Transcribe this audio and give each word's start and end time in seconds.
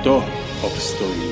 kto 0.00 0.24
obstojí. 0.64 1.30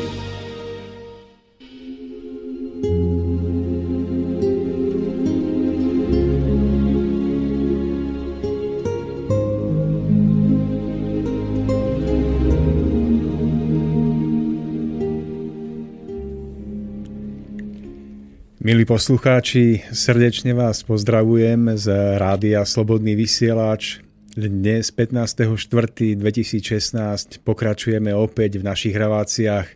Milí 18.61 18.85
poslucháči, 18.85 19.81
srdečne 19.97 20.53
vás 20.53 20.85
pozdravujem 20.85 21.73
z 21.73 21.89
Rádia 22.21 22.69
Slobodný 22.69 23.17
vysielač 23.17 24.05
dnes 24.39 24.95
15.4.2016 24.95 27.43
pokračujeme 27.43 28.15
opäť 28.15 28.63
v 28.63 28.71
našich 28.71 28.95
reláciách. 28.95 29.67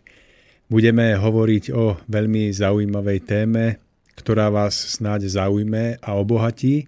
Budeme 0.71 1.19
hovoriť 1.19 1.75
o 1.75 1.99
veľmi 2.07 2.47
zaujímavej 2.55 3.19
téme, 3.27 3.83
ktorá 4.15 4.47
vás 4.47 4.95
snáď 4.95 5.27
zaujme 5.27 5.99
a 5.99 6.15
obohatí. 6.15 6.87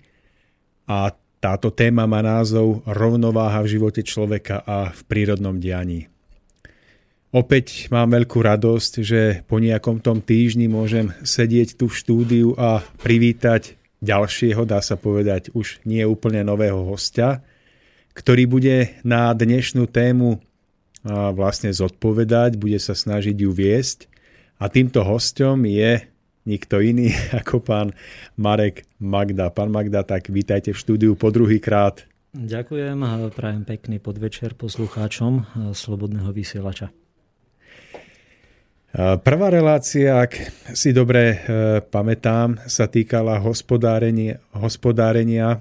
A 0.88 1.12
táto 1.44 1.68
téma 1.68 2.08
má 2.08 2.24
názov 2.24 2.80
Rovnováha 2.88 3.60
v 3.68 3.76
živote 3.76 4.08
človeka 4.08 4.64
a 4.64 4.96
v 4.96 5.02
prírodnom 5.12 5.60
dianí. 5.60 6.08
Opäť 7.36 7.92
mám 7.92 8.16
veľkú 8.16 8.40
radosť, 8.40 8.94
že 9.04 9.44
po 9.52 9.60
nejakom 9.60 10.00
tom 10.00 10.24
týždni 10.24 10.72
môžem 10.72 11.12
sedieť 11.28 11.76
tu 11.76 11.92
v 11.92 11.98
štúdiu 12.00 12.56
a 12.56 12.88
privítať 13.04 13.76
ďalšieho, 14.00 14.64
dá 14.64 14.80
sa 14.80 14.96
povedať, 14.96 15.52
už 15.52 15.84
nie 15.84 16.08
úplne 16.08 16.40
nového 16.48 16.80
hostia– 16.88 17.44
ktorý 18.16 18.48
bude 18.48 18.96
na 19.04 19.36
dnešnú 19.36 19.92
tému 19.92 20.40
vlastne 21.36 21.70
zodpovedať, 21.70 22.58
bude 22.58 22.82
sa 22.82 22.98
snažiť 22.98 23.36
ju 23.38 23.52
viesť. 23.54 24.10
A 24.58 24.72
týmto 24.72 25.04
hostom 25.06 25.68
je 25.68 26.02
nikto 26.48 26.82
iný 26.82 27.14
ako 27.40 27.62
pán 27.62 27.88
Marek 28.40 28.88
Magda. 28.98 29.52
Pán 29.52 29.70
Magda, 29.70 30.02
tak 30.02 30.32
vítajte 30.32 30.74
v 30.74 30.82
štúdiu 30.82 31.12
po 31.14 31.30
druhý 31.30 31.62
krát. 31.62 32.08
Ďakujem, 32.36 33.00
prajem 33.32 33.64
pekný 33.64 34.04
podvečer 34.04 34.60
poslucháčom 34.60 35.48
Slobodného 35.72 36.36
vysielača. 36.36 36.92
Prvá 38.96 39.48
relácia, 39.52 40.24
ak 40.24 40.32
si 40.72 40.96
dobre 40.96 41.36
e, 41.36 41.38
pamätám, 41.84 42.64
sa 42.64 42.88
týkala 42.88 43.44
hospodárenia, 43.44 44.40
hospodárenia 44.56 45.60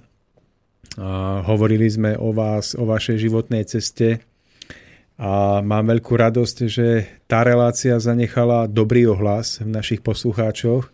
Hovorili 1.45 1.91
sme 1.91 2.15
o 2.15 2.31
vás, 2.31 2.79
o 2.79 2.87
vašej 2.87 3.27
životnej 3.27 3.67
ceste 3.67 4.23
a 5.19 5.63
mám 5.63 5.91
veľkú 5.91 6.15
radosť, 6.15 6.57
že 6.67 7.07
tá 7.31 7.43
relácia 7.47 7.99
zanechala 7.99 8.67
dobrý 8.67 9.07
ohlas 9.11 9.63
v 9.63 9.71
našich 9.71 10.03
poslucháčoch 10.03 10.91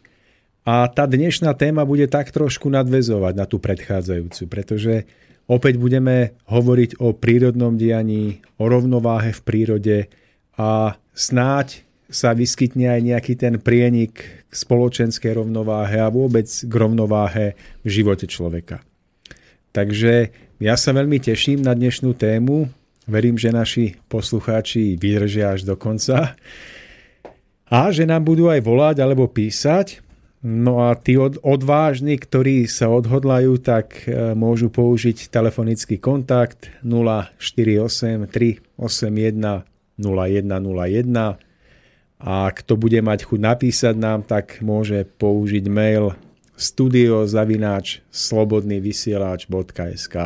a 0.65 0.89
tá 0.93 1.09
dnešná 1.09 1.57
téma 1.57 1.89
bude 1.89 2.05
tak 2.05 2.29
trošku 2.29 2.69
nadvezovať 2.69 3.33
na 3.33 3.49
tú 3.49 3.57
predchádzajúcu, 3.57 4.43
pretože 4.45 5.09
opäť 5.49 5.81
budeme 5.81 6.37
hovoriť 6.53 7.01
o 7.01 7.17
prírodnom 7.17 7.81
dianí, 7.81 8.45
o 8.61 8.69
rovnováhe 8.69 9.33
v 9.33 9.41
prírode 9.41 9.99
a 10.61 11.01
snáď 11.17 11.89
sa 12.13 12.37
vyskytne 12.37 12.93
aj 12.93 13.01
nejaký 13.01 13.35
ten 13.41 13.57
prienik 13.57 14.45
k 14.51 14.53
spoločenskej 14.53 15.41
rovnováhe 15.41 15.97
a 15.97 16.13
vôbec 16.13 16.45
k 16.45 16.73
rovnováhe 16.75 17.57
v 17.81 17.89
živote 17.89 18.29
človeka. 18.29 18.85
Takže 19.71 20.35
ja 20.59 20.75
sa 20.75 20.91
veľmi 20.91 21.23
teším 21.23 21.63
na 21.63 21.73
dnešnú 21.73 22.13
tému. 22.19 22.69
Verím, 23.07 23.39
že 23.39 23.55
naši 23.55 23.99
poslucháči 24.11 24.99
vydržia 24.99 25.55
až 25.55 25.67
do 25.67 25.75
konca. 25.79 26.35
A 27.71 27.81
že 27.95 28.03
nám 28.03 28.27
budú 28.27 28.51
aj 28.51 28.61
volať 28.67 28.97
alebo 29.03 29.31
písať. 29.31 30.03
No 30.41 30.89
a 30.89 30.97
tí 30.97 31.21
odvážni, 31.21 32.17
ktorí 32.17 32.65
sa 32.65 32.89
odhodlajú, 32.89 33.61
tak 33.61 34.09
e, 34.09 34.33
môžu 34.33 34.73
použiť 34.73 35.29
telefonický 35.29 36.01
kontakt 36.01 36.73
048 36.81 38.25
381 38.25 39.69
0101 40.01 41.51
a 42.21 42.53
kto 42.53 42.73
bude 42.77 43.01
mať 43.01 43.29
chuť 43.29 43.41
napísať 43.41 43.95
nám, 43.97 44.25
tak 44.25 44.65
môže 44.65 45.09
použiť 45.21 45.65
mail 45.69 46.17
studiozavináč 46.61 48.05
slobodnývysielač.sk 48.13 50.17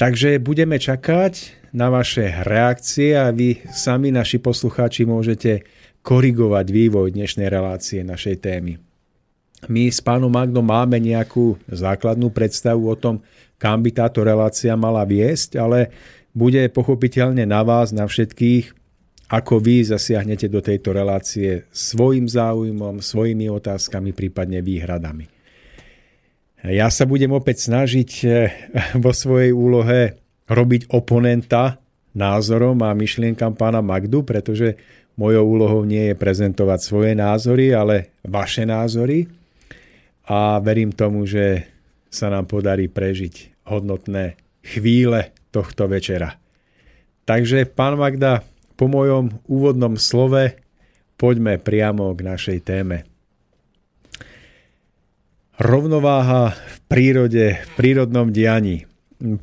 Takže 0.00 0.40
budeme 0.40 0.80
čakať 0.80 1.60
na 1.76 1.92
vaše 1.92 2.32
reakcie 2.48 3.12
a 3.12 3.28
vy 3.28 3.60
sami, 3.68 4.08
naši 4.08 4.40
poslucháči, 4.40 5.04
môžete 5.04 5.68
korigovať 6.00 6.72
vývoj 6.72 7.12
dnešnej 7.12 7.52
relácie 7.52 8.00
našej 8.00 8.40
témy. 8.40 8.80
My 9.68 9.92
s 9.92 10.00
pánom 10.00 10.32
Magnom 10.32 10.64
máme 10.64 10.96
nejakú 10.96 11.60
základnú 11.68 12.32
predstavu 12.32 12.88
o 12.88 12.96
tom, 12.96 13.20
kam 13.60 13.84
by 13.84 13.92
táto 13.92 14.24
relácia 14.24 14.72
mala 14.72 15.04
viesť, 15.04 15.60
ale 15.60 15.92
bude 16.32 16.64
pochopiteľne 16.72 17.44
na 17.44 17.60
vás, 17.60 17.92
na 17.92 18.08
všetkých, 18.08 18.79
ako 19.30 19.62
vy 19.62 19.86
zasiahnete 19.86 20.50
do 20.50 20.58
tejto 20.58 20.90
relácie 20.90 21.70
svojim 21.70 22.26
záujmom, 22.26 22.98
svojimi 22.98 23.46
otázkami, 23.46 24.10
prípadne 24.10 24.58
výhradami. 24.58 25.30
Ja 26.66 26.90
sa 26.92 27.08
budem 27.08 27.30
opäť 27.32 27.70
snažiť 27.70 28.10
eh, 28.26 28.50
vo 29.04 29.14
svojej 29.14 29.54
úlohe 29.54 30.18
robiť 30.50 30.90
oponenta 30.90 31.78
názorom 32.10 32.82
a 32.82 32.90
myšlienkam 32.90 33.54
pána 33.54 33.78
Magdu, 33.78 34.26
pretože 34.26 34.74
mojou 35.14 35.46
úlohou 35.46 35.82
nie 35.86 36.10
je 36.10 36.18
prezentovať 36.18 36.80
svoje 36.82 37.12
názory, 37.14 37.70
ale 37.70 38.18
vaše 38.26 38.66
názory. 38.66 39.30
A 40.26 40.58
verím 40.58 40.90
tomu, 40.90 41.22
že 41.22 41.70
sa 42.10 42.34
nám 42.34 42.50
podarí 42.50 42.90
prežiť 42.90 43.62
hodnotné 43.70 44.34
chvíle 44.66 45.30
tohto 45.54 45.86
večera. 45.86 46.34
Takže, 47.22 47.62
pán 47.70 47.94
Magda, 47.94 48.42
po 48.80 48.88
mojom 48.88 49.44
úvodnom 49.44 50.00
slove 50.00 50.56
poďme 51.20 51.60
priamo 51.60 52.16
k 52.16 52.20
našej 52.24 52.58
téme. 52.64 53.04
Rovnováha 55.60 56.56
v 56.56 56.76
prírode, 56.88 57.60
v 57.60 57.70
prírodnom 57.76 58.32
dianí. 58.32 58.88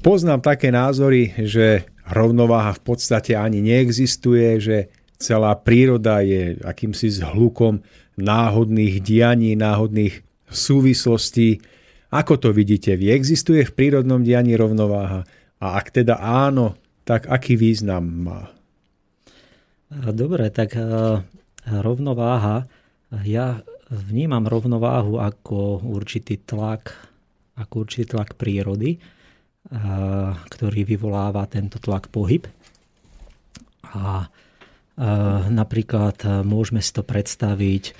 Poznám 0.01 0.41
také 0.41 0.73
názory, 0.73 1.37
že 1.37 1.85
rovnováha 2.09 2.73
v 2.73 2.81
podstate 2.81 3.37
ani 3.37 3.61
neexistuje, 3.61 4.57
že 4.57 4.77
celá 5.21 5.53
príroda 5.53 6.25
je 6.25 6.57
akýmsi 6.65 7.21
zhlukom 7.21 7.85
náhodných 8.17 9.05
dianí, 9.05 9.53
náhodných 9.53 10.25
súvislostí. 10.49 11.61
Ako 12.09 12.41
to 12.41 12.49
vidíte 12.49 12.97
vy? 12.97 13.13
Existuje 13.13 13.61
v 13.61 13.75
prírodnom 13.77 14.25
dianí 14.25 14.57
rovnováha? 14.57 15.29
A 15.61 15.77
ak 15.77 15.93
teda 15.93 16.17
áno, 16.17 16.73
tak 17.05 17.29
aký 17.29 17.53
význam 17.53 18.01
má? 18.25 18.56
Dobre, 19.91 20.51
tak 20.51 20.75
e, 20.75 20.83
rovnováha. 21.67 22.67
Ja 23.23 23.63
vnímam 23.87 24.43
rovnováhu 24.43 25.19
ako 25.19 25.79
určitý 25.87 26.43
tlak, 26.43 26.91
ako 27.55 27.87
určitý 27.87 28.15
tlak 28.15 28.35
prírody, 28.35 28.95
e, 28.95 28.99
ktorý 30.51 30.81
vyvoláva 30.83 31.47
tento 31.47 31.79
tlak 31.79 32.11
pohyb. 32.11 32.43
A 33.87 34.27
Napríklad 35.53 36.41
môžeme 36.41 36.81
si 36.81 36.89
to 36.89 37.05
predstaviť, 37.05 37.93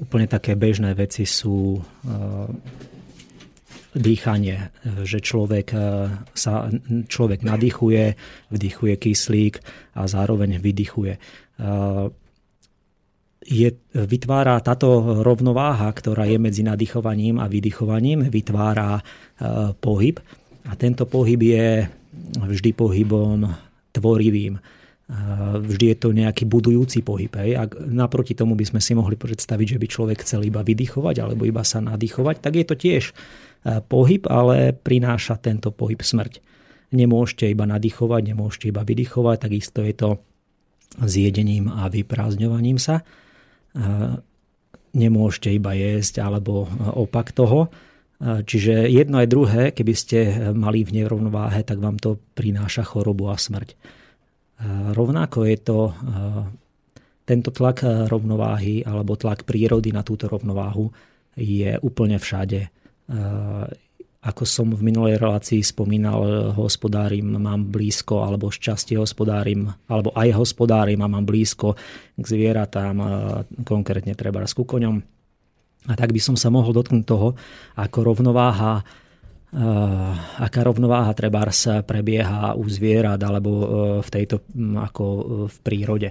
úplne 0.00 0.24
také 0.24 0.56
bežné 0.56 0.96
veci 0.96 1.28
sú 1.28 1.76
dýchanie, 3.90 4.70
že 5.02 5.18
človek, 5.18 5.74
sa, 6.34 6.54
človek 7.10 7.42
nadýchuje, 7.42 8.14
vdychuje 8.54 8.94
kyslík 8.94 9.54
a 9.98 10.06
zároveň 10.06 10.62
vydychuje 10.62 11.18
je, 13.50 13.68
vytvára 13.96 14.60
táto 14.60 15.20
rovnováha, 15.24 15.88
ktorá 15.90 16.28
je 16.28 16.36
medzi 16.36 16.62
nadýchovaním 16.62 17.40
a 17.40 17.48
vydychovaním, 17.48 18.28
vytvára 18.28 19.00
e, 19.00 19.02
pohyb. 19.74 20.20
A 20.68 20.76
tento 20.76 21.08
pohyb 21.08 21.40
je 21.40 21.88
vždy 22.36 22.70
pohybom 22.76 23.48
tvorivým. 23.96 24.54
E, 24.54 24.60
vždy 25.56 25.84
je 25.90 25.96
to 25.96 26.08
nejaký 26.12 26.44
budujúci 26.44 27.00
pohyb. 27.00 27.32
Hej. 27.32 27.50
Ak 27.56 27.70
naproti 27.80 28.36
tomu 28.36 28.54
by 28.54 28.68
sme 28.68 28.80
si 28.84 28.92
mohli 28.92 29.16
predstaviť, 29.16 29.76
že 29.76 29.80
by 29.80 29.86
človek 29.88 30.18
chcel 30.20 30.44
iba 30.44 30.60
vydychovať 30.60 31.24
alebo 31.24 31.48
iba 31.48 31.64
sa 31.64 31.80
nadýchovať, 31.80 32.44
tak 32.44 32.60
je 32.60 32.64
to 32.68 32.76
tiež 32.76 33.04
e, 33.08 33.12
pohyb, 33.64 34.24
ale 34.30 34.72
prináša 34.72 35.36
tento 35.40 35.72
pohyb 35.74 36.00
smrť. 36.00 36.40
Nemôžete 36.90 37.46
iba 37.50 37.68
nadýchovať, 37.68 38.22
nemôžete 38.34 38.66
iba 38.72 38.82
vydychovať, 38.82 39.36
takisto 39.38 39.84
je 39.84 39.94
to 39.94 40.10
s 40.98 41.12
jedením 41.14 41.70
a 41.70 41.86
vyprázdňovaním 41.86 42.80
sa 42.80 43.04
nemôžete 44.90 45.54
iba 45.54 45.70
jesť 45.74 46.18
alebo 46.18 46.66
opak 46.98 47.30
toho. 47.30 47.70
Čiže 48.20 48.90
jedno 48.90 49.22
aj 49.22 49.28
druhé, 49.32 49.62
keby 49.72 49.94
ste 49.96 50.18
mali 50.52 50.84
v 50.84 51.00
nerovnováhe, 51.00 51.64
tak 51.64 51.80
vám 51.80 51.96
to 51.96 52.20
prináša 52.36 52.84
chorobu 52.84 53.32
a 53.32 53.38
smrť. 53.38 53.78
Rovnako 54.92 55.38
je 55.48 55.56
to 55.56 55.78
tento 57.24 57.50
tlak 57.54 57.80
rovnováhy 58.10 58.84
alebo 58.84 59.16
tlak 59.16 59.48
prírody 59.48 59.94
na 59.94 60.04
túto 60.04 60.28
rovnováhu 60.28 60.90
je 61.38 61.78
úplne 61.80 62.18
všade. 62.18 62.68
Ako 64.20 64.44
som 64.44 64.68
v 64.70 64.84
minulej 64.84 65.16
relácii 65.16 65.64
spomínal, 65.64 66.52
hospodárim 66.52 67.40
mám 67.40 67.72
blízko, 67.72 68.20
alebo 68.22 68.52
šťastie 68.52 69.00
hospodárim, 69.00 69.66
alebo 69.88 70.12
aj 70.12 70.36
hospodárim 70.36 71.00
a 71.00 71.08
mám 71.08 71.24
blízko 71.24 71.74
k 72.14 72.24
zvieratám, 72.24 72.96
konkrétne 73.64 74.12
treba 74.12 74.44
s 74.44 74.52
kukoňom. 74.52 74.96
A 75.88 75.92
tak 75.96 76.12
by 76.12 76.20
som 76.20 76.36
sa 76.36 76.52
mohol 76.52 76.76
dotknúť 76.76 77.04
toho, 77.08 77.32
ako 77.80 77.98
rovnováha 78.04 78.84
aká 80.38 80.62
rovnováha 80.62 81.10
treba 81.10 81.42
sa 81.50 81.82
prebieha 81.82 82.54
u 82.54 82.70
zvierat 82.70 83.18
alebo 83.18 83.50
v 83.98 84.06
tejto 84.06 84.46
ako 84.78 85.04
v 85.50 85.56
prírode. 85.66 86.08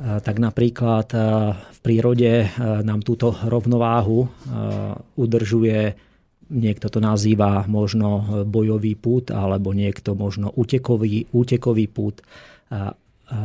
Tak 0.00 0.36
napríklad 0.40 1.12
v 1.60 1.78
prírode 1.84 2.48
nám 2.58 3.04
túto 3.04 3.36
rovnováhu 3.36 4.24
udržuje 5.20 5.80
Niekto 6.50 6.90
to 6.90 6.98
nazýva 6.98 7.62
možno 7.70 8.42
bojový 8.42 8.98
pút, 8.98 9.30
alebo 9.30 9.70
niekto 9.70 10.18
možno 10.18 10.50
útekový, 10.50 11.30
útekový 11.30 11.86
pút. 11.86 12.26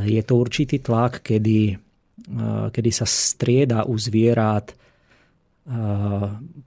Je 0.02 0.22
to 0.25 0.34
určitý 0.42 0.81
tlak, 0.81 1.22
kedy, 1.22 1.78
kedy 2.74 2.90
sa 2.90 3.06
strieda 3.06 3.86
u 3.86 3.94
zvierat 3.94 4.74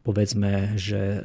povedzme, 0.07 0.79
že 0.79 1.19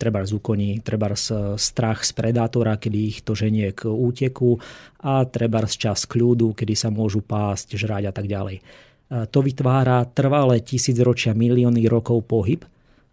treba 0.00 0.24
z 0.24 0.32
úkoní, 0.40 0.80
treba 0.80 1.12
z 1.12 1.60
strach 1.60 2.08
z 2.08 2.16
predátora, 2.16 2.80
kedy 2.80 2.98
ich 3.12 3.18
to 3.20 3.36
ženie 3.36 3.76
k 3.76 3.92
úteku 3.92 4.56
a 5.04 5.28
treba 5.28 5.60
z 5.68 5.76
čas 5.76 6.08
kľudu, 6.08 6.56
kedy 6.56 6.72
sa 6.72 6.88
môžu 6.88 7.20
pásť, 7.20 7.76
žrať 7.76 8.08
a 8.08 8.12
tak 8.16 8.24
ďalej. 8.24 8.64
To 9.10 9.38
vytvára 9.42 10.06
trvalé 10.08 10.64
tisícročia, 10.64 11.36
milióny 11.36 11.84
rokov 11.90 12.24
pohyb, 12.24 12.64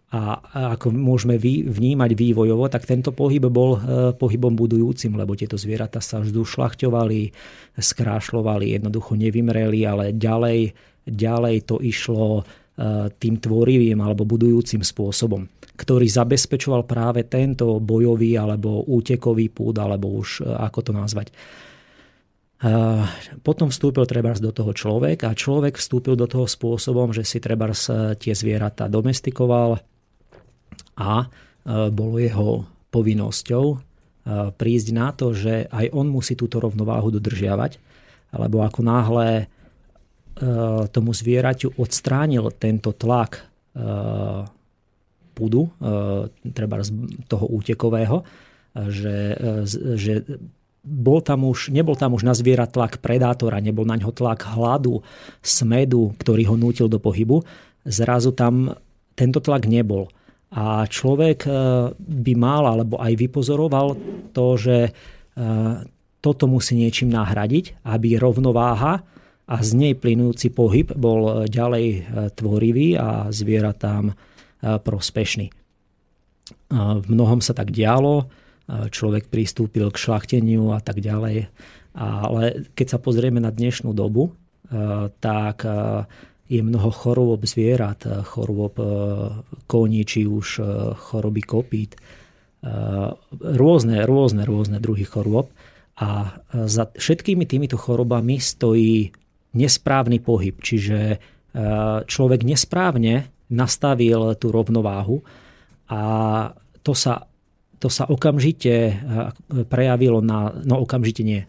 a 0.08 0.40
ako 0.72 0.88
môžeme 0.88 1.36
vnímať 1.68 2.16
vývojovo, 2.16 2.64
tak 2.72 2.88
tento 2.88 3.12
pohyb 3.12 3.44
bol 3.52 3.76
e, 3.76 3.80
pohybom 4.16 4.56
budujúcim, 4.56 5.12
lebo 5.12 5.36
tieto 5.36 5.60
zvieratá 5.60 6.00
sa 6.00 6.24
vždy 6.24 6.48
šlachťovali, 6.48 7.22
skrášľovali, 7.76 8.72
jednoducho 8.72 9.20
nevymreli, 9.20 9.84
ale 9.84 10.16
ďalej, 10.16 10.72
ďalej 11.04 11.56
to 11.68 11.76
išlo 11.84 12.40
e, 12.40 12.42
tým 13.18 13.34
tvorivým 13.42 13.98
alebo 13.98 14.22
budujúcim 14.22 14.86
spôsobom, 14.86 15.50
ktorý 15.74 16.06
zabezpečoval 16.06 16.86
práve 16.86 17.26
tento 17.26 17.82
bojový 17.82 18.38
alebo 18.38 18.86
útekový 18.86 19.50
púd, 19.50 19.82
alebo 19.82 20.14
už 20.14 20.46
e, 20.46 20.46
ako 20.46 20.78
to 20.86 20.92
nazvať. 20.94 21.28
Potom 23.46 23.70
vstúpil 23.70 24.02
trebárs 24.02 24.42
do 24.42 24.50
toho 24.50 24.74
človek 24.74 25.22
a 25.26 25.30
človek 25.30 25.78
vstúpil 25.78 26.18
do 26.18 26.26
toho 26.26 26.42
spôsobom, 26.42 27.14
že 27.14 27.22
si 27.22 27.38
trebárs 27.38 27.86
tie 28.18 28.34
zvieratá 28.34 28.90
domestikoval, 28.90 29.78
a 30.98 31.24
e, 31.24 31.26
bolo 31.94 32.18
jeho 32.18 32.66
povinnosťou 32.90 33.64
e, 33.70 33.76
prísť 34.52 34.88
na 34.90 35.08
to, 35.14 35.32
že 35.32 35.70
aj 35.70 35.94
on 35.94 36.10
musí 36.10 36.34
túto 36.34 36.58
rovnováhu 36.58 37.14
dodržiavať, 37.14 37.78
lebo 38.34 38.66
ako 38.66 38.80
náhle 38.82 39.28
e, 39.30 39.44
tomu 40.94 41.10
zvieraťu 41.10 41.78
odstránil 41.78 42.54
tento 42.54 42.94
tlak 42.94 43.44
pudu, 45.34 45.70
treba 46.54 46.82
z 46.82 46.90
toho 47.26 47.46
útekového, 47.46 48.22
že, 48.90 49.38
že 49.94 50.22
bol 50.82 51.20
tam 51.20 51.46
už, 51.46 51.74
nebol 51.74 51.98
tam 51.98 52.14
už 52.14 52.22
na 52.22 52.34
zviera 52.34 52.66
tlak 52.66 53.02
predátora, 53.02 53.62
nebol 53.62 53.86
na 53.86 53.98
ňo 53.98 54.14
tlak 54.14 54.46
hladu, 54.54 55.02
smedu, 55.42 56.14
ktorý 56.18 56.54
ho 56.54 56.56
nútil 56.58 56.86
do 56.86 57.02
pohybu. 57.02 57.42
Zrazu 57.86 58.34
tam 58.34 58.72
tento 59.18 59.42
tlak 59.42 59.66
nebol. 59.66 60.08
A 60.48 60.88
človek 60.88 61.44
by 61.98 62.32
mal, 62.38 62.64
alebo 62.64 62.96
aj 62.96 63.12
vypozoroval 63.20 63.94
to, 64.32 64.46
že 64.56 64.96
toto 66.18 66.44
musí 66.50 66.74
niečím 66.74 67.12
nahradiť, 67.12 67.84
aby 67.86 68.18
rovnováha 68.18 69.04
a 69.48 69.56
z 69.64 69.70
nej 69.74 69.94
plynujúci 69.96 70.52
pohyb 70.52 70.92
bol 70.92 71.48
ďalej 71.48 71.86
e, 71.88 72.00
tvorivý 72.36 73.00
a 73.00 73.32
zvieratám 73.32 74.12
prospešný. 74.58 75.54
V 76.74 77.06
mnohom 77.06 77.38
sa 77.38 77.54
tak 77.54 77.70
dialo, 77.70 78.26
človek 78.66 79.30
pristúpil 79.30 79.86
k 79.94 80.02
šlachteniu 80.02 80.74
a 80.74 80.82
tak 80.82 80.98
ďalej. 80.98 81.46
Ale 81.94 82.42
keď 82.74 82.86
sa 82.90 82.98
pozrieme 82.98 83.38
na 83.38 83.54
dnešnú 83.54 83.94
dobu, 83.94 84.34
tak 85.22 85.62
je 86.48 86.60
mnoho 86.64 86.88
chorôb 86.88 87.44
zvierat, 87.44 88.08
chorôb 88.24 88.74
e, 88.80 88.86
koní, 89.68 90.02
či 90.08 90.24
už 90.24 90.46
e, 90.58 90.62
choroby 90.96 91.44
kopít, 91.44 91.92
e, 91.94 91.98
rôzne, 93.36 94.08
rôzne, 94.08 94.48
rôzne 94.48 94.80
druhy 94.80 95.04
chorôb. 95.04 95.52
A 96.00 96.40
za 96.64 96.88
všetkými 96.88 97.44
týmito 97.44 97.76
chorobami 97.76 98.40
stojí 98.40 99.12
nesprávny 99.58 100.22
pohyb, 100.22 100.54
čiže 100.62 101.18
človek 102.06 102.46
nesprávne 102.46 103.26
nastavil 103.50 104.36
tú 104.38 104.52
rovnováhu 104.54 105.24
a 105.88 106.00
to 106.84 106.92
sa 106.92 107.28
to 107.78 107.86
sa 107.86 108.10
okamžite 108.10 108.74
eh, 108.74 108.94
prejavilo 109.70 110.18
na, 110.18 110.50
no 110.66 110.82
okamžite 110.82 111.22
nie, 111.22 111.46
eh, 111.46 111.48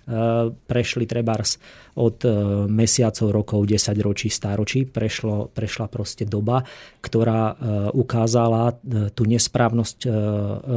prešli 0.54 1.10
trebárs 1.10 1.58
od 2.00 2.22
mesiacov, 2.70 3.28
rokov, 3.34 3.60
10 3.68 4.00
ročí, 4.00 4.32
stáročí, 4.32 4.88
prešlo, 4.88 5.52
prešla 5.52 5.92
proste 5.92 6.24
doba, 6.24 6.64
ktorá 7.04 7.60
ukázala 7.92 8.72
tú 9.12 9.28
nesprávnosť 9.28 10.08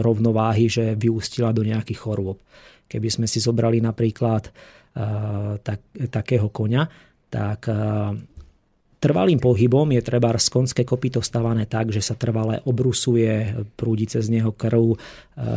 rovnováhy, 0.03 0.67
že 0.67 0.99
vyústila 0.99 1.55
do 1.55 1.63
nejakých 1.63 2.03
chorôb. 2.03 2.43
Keby 2.91 3.07
sme 3.07 3.31
si 3.31 3.39
zobrali 3.39 3.79
napríklad 3.79 4.51
tak, 5.63 5.79
takého 6.11 6.51
koňa, 6.51 7.12
tak 7.33 7.65
Trvalým 9.03 9.43
pohybom 9.43 9.91
je 9.99 9.99
treba 9.99 10.31
z 10.39 10.47
konské 10.47 10.87
kopyto 10.87 11.19
stavané 11.19 11.67
tak, 11.67 11.91
že 11.91 11.99
sa 11.99 12.15
trvale 12.15 12.63
obrusuje, 12.63 13.51
prúdi 13.75 14.07
cez 14.07 14.31
neho 14.31 14.55
krv. 14.55 14.95
E, 14.95 14.97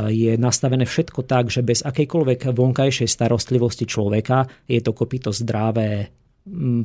je 0.10 0.34
nastavené 0.34 0.90
všetko 0.90 1.22
tak, 1.30 1.54
že 1.54 1.62
bez 1.62 1.86
akejkoľvek 1.86 2.50
vonkajšej 2.50 3.06
starostlivosti 3.06 3.86
človeka 3.86 4.50
je 4.66 4.82
to 4.82 4.98
kopyto 4.98 5.30
zdravé, 5.30 6.10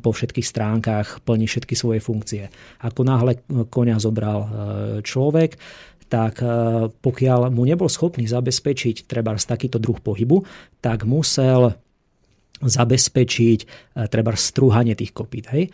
po 0.01 0.11
všetkých 0.17 0.49
stránkach, 0.49 1.21
plní 1.21 1.45
všetky 1.45 1.77
svoje 1.77 2.01
funkcie. 2.01 2.49
Ako 2.81 3.05
náhle 3.05 3.45
konia 3.69 4.01
zobral 4.01 4.41
e, 4.41 4.49
človek, 5.01 5.57
tak 6.13 6.45
e, 6.45 6.49
pokiaľ 6.93 7.53
mu 7.53 7.65
nebol 7.65 7.89
schopný 7.89 8.29
zabezpečiť 8.29 9.09
treba 9.09 9.33
takýto 9.33 9.81
druh 9.81 10.01
pohybu, 10.01 10.45
tak 10.85 11.09
musel 11.09 11.77
zabezpečiť 12.61 13.61
treba 14.12 14.37
strúhanie 14.37 14.93
tých 14.93 15.17
kopít. 15.17 15.49
Hej 15.50 15.73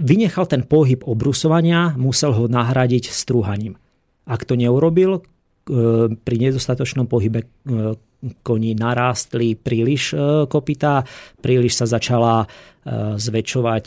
vynechal 0.00 0.46
ten 0.48 0.62
pohyb 0.64 1.04
obrusovania, 1.04 1.92
musel 2.00 2.32
ho 2.32 2.44
nahradiť 2.48 3.12
strúhaním. 3.12 3.76
Ak 4.24 4.48
to 4.48 4.56
neurobil, 4.56 5.20
e, 5.20 5.20
pri 6.14 6.36
nedostatočnom 6.40 7.10
pohybe 7.10 7.44
e, 7.44 7.46
koní 8.44 8.76
narástli 8.76 9.56
príliš 9.56 10.12
kopytá, 10.52 11.08
príliš 11.40 11.80
sa 11.80 11.88
začala 11.88 12.44
zväčšovať 13.16 13.84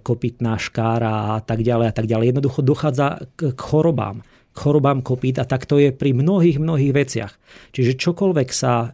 kopytná 0.00 0.56
škára 0.56 1.36
a 1.36 1.44
tak 1.44 1.60
ďalej 1.60 1.86
a 1.88 1.94
tak 1.96 2.08
ďalej. 2.08 2.32
Jednoducho 2.32 2.60
dochádza 2.64 3.28
k 3.36 3.52
chorobám 3.60 4.24
chorobám 4.56 5.04
kopít 5.04 5.36
a 5.38 5.44
tak 5.44 5.68
to 5.68 5.76
je 5.76 5.92
pri 5.92 6.16
mnohých, 6.16 6.56
mnohých 6.56 6.92
veciach. 6.96 7.32
Čiže 7.76 8.00
čokoľvek 8.00 8.48
sa, 8.50 8.88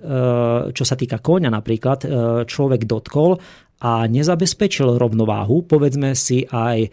čo 0.75 0.85
sa 0.85 0.95
týka 0.99 1.23
koňa 1.23 1.49
napríklad, 1.55 2.05
človek 2.45 2.83
dotkol 2.85 3.39
a 3.83 4.07
nezabezpečil 4.11 4.99
rovnováhu, 4.99 5.63
povedzme 5.63 6.19
si 6.19 6.43
aj 6.51 6.91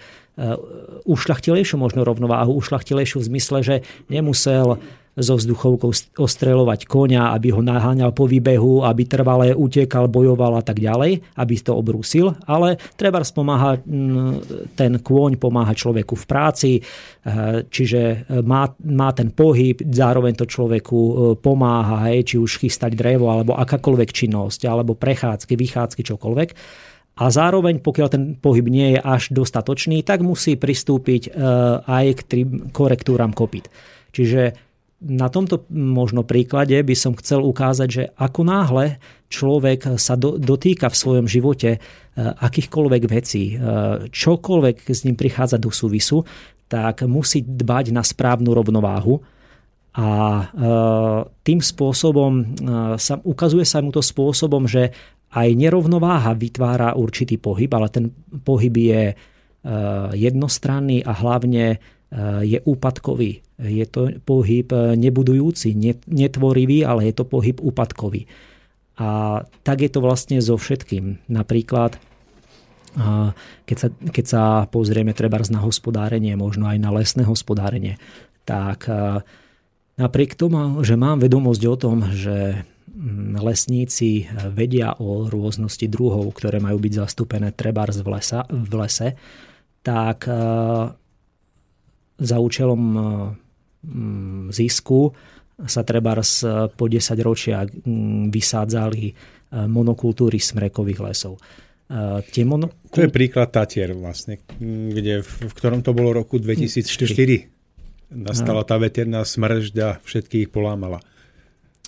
ušľachtilejšiu 1.04 1.76
možno 1.76 2.08
rovnováhu, 2.08 2.56
ušľachtilejšiu 2.56 3.20
v 3.20 3.28
zmysle, 3.28 3.58
že 3.60 3.76
nemusel 4.08 4.80
so 5.20 5.36
vzduchovkou 5.36 5.92
ostreľovať 6.18 6.88
konia, 6.88 7.36
aby 7.36 7.52
ho 7.52 7.60
naháňal 7.60 8.16
po 8.16 8.26
výbehu, 8.26 8.88
aby 8.88 9.04
trvalé 9.06 9.52
utekal, 9.52 10.08
bojoval 10.08 10.60
a 10.60 10.64
tak 10.64 10.80
ďalej, 10.80 11.20
aby 11.36 11.54
to 11.60 11.76
obrúsil, 11.76 12.34
ale 12.48 12.80
treba 12.96 13.22
pomáha, 13.22 13.78
ten 14.74 14.92
kôň 14.98 15.36
pomáha 15.38 15.76
človeku 15.76 16.16
v 16.16 16.26
práci, 16.26 16.72
e, 16.80 16.82
čiže 17.68 18.02
e, 18.02 18.18
má, 18.42 18.72
má 18.88 19.10
ten 19.12 19.30
pohyb, 19.30 19.76
zároveň 19.84 20.34
to 20.40 20.46
človeku 20.48 21.00
e, 21.00 21.14
pomáha, 21.38 22.10
hej, 22.10 22.34
či 22.34 22.36
už 22.40 22.64
chystať 22.64 22.96
drevo, 22.96 23.30
alebo 23.30 23.60
akákoľvek 23.60 24.10
činnosť, 24.10 24.66
alebo 24.66 24.96
prechádzky, 24.96 25.54
vychádzky, 25.54 26.02
čokoľvek. 26.08 26.50
A 27.20 27.28
zároveň, 27.28 27.84
pokiaľ 27.84 28.08
ten 28.08 28.24
pohyb 28.40 28.72
nie 28.72 28.96
je 28.96 29.00
až 29.04 29.36
dostatočný, 29.36 30.08
tak 30.08 30.24
musí 30.24 30.56
pristúpiť 30.56 31.36
aj 31.84 32.06
k 32.16 32.48
korektúram 32.72 33.36
kopyt. 33.36 33.68
Čiže 34.16 34.69
na 35.00 35.32
tomto 35.32 35.64
možno 35.72 36.28
príklade 36.28 36.76
by 36.76 36.96
som 36.96 37.16
chcel 37.16 37.40
ukázať, 37.48 37.88
že 37.88 38.04
ako 38.20 38.42
náhle 38.44 39.00
človek 39.32 39.96
sa 39.96 40.20
do, 40.20 40.36
dotýka 40.36 40.92
v 40.92 41.00
svojom 41.00 41.28
živote 41.30 41.70
e, 41.76 41.80
akýchkoľvek 42.20 43.04
vecí, 43.08 43.56
e, 43.56 43.64
čokoľvek 44.12 44.76
s 44.92 45.08
ním 45.08 45.16
prichádza 45.16 45.56
do 45.56 45.72
súvisu, 45.72 46.28
tak 46.68 47.08
musí 47.08 47.48
dbať 47.48 47.96
na 47.96 48.04
správnu 48.04 48.52
rovnováhu. 48.52 49.24
A 49.96 50.08
e, 50.12 50.44
tým 51.48 51.64
spôsobom 51.64 52.60
sa, 53.00 53.24
ukazuje 53.24 53.64
sa 53.64 53.80
mu 53.80 53.96
to 53.96 54.04
spôsobom, 54.04 54.68
že 54.68 54.92
aj 55.32 55.48
nerovnováha 55.56 56.36
vytvára 56.36 57.00
určitý 57.00 57.40
pohyb, 57.40 57.72
ale 57.72 57.88
ten 57.88 58.12
pohyb 58.44 58.74
je 58.74 59.04
jednostranný 60.18 61.04
a 61.06 61.14
hlavne 61.14 61.78
je 62.42 62.58
úpadkový. 62.64 63.49
Je 63.60 63.84
to 63.84 64.16
pohyb 64.24 64.72
nebudujúci, 64.96 65.76
netvorivý, 66.08 66.88
ale 66.88 67.12
je 67.12 67.14
to 67.20 67.28
pohyb 67.28 67.60
úpadkový. 67.60 68.24
A 69.00 69.42
tak 69.64 69.84
je 69.84 69.92
to 69.92 70.00
vlastne 70.00 70.40
so 70.40 70.56
všetkým. 70.56 71.20
Napríklad, 71.28 72.00
keď 73.68 73.78
sa, 73.78 73.88
keď 73.92 74.26
sa 74.26 74.44
pozrieme 74.68 75.12
treba 75.12 75.40
na 75.52 75.60
hospodárenie, 75.60 76.40
možno 76.40 76.72
aj 76.72 76.78
na 76.80 76.92
lesné 76.92 77.24
hospodárenie, 77.28 78.00
tak 78.48 78.88
napriek 80.00 80.40
tomu, 80.40 80.80
že 80.84 80.96
mám 80.96 81.20
vedomosť 81.20 81.64
o 81.68 81.76
tom, 81.76 81.98
že 82.16 82.64
mm, 82.92 83.44
lesníci 83.44 84.28
vedia 84.52 84.96
o 85.00 85.28
rôznosti 85.28 85.88
druhov, 85.92 86.32
ktoré 86.32 86.64
majú 86.64 86.80
byť 86.80 86.94
zastúpené 86.96 87.52
trebárs 87.52 88.00
v, 88.00 88.08
lesa, 88.20 88.48
v 88.48 88.72
lese, 88.84 89.20
tak 89.84 90.28
za 92.20 92.38
účelom 92.38 92.82
e, 92.92 93.02
zisku 94.52 95.12
sa 95.60 95.82
treba 95.84 96.16
raz 96.16 96.44
po 96.76 96.86
10 96.88 97.20
ročia 97.20 97.68
vysádzali 98.32 99.04
e, 99.12 99.14
monokultúry 99.68 100.40
smrekových 100.40 101.00
lesov. 101.04 101.36
E, 101.36 101.42
tie 102.32 102.48
mono... 102.48 102.72
To 102.96 103.04
je 103.04 103.12
príklad 103.12 103.52
Tatier 103.52 103.92
vlastne, 103.92 104.40
kde, 104.60 105.20
v 105.20 105.52
ktorom 105.52 105.84
to 105.84 105.92
bolo 105.92 106.16
roku 106.16 106.40
2004. 106.40 108.16
Nastala 108.16 108.64
tá 108.64 108.80
veterná 108.80 109.28
smržď 109.28 109.76
a 109.84 109.90
všetkých 110.02 110.50
polámala. 110.50 111.04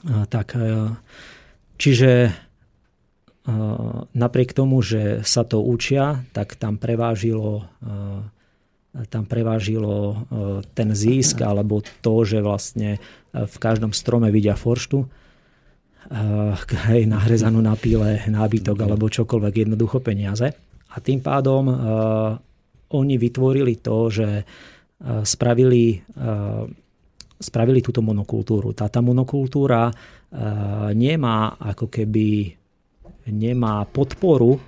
Tak, 0.05 0.53
čiže 1.81 2.29
napriek 4.13 4.53
tomu, 4.53 4.85
že 4.85 5.25
sa 5.25 5.41
to 5.41 5.65
učia, 5.65 6.21
tak 6.29 6.57
tam 6.61 6.77
prevážilo 6.77 7.65
tam 8.91 9.23
prevážilo 9.23 9.95
e, 9.95 10.15
ten 10.75 10.91
zisk 10.91 11.39
alebo 11.39 11.79
to, 11.79 12.27
že 12.27 12.43
vlastne 12.43 12.99
e, 12.99 13.47
v 13.47 13.57
každom 13.57 13.95
strome 13.95 14.27
vidia 14.35 14.59
forštu, 14.59 14.99
e, 14.99 15.07
hej, 16.91 17.07
nahrezanú 17.07 17.63
na 17.63 17.79
píle, 17.79 18.19
nábytok 18.27 18.77
alebo 18.83 19.07
čokoľvek, 19.07 19.53
jednoducho 19.67 20.03
peniaze. 20.03 20.51
A 20.91 20.99
tým 20.99 21.23
pádom 21.23 21.71
oni 22.91 23.15
vytvorili 23.15 23.79
to, 23.79 24.11
že 24.11 24.43
spravili, 25.23 26.03
spravili 27.39 27.79
túto 27.79 28.03
monokultúru. 28.03 28.75
Táto 28.75 28.99
monokultúra 28.99 29.87
nemá 30.91 31.55
ako 31.63 31.87
keby 31.87 32.51
nemá 33.31 33.87
podporu 33.87 34.59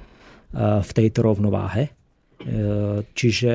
v 0.56 0.92
tejto 0.96 1.27
rovnováhe. 1.27 1.92
Čiže 3.12 3.53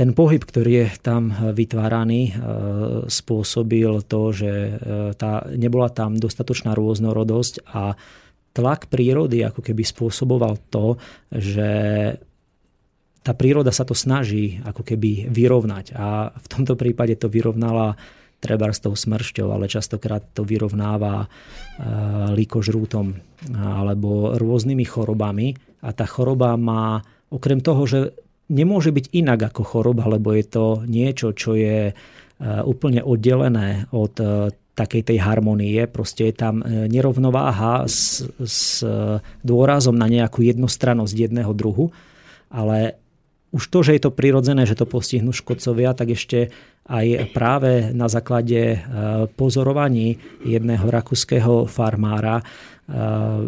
ten 0.00 0.16
pohyb, 0.16 0.40
ktorý 0.40 0.72
je 0.72 0.86
tam 1.04 1.28
vytváraný, 1.52 2.32
e, 2.32 2.34
spôsobil 3.04 4.00
to, 4.08 4.32
že 4.32 4.52
tá, 5.20 5.44
nebola 5.52 5.92
tam 5.92 6.16
dostatočná 6.16 6.72
rôznorodosť 6.72 7.68
a 7.68 7.94
tlak 8.56 8.88
prírody 8.88 9.44
ako 9.44 9.60
keby 9.60 9.84
spôsoboval 9.84 10.58
to, 10.72 10.96
že 11.30 11.70
tá 13.20 13.32
príroda 13.36 13.70
sa 13.70 13.84
to 13.84 13.92
snaží 13.92 14.58
ako 14.64 14.82
keby 14.82 15.28
vyrovnať. 15.28 15.92
A 15.94 16.32
v 16.32 16.46
tomto 16.48 16.74
prípade 16.74 17.14
to 17.20 17.28
vyrovnala 17.28 17.94
treba 18.40 18.72
s 18.72 18.80
tou 18.80 18.96
smršťou, 18.96 19.52
ale 19.52 19.68
častokrát 19.68 20.24
to 20.32 20.48
vyrovnáva 20.48 21.28
líkožrútom 22.32 23.12
alebo 23.52 24.32
rôznymi 24.40 24.84
chorobami. 24.88 25.52
A 25.84 25.92
tá 25.92 26.08
choroba 26.08 26.56
má 26.56 27.04
okrem 27.28 27.60
toho, 27.60 27.84
že 27.84 28.16
nemôže 28.50 28.90
byť 28.90 29.14
inak 29.14 29.54
ako 29.54 29.62
choroba, 29.62 30.10
lebo 30.10 30.34
je 30.34 30.44
to 30.44 30.66
niečo, 30.84 31.30
čo 31.32 31.54
je 31.54 31.90
e, 31.90 31.94
úplne 32.66 33.00
oddelené 33.00 33.86
od 33.94 34.14
e, 34.18 34.50
takej 34.74 35.02
tej 35.06 35.18
harmonie. 35.22 35.86
Proste 35.86 36.28
je 36.28 36.34
tam 36.34 36.60
e, 36.60 36.90
nerovnováha 36.90 37.86
s, 37.86 38.26
s 38.42 38.82
dôrazom 39.46 39.94
na 39.94 40.10
nejakú 40.10 40.42
jednostrannosť 40.42 41.14
jedného 41.14 41.54
druhu, 41.54 41.94
ale 42.50 42.98
už 43.54 43.66
to, 43.66 43.82
že 43.82 43.98
je 43.98 44.02
to 44.02 44.14
prirodzené, 44.14 44.62
že 44.66 44.78
to 44.78 44.86
postihnú 44.86 45.34
škodcovia, 45.34 45.94
tak 45.94 46.14
ešte 46.14 46.54
aj 46.86 47.34
práve 47.34 47.90
na 47.94 48.06
základe 48.06 48.82
pozorovaní 49.34 50.18
jedného 50.42 50.86
rakúskeho 50.86 51.66
farmára 51.66 52.42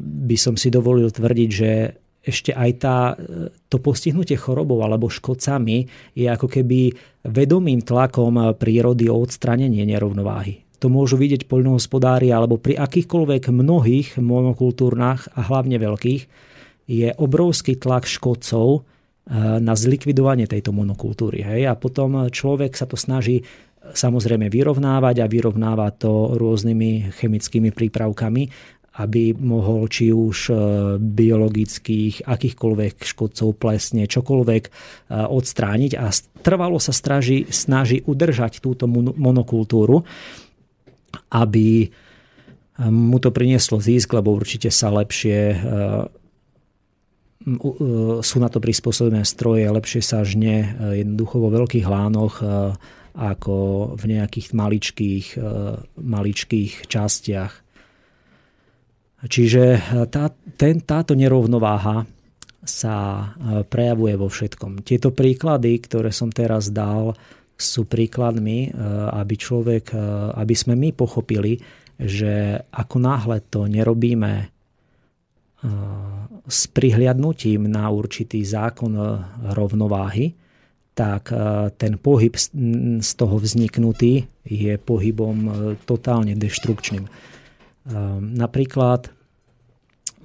by 0.02 0.36
som 0.38 0.54
si 0.58 0.74
dovolil 0.74 1.10
tvrdiť, 1.10 1.50
že 1.50 2.01
ešte 2.22 2.54
aj 2.54 2.70
tá, 2.78 3.18
to 3.66 3.82
postihnutie 3.82 4.38
chorobou 4.38 4.78
alebo 4.86 5.10
škodcami 5.10 5.90
je 6.14 6.26
ako 6.30 6.46
keby 6.46 6.94
vedomým 7.26 7.82
tlakom 7.82 8.54
prírody 8.54 9.10
o 9.10 9.18
odstranenie 9.18 9.82
nerovnováhy. 9.82 10.62
To 10.82 10.90
môžu 10.90 11.14
vidieť 11.14 11.46
poľnohospodári 11.46 12.34
alebo 12.34 12.58
pri 12.58 12.78
akýchkoľvek 12.78 13.54
mnohých 13.54 14.08
monokultúrnach 14.18 15.30
a 15.34 15.46
hlavne 15.46 15.78
veľkých 15.78 16.22
je 16.90 17.08
obrovský 17.14 17.78
tlak 17.78 18.10
škodcov 18.10 18.66
eh, 18.78 18.82
na 19.62 19.74
zlikvidovanie 19.78 20.50
tejto 20.50 20.74
monokultúry. 20.74 21.46
Hej? 21.46 21.70
A 21.70 21.78
potom 21.78 22.26
človek 22.30 22.74
sa 22.74 22.90
to 22.90 22.98
snaží 22.98 23.46
samozrejme 23.82 24.46
vyrovnávať 24.46 25.22
a 25.22 25.30
vyrovnáva 25.30 25.90
to 25.94 26.38
rôznymi 26.38 27.18
chemickými 27.18 27.74
prípravkami 27.74 28.42
aby 28.92 29.32
mohol 29.32 29.88
či 29.88 30.12
už 30.12 30.52
e, 30.52 30.54
biologických, 31.00 32.28
akýchkoľvek 32.28 33.00
škodcov, 33.00 33.56
plesne, 33.56 34.04
čokoľvek 34.04 34.62
e, 34.68 34.70
odstrániť 35.16 35.92
a 35.96 36.12
trvalo 36.44 36.76
sa 36.76 36.92
straži, 36.92 37.48
snaží 37.48 38.04
udržať 38.04 38.60
túto 38.60 38.84
monokultúru, 39.16 40.04
aby 41.32 41.68
e, 41.80 41.88
mu 42.92 43.16
to 43.16 43.32
prinieslo 43.32 43.80
zisk, 43.80 44.12
lebo 44.12 44.36
určite 44.36 44.68
sa 44.68 44.92
lepšie 44.92 45.56
sú 48.22 48.38
na 48.38 48.46
to 48.46 48.62
prispôsobené 48.62 49.26
stroje, 49.26 49.66
lepšie 49.66 49.98
sa 49.98 50.22
žne 50.22 50.78
jednoducho 50.94 51.42
vo 51.42 51.50
veľkých 51.50 51.86
lánoch 51.90 52.38
ako 53.18 53.56
v 53.98 54.04
nejakých 54.14 54.54
maličkých, 54.54 55.26
maličkých 55.98 56.86
častiach 56.86 57.61
Čiže 59.22 59.64
e, 59.76 59.80
tá, 60.10 60.30
ten, 60.58 60.82
táto 60.82 61.14
nerovnováha 61.14 62.06
sa 62.62 62.96
e, 62.96 63.24
prejavuje 63.66 64.14
vo 64.18 64.26
všetkom. 64.30 64.82
Tieto 64.82 65.14
príklady, 65.14 65.78
ktoré 65.82 66.10
som 66.10 66.30
teraz 66.30 66.70
dal, 66.70 67.14
sú 67.62 67.86
príkladmi, 67.86 68.74
aby 69.14 69.34
človek, 69.38 69.94
aby 70.34 70.54
sme 70.56 70.74
my 70.74 70.90
pochopili, 70.90 71.62
že 71.94 72.58
ako 72.74 72.96
náhle 72.98 73.38
to 73.46 73.70
nerobíme 73.70 74.50
s 76.42 76.60
prihliadnutím 76.74 77.70
na 77.70 77.86
určitý 77.86 78.42
zákon 78.42 78.98
rovnováhy, 79.54 80.34
tak 80.98 81.30
ten 81.78 82.02
pohyb 82.02 82.34
z 82.98 83.10
toho 83.14 83.36
vzniknutý 83.38 84.26
je 84.42 84.74
pohybom 84.74 85.36
totálne 85.86 86.34
deštrukčným. 86.34 87.06
Napríklad 88.20 89.10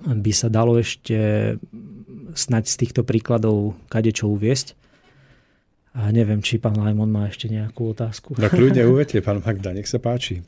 by 0.05 0.31
sa 0.33 0.47
dalo 0.47 0.77
ešte 0.77 1.17
snať 2.37 2.63
z 2.69 2.75
týchto 2.85 3.01
príkladov 3.01 3.73
kadečo 3.89 4.29
uviesť. 4.29 4.77
A 5.97 6.13
neviem, 6.13 6.45
či 6.45 6.61
pán 6.61 6.77
Lajmon 6.77 7.09
má 7.09 7.25
ešte 7.25 7.49
nejakú 7.49 7.97
otázku. 7.97 8.37
Tak 8.37 8.53
ľudia 8.53 8.85
uvete, 8.91 9.17
pán 9.25 9.41
Magda, 9.41 9.73
nech 9.73 9.89
sa 9.89 9.97
páči. 9.97 10.45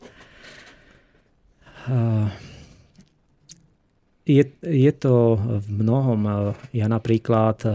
Je, 4.29 4.43
je 4.61 4.91
to 4.93 5.41
v 5.41 5.67
mnohom. 5.73 6.53
Ja 6.69 6.85
napríklad 6.85 7.65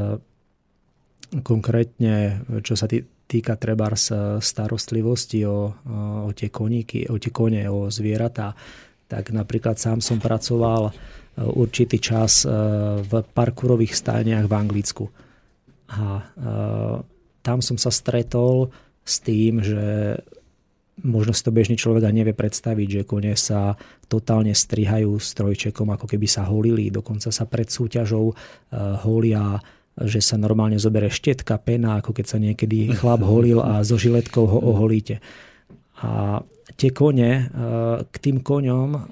konkrétne, 1.43 2.47
čo 2.63 2.79
sa 2.79 2.87
týka 3.27 3.59
treba 3.59 3.91
starostlivosti 4.39 5.43
o, 5.43 5.75
o 6.23 6.31
tie 6.31 6.55
koníky, 6.55 7.11
o 7.11 7.19
tie 7.19 7.35
kone, 7.35 7.67
o 7.67 7.91
zvieratá, 7.91 8.55
tak 9.09 9.31
napríklad 9.31 9.77
sám 9.77 10.01
som 10.01 10.19
pracoval 10.19 10.93
určitý 11.35 11.99
čas 11.99 12.47
v 12.47 13.13
parkurových 13.35 13.95
stániach 13.95 14.47
v 14.47 14.55
Anglicku. 14.55 15.05
A 15.91 16.23
tam 17.45 17.59
som 17.61 17.77
sa 17.77 17.91
stretol 17.91 18.71
s 19.05 19.21
tým, 19.21 19.61
že 19.61 20.17
možno 21.03 21.35
si 21.35 21.43
to 21.43 21.51
bežný 21.51 21.75
človek 21.75 22.07
ani 22.07 22.23
nevie 22.23 22.39
predstaviť, 22.39 22.89
že 22.89 23.07
kone 23.07 23.35
sa 23.35 23.75
totálne 24.07 24.55
strihajú 24.55 25.19
strojčekom, 25.19 25.91
ako 25.91 26.07
keby 26.07 26.27
sa 26.31 26.47
holili, 26.47 26.89
dokonca 26.95 27.35
sa 27.35 27.45
pred 27.51 27.67
súťažou 27.67 28.31
holia 29.03 29.59
že 29.95 30.19
sa 30.19 30.35
normálne 30.35 30.75
zoberie 30.75 31.07
štetka, 31.07 31.55
pena, 31.63 32.03
ako 32.03 32.19
keď 32.19 32.27
sa 32.27 32.39
niekedy 32.43 32.91
chlap 32.99 33.23
holil 33.23 33.63
a 33.63 33.79
so 33.87 33.95
žiletkou 33.95 34.43
ho 34.43 34.59
oholíte. 34.59 35.23
A 36.05 36.45
tie 36.77 36.93
kone, 36.93 37.49
uh, 37.49 38.05
k 38.05 38.17
tým 38.21 38.45
koňom, 38.45 38.89
uh, 38.93 39.03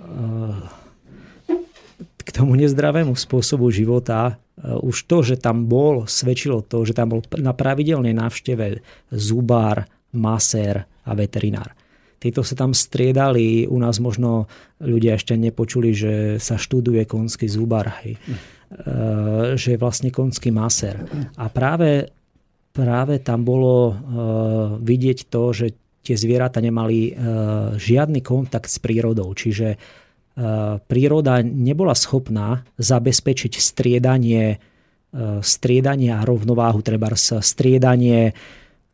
k 2.23 2.29
tomu 2.31 2.55
nezdravému 2.61 3.17
spôsobu 3.17 3.73
života, 3.73 4.39
už 4.63 5.11
to, 5.11 5.27
že 5.27 5.43
tam 5.43 5.67
bol, 5.67 6.07
svedčilo 6.07 6.63
to, 6.63 6.87
že 6.87 6.95
tam 6.95 7.11
bol 7.11 7.21
na 7.41 7.51
pravidelnej 7.51 8.15
návšteve 8.15 8.79
zubár, 9.11 9.91
masér, 10.15 10.87
a 11.03 11.13
veterinár. 11.19 11.75
Títo 12.23 12.47
sa 12.47 12.55
tam 12.55 12.71
striedali, 12.71 13.67
u 13.67 13.75
nás 13.83 13.99
možno 13.99 14.47
ľudia 14.79 15.19
ešte 15.19 15.35
nepočuli, 15.35 15.91
že 15.91 16.13
sa 16.39 16.55
študuje 16.55 17.03
konský 17.11 17.51
zubar, 17.51 17.99
hej. 18.03 18.15
Že 19.59 19.69
je 19.75 19.83
vlastne 19.83 20.15
konský 20.15 20.55
maser. 20.55 21.03
A 21.35 21.51
práve, 21.51 22.15
práve 22.71 23.19
tam 23.21 23.43
bolo 23.43 23.91
e, 23.91 23.95
vidieť 24.81 25.29
to, 25.29 25.53
že 25.53 25.67
tie 26.03 26.19
zvieratá 26.19 26.59
nemali 26.59 27.11
e, 27.11 27.13
žiadny 27.79 28.21
kontakt 28.21 28.69
s 28.69 28.83
prírodou. 28.83 29.31
Čiže 29.33 29.79
príroda 30.89 31.45
nebola 31.45 31.93
schopná 31.93 32.65
zabezpečiť 32.81 33.53
striedanie, 33.61 34.57
striedanie 35.45 36.09
a 36.09 36.25
rovnováhu, 36.25 36.81
treba 36.81 37.13
striedanie 37.21 38.33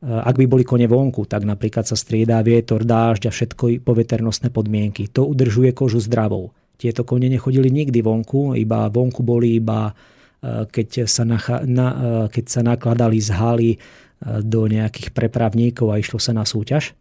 ak 0.02 0.38
by 0.38 0.46
boli 0.46 0.62
kone 0.62 0.86
vonku, 0.86 1.26
tak 1.26 1.42
napríklad 1.42 1.82
sa 1.82 1.98
striedá 1.98 2.38
vietor, 2.46 2.86
dážď 2.86 3.22
a 3.28 3.34
všetko 3.34 3.82
poveternostné 3.82 4.54
podmienky. 4.54 5.10
To 5.10 5.26
udržuje 5.26 5.74
kožu 5.74 5.98
zdravou. 5.98 6.54
Tieto 6.78 7.02
kone 7.02 7.26
nechodili 7.26 7.66
nikdy 7.66 7.98
vonku, 8.06 8.54
iba 8.54 8.86
vonku 8.86 9.26
boli 9.26 9.58
iba 9.58 9.90
e, 9.90 9.92
keď 10.70 11.10
sa, 11.10 11.26
nacha, 11.26 11.66
na, 11.66 11.86
e, 11.90 11.98
keď 12.30 12.44
sa 12.46 12.60
nakladali 12.62 13.18
z 13.18 13.30
haly 13.34 13.70
e, 13.74 13.78
do 14.22 14.66
nejakých 14.66 15.14
prepravníkov 15.14 15.94
a 15.94 16.00
išlo 16.02 16.18
sa 16.18 16.34
na 16.34 16.42
súťaž. 16.42 16.94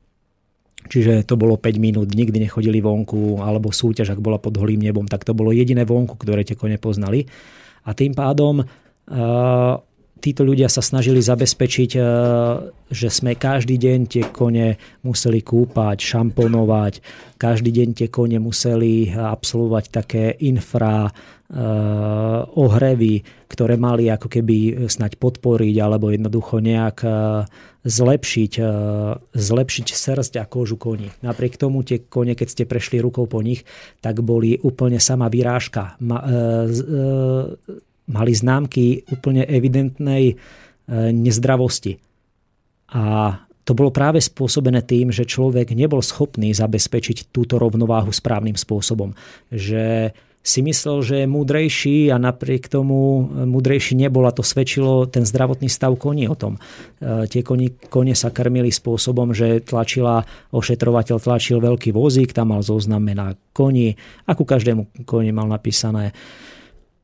Čiže 0.88 1.26
to 1.28 1.36
bolo 1.36 1.58
5 1.58 1.82
minút, 1.82 2.14
nikdy 2.14 2.38
nechodili 2.48 2.80
vonku, 2.80 3.42
alebo 3.42 3.74
súťaž, 3.74 4.16
ak 4.16 4.24
bola 4.24 4.38
pod 4.40 4.56
holým 4.56 4.80
nebom, 4.80 5.10
tak 5.10 5.26
to 5.26 5.34
bolo 5.36 5.52
jediné 5.52 5.84
vonku, 5.84 6.16
ktoré 6.16 6.46
tie 6.46 6.56
kone 6.56 6.78
poznali. 6.80 7.28
A 7.84 7.92
tým 7.98 8.14
pádom 8.14 8.64
títo 10.18 10.44
ľudia 10.44 10.68
sa 10.68 10.82
snažili 10.82 11.22
zabezpečiť, 11.24 11.92
e, 11.96 12.02
že 12.90 13.08
sme 13.08 13.38
každý 13.38 13.78
deň 13.78 14.00
tie 14.10 14.24
kone 14.30 14.76
museli 15.06 15.40
kúpať, 15.42 15.98
šamponovať, 16.02 16.94
každý 17.38 17.70
deň 17.72 17.90
tie 17.94 18.08
kone 18.10 18.38
museli 18.42 19.12
absolvovať 19.14 19.86
také 19.94 20.24
infra 20.44 21.08
e, 21.08 21.12
ohrevy, 22.58 23.24
ktoré 23.48 23.80
mali 23.80 24.12
ako 24.12 24.28
keby 24.28 24.90
snať 24.92 25.16
podporiť 25.22 25.76
alebo 25.80 26.12
jednoducho 26.12 26.60
nejak 26.60 26.98
e, 27.06 27.10
zlepšiť, 27.88 28.54
zlepšiť 29.32 29.88
srst 29.88 30.36
a 30.36 30.44
kožu 30.44 30.76
koní. 30.76 31.08
Napriek 31.24 31.56
tomu 31.56 31.88
tie 31.88 32.04
kone, 32.04 32.36
keď 32.36 32.48
ste 32.52 32.64
prešli 32.68 33.00
rukou 33.00 33.32
po 33.32 33.40
nich, 33.40 33.64
tak 34.04 34.20
boli 34.20 34.60
úplne 34.60 35.00
sama 35.00 35.32
vyrážka 35.32 35.96
mali 38.08 38.32
známky 38.32 39.08
úplne 39.12 39.44
evidentnej 39.44 40.34
e, 40.34 40.36
nezdravosti. 41.12 42.00
A 42.92 43.36
to 43.68 43.76
bolo 43.76 43.92
práve 43.92 44.24
spôsobené 44.24 44.80
tým, 44.88 45.12
že 45.12 45.28
človek 45.28 45.76
nebol 45.76 46.00
schopný 46.00 46.56
zabezpečiť 46.56 47.36
túto 47.36 47.60
rovnováhu 47.60 48.16
správnym 48.16 48.56
spôsobom. 48.56 49.12
Že 49.52 50.16
si 50.48 50.64
myslel, 50.64 50.98
že 51.04 51.16
je 51.24 51.28
múdrejší 51.28 52.08
a 52.08 52.16
napriek 52.16 52.72
tomu 52.72 53.28
múdrejší 53.28 54.00
nebol 54.00 54.24
a 54.24 54.32
to 54.32 54.48
svedčilo 54.48 55.04
ten 55.12 55.28
zdravotný 55.28 55.68
stav 55.68 55.92
koní 56.00 56.32
o 56.32 56.40
tom. 56.40 56.56
E, 57.04 57.28
tie 57.28 57.44
koni, 57.44 57.76
kone 57.92 58.16
sa 58.16 58.32
krmili 58.32 58.72
spôsobom, 58.72 59.36
že 59.36 59.60
tlačila, 59.60 60.24
ošetrovateľ 60.56 61.20
tlačil 61.20 61.60
veľký 61.60 61.92
vozík, 61.92 62.32
tam 62.32 62.56
mal 62.56 62.64
zoznamená 62.64 63.36
koni, 63.52 64.00
ako 64.24 64.48
každému 64.48 65.04
koni 65.04 65.36
mal 65.36 65.52
napísané 65.52 66.16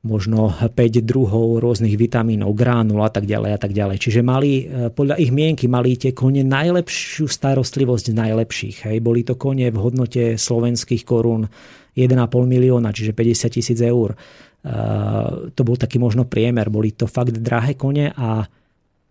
možno 0.04 0.52
5 0.52 0.76
druhov 1.00 1.64
rôznych 1.64 1.96
vitamínov, 1.96 2.52
gránul 2.52 3.08
a 3.08 3.12
tak 3.12 3.24
ďalej 3.24 3.52
a 3.56 3.60
tak 3.60 3.72
ďalej. 3.72 3.98
Čiže 4.04 4.20
mali, 4.20 4.68
e, 4.68 4.92
podľa 4.92 5.16
ich 5.16 5.32
mienky, 5.32 5.72
mali 5.72 5.96
tie 5.96 6.12
kone 6.12 6.44
najlepšiu 6.44 7.32
starostlivosť 7.32 8.12
najlepších. 8.12 8.92
Hej. 8.92 8.98
Boli 9.00 9.24
to 9.24 9.40
kone 9.40 9.72
v 9.72 9.78
hodnote 9.80 10.36
slovenských 10.36 11.08
korún 11.08 11.48
1,5 11.96 12.20
milióna, 12.44 12.92
čiže 12.92 13.16
50 13.16 13.56
tisíc 13.56 13.80
eur. 13.80 14.18
Uh, 14.64 15.52
to 15.52 15.68
bol 15.68 15.76
taký 15.76 16.00
možno 16.00 16.24
priemer. 16.24 16.72
Boli 16.72 16.96
to 16.96 17.04
fakt 17.04 17.36
drahé 17.36 17.76
kone 17.76 18.16
a 18.16 18.48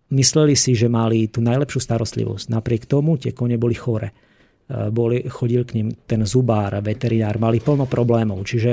mysleli 0.09 0.57
si, 0.57 0.73
že 0.73 0.89
mali 0.89 1.29
tú 1.29 1.45
najlepšiu 1.45 1.77
starostlivosť. 1.77 2.49
Napriek 2.49 2.89
tomu 2.89 3.21
tie 3.21 3.37
kone 3.37 3.61
boli 3.61 3.77
chore. 3.77 4.09
Boli, 4.69 5.27
chodil 5.27 5.67
k 5.67 5.75
ním 5.75 5.91
ten 6.07 6.23
zubár, 6.23 6.79
veterinár, 6.79 7.35
mali 7.35 7.59
plno 7.59 7.83
problémov. 7.83 8.47
Čiže 8.47 8.71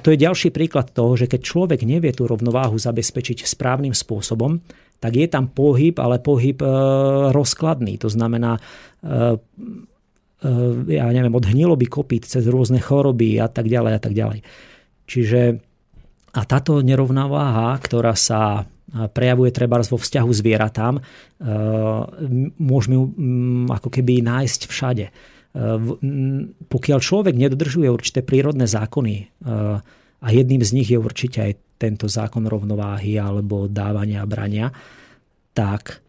to 0.00 0.08
je 0.10 0.18
ďalší 0.18 0.48
príklad 0.50 0.90
toho, 0.90 1.14
že 1.14 1.28
keď 1.28 1.40
človek 1.44 1.80
nevie 1.84 2.10
tú 2.10 2.24
rovnováhu 2.24 2.74
zabezpečiť 2.80 3.44
správnym 3.44 3.92
spôsobom, 3.92 4.58
tak 4.98 5.12
je 5.20 5.28
tam 5.28 5.52
pohyb, 5.52 5.92
ale 6.00 6.16
pohyb 6.24 6.56
e, 6.64 6.68
rozkladný. 7.30 8.00
To 8.00 8.08
znamená, 8.08 8.56
e, 8.56 8.60
e, 10.40 10.50
ja 10.96 11.04
neviem, 11.12 11.36
od 11.36 11.44
hniloby 11.44 11.84
kopít 11.92 12.24
cez 12.24 12.48
rôzne 12.48 12.80
choroby 12.80 13.36
a 13.36 13.52
tak 13.52 13.68
ďalej 13.68 13.92
a 13.92 14.00
tak 14.00 14.16
ďalej. 14.16 14.40
Čiže 15.04 15.40
a 16.34 16.40
táto 16.48 16.82
nerovnováha, 16.82 17.78
ktorá 17.78 18.16
sa 18.18 18.66
prejavuje 18.94 19.50
treba 19.50 19.82
vo 19.82 19.98
vzťahu 19.98 20.30
zvieratám, 20.30 20.94
e, 20.98 21.02
môžeme 22.62 22.94
ju 22.94 23.04
ako 23.66 23.88
keby 23.90 24.22
nájsť 24.22 24.60
všade. 24.70 25.06
E, 25.10 25.12
pokiaľ 26.70 26.98
človek 27.02 27.34
nedodržuje 27.34 27.90
určité 27.90 28.22
prírodné 28.22 28.70
zákony, 28.70 29.14
e, 29.18 29.24
a 30.24 30.28
jedným 30.32 30.62
z 30.64 30.70
nich 30.72 30.88
je 30.88 30.96
určite 30.96 31.38
aj 31.42 31.52
tento 31.76 32.06
zákon 32.08 32.48
rovnováhy 32.48 33.20
alebo 33.20 33.68
dávania 33.68 34.24
a 34.24 34.30
brania, 34.30 34.72
tak, 35.52 36.00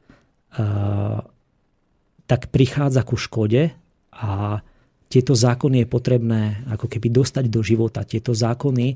tak 2.24 2.42
prichádza 2.48 3.04
ku 3.04 3.20
škode 3.20 3.76
a 4.16 4.64
tieto 5.12 5.36
zákony 5.36 5.84
je 5.84 5.88
potrebné 5.92 6.42
ako 6.72 6.88
keby 6.88 7.12
dostať 7.12 7.52
do 7.52 7.60
života. 7.60 8.08
Tieto 8.08 8.32
zákony 8.32 8.96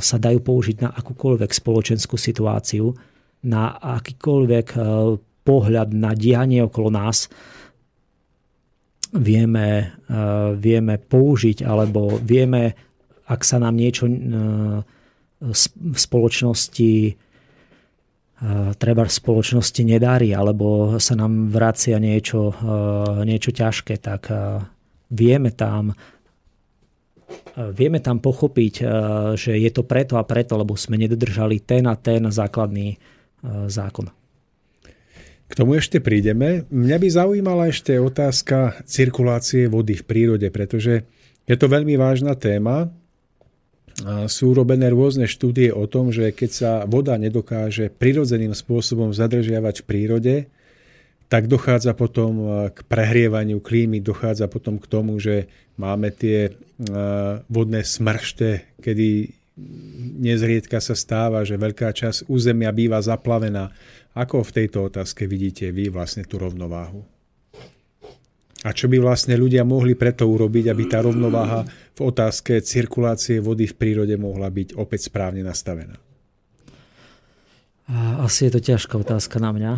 sa 0.00 0.16
dajú 0.20 0.40
použiť 0.44 0.76
na 0.84 0.90
akúkoľvek 0.92 1.50
spoločenskú 1.50 2.20
situáciu, 2.20 2.92
na 3.40 3.72
akýkoľvek 3.80 4.66
e, 4.76 4.80
pohľad 5.48 5.88
na 5.96 6.12
dianie 6.12 6.60
okolo 6.60 6.92
nás 6.92 7.32
vieme, 9.16 9.96
e, 10.04 10.14
vieme 10.60 11.00
použiť, 11.00 11.64
alebo 11.64 12.20
vieme, 12.20 12.76
ak 13.24 13.40
sa 13.40 13.56
nám 13.56 13.80
niečo 13.80 14.04
v 15.40 15.96
spoločnosti 15.96 16.92
treba 18.80 19.04
v 19.04 19.12
spoločnosti 19.12 19.84
nedarí, 19.84 20.32
alebo 20.32 20.96
sa 20.96 21.12
nám 21.12 21.52
vracia 21.52 22.00
niečo, 22.00 22.56
niečo 23.20 23.52
ťažké, 23.52 24.00
tak 24.00 24.32
vieme 25.12 25.52
tam 25.52 25.92
vieme 27.74 28.00
tam 28.00 28.22
pochopiť, 28.22 28.74
že 29.36 29.52
je 29.58 29.70
to 29.72 29.82
preto 29.84 30.16
a 30.16 30.24
preto, 30.24 30.56
lebo 30.56 30.78
sme 30.78 30.96
nedodržali 30.98 31.62
ten 31.62 31.86
a 31.86 31.94
ten 31.98 32.26
základný 32.30 32.96
zákon. 33.66 34.10
K 35.50 35.58
tomu 35.58 35.74
ešte 35.74 35.98
prídeme. 35.98 36.62
Mňa 36.70 36.96
by 37.02 37.08
zaujímala 37.10 37.74
ešte 37.74 37.98
otázka 37.98 38.86
cirkulácie 38.86 39.66
vody 39.66 39.98
v 39.98 40.06
prírode, 40.06 40.46
pretože 40.54 41.02
je 41.42 41.56
to 41.58 41.66
veľmi 41.66 41.98
vážna 41.98 42.38
téma. 42.38 42.94
Sú 44.30 44.54
robené 44.54 44.86
rôzne 44.86 45.26
štúdie 45.26 45.74
o 45.74 45.90
tom, 45.90 46.14
že 46.14 46.30
keď 46.30 46.50
sa 46.54 46.72
voda 46.86 47.18
nedokáže 47.18 47.90
prirodzeným 47.90 48.54
spôsobom 48.54 49.10
zadržiavať 49.10 49.82
v 49.82 49.88
prírode, 49.90 50.36
tak 51.26 51.50
dochádza 51.50 51.98
potom 51.98 52.66
k 52.70 52.78
prehrievaniu 52.86 53.58
klímy, 53.58 53.98
dochádza 53.98 54.46
potom 54.46 54.78
k 54.78 54.86
tomu, 54.86 55.18
že 55.18 55.50
máme 55.74 56.14
tie 56.14 56.54
vodné 57.50 57.84
smršte, 57.84 58.80
kedy 58.80 59.36
nezriedka 60.20 60.80
sa 60.80 60.96
stáva, 60.96 61.44
že 61.44 61.60
veľká 61.60 61.92
časť 61.92 62.32
územia 62.32 62.72
býva 62.72 62.96
zaplavená 63.04 63.68
ako 64.14 64.42
v 64.42 64.54
tejto 64.62 64.90
otázke 64.90 65.30
vidíte 65.30 65.70
vy 65.70 65.86
vlastne 65.86 66.26
tú 66.26 66.42
rovnováhu? 66.42 67.06
A 68.60 68.76
čo 68.76 68.92
by 68.92 69.00
vlastne 69.00 69.40
ľudia 69.40 69.64
mohli 69.64 69.96
preto 69.96 70.28
urobiť, 70.28 70.68
aby 70.68 70.84
tá 70.84 71.00
rovnováha 71.00 71.64
v 71.96 72.00
otázke 72.04 72.60
cirkulácie 72.60 73.40
vody 73.40 73.64
v 73.64 73.78
prírode 73.78 74.12
mohla 74.20 74.52
byť 74.52 74.76
opäť 74.76 75.08
správne 75.08 75.40
nastavená? 75.40 75.96
Asi 78.20 78.46
je 78.46 78.52
to 78.52 78.60
ťažká 78.60 79.00
otázka 79.00 79.40
na 79.40 79.50
mňa. 79.56 79.72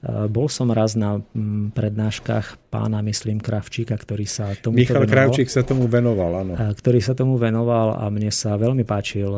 Bol 0.00 0.48
som 0.48 0.72
raz 0.72 0.96
na 0.96 1.20
mm, 1.20 1.76
prednáškach 1.76 2.72
pána, 2.72 3.04
myslím, 3.04 3.36
Kravčíka, 3.36 3.92
ktorý 4.00 4.24
sa 4.24 4.56
tomu 4.56 4.80
Michal 4.80 5.04
venoval, 5.04 5.12
Kravčík 5.12 5.52
sa 5.52 5.60
tomu 5.60 5.84
venoval, 5.92 6.40
áno. 6.40 6.56
Ktorý 6.56 7.04
sa 7.04 7.12
tomu 7.12 7.36
venoval 7.36 8.00
a 8.00 8.08
mne 8.08 8.32
sa 8.32 8.56
veľmi 8.56 8.80
páčil, 8.88 9.28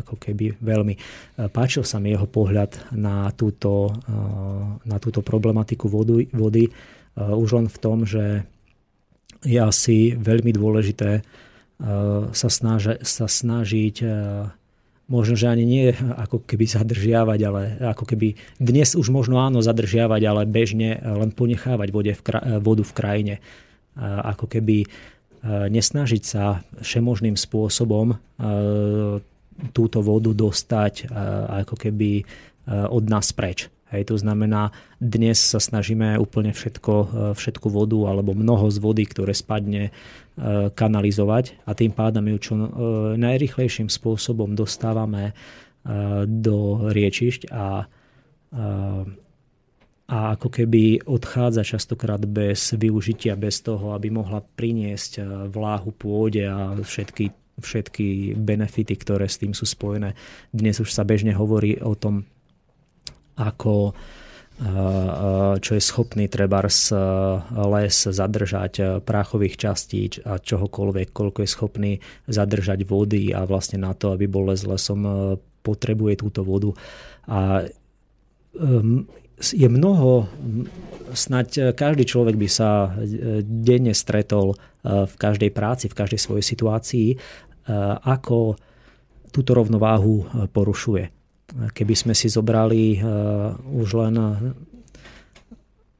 ako 0.00 0.16
keby 0.16 0.56
veľmi, 0.64 0.94
páčil 1.52 1.84
sa 1.84 2.00
mi 2.00 2.16
jeho 2.16 2.24
pohľad 2.24 2.96
na 2.96 3.28
túto, 3.36 3.92
na 4.88 4.96
túto 4.96 5.20
problematiku 5.20 5.92
vody, 5.92 6.24
vody. 6.32 6.72
Už 7.20 7.48
len 7.60 7.68
v 7.68 7.76
tom, 7.76 8.08
že 8.08 8.48
je 9.44 9.60
asi 9.60 10.16
veľmi 10.16 10.56
dôležité 10.56 11.20
sa, 12.32 12.48
snaži, 12.48 12.96
sa 13.04 13.26
snažiť 13.28 13.96
možno, 15.10 15.34
že 15.34 15.50
ani 15.50 15.64
nie 15.66 15.92
ako 15.94 16.46
keby 16.46 16.64
zadržiavať, 16.68 17.40
ale 17.42 17.62
ako 17.82 18.04
keby 18.06 18.38
dnes 18.56 18.94
už 18.94 19.10
možno 19.10 19.42
áno 19.42 19.60
zadržiavať, 19.60 20.22
ale 20.24 20.42
bežne 20.48 21.00
len 21.02 21.34
ponechávať 21.34 21.88
vode 21.90 22.12
v, 22.14 22.20
vodu 22.62 22.84
v 22.86 22.96
krajine. 22.96 23.34
Ako 24.00 24.48
keby 24.48 24.76
e, 24.82 24.86
nesnažiť 25.68 26.22
sa 26.24 26.64
všemožným 26.80 27.36
spôsobom 27.36 28.14
e, 28.14 28.16
túto 29.76 29.98
vodu 30.00 30.32
dostať 30.32 30.94
e, 30.96 31.04
ako 31.66 31.76
keby 31.76 32.10
od 32.72 33.04
nás 33.10 33.34
preč. 33.34 33.66
Hej, 33.92 34.08
to 34.08 34.16
znamená, 34.16 34.72
dnes 34.96 35.36
sa 35.36 35.60
snažíme 35.60 36.16
úplne 36.16 36.56
všetko, 36.56 36.94
e, 36.96 37.06
všetku 37.36 37.68
vodu 37.68 38.08
alebo 38.08 38.32
mnoho 38.32 38.72
z 38.72 38.80
vody, 38.80 39.04
ktoré 39.04 39.36
spadne, 39.36 39.92
e, 39.92 40.72
kanalizovať 40.72 41.60
a 41.68 41.76
tým 41.76 41.92
pádom 41.92 42.24
ju 42.32 42.38
čo 42.40 42.52
e, 42.56 42.68
najrychlejším 43.20 43.92
spôsobom 43.92 44.56
dostávame 44.56 45.36
do 46.30 46.86
riečišť 46.94 47.50
a, 47.50 47.90
a 50.06 50.18
ako 50.38 50.46
keby 50.46 51.02
odchádza 51.10 51.66
častokrát 51.66 52.22
bez 52.22 52.78
využitia, 52.78 53.34
bez 53.34 53.66
toho, 53.66 53.90
aby 53.90 54.06
mohla 54.14 54.46
priniesť 54.46 55.18
vláhu 55.50 55.90
pôde 55.90 56.46
a 56.46 56.78
všetky, 56.78 57.34
všetky 57.58 58.38
benefity, 58.38 58.94
ktoré 58.94 59.26
s 59.26 59.42
tým 59.42 59.58
sú 59.58 59.66
spojené. 59.66 60.14
Dnes 60.54 60.78
už 60.78 60.94
sa 60.94 61.02
bežne 61.02 61.34
hovorí 61.34 61.82
o 61.82 61.98
tom, 61.98 62.30
ako 63.36 63.94
čo 65.58 65.72
je 65.74 65.82
schopný 65.82 66.30
trebárs 66.30 66.94
les 67.50 67.96
zadržať 67.98 69.02
prachových 69.02 69.58
častíc 69.58 70.22
a 70.22 70.38
čohokoľvek, 70.38 71.10
koľko 71.10 71.42
je 71.42 71.50
schopný 71.50 71.92
zadržať 72.30 72.86
vody 72.86 73.34
a 73.34 73.42
vlastne 73.42 73.82
na 73.82 73.90
to, 73.96 74.14
aby 74.14 74.30
bol 74.30 74.46
les 74.46 74.62
lesom, 74.62 75.02
potrebuje 75.66 76.22
túto 76.22 76.46
vodu. 76.46 76.70
A 77.26 77.66
je 79.42 79.68
mnoho, 79.72 80.30
snať 81.10 81.74
každý 81.74 82.06
človek 82.06 82.38
by 82.38 82.46
sa 82.46 82.94
denne 83.42 83.96
stretol 83.98 84.54
v 84.84 85.14
každej 85.18 85.50
práci, 85.50 85.90
v 85.90 85.98
každej 85.98 86.20
svojej 86.22 86.44
situácii, 86.46 87.08
ako 88.06 88.54
túto 89.34 89.50
rovnováhu 89.58 90.46
porušuje 90.54 91.21
Keby 91.52 91.94
sme 91.94 92.14
si 92.16 92.32
zobrali 92.32 92.96
uh, 92.96 93.52
už 93.60 93.88
len, 94.00 94.16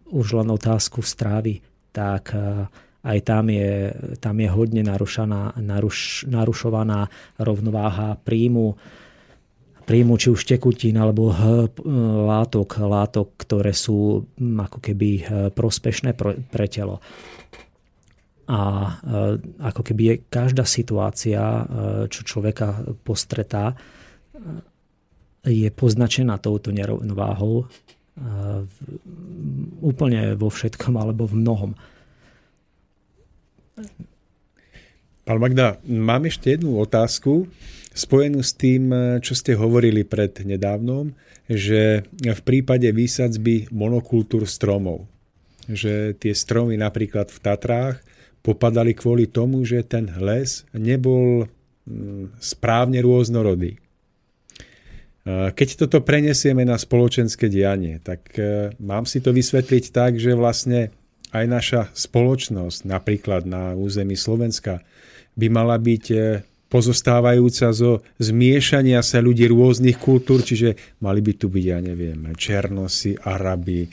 už 0.08 0.26
len 0.40 0.48
otázku 0.48 1.04
strávy, 1.04 1.60
tak 1.92 2.32
uh, 2.32 2.64
aj 3.02 3.18
tam 3.26 3.50
je, 3.50 3.90
tam 4.22 4.38
je 4.38 4.48
hodne 4.48 4.82
narušaná, 4.86 5.58
naruš, 5.58 6.22
narušovaná 6.30 7.10
rovnováha 7.36 8.16
príjmu, 8.22 8.78
príjmu 9.82 10.14
či 10.16 10.30
už 10.30 10.46
tekutín 10.46 10.94
alebo 11.02 11.34
látok, 12.30 12.78
látok, 12.78 13.34
ktoré 13.42 13.74
sú 13.74 14.22
ako 14.38 14.78
keby 14.78 15.26
prospešné 15.50 16.14
pre, 16.14 16.38
pre 16.46 16.70
telo. 16.70 17.02
A 18.46 18.60
ako 19.58 19.82
keby 19.82 20.02
je 20.06 20.22
každá 20.30 20.62
situácia, 20.62 21.42
čo 22.06 22.22
človeka 22.22 22.86
postretá, 23.02 23.74
je 25.42 25.68
poznačená 25.74 26.38
touto 26.38 26.70
nerovnováhou 26.70 27.66
úplne 29.80 30.36
vo 30.36 30.52
všetkom 30.52 30.94
alebo 31.00 31.24
v 31.26 31.34
mnohom. 31.40 31.70
Pán 35.22 35.38
Magda, 35.38 35.80
mám 35.86 36.28
ešte 36.28 36.54
jednu 36.58 36.76
otázku 36.76 37.48
spojenú 37.92 38.44
s 38.44 38.52
tým, 38.56 38.92
čo 39.20 39.32
ste 39.32 39.56
hovorili 39.56 40.04
pred 40.04 40.32
nedávnom, 40.44 41.12
že 41.48 42.04
v 42.16 42.40
prípade 42.44 42.88
výsadzby 42.92 43.68
monokultúr 43.72 44.48
stromov, 44.48 45.08
že 45.68 46.16
tie 46.16 46.32
stromy 46.32 46.76
napríklad 46.80 47.28
v 47.28 47.38
Tatrách 47.38 47.96
popadali 48.42 48.96
kvôli 48.96 49.30
tomu, 49.30 49.62
že 49.62 49.86
ten 49.86 50.10
les 50.18 50.66
nebol 50.74 51.46
mm, 51.86 52.42
správne 52.42 52.98
rôznorodý. 52.98 53.78
Keď 55.22 55.86
toto 55.86 56.02
prenesieme 56.02 56.66
na 56.66 56.74
spoločenské 56.74 57.46
dianie, 57.46 58.02
tak 58.02 58.34
e, 58.34 58.74
mám 58.82 59.06
si 59.06 59.22
to 59.22 59.30
vysvetliť 59.30 59.94
tak, 59.94 60.18
že 60.18 60.34
vlastne 60.34 60.90
aj 61.30 61.44
naša 61.46 61.82
spoločnosť, 61.94 62.90
napríklad 62.90 63.46
na 63.46 63.78
území 63.78 64.18
Slovenska, 64.18 64.82
by 65.38 65.46
mala 65.46 65.78
byť 65.78 66.04
e, 66.10 66.42
pozostávajúca 66.66 67.70
zo 67.70 68.02
zmiešania 68.18 68.98
sa 68.98 69.22
ľudí 69.22 69.46
rôznych 69.46 69.94
kultúr, 70.02 70.42
čiže 70.42 70.98
mali 70.98 71.22
by 71.22 71.32
tu 71.38 71.46
byť, 71.46 71.64
ja 71.70 71.78
neviem, 71.78 72.34
Černosi, 72.34 73.14
Arabi, 73.14 73.86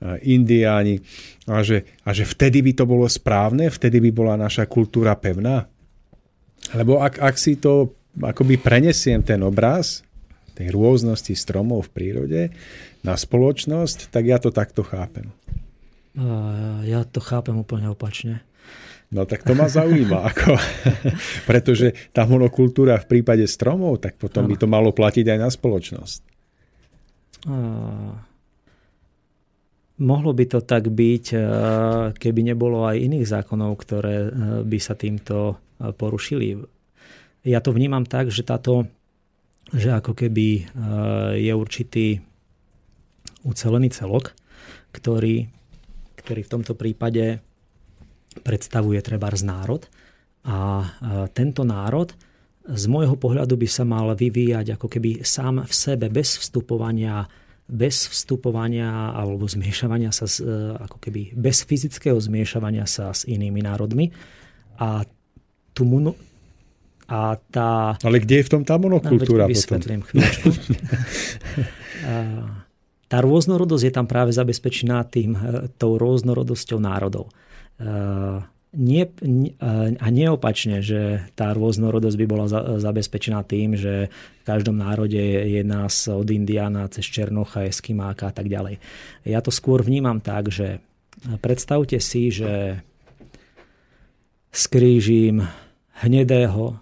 Indiáni, 0.00 0.96
a 1.44 1.60
že, 1.60 2.00
a 2.08 2.16
že 2.16 2.24
vtedy 2.24 2.64
by 2.64 2.72
to 2.72 2.84
bolo 2.88 3.04
správne, 3.04 3.68
vtedy 3.68 4.00
by 4.00 4.10
bola 4.16 4.34
naša 4.38 4.64
kultúra 4.64 5.12
pevná. 5.12 5.68
Lebo 6.72 7.04
ak, 7.04 7.20
ak 7.20 7.36
si 7.36 7.60
to 7.60 8.00
akoby 8.16 8.56
prenesiem 8.56 9.20
ten 9.20 9.44
obraz, 9.44 10.00
tej 10.60 10.76
rôznosti 10.76 11.32
stromov 11.32 11.88
v 11.88 11.92
prírode 11.96 12.42
na 13.00 13.16
spoločnosť, 13.16 14.12
tak 14.12 14.28
ja 14.28 14.36
to 14.36 14.52
takto 14.52 14.84
chápem. 14.84 15.32
Ja 16.84 17.08
to 17.08 17.24
chápem 17.24 17.56
úplne 17.56 17.88
opačne. 17.88 18.44
No 19.08 19.24
tak 19.24 19.40
to 19.42 19.56
ma 19.56 19.72
zaujíma, 19.72 20.20
ako, 20.36 20.52
pretože 21.50 21.96
tá 22.12 22.28
monokultúra 22.28 23.00
v 23.00 23.08
prípade 23.08 23.48
stromov, 23.48 24.04
tak 24.04 24.20
potom 24.20 24.44
by 24.44 24.60
to 24.60 24.68
malo 24.68 24.92
platiť 24.92 25.32
aj 25.32 25.38
na 25.40 25.48
spoločnosť. 25.48 26.20
Mohlo 30.00 30.30
by 30.36 30.44
to 30.44 30.60
tak 30.60 30.92
byť, 30.92 31.24
keby 32.20 32.40
nebolo 32.44 32.84
aj 32.84 33.00
iných 33.00 33.24
zákonov, 33.24 33.80
ktoré 33.80 34.28
by 34.60 34.78
sa 34.80 34.92
týmto 34.92 35.56
porušili. 35.80 36.60
Ja 37.48 37.64
to 37.64 37.72
vnímam 37.72 38.04
tak, 38.04 38.28
že 38.28 38.44
táto 38.44 38.84
že 39.70 39.94
ako 39.94 40.12
keby 40.14 40.46
e, 40.58 40.62
je 41.46 41.52
určitý 41.54 42.06
ucelený 43.46 43.90
celok, 43.94 44.34
ktorý, 44.90 45.46
ktorý 46.18 46.40
v 46.44 46.52
tomto 46.52 46.74
prípade 46.74 47.38
predstavuje 48.42 48.98
trebárs 49.02 49.42
národ 49.42 49.86
a 50.46 50.82
e, 50.82 50.86
tento 51.34 51.62
národ 51.62 52.10
z 52.70 52.84
môjho 52.86 53.16
pohľadu 53.16 53.56
by 53.56 53.68
sa 53.70 53.82
mal 53.88 54.12
vyvíjať 54.14 54.76
ako 54.78 54.86
keby 54.86 55.24
sám 55.26 55.64
v 55.66 55.72
sebe, 55.72 56.06
bez 56.12 56.38
vstupovania 56.38 57.26
bez 57.70 58.10
vstupovania 58.10 59.14
alebo 59.14 59.46
zmiešavania 59.46 60.10
sa, 60.10 60.26
s, 60.26 60.42
e, 60.42 60.74
ako 60.74 60.98
keby 60.98 61.38
bez 61.38 61.62
fyzického 61.62 62.18
zmiešavania 62.18 62.82
sa 62.90 63.14
s 63.14 63.22
inými 63.30 63.62
národmi. 63.62 64.10
A, 64.82 65.06
mono, 65.80 66.12
a 67.10 67.34
tá... 67.50 67.98
Ale 68.06 68.22
kde 68.22 68.38
je 68.38 68.46
v 68.46 68.50
tom 68.54 68.62
tá 68.62 68.78
monokultúra 68.78 69.44
no, 69.44 69.50
vysvetlím 69.50 70.06
chvíľočku. 70.06 70.46
tá 73.10 73.18
rôznorodosť 73.18 73.84
je 73.90 73.92
tam 73.92 74.06
práve 74.06 74.30
zabezpečená 74.30 75.02
tým, 75.10 75.34
e, 75.34 75.66
tou 75.74 75.98
rôznorodosťou 75.98 76.78
národov. 76.78 77.26
E, 77.26 77.32
nie, 78.70 79.02
a 79.98 80.06
neopačne, 80.14 80.78
že 80.78 81.26
tá 81.34 81.50
rôznorodosť 81.50 82.14
by 82.14 82.26
bola 82.30 82.46
zabezpečená 82.78 83.42
tým, 83.42 83.74
že 83.74 84.14
v 84.14 84.42
každom 84.46 84.78
národe 84.78 85.18
je 85.50 85.58
nás 85.66 86.06
od 86.06 86.30
Indiana 86.30 86.86
cez 86.86 87.02
Černocha, 87.10 87.66
Eskimáka 87.66 88.30
a 88.30 88.34
tak 88.34 88.46
ďalej. 88.46 88.78
Ja 89.26 89.42
to 89.42 89.50
skôr 89.50 89.82
vnímam 89.82 90.22
tak, 90.22 90.54
že 90.54 90.78
predstavte 91.42 91.98
si, 91.98 92.30
že 92.30 92.78
skrížim 94.54 95.42
hnedého, 96.06 96.78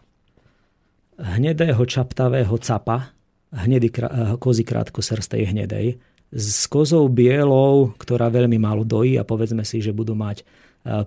hnedého 1.19 1.83
čaptavého 1.83 2.55
capa, 2.63 3.11
hnedý 3.51 3.91
kozy 4.39 4.63
srstej 4.65 5.51
hnedej, 5.51 5.99
s 6.29 6.69
kozou 6.69 7.09
bielou, 7.09 7.97
ktorá 7.97 8.29
veľmi 8.29 8.61
málo 8.61 8.85
dojí 8.85 9.17
a 9.19 9.25
povedzme 9.25 9.65
si, 9.65 9.81
že 9.83 9.97
budú 9.97 10.15
mať 10.15 10.45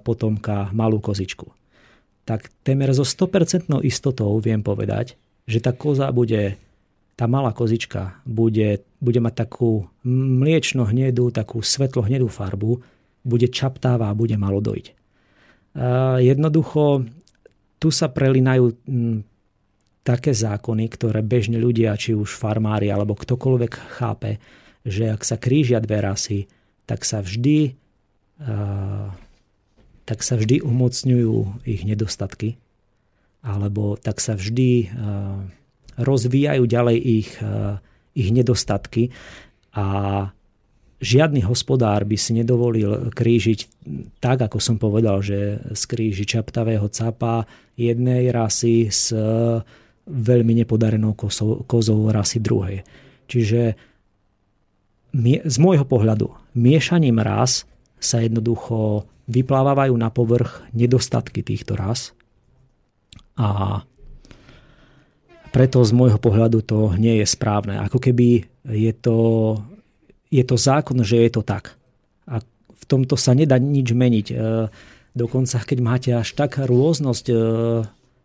potomka 0.04 0.74
malú 0.76 1.00
kozičku. 1.00 1.48
Tak 2.26 2.50
temer 2.62 2.92
so 2.94 3.06
100% 3.06 3.82
istotou 3.86 4.34
viem 4.42 4.62
povedať, 4.62 5.18
že 5.46 5.62
tá 5.62 5.74
koza 5.74 6.10
bude, 6.14 6.58
tá 7.18 7.26
malá 7.26 7.54
kozička 7.54 8.22
bude, 8.26 8.82
bude 9.02 9.20
mať 9.22 9.34
takú 9.48 9.90
mliečno 10.06 10.86
hnedú, 10.90 11.30
takú 11.34 11.62
svetlo 11.66 12.06
hnedú 12.06 12.30
farbu, 12.30 12.82
bude 13.22 13.46
čaptáva 13.50 14.10
a 14.10 14.18
bude 14.18 14.34
malo 14.38 14.58
dojiť. 14.58 14.88
Jednoducho, 16.22 17.06
tu 17.78 17.88
sa 17.94 18.10
prelinajú 18.10 18.74
také 20.02 20.34
zákony, 20.34 20.86
ktoré 20.90 21.22
bežne 21.22 21.62
ľudia, 21.62 21.94
či 21.98 22.18
už 22.18 22.34
farmári 22.34 22.90
alebo 22.90 23.14
ktokoľvek 23.14 23.74
chápe, 24.02 24.42
že 24.82 25.14
ak 25.14 25.22
sa 25.22 25.38
krížia 25.38 25.78
dve 25.78 26.02
rasy, 26.02 26.50
tak 26.90 27.06
sa 27.06 27.22
vždy 27.22 27.78
tak 30.02 30.26
sa 30.26 30.34
vždy 30.34 30.66
umocňujú 30.66 31.62
ich 31.70 31.86
nedostatky, 31.86 32.58
alebo 33.46 33.96
tak 34.02 34.18
sa 34.18 34.34
vždy 34.34 34.90
rozvíjajú 36.02 36.64
ďalej 36.66 36.98
ich, 36.98 37.30
ich 38.18 38.30
nedostatky. 38.34 39.14
A 39.78 39.86
žiadny 40.98 41.46
hospodár 41.46 42.04
by 42.10 42.18
si 42.18 42.34
nedovolil 42.34 43.14
krížiť 43.14 43.60
tak, 44.18 44.42
ako 44.42 44.58
som 44.58 44.82
povedal, 44.82 45.22
že 45.22 45.62
skríži 45.78 46.26
čaptavého 46.26 46.90
capa 46.90 47.46
jednej 47.78 48.34
rasy 48.34 48.90
s 48.90 49.14
veľmi 50.12 50.54
nepodarenou 50.64 51.16
kozou, 51.16 52.00
rasy 52.12 52.44
druhej. 52.44 52.84
Čiže 53.32 53.80
z 55.48 55.58
môjho 55.60 55.88
pohľadu 55.88 56.32
miešaním 56.56 57.20
ras 57.24 57.64
sa 58.00 58.20
jednoducho 58.20 59.08
vyplávajú 59.32 59.96
na 59.96 60.12
povrch 60.12 60.68
nedostatky 60.76 61.44
týchto 61.44 61.80
ras 61.80 62.12
a 63.40 63.82
preto 65.52 65.84
z 65.84 65.92
môjho 65.92 66.16
pohľadu 66.16 66.64
to 66.64 66.96
nie 66.96 67.20
je 67.20 67.28
správne. 67.28 67.76
Ako 67.84 68.00
keby 68.00 68.48
je 68.72 68.94
to, 68.96 69.18
je 70.32 70.44
to 70.48 70.56
zákon, 70.56 71.04
že 71.04 71.28
je 71.28 71.32
to 71.32 71.44
tak. 71.44 71.76
A 72.24 72.40
v 72.72 72.84
tomto 72.88 73.20
sa 73.20 73.36
nedá 73.36 73.60
nič 73.60 73.92
meniť. 73.92 74.28
E, 74.32 74.36
dokonca, 75.12 75.60
keď 75.60 75.78
máte 75.84 76.10
až 76.16 76.40
tak 76.40 76.56
rôznosť, 76.56 77.26
e, 77.28 77.36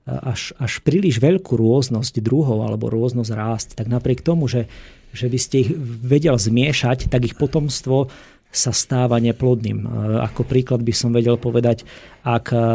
až, 0.06 0.54
až 0.62 0.78
príliš 0.86 1.18
veľkú 1.18 1.58
rôznosť 1.58 2.22
druhov 2.22 2.62
alebo 2.62 2.86
rôznosť 2.86 3.30
rásť, 3.34 3.68
tak 3.74 3.90
napriek 3.90 4.22
tomu, 4.22 4.46
že, 4.46 4.70
že 5.10 5.26
by 5.26 5.38
ste 5.38 5.54
ich 5.66 5.70
vedel 6.02 6.38
zmiešať, 6.38 7.10
tak 7.10 7.26
ich 7.26 7.34
potomstvo 7.34 8.06
sa 8.46 8.70
stáva 8.70 9.18
neplodným. 9.18 9.82
E, 9.82 9.86
ako 10.22 10.46
príklad 10.46 10.86
by 10.86 10.94
som 10.94 11.10
vedel 11.10 11.34
povedať, 11.36 11.82
ak, 12.22 12.46
e, 12.54 12.70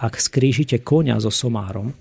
ak 0.00 0.14
skrížite 0.16 0.80
konia 0.80 1.20
so 1.20 1.28
somárom, 1.28 1.92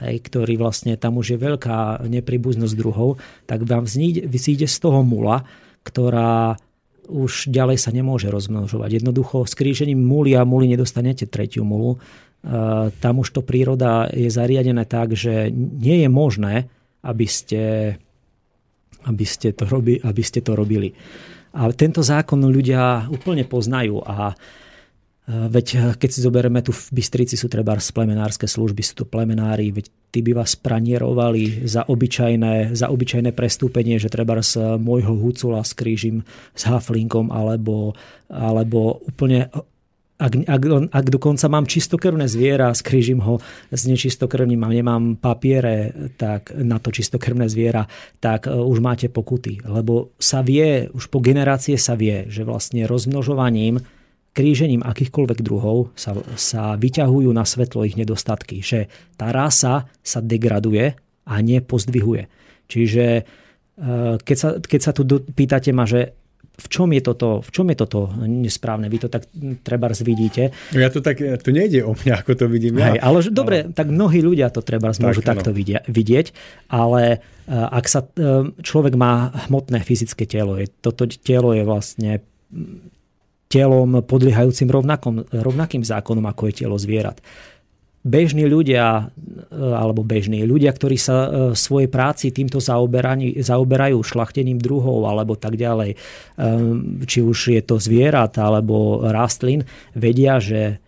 hej, 0.00 0.16
ktorý 0.24 0.56
vlastne 0.56 0.96
tam 0.96 1.20
už 1.20 1.36
je 1.36 1.38
veľká 1.38 2.08
nepribuznosť 2.08 2.74
druhov, 2.74 3.20
tak 3.44 3.68
vám 3.68 3.84
vzíde 3.84 4.66
z 4.66 4.76
toho 4.80 5.04
mula, 5.04 5.44
ktorá 5.84 6.56
už 7.12 7.50
ďalej 7.52 7.76
sa 7.76 7.90
nemôže 7.92 8.30
rozmnožovať. 8.30 9.02
Jednoducho 9.02 9.44
skrížením 9.44 10.00
muly 10.00 10.38
a 10.38 10.46
muly 10.46 10.70
nedostanete 10.70 11.26
tretiu 11.26 11.66
mulu. 11.66 11.98
E, 12.42 12.90
tam 12.90 13.14
už 13.22 13.38
to 13.38 13.40
príroda 13.46 14.10
je 14.10 14.26
zariadené 14.26 14.82
tak, 14.84 15.14
že 15.14 15.54
nie 15.54 16.02
je 16.02 16.08
možné, 16.10 16.66
aby 17.06 17.26
ste, 17.30 17.94
aby 19.06 19.24
ste, 19.26 19.54
to, 19.54 19.62
robi, 19.66 20.02
aby 20.02 20.22
ste 20.22 20.42
to 20.42 20.58
robili. 20.58 20.90
A 21.54 21.70
tento 21.70 22.02
zákon 22.02 22.42
ľudia 22.42 23.06
úplne 23.14 23.46
poznajú 23.46 24.02
a 24.02 24.34
e, 24.34 24.36
Veď 25.30 25.66
e, 25.70 25.78
keď 25.94 26.10
si 26.10 26.18
zoberieme 26.18 26.66
tu 26.66 26.74
v 26.74 26.98
Bystrici 26.98 27.38
sú 27.38 27.46
treba 27.46 27.78
plemenárske 27.78 28.50
služby, 28.50 28.82
sú 28.82 28.94
to 29.02 29.06
plemenári, 29.06 29.70
veď 29.70 29.86
tí 30.10 30.20
by 30.20 30.42
vás 30.42 30.58
pranierovali 30.58 31.62
za 31.62 31.86
obyčajné, 31.86 32.74
za 32.74 32.90
obyčajné 32.90 33.30
prestúpenie, 33.30 34.02
že 34.02 34.10
treba 34.10 34.42
z 34.42 34.82
môjho 34.82 35.14
húcula 35.14 35.62
skrížim 35.62 36.26
s 36.58 36.66
haflinkom 36.66 37.30
alebo, 37.30 37.94
alebo 38.26 38.98
úplne 39.06 39.46
ak, 40.22 40.46
ak, 40.46 40.62
ak 40.94 41.06
dokonca 41.10 41.50
mám 41.50 41.66
čistokrvné 41.66 42.30
zviera, 42.30 42.70
skrížim 42.70 43.18
ho 43.26 43.42
s 43.74 43.82
nečistokrvným 43.90 44.62
a 44.62 44.70
nemám 44.70 45.18
papiere 45.18 45.90
tak 46.14 46.54
na 46.54 46.78
to 46.78 46.94
čistokrvné 46.94 47.50
zviera, 47.50 47.90
tak 48.22 48.46
e, 48.46 48.54
už 48.54 48.78
máte 48.78 49.10
pokuty. 49.10 49.58
Lebo 49.66 50.14
sa 50.22 50.46
vie, 50.46 50.86
už 50.94 51.10
po 51.10 51.18
generácie 51.18 51.74
sa 51.74 51.98
vie, 51.98 52.30
že 52.30 52.46
vlastne 52.46 52.86
rozmnožovaním 52.86 53.82
krížením 54.32 54.80
akýchkoľvek 54.80 55.44
druhov 55.44 55.92
sa, 55.92 56.16
sa 56.38 56.78
vyťahujú 56.78 57.28
na 57.34 57.44
svetlo 57.44 57.84
ich 57.84 57.98
nedostatky. 57.98 58.64
Že 58.64 58.88
tá 59.18 59.34
rasa 59.34 59.90
sa 60.00 60.18
degraduje 60.22 60.96
a 61.26 61.34
nepozdvihuje. 61.42 62.30
Čiže 62.70 63.04
e, 63.18 63.22
keď 64.22 64.36
sa, 64.38 64.48
keď 64.62 64.80
sa 64.80 64.92
tu 64.94 65.02
pýtate 65.34 65.74
ma, 65.74 65.82
že 65.82 66.21
v 66.52 66.66
čom 66.68 66.88
je 66.92 67.00
toto, 67.00 67.40
v 67.40 67.50
čom 67.50 67.66
je 67.72 67.76
toto 67.80 68.12
nesprávne? 68.20 68.92
Vy 68.92 68.98
to 69.02 69.08
tak 69.08 69.24
treba 69.64 69.88
vidíte. 69.88 70.52
No 70.76 70.84
ja 70.84 70.92
to 70.92 71.00
tak, 71.00 71.18
to 71.18 71.48
nejde 71.48 71.80
o 71.80 71.96
mňa, 71.96 72.20
ako 72.20 72.32
to 72.36 72.44
vidím 72.46 72.76
ja. 72.76 72.92
Hej, 72.92 73.00
ale 73.00 73.12
ale 73.24 73.28
dobre, 73.32 73.56
tak 73.72 73.88
mnohí 73.88 74.20
ľudia 74.20 74.52
to 74.52 74.60
treba 74.60 74.92
môžu 74.92 75.24
tak, 75.24 75.40
takto 75.40 75.50
no. 75.50 75.56
vidieť, 75.88 76.26
ale 76.68 77.02
e, 77.08 77.18
ak 77.52 77.84
sa 77.88 78.04
e, 78.04 78.52
človek 78.60 78.94
má 79.00 79.32
hmotné 79.48 79.80
fyzické 79.80 80.28
telo, 80.28 80.60
je, 80.60 80.68
toto 80.68 81.08
telo 81.08 81.56
je 81.56 81.64
vlastne 81.64 82.20
telom 83.48 84.00
podliehajúcim 84.04 84.68
rovnakom, 84.68 85.28
rovnakým 85.28 85.84
zákonom, 85.84 86.24
ako 86.24 86.52
je 86.52 86.54
telo 86.64 86.76
zvierat 86.76 87.20
bežní 88.02 88.50
ľudia, 88.50 89.14
e, 89.50 89.58
alebo 89.58 90.02
bežní 90.02 90.42
ľudia, 90.42 90.74
ktorí 90.74 90.98
sa 90.98 91.16
e, 91.22 91.28
v 91.54 91.58
svojej 91.58 91.88
práci 91.90 92.34
týmto 92.34 92.58
zaoberajú 92.58 93.98
šlachtením 94.02 94.58
druhov 94.58 95.06
alebo 95.06 95.38
tak 95.38 95.54
ďalej, 95.54 95.94
e, 95.94 95.96
či 97.06 97.18
už 97.22 97.54
je 97.54 97.62
to 97.62 97.78
zvierat 97.78 98.34
alebo 98.42 99.06
rastlín, 99.06 99.62
vedia, 99.94 100.42
že 100.42 100.82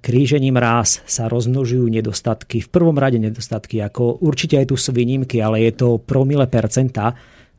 krížením 0.00 0.56
rás 0.56 1.02
sa 1.04 1.26
rozmnožujú 1.26 1.90
nedostatky. 1.90 2.62
V 2.64 2.72
prvom 2.72 2.96
rade 2.96 3.18
nedostatky, 3.18 3.82
ako 3.82 4.22
určite 4.22 4.56
aj 4.56 4.70
tu 4.70 4.76
sú 4.78 4.94
výnimky, 4.94 5.42
ale 5.42 5.66
je 5.68 5.72
to 5.74 5.98
promile 6.00 6.46
percenta, 6.46 7.12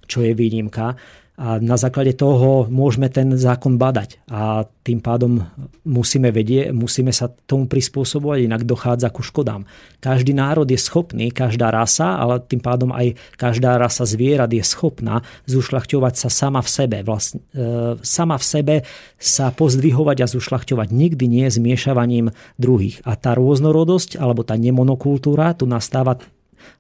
čo 0.08 0.24
je 0.24 0.34
výnimka 0.34 0.96
a 1.40 1.64
na 1.64 1.80
základe 1.80 2.12
toho 2.14 2.68
môžeme 2.68 3.08
ten 3.08 3.34
zákon 3.40 3.80
badať 3.80 4.20
a 4.28 4.68
tým 4.84 5.00
pádom 5.00 5.42
musíme 5.88 6.28
vedieť, 6.28 6.76
musíme 6.76 7.16
sa 7.16 7.32
tomu 7.32 7.72
prispôsobovať, 7.72 8.46
inak 8.46 8.68
dochádza 8.68 9.10
ku 9.10 9.24
škodám. 9.24 9.64
Každý 10.04 10.36
národ 10.36 10.68
je 10.68 10.76
schopný, 10.76 11.32
každá 11.32 11.72
rasa, 11.72 12.20
ale 12.20 12.44
tým 12.44 12.60
pádom 12.60 12.92
aj 12.92 13.16
každá 13.40 13.80
rasa 13.80 14.04
zvierat 14.04 14.52
je 14.52 14.60
schopná 14.60 15.24
zušľachťovať 15.48 16.14
sa 16.20 16.30
sama 16.30 16.60
v 16.60 16.70
sebe. 16.70 16.98
Vlastne, 17.02 17.40
e, 17.56 17.96
sama 18.04 18.36
v 18.36 18.46
sebe 18.46 18.76
sa 19.16 19.56
pozdvihovať 19.56 20.18
a 20.22 20.30
zušľachťovať 20.30 20.88
nikdy 20.92 21.26
nie 21.32 21.48
zmiešavaním 21.48 22.36
druhých. 22.60 23.02
A 23.08 23.16
tá 23.16 23.40
rôznorodosť 23.40 24.20
alebo 24.20 24.44
tá 24.44 24.60
nemonokultúra 24.60 25.56
tu 25.56 25.64
nastáva 25.64 26.20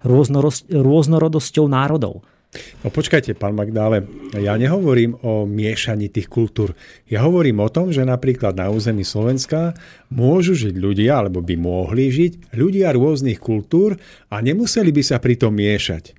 rôznorodosťou 0.03 1.65
národov 1.71 2.21
No 2.83 2.91
počkajte, 2.91 3.31
pán 3.31 3.55
Magdále, 3.55 4.03
ja 4.35 4.59
nehovorím 4.59 5.15
o 5.23 5.47
miešaní 5.47 6.11
tých 6.11 6.27
kultúr. 6.27 6.75
Ja 7.07 7.23
hovorím 7.23 7.63
o 7.63 7.71
tom, 7.71 7.95
že 7.95 8.03
napríklad 8.03 8.59
na 8.59 8.67
území 8.67 9.07
Slovenska 9.07 9.71
môžu 10.11 10.59
žiť 10.59 10.75
ľudia, 10.75 11.23
alebo 11.23 11.39
by 11.39 11.55
mohli 11.55 12.11
žiť 12.11 12.51
ľudia 12.51 12.91
rôznych 12.91 13.39
kultúr 13.39 13.95
a 14.27 14.43
nemuseli 14.43 14.91
by 14.91 14.99
sa 14.99 15.23
pri 15.23 15.39
tom 15.39 15.55
miešať. 15.55 16.11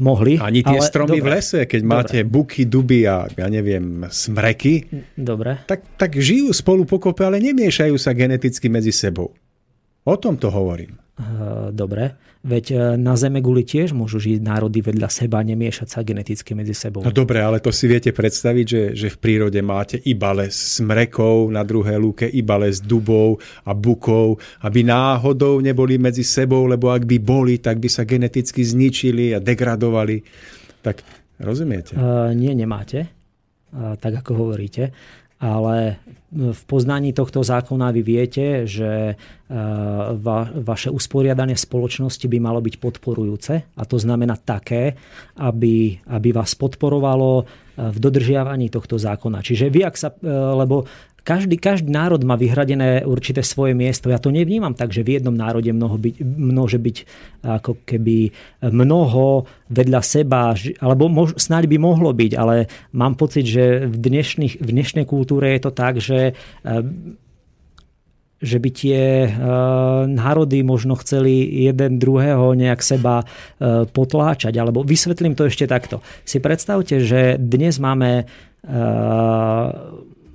Mohli. 0.00 0.42
Ani 0.42 0.66
tie 0.66 0.80
ale, 0.80 0.88
stromy 0.88 1.20
dobre, 1.20 1.28
v 1.28 1.28
lese, 1.38 1.60
keď 1.68 1.80
dobre. 1.84 1.92
máte 1.94 2.18
buky, 2.26 2.66
duby 2.66 3.06
a 3.06 3.30
ja 3.30 3.46
neviem, 3.46 4.08
smreky, 4.10 4.90
dobre. 5.14 5.62
Tak, 5.70 6.00
tak 6.00 6.16
žijú 6.18 6.50
spolu 6.50 6.82
pokope, 6.82 7.22
ale 7.22 7.38
nemiešajú 7.38 7.94
sa 7.94 8.10
geneticky 8.10 8.66
medzi 8.66 8.90
sebou. 8.90 9.36
O 10.02 10.14
tom 10.18 10.34
to 10.40 10.50
hovorím. 10.50 10.98
Dobre. 11.70 12.33
Veď 12.44 12.64
e, 12.70 13.00
na 13.00 13.16
Zeme 13.16 13.40
guli 13.40 13.64
tiež 13.64 13.96
môžu 13.96 14.20
žiť 14.20 14.44
národy 14.44 14.84
vedľa 14.84 15.08
seba, 15.08 15.40
nemiešať 15.40 15.88
sa 15.88 16.04
geneticky 16.04 16.52
medzi 16.52 16.76
sebou. 16.76 17.00
No 17.00 17.08
dobre, 17.08 17.40
ale 17.40 17.56
to 17.56 17.72
si 17.72 17.88
viete 17.88 18.12
predstaviť, 18.12 18.66
že, 18.68 18.82
že 18.92 19.08
v 19.08 19.16
prírode 19.16 19.56
máte 19.64 19.96
iba 20.04 20.36
les 20.36 20.52
smrekov, 20.52 21.48
na 21.48 21.64
druhé 21.64 21.96
lúke 21.96 22.28
iba 22.28 22.60
les 22.60 22.84
dubov 22.84 23.40
a 23.64 23.72
bukov, 23.72 24.44
aby 24.60 24.84
náhodou 24.84 25.64
neboli 25.64 25.96
medzi 25.96 26.20
sebou, 26.20 26.68
lebo 26.68 26.92
ak 26.92 27.08
by 27.08 27.16
boli, 27.16 27.56
tak 27.64 27.80
by 27.80 27.88
sa 27.88 28.04
geneticky 28.04 28.60
zničili 28.60 29.32
a 29.32 29.40
degradovali. 29.40 30.20
Tak 30.84 31.00
rozumiete? 31.40 31.96
Uh, 31.96 32.36
nie, 32.36 32.52
nemáte. 32.52 33.08
Uh, 33.72 33.96
tak 33.96 34.20
ako 34.20 34.30
hovoríte 34.36 34.92
ale 35.44 36.00
v 36.34 36.62
poznaní 36.66 37.14
tohto 37.14 37.46
zákona 37.46 37.94
vy 37.94 38.02
viete, 38.02 38.66
že 38.66 38.90
e, 38.90 39.14
va, 40.18 40.50
vaše 40.50 40.90
usporiadanie 40.90 41.54
spoločnosti 41.54 42.26
by 42.26 42.38
malo 42.42 42.58
byť 42.58 42.74
podporujúce 42.82 43.54
a 43.62 43.82
to 43.86 43.96
znamená 44.02 44.34
také, 44.42 44.98
aby, 45.38 46.02
aby 46.10 46.28
vás 46.34 46.58
podporovalo 46.58 47.30
e, 47.38 47.44
v 47.86 47.98
dodržiavaní 48.02 48.66
tohto 48.66 48.98
zákona. 48.98 49.46
Čiže 49.46 49.70
vy, 49.70 49.80
ak 49.86 49.94
sa, 49.94 50.10
e, 50.10 50.26
lebo 50.58 50.90
každý, 51.24 51.56
každý 51.56 51.88
národ 51.88 52.20
má 52.22 52.36
vyhradené 52.36 53.00
určité 53.08 53.40
svoje 53.40 53.72
miesto. 53.72 54.12
Ja 54.12 54.20
to 54.20 54.28
nevnímam 54.28 54.76
tak, 54.76 54.92
že 54.92 55.00
v 55.00 55.18
jednom 55.18 55.32
národe 55.32 55.72
mnoho 55.72 55.96
byť, 55.96 56.14
môže 56.22 56.76
byť 56.76 56.96
ako 57.40 57.80
keby 57.88 58.28
mnoho 58.68 59.48
vedľa 59.72 60.00
seba, 60.04 60.52
alebo 60.84 61.08
mož, 61.08 61.40
snáď 61.40 61.72
by 61.72 61.76
mohlo 61.80 62.12
byť, 62.12 62.32
ale 62.36 62.68
mám 62.92 63.16
pocit, 63.16 63.48
že 63.48 63.88
v, 63.88 63.96
dnešných, 63.96 64.60
v 64.60 64.68
dnešnej 64.68 65.08
kultúre 65.08 65.56
je 65.56 65.60
to 65.64 65.72
tak, 65.72 65.98
že 65.98 66.36
eh, 66.36 67.16
že 68.44 68.60
by 68.60 68.70
tie 68.76 69.24
národy 70.04 70.60
možno 70.60 71.00
chceli 71.00 71.48
jeden 71.64 71.96
druhého 71.96 72.52
nejak 72.52 72.84
seba 72.84 73.24
potláčať. 73.88 74.52
Alebo 74.60 74.84
vysvetlím 74.84 75.32
to 75.32 75.48
ešte 75.48 75.64
takto. 75.64 76.04
Si 76.28 76.44
predstavte, 76.44 77.00
že 77.00 77.40
dnes 77.40 77.80
máme 77.80 78.28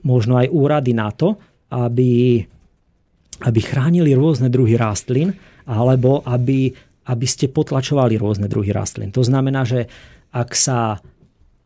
možno 0.04 0.40
aj 0.40 0.48
úrady 0.52 0.92
na 0.96 1.10
to, 1.12 1.38
aby, 1.70 2.44
aby 3.46 3.60
chránili 3.62 4.18
rôzne 4.18 4.50
druhy 4.50 4.76
rastlín 4.76 5.38
alebo 5.70 6.26
aby, 6.26 6.74
aby 7.06 7.26
ste 7.30 7.50
potlačovali 7.50 8.18
rôzne 8.18 8.50
druhy 8.50 8.74
rastlín. 8.74 9.14
To 9.14 9.22
znamená, 9.22 9.66
že 9.66 9.86
ak 10.34 10.50
sa 10.58 10.98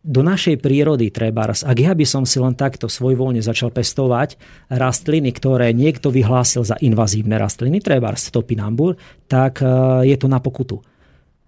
do 0.03 0.19
našej 0.19 0.59
prírody 0.59 1.15
trebárs, 1.15 1.63
ak 1.63 1.79
ja 1.79 1.95
by 1.95 2.03
som 2.03 2.27
si 2.27 2.35
len 2.35 2.59
takto 2.59 2.91
svojvoľne 2.91 3.39
začal 3.39 3.71
pestovať 3.71 4.35
rastliny, 4.67 5.31
ktoré 5.31 5.71
niekto 5.71 6.11
vyhlásil 6.11 6.67
za 6.67 6.75
invazívne 6.83 7.39
rastliny, 7.39 7.79
trebárs 7.79 8.27
topinambur, 8.27 8.99
tak 9.31 9.63
e, 9.63 9.67
je 10.11 10.15
to 10.19 10.27
na 10.27 10.43
pokutu. 10.43 10.83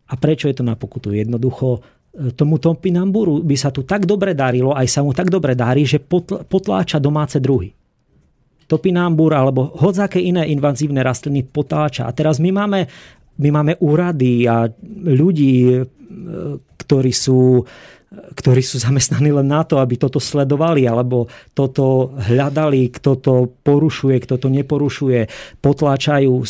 A 0.07 0.15
prečo 0.15 0.47
je 0.47 0.55
to 0.55 0.63
na 0.63 0.79
pokutu? 0.79 1.11
Jednoducho 1.11 1.83
tomu 2.35 2.55
Topinamburu 2.57 3.43
by 3.43 3.55
sa 3.59 3.69
tu 3.75 3.83
tak 3.83 4.07
dobre 4.07 4.31
darilo, 4.31 4.71
aj 4.71 4.87
sa 4.87 5.03
mu 5.03 5.11
tak 5.11 5.27
dobre 5.27 5.51
darí, 5.51 5.83
že 5.83 5.99
potláča 5.99 6.99
domáce 6.99 7.43
druhy. 7.43 7.75
Topinambur 8.65 9.35
alebo 9.35 9.75
hodzaké 9.77 10.17
iné 10.17 10.49
invazívne 10.49 11.05
rastliny 11.05 11.45
potláča. 11.45 12.09
A 12.09 12.15
teraz 12.15 12.41
my 12.41 12.49
máme, 12.49 12.89
my 13.37 13.49
máme 13.51 13.73
úrady 13.83 14.49
a 14.49 14.65
ľudí, 15.05 15.69
e, 15.69 15.83
ktorí 16.81 17.11
sú 17.13 17.61
ktorí 18.15 18.63
sú 18.63 18.79
zamestnaní 18.79 19.35
len 19.35 19.51
na 19.51 19.67
to, 19.67 19.75
aby 19.75 19.99
toto 19.99 20.23
sledovali 20.23 20.87
alebo 20.87 21.27
toto 21.51 22.15
hľadali, 22.15 22.87
kto 22.87 23.11
to 23.19 23.33
porušuje, 23.59 24.15
kto 24.23 24.39
to 24.39 24.47
neporušuje, 24.47 25.27
potláčajú, 25.59 26.31
e, 26.31 26.47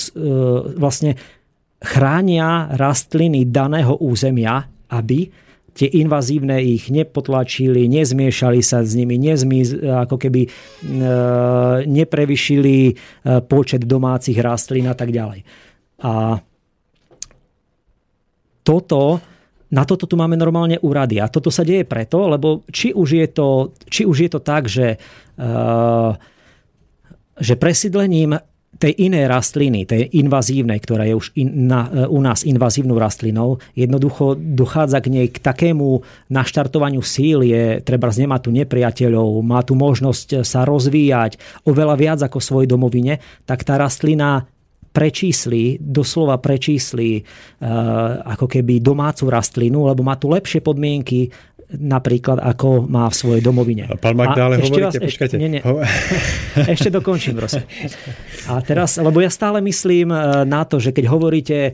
vlastne 0.78 1.18
chránia 1.82 2.70
rastliny 2.74 3.50
daného 3.50 3.98
územia, 3.98 4.62
aby 4.94 5.26
tie 5.76 5.92
invazívne 5.92 6.64
ich 6.64 6.88
nepotlačili, 6.88 7.92
nezmiešali 7.92 8.64
sa 8.64 8.80
s 8.80 8.96
nimi, 8.96 9.20
nezmiz, 9.20 9.76
ako 9.76 10.16
keby 10.16 10.48
e, 10.48 10.50
neprevyšili 11.84 12.76
e, 12.88 12.94
počet 13.44 13.84
domácich 13.84 14.40
rastlín 14.40 14.88
a 14.88 14.96
tak 14.96 15.12
ďalej. 15.12 15.44
A 16.00 16.40
toto, 18.64 19.20
na 19.68 19.84
toto 19.84 20.08
tu 20.08 20.16
máme 20.16 20.40
normálne 20.40 20.80
úrady. 20.80 21.20
A 21.20 21.28
toto 21.28 21.52
sa 21.52 21.68
deje 21.68 21.84
preto, 21.84 22.24
lebo 22.32 22.64
či 22.72 22.96
už 22.96 23.10
je 23.12 23.28
to, 23.28 23.76
či 23.92 24.08
už 24.08 24.18
je 24.26 24.30
to 24.32 24.40
tak, 24.40 24.72
že, 24.72 24.96
e, 25.36 25.48
že 27.36 27.54
presídlením 27.60 28.40
tej 28.76 28.94
inej 29.08 29.32
rastliny, 29.32 29.88
tej 29.88 30.12
invazívnej, 30.20 30.80
ktorá 30.84 31.08
je 31.08 31.16
už 31.16 31.32
in, 31.40 31.68
na, 31.72 31.88
e, 31.88 32.08
u 32.12 32.20
nás 32.20 32.44
invazívnou 32.44 33.00
rastlinou, 33.00 33.64
jednoducho 33.72 34.36
dochádza 34.36 35.00
k 35.00 35.08
nej 35.12 35.28
k 35.32 35.40
takému 35.40 36.04
naštartovaniu 36.28 37.00
síl, 37.00 37.48
je, 37.48 37.80
treba 37.82 38.12
nemá 38.12 38.40
tu 38.40 38.52
nepriateľov, 38.52 39.40
má 39.44 39.64
tu 39.64 39.80
možnosť 39.80 40.44
sa 40.44 40.68
rozvíjať 40.68 41.40
oveľa 41.68 41.96
viac 41.96 42.20
ako 42.24 42.40
svoj 42.40 42.66
domovine, 42.68 43.20
tak 43.48 43.64
tá 43.64 43.80
rastlina 43.80 44.48
prečísli, 44.96 45.76
doslova 45.76 46.40
prečísli 46.40 47.20
uh, 47.20 47.68
ako 48.32 48.48
keby 48.48 48.80
domácu 48.80 49.28
rastlinu, 49.28 49.92
lebo 49.92 50.08
má 50.08 50.16
tu 50.16 50.32
lepšie 50.32 50.64
podmienky, 50.64 51.28
napríklad 51.74 52.38
ako 52.38 52.86
má 52.86 53.10
v 53.10 53.16
svojej 53.16 53.42
domovine. 53.42 53.90
Pán 53.98 54.14
Magdále, 54.14 54.62
hovoríte, 54.62 55.02
vás, 55.02 55.02
počkajte. 55.02 55.36
Nie, 55.42 55.50
nie. 55.50 55.62
ešte 56.78 56.94
dokončím, 56.94 57.42
prosím. 57.42 57.66
A 58.46 58.62
teraz, 58.62 59.02
lebo 59.02 59.18
ja 59.18 59.34
stále 59.34 59.66
myslím 59.66 60.14
e, 60.14 60.46
na 60.46 60.62
to, 60.70 60.78
že 60.78 60.94
keď 60.94 61.06
hovoríte 61.10 61.58
e, 61.66 61.72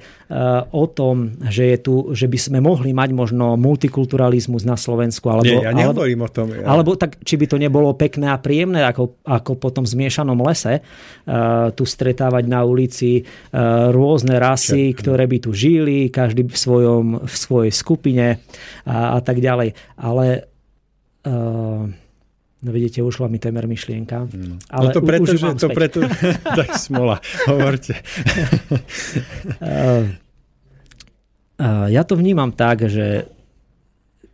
o 0.71 0.85
tom, 0.87 1.35
že, 1.51 1.75
je 1.75 1.77
tu, 1.83 1.95
že 2.15 2.31
by 2.31 2.39
sme 2.39 2.59
mohli 2.63 2.95
mať 2.95 3.11
možno 3.11 3.59
multikulturalizmus 3.59 4.63
na 4.63 4.79
Slovensku, 4.79 5.27
alebo, 5.27 5.51
nie, 5.51 5.59
ja 5.59 5.75
nehovorím 5.75 6.23
alebo, 6.23 6.31
o 6.31 6.35
tom. 6.35 6.47
Ja. 6.55 6.65
Alebo 6.71 6.95
tak, 6.95 7.19
či 7.27 7.35
by 7.35 7.45
to 7.51 7.57
nebolo 7.59 7.91
pekné 7.91 8.31
a 8.31 8.39
príjemné, 8.39 8.87
ako, 8.87 9.19
ako 9.27 9.59
potom 9.59 9.83
v 9.83 9.91
zmiešanom 9.91 10.39
lese, 10.39 10.79
uh, 10.79 11.67
tu 11.75 11.83
stretávať 11.83 12.47
na 12.47 12.63
ulici 12.63 13.23
rôzne 13.91 14.39
rasy, 14.39 14.95
Čo? 14.95 14.97
ktoré 15.03 15.27
by 15.27 15.37
tu 15.43 15.51
žili, 15.51 16.07
každý 16.07 16.47
v, 16.47 16.55
svojom, 16.57 17.05
v 17.27 17.35
svojej 17.35 17.73
skupine 17.73 18.39
a, 18.87 19.17
a 19.17 19.19
tak 19.19 19.43
ďalej 19.43 19.80
ale 19.97 20.47
uh, 21.27 21.89
No 22.61 22.69
vidíte, 22.69 23.01
ušla 23.01 23.25
mi 23.25 23.41
temer 23.41 23.65
myšlienka. 23.65 24.29
No. 24.37 24.61
Ale 24.69 24.87
no 24.87 24.93
to 24.93 25.01
preto, 25.01 25.33
že 25.33 25.49
to 25.57 25.69
preto... 25.73 26.05
tak 26.61 26.77
smola, 26.77 27.17
hovorte. 27.49 27.97
uh, 29.57 30.05
uh, 31.65 31.87
ja 31.89 32.05
to 32.05 32.13
vnímam 32.13 32.53
tak, 32.53 32.85
že 32.85 33.25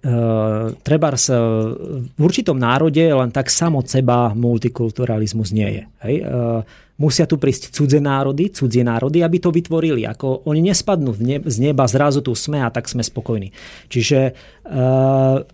uh, 0.04 0.76
treba 0.84 1.16
v 1.16 2.20
určitom 2.20 2.60
národe 2.60 3.08
len 3.08 3.32
tak 3.32 3.48
sam 3.48 3.80
od 3.80 3.88
seba 3.88 4.36
multikulturalizmus 4.36 5.56
nie 5.56 5.80
je. 5.80 5.84
Hej? 6.04 6.16
Uh, 6.28 6.68
musia 6.98 7.30
tu 7.30 7.38
prísť 7.38 7.74
cudze 7.74 8.02
národy, 8.02 8.50
cudzie 8.50 8.82
národy, 8.82 9.22
aby 9.22 9.38
to 9.38 9.54
vytvorili. 9.54 10.04
Ako 10.06 10.46
oni 10.50 10.74
nespadnú 10.74 11.14
z 11.46 11.58
neba, 11.62 11.86
zrazu 11.86 12.26
tu 12.26 12.34
sme 12.34 12.62
a 12.62 12.74
tak 12.74 12.90
sme 12.90 13.06
spokojní. 13.06 13.54
Čiže 13.90 14.34
uh, 14.66 15.46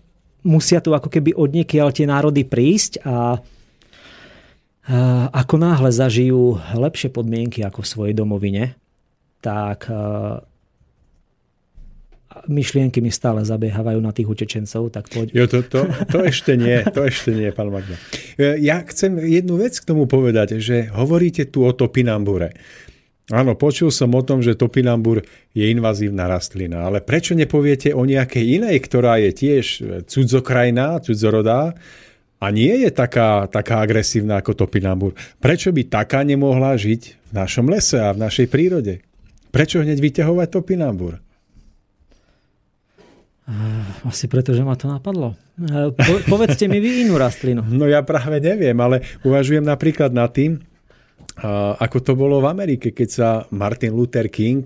musia 0.44 0.80
tu 0.80 0.92
ako 0.92 1.08
keby 1.08 1.36
odniekiaľ 1.36 1.88
tie 1.92 2.06
národy 2.08 2.44
prísť 2.44 3.04
a 3.04 3.40
ako 5.32 5.56
náhle 5.56 5.88
zažijú 5.88 6.60
lepšie 6.76 7.08
podmienky 7.08 7.64
ako 7.64 7.80
v 7.80 7.88
svojej 7.88 8.14
domovine, 8.14 8.76
tak 9.40 9.88
myšlienky 12.50 13.00
mi 13.00 13.08
stále 13.08 13.46
zabiehávajú 13.46 14.00
na 14.02 14.12
tých 14.12 14.28
utečencov, 14.28 14.92
tak 14.92 15.08
poď. 15.08 15.32
Jo, 15.32 15.44
to, 15.48 15.64
to, 15.64 15.86
to 16.10 16.18
ešte 16.26 16.58
nie, 16.58 16.82
to 16.90 17.06
ešte 17.06 17.32
nie, 17.32 17.48
pán 17.54 17.72
Magda. 17.72 17.96
Ja 18.38 18.82
chcem 18.84 19.16
jednu 19.22 19.58
vec 19.60 19.78
k 19.80 19.88
tomu 19.88 20.04
povedať, 20.04 20.60
že 20.60 20.90
hovoríte 20.92 21.48
tu 21.48 21.64
o 21.64 21.72
topinambure. 21.72 22.52
Áno, 23.32 23.56
počul 23.56 23.88
som 23.88 24.12
o 24.12 24.20
tom, 24.20 24.44
že 24.44 24.52
topinambur 24.52 25.24
je 25.56 25.64
invazívna 25.72 26.28
rastlina, 26.28 26.84
ale 26.84 27.00
prečo 27.00 27.32
nepoviete 27.32 27.96
o 27.96 28.04
nejakej 28.04 28.60
inej, 28.60 28.76
ktorá 28.84 29.16
je 29.16 29.30
tiež 29.32 29.64
cudzokrajná, 30.04 31.00
cudzorodá 31.00 31.72
a 32.36 32.46
nie 32.52 32.84
je 32.84 32.92
taká, 32.92 33.48
taká 33.48 33.80
agresívna 33.80 34.44
ako 34.44 34.68
topinambur? 34.68 35.16
Prečo 35.40 35.72
by 35.72 35.88
taká 35.88 36.20
nemohla 36.20 36.76
žiť 36.76 37.02
v 37.16 37.32
našom 37.32 37.64
lese 37.72 37.96
a 37.96 38.12
v 38.12 38.20
našej 38.28 38.52
prírode? 38.52 39.00
Prečo 39.48 39.80
hneď 39.80 40.04
vyťahovať 40.04 40.48
topinambur? 40.52 41.23
Asi 44.08 44.24
preto, 44.24 44.56
že 44.56 44.64
ma 44.64 44.72
to 44.72 44.88
napadlo. 44.88 45.36
Po, 45.92 46.12
povedzte 46.24 46.64
mi 46.64 46.80
vy 46.80 47.04
inú 47.04 47.20
rastlinu. 47.20 47.60
No 47.78 47.84
ja 47.84 48.00
práve 48.00 48.40
neviem, 48.40 48.76
ale 48.80 49.04
uvažujem 49.20 49.60
napríklad 49.60 50.16
nad 50.16 50.32
tým, 50.32 50.64
ako 51.76 51.98
to 52.00 52.12
bolo 52.16 52.40
v 52.40 52.48
Amerike, 52.48 52.94
keď 52.96 53.08
sa 53.10 53.28
Martin 53.52 53.92
Luther 53.92 54.32
King 54.32 54.64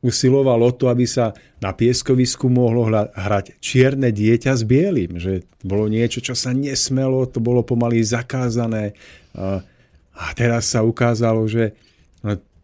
usiloval 0.00 0.64
o 0.64 0.72
to, 0.72 0.88
aby 0.88 1.04
sa 1.04 1.36
na 1.60 1.76
pieskovisku 1.76 2.48
mohlo 2.48 2.88
hrať 2.88 3.60
čierne 3.60 4.08
dieťa 4.08 4.52
s 4.56 4.64
bielým. 4.64 5.20
Že 5.20 5.44
bolo 5.60 5.92
niečo, 5.92 6.24
čo 6.24 6.32
sa 6.32 6.56
nesmelo, 6.56 7.28
to 7.28 7.38
bolo 7.40 7.60
pomaly 7.60 8.00
zakázané. 8.00 8.96
A 9.36 10.26
teraz 10.32 10.72
sa 10.72 10.80
ukázalo, 10.80 11.44
že 11.44 11.76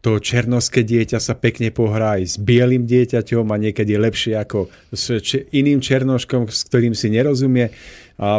to 0.07 0.23
černovské 0.23 0.87
dieťa 0.87 1.19
sa 1.19 1.35
pekne 1.35 1.75
pohrá 1.75 2.15
aj 2.15 2.23
s 2.31 2.37
bielým 2.39 2.87
dieťaťom 2.87 3.43
a 3.51 3.57
niekedy 3.59 3.99
lepšie 3.99 4.39
ako 4.39 4.71
s 4.95 5.19
iným 5.51 5.83
černoškom, 5.83 6.47
s 6.47 6.63
ktorým 6.71 6.95
si 6.95 7.11
nerozumie. 7.11 7.75
A 8.23 8.39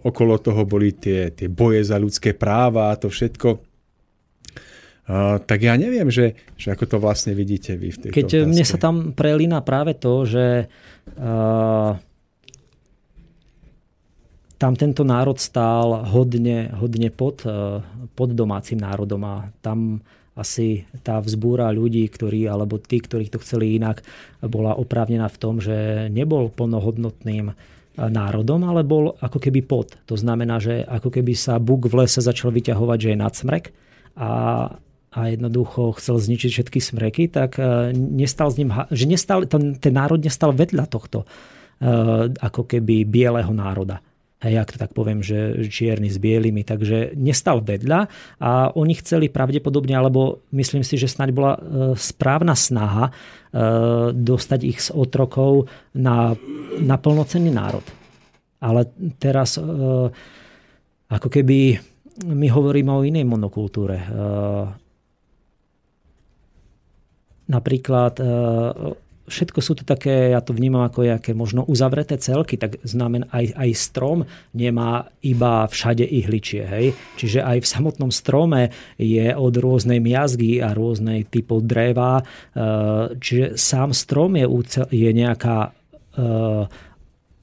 okolo 0.00 0.40
toho 0.40 0.64
boli 0.64 0.96
tie, 0.96 1.28
tie 1.36 1.52
boje 1.52 1.84
za 1.84 2.00
ľudské 2.00 2.32
práva 2.32 2.88
a 2.88 2.96
to 2.96 3.12
všetko 3.12 3.68
tak 5.44 5.60
ja 5.60 5.74
neviem, 5.74 6.08
že, 6.08 6.38
že 6.54 6.72
ako 6.72 6.84
to 6.86 6.96
vlastne 7.02 7.34
vidíte 7.34 7.74
vy 7.74 7.90
v 7.90 7.98
tejto 8.06 8.14
Keď 8.16 8.28
otázke. 8.32 8.48
mne 8.48 8.64
sa 8.64 8.78
tam 8.78 8.94
prelína 9.12 9.58
práve 9.60 9.98
to, 9.98 10.24
že 10.24 10.70
uh, 11.18 11.92
tam 14.56 14.72
tento 14.78 15.02
národ 15.02 15.36
stál 15.36 16.06
hodne, 16.06 16.70
hodne 16.78 17.10
pod, 17.10 17.42
uh, 17.44 17.82
pod 18.14 18.30
domácim 18.32 18.78
národom 18.78 19.20
a 19.26 19.50
tam 19.58 20.00
asi 20.32 20.88
tá 21.04 21.20
vzbúra 21.20 21.68
ľudí, 21.72 22.08
ktorí, 22.08 22.48
alebo 22.48 22.80
tí, 22.80 23.04
ktorí 23.04 23.28
to 23.28 23.42
chceli 23.44 23.76
inak, 23.76 24.00
bola 24.40 24.72
oprávnená 24.76 25.28
v 25.28 25.40
tom, 25.40 25.60
že 25.60 26.08
nebol 26.08 26.48
plnohodnotným 26.48 27.52
národom, 28.00 28.64
ale 28.64 28.80
bol 28.88 29.12
ako 29.20 29.36
keby 29.36 29.60
pod. 29.68 29.92
To 30.08 30.16
znamená, 30.16 30.56
že 30.56 30.80
ako 30.80 31.12
keby 31.12 31.36
sa 31.36 31.60
Búk 31.60 31.92
v 31.92 32.04
lese 32.04 32.24
začal 32.24 32.48
vyťahovať, 32.48 32.98
že 32.98 33.10
je 33.12 33.18
nadsmrek 33.20 33.64
a 34.16 34.30
a 35.12 35.28
jednoducho 35.28 35.92
chcel 36.00 36.16
zničiť 36.16 36.50
všetky 36.50 36.80
smreky, 36.80 37.28
tak 37.28 37.60
e, 37.60 37.92
nestal 37.92 38.48
s 38.48 38.56
ním, 38.56 38.72
že 38.88 39.04
nestal, 39.04 39.44
ten, 39.44 39.76
ten 39.76 39.92
národ 39.92 40.16
nestal 40.16 40.56
vedľa 40.56 40.88
tohto 40.88 41.24
e, 41.24 41.26
ako 42.32 42.64
keby 42.64 43.04
bieleho 43.04 43.52
národa. 43.52 44.00
Hej, 44.42 44.54
ak 44.58 44.70
to 44.74 44.78
tak 44.82 44.92
poviem, 44.92 45.22
že 45.22 45.70
čierny 45.70 46.10
s 46.10 46.18
bielými, 46.18 46.66
takže 46.66 47.14
nestal 47.14 47.62
vedľa 47.62 48.10
a 48.42 48.74
oni 48.74 48.98
chceli 48.98 49.30
pravdepodobne, 49.30 49.94
alebo 49.94 50.42
myslím 50.50 50.82
si, 50.82 50.98
že 50.98 51.06
snáď 51.06 51.30
bola 51.30 51.52
e, 51.54 51.60
správna 51.94 52.58
snaha 52.58 53.14
dostať 54.16 54.60
ich 54.64 54.80
z 54.80 54.96
otrokov 54.96 55.68
na, 55.92 56.32
na 56.80 56.96
plnocenný 56.96 57.52
národ. 57.52 57.84
Ale 58.64 58.88
teraz 59.20 59.60
ako 61.12 61.28
keby 61.28 61.76
my 62.32 62.48
hovoríme 62.48 62.88
o 62.88 63.04
inej 63.04 63.28
monokultúre 63.28 64.00
Napríklad 67.52 68.14
e, 68.16 68.24
všetko 69.32 69.58
sú 69.64 69.72
to 69.80 69.84
také, 69.88 70.36
ja 70.36 70.44
to 70.44 70.52
vnímam 70.52 70.84
ako 70.84 71.08
nejaké 71.08 71.32
možno 71.32 71.64
uzavreté 71.64 72.20
celky, 72.20 72.60
tak 72.60 72.76
znamená 72.84 73.32
aj, 73.32 73.56
aj 73.56 73.70
strom 73.72 74.28
nemá 74.52 75.08
iba 75.24 75.64
všade 75.64 76.04
ihličie. 76.04 76.62
Hej? 76.68 76.86
Čiže 77.16 77.40
aj 77.40 77.64
v 77.64 77.70
samotnom 77.72 78.12
strome 78.12 78.68
je 79.00 79.32
od 79.32 79.54
rôznej 79.56 80.04
miazgy 80.04 80.60
a 80.60 80.76
rôznej 80.76 81.24
typov 81.32 81.64
dreva. 81.64 82.20
E, 82.20 82.24
čiže 83.16 83.56
sám 83.56 83.96
strom 83.96 84.36
je, 84.36 84.46
je 84.92 85.10
nejaká 85.16 85.72
e, 86.12 86.28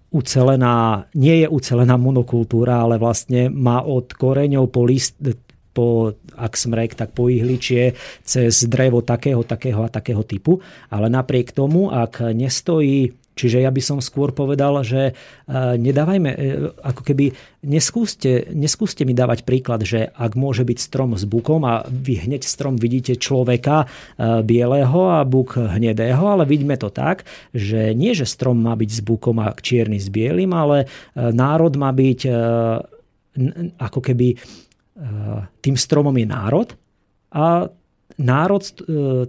ucelená, 0.09 1.05
nie 1.17 1.45
je 1.45 1.47
ucelená 1.49 1.97
monokultúra, 1.97 2.85
ale 2.85 3.01
vlastne 3.01 3.49
má 3.49 3.81
od 3.81 4.13
koreňov 4.13 4.69
po 4.69 4.85
list, 4.85 5.17
po, 5.79 6.11
ak 6.35 6.59
smrek, 6.59 6.99
tak 6.99 7.15
po 7.15 7.31
ihličie 7.31 7.95
cez 8.27 8.67
drevo 8.67 8.99
takého, 8.99 9.47
takého 9.47 9.87
a 9.87 9.89
takého 9.89 10.27
typu. 10.27 10.59
Ale 10.91 11.07
napriek 11.07 11.55
tomu, 11.55 11.87
ak 11.87 12.35
nestojí 12.35 13.15
Čiže 13.39 13.63
ja 13.63 13.71
by 13.71 13.79
som 13.79 14.03
skôr 14.03 14.35
povedal, 14.35 14.83
že 14.83 15.01
e, 15.07 15.13
nedávajme, 15.79 16.29
e, 16.35 16.37
ako 16.83 17.07
keby 17.07 17.31
neskúste, 17.63 18.51
neskúste 18.51 19.07
mi 19.07 19.15
dávať 19.15 19.47
príklad, 19.47 19.87
že 19.87 20.11
ak 20.11 20.35
môže 20.35 20.67
byť 20.67 20.75
strom 20.75 21.15
s 21.15 21.23
bukom 21.23 21.63
a 21.63 21.87
vy 21.87 22.27
hneď 22.27 22.43
strom 22.43 22.75
vidíte 22.75 23.15
človeka 23.15 23.87
e, 23.87 24.43
bieleho 24.43 25.23
a 25.23 25.23
buk 25.23 25.55
hnedého, 25.55 26.19
ale 26.19 26.43
vidíme 26.43 26.75
to 26.75 26.91
tak, 26.91 27.23
že 27.55 27.95
nie, 27.95 28.11
že 28.11 28.27
strom 28.27 28.59
má 28.59 28.75
byť 28.75 28.89
s 28.91 29.01
bukom 29.07 29.39
a 29.39 29.55
čierny 29.55 30.03
s 30.03 30.11
bielým, 30.11 30.51
ale 30.51 30.91
národ 31.15 31.71
má 31.79 31.95
byť 31.95 32.19
ako 33.79 33.99
keby 34.03 34.35
tým 35.63 35.75
stromom 35.79 36.11
je 36.17 36.27
národ 36.27 36.69
a 37.31 37.71
národ, 38.19 38.63
eh, 38.63 38.73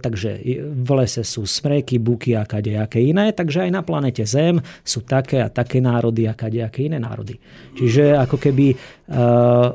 takže 0.03 0.29
v 0.67 0.89
lese 0.99 1.23
sú 1.23 1.47
smreky, 1.47 1.97
buky 1.97 2.35
a 2.35 2.43
kadejaké 2.43 2.99
iné, 2.99 3.31
takže 3.31 3.63
aj 3.63 3.71
na 3.71 3.81
planete 3.81 4.27
Zem 4.27 4.59
sú 4.83 5.07
také 5.07 5.39
a 5.39 5.47
také 5.47 5.79
národy 5.79 6.27
a 6.27 6.35
kadejaké 6.35 6.91
iné 6.91 6.99
národy. 6.99 7.39
Čiže 7.79 8.19
ako 8.19 8.35
keby 8.35 8.75
uh, 8.75 9.71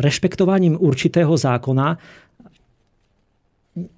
rešpektovaním 0.00 0.80
určitého 0.80 1.36
zákona 1.36 1.98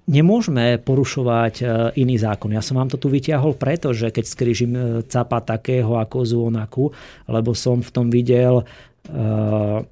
nemôžeme 0.07 0.79
porušovať 0.79 1.53
e, 1.59 1.65
iný 1.99 2.15
zákon. 2.15 2.55
Ja 2.55 2.63
som 2.63 2.79
vám 2.79 2.87
to 2.87 2.95
tu 2.95 3.11
vyťahol 3.11 3.59
preto, 3.59 3.91
že 3.91 4.07
keď 4.07 4.25
skrížim 4.25 4.71
e, 4.71 4.81
capa 5.03 5.43
takého 5.43 5.99
ako 5.99 6.23
zónaku, 6.23 6.95
lebo 7.27 7.51
som 7.51 7.83
v 7.83 7.91
tom 7.91 8.07
videl 8.07 8.63
uh, 8.63 9.83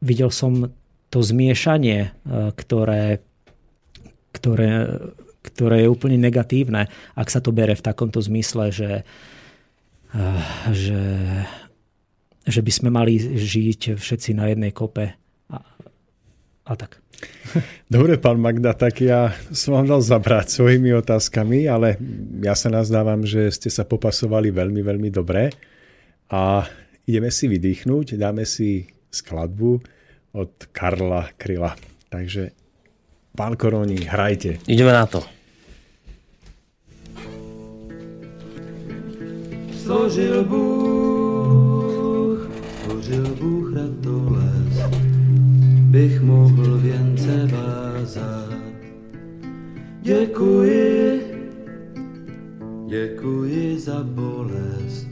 videl 0.00 0.30
som 0.30 0.70
to 1.08 1.18
zmiešanie, 1.22 2.12
ktoré, 2.58 3.22
ktoré, 4.34 4.70
ktoré 5.40 5.76
je 5.86 5.92
úplne 5.92 6.18
negatívne, 6.18 6.90
ak 7.14 7.28
sa 7.30 7.40
to 7.40 7.54
bere 7.54 7.78
v 7.78 7.84
takomto 7.84 8.20
zmysle, 8.20 8.74
že, 8.74 8.92
že, 10.74 11.02
že 12.44 12.60
by 12.60 12.72
sme 12.74 12.90
mali 12.90 13.16
žiť 13.22 13.96
všetci 13.96 14.30
na 14.34 14.50
jednej 14.50 14.74
kope 14.74 15.14
a, 15.50 15.58
a 16.66 16.72
tak. 16.74 17.05
Dobre, 17.92 18.18
pán 18.18 18.38
Magda, 18.42 18.74
tak 18.74 19.00
ja 19.00 19.32
som 19.54 19.78
vám 19.78 19.86
dal 19.86 20.02
zabrať 20.02 20.50
svojimi 20.50 20.92
otázkami, 20.98 21.70
ale 21.70 21.96
ja 22.42 22.54
sa 22.58 22.68
nazdávam, 22.68 23.22
že 23.22 23.48
ste 23.54 23.70
sa 23.70 23.86
popasovali 23.86 24.50
veľmi, 24.50 24.82
veľmi 24.82 25.08
dobre 25.10 25.54
a 26.30 26.66
ideme 27.06 27.30
si 27.30 27.46
vydýchnuť, 27.46 28.18
dáme 28.18 28.42
si 28.42 28.90
skladbu 29.10 29.80
od 30.36 30.52
Karla 30.74 31.30
Kryla. 31.38 31.78
Takže, 32.10 32.50
pán 33.32 33.56
Koroni, 33.56 34.04
hrajte. 34.04 34.58
Ideme 34.66 34.92
na 34.92 35.06
to. 35.06 35.22
Složil 39.86 40.44
Bůh, 40.44 41.70
složil 42.82 43.26
Bůh 43.38 43.65
bych 45.96 46.20
mohl 46.20 46.78
věnce 46.78 47.48
vázat. 47.52 48.60
Děkuji, 50.00 51.20
děkuji 52.86 53.78
za 53.78 54.02
bolest, 54.02 55.08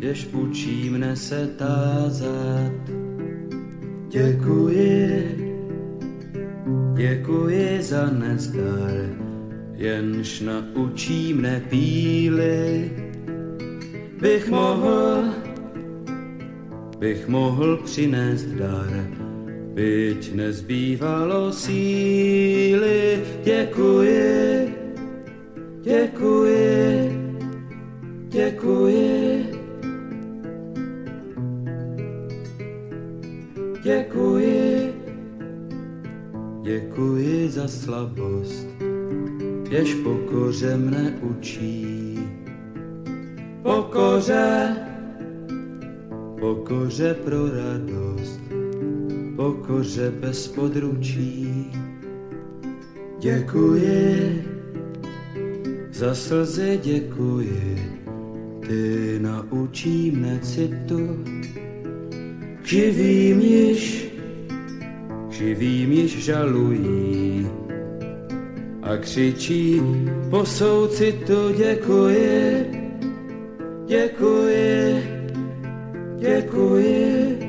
jež 0.00 0.28
učí 0.32 0.90
mne 0.90 1.16
se 1.16 1.46
tázat. 1.46 2.72
Děkuji, 4.08 5.36
děkuji 6.96 7.82
za 7.82 8.10
nezdar, 8.10 8.96
jenž 9.74 10.40
naučí 10.40 11.34
mne 11.34 11.60
píly. 11.68 12.90
Bych 14.20 14.50
mohl, 14.50 15.24
bych 16.98 17.28
mohl 17.28 17.76
přinést 17.76 18.44
dar, 18.44 19.21
byť 19.74 20.22
nezbývalo 20.34 21.52
síly. 21.52 23.20
Děkuji, 23.44 24.74
děkuji, 25.82 27.12
děkuji. 28.28 29.62
Děkuji, 33.82 34.94
děkuji 36.62 37.50
za 37.50 37.68
slabost, 37.68 38.68
jež 39.70 39.94
pokoře 39.94 40.76
mne 40.76 41.18
učí. 41.22 42.18
Pokoře, 43.62 44.76
pokoře 46.40 47.14
pro 47.14 47.50
radost, 47.50 48.41
pokoře 49.36 50.12
bez 50.20 50.48
područí. 50.48 51.70
Děkuji, 53.18 54.44
za 55.90 56.14
slzy 56.14 56.80
děkuji, 56.82 57.76
ty 58.66 59.18
naučí 59.20 60.10
mne 60.10 60.38
citu. 60.42 61.24
Živým 62.64 63.40
již, 63.40 64.12
živým 65.30 65.92
již 65.92 66.24
žalují 66.24 67.46
a 68.82 68.96
křičí 68.96 69.82
po 70.30 70.46
soucitu 70.46 71.52
děkuji, 71.56 72.66
děkuji, 73.86 75.02
děkuji. 76.18 77.41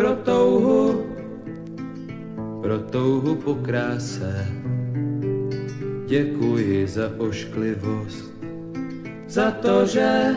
Pro 0.00 0.16
touhu, 0.24 1.04
pro 2.62 2.78
touhu 2.78 3.34
po 3.34 3.54
kráse, 3.54 4.46
děkuji 6.06 6.88
za 6.88 7.12
ošklivost, 7.18 8.32
za 9.28 9.50
to, 9.50 9.86
že, 9.86 10.36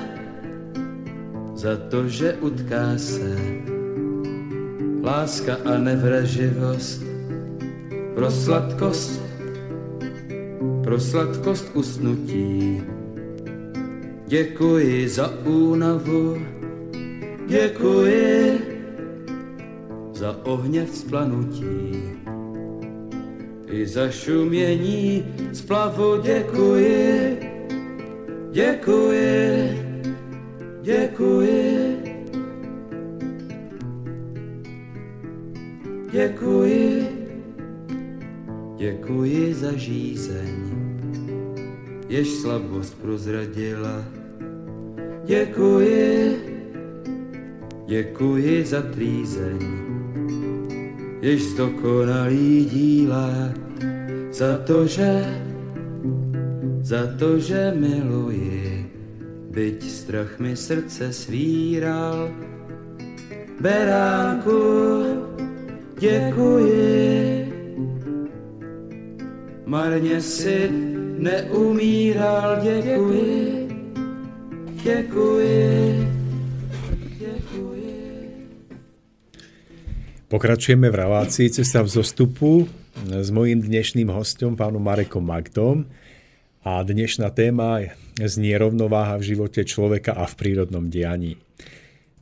za 1.55 1.77
to, 1.77 2.07
že 2.07 2.33
utká 2.33 2.97
se 2.97 3.39
láska 5.03 5.55
a 5.65 5.77
nevraživost, 5.77 7.03
pro 8.15 8.31
sladkost, 8.31 9.21
pro 10.83 10.99
sladkost 10.99 11.71
usnutí. 11.73 12.83
Děkuji 14.27 15.09
za 15.09 15.31
únavu, 15.45 16.37
děkuji 17.47 18.72
za 20.23 20.39
ohně 20.43 20.85
vzplanutí. 20.85 22.15
I 23.67 23.87
za 23.87 24.09
šumění 24.09 25.25
splavu 25.53 26.21
děkuji, 26.21 27.39
děkuji, 28.51 29.79
děkuji. 30.81 31.99
Děkuji, 36.11 37.07
děkuji 38.77 39.53
za 39.53 39.71
žízeň, 39.75 40.55
jež 42.09 42.27
slabost 42.29 43.01
prozradila. 43.01 44.05
Děkuji, 45.25 46.37
děkuji 47.87 48.65
za 48.65 48.81
trýzeň, 48.81 49.83
jež 51.23 51.41
zdokonalý 51.43 52.65
díla. 52.65 53.29
Za 54.31 54.57
to, 54.57 54.87
že, 54.87 55.23
za 56.81 57.07
to, 57.19 57.39
že 57.39 57.71
miluji, 57.75 58.91
byť 59.55 59.79
strach 59.83 60.39
mi 60.39 60.55
srdce 60.55 61.13
svíral. 61.13 62.27
Beránku, 63.61 64.59
děkuji. 65.99 67.53
Marně 69.65 70.21
si 70.21 70.69
neumíral, 71.17 72.59
děkuji, 72.63 73.67
děkuji. 74.83 76.12
Pokračujeme 80.33 80.89
v 80.89 80.97
relácii 80.97 81.45
Cesta 81.53 81.85
v 81.85 81.93
zostupu 81.93 82.65
s 83.05 83.29
mojím 83.29 83.61
dnešným 83.61 84.09
hostom, 84.09 84.57
pánom 84.57 84.81
Marekom 84.81 85.21
Magdom. 85.21 85.85
A 86.65 86.81
dnešná 86.81 87.29
téma 87.29 87.85
znie 88.17 88.57
rovnováha 88.57 89.21
v 89.21 89.29
živote 89.29 89.61
človeka 89.61 90.17
a 90.17 90.25
v 90.25 90.33
prírodnom 90.33 90.89
dianí. 90.89 91.37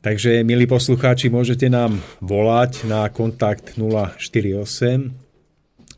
Takže, 0.04 0.44
milí 0.44 0.68
poslucháči, 0.68 1.32
môžete 1.32 1.72
nám 1.72 2.04
volať 2.20 2.84
na 2.84 3.08
kontakt 3.08 3.80
048 3.80 5.08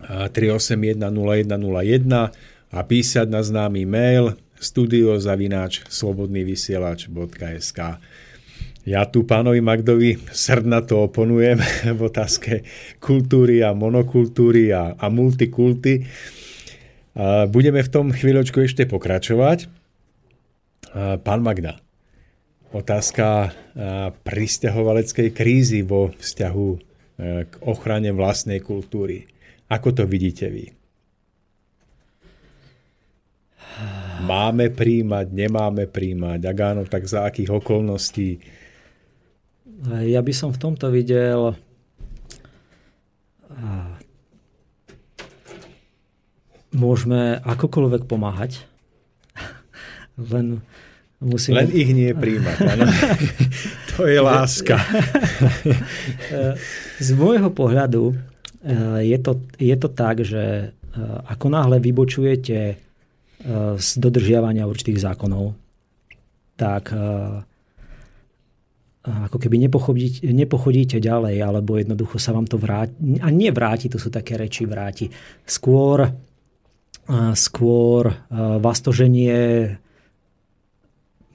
381 0.07 0.95
0101 1.03 2.31
a 2.71 2.79
písať 2.79 3.27
na 3.27 3.43
známy 3.43 3.91
mail 3.91 4.39
studiozavináč 4.63 5.83
slobodnývysielač.sk 5.91 7.79
Ja 8.85 9.09
tu 9.09 9.25
pánovi 9.25 9.65
Magdovi 9.65 10.21
srdnato 10.29 11.09
oponujem 11.09 11.57
v 11.99 12.01
otázke 12.05 12.69
kultúry 13.01 13.65
a 13.65 13.73
monokultúry 13.73 14.77
a, 14.77 14.93
a 15.01 15.09
multikulty. 15.09 16.05
Budeme 17.49 17.81
v 17.81 17.89
tom 17.89 18.13
chvíľočku 18.13 18.61
ešte 18.61 18.85
pokračovať. 18.85 19.73
Pán 21.25 21.41
Magda, 21.41 21.81
otázka 22.77 23.57
pristahovaleckej 24.21 25.33
krízy 25.33 25.81
vo 25.81 26.13
vzťahu 26.15 26.69
e, 26.71 26.79
k 27.51 27.53
ochrane 27.67 28.15
vlastnej 28.15 28.63
kultúry. 28.63 29.27
Ako 29.73 29.91
to 29.91 30.05
vidíte 30.07 30.47
vy? 30.53 30.71
Máme 34.23 34.71
príjmať, 34.71 35.27
nemáme 35.35 35.91
príjmať? 35.91 36.41
Ak 36.47 36.59
áno, 36.63 36.83
tak 36.87 37.11
za 37.11 37.27
akých 37.27 37.59
okolností? 37.59 38.39
Ja 39.85 40.25
by 40.25 40.33
som 40.33 40.49
v 40.49 40.61
tomto 40.61 40.89
videl 40.89 41.53
môžeme 46.75 47.39
akokoľvek 47.45 48.11
pomáhať, 48.11 48.65
len 50.33 50.65
Musíme... 51.25 51.65
Len 51.65 51.73
ich 51.73 51.89
nie 51.97 52.13
príjmať. 52.13 52.57
Ano. 52.69 52.85
to 53.97 54.05
je 54.05 54.21
láska. 54.21 54.77
Z 57.07 57.09
môjho 57.17 57.49
pohľadu 57.49 58.13
eh, 58.13 59.09
je 59.09 59.19
to, 59.25 59.41
je 59.57 59.77
to 59.81 59.89
tak, 59.89 60.21
že 60.21 60.69
eh, 60.69 61.01
ako 61.33 61.47
náhle 61.49 61.81
vybočujete 61.81 62.59
eh, 62.61 62.77
z 63.81 63.89
dodržiavania 63.97 64.69
určitých 64.69 65.01
zákonov, 65.01 65.57
tak 66.61 66.93
ako 69.05 69.37
keby 69.37 69.61
nepochodíte, 69.69 70.25
nepochodíte 70.33 70.97
ďalej, 70.97 71.37
alebo 71.45 71.77
jednoducho 71.77 72.17
sa 72.17 72.33
vám 72.33 72.49
to 72.49 72.57
vráti. 72.57 73.21
A 73.21 73.29
nie 73.29 73.53
vráti, 73.53 73.93
to 73.93 74.01
sú 74.01 74.09
také 74.09 74.41
reči 74.41 74.65
vráti. 74.65 75.13
Skôr, 75.45 76.09
skôr 77.37 78.03
vás 78.33 78.81
to 78.81 78.97
ženie 78.97 79.37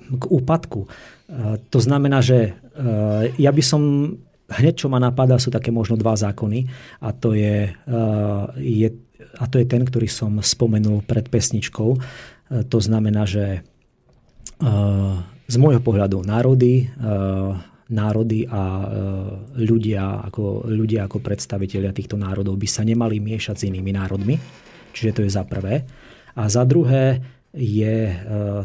k 0.10 0.24
úpadku. 0.26 0.90
To 1.70 1.80
znamená, 1.80 2.26
že 2.26 2.58
ja 3.38 3.52
by 3.54 3.62
som 3.62 3.82
hneď, 4.50 4.74
čo 4.82 4.90
ma 4.90 4.98
napadá, 4.98 5.38
sú 5.38 5.54
také 5.54 5.70
možno 5.70 5.94
dva 5.94 6.18
zákony 6.18 6.66
a 7.06 7.14
to 7.14 7.38
je, 7.38 7.70
je, 8.58 8.88
a 9.38 9.46
to 9.46 9.62
je 9.62 9.66
ten, 9.70 9.86
ktorý 9.86 10.10
som 10.10 10.42
spomenul 10.42 11.06
pred 11.06 11.30
pesničkou. 11.30 11.90
To 12.50 12.80
znamená, 12.82 13.30
že 13.30 13.62
z 15.50 15.56
môjho 15.58 15.82
pohľadu 15.82 16.22
národy, 16.22 16.86
národy 17.90 18.46
a 18.46 18.62
ľudia 19.58 20.30
ako, 20.30 20.70
ľudia 20.70 21.10
ako 21.10 21.18
predstavitelia 21.26 21.90
týchto 21.90 22.22
národov 22.22 22.54
by 22.54 22.70
sa 22.70 22.86
nemali 22.86 23.18
miešať 23.18 23.56
s 23.58 23.66
inými 23.66 23.90
národmi. 23.98 24.38
Čiže 24.94 25.12
to 25.18 25.22
je 25.26 25.32
za 25.34 25.42
prvé. 25.50 25.90
A 26.38 26.46
za 26.46 26.62
druhé, 26.70 27.18
je 27.54 28.14
e, 28.14 28.16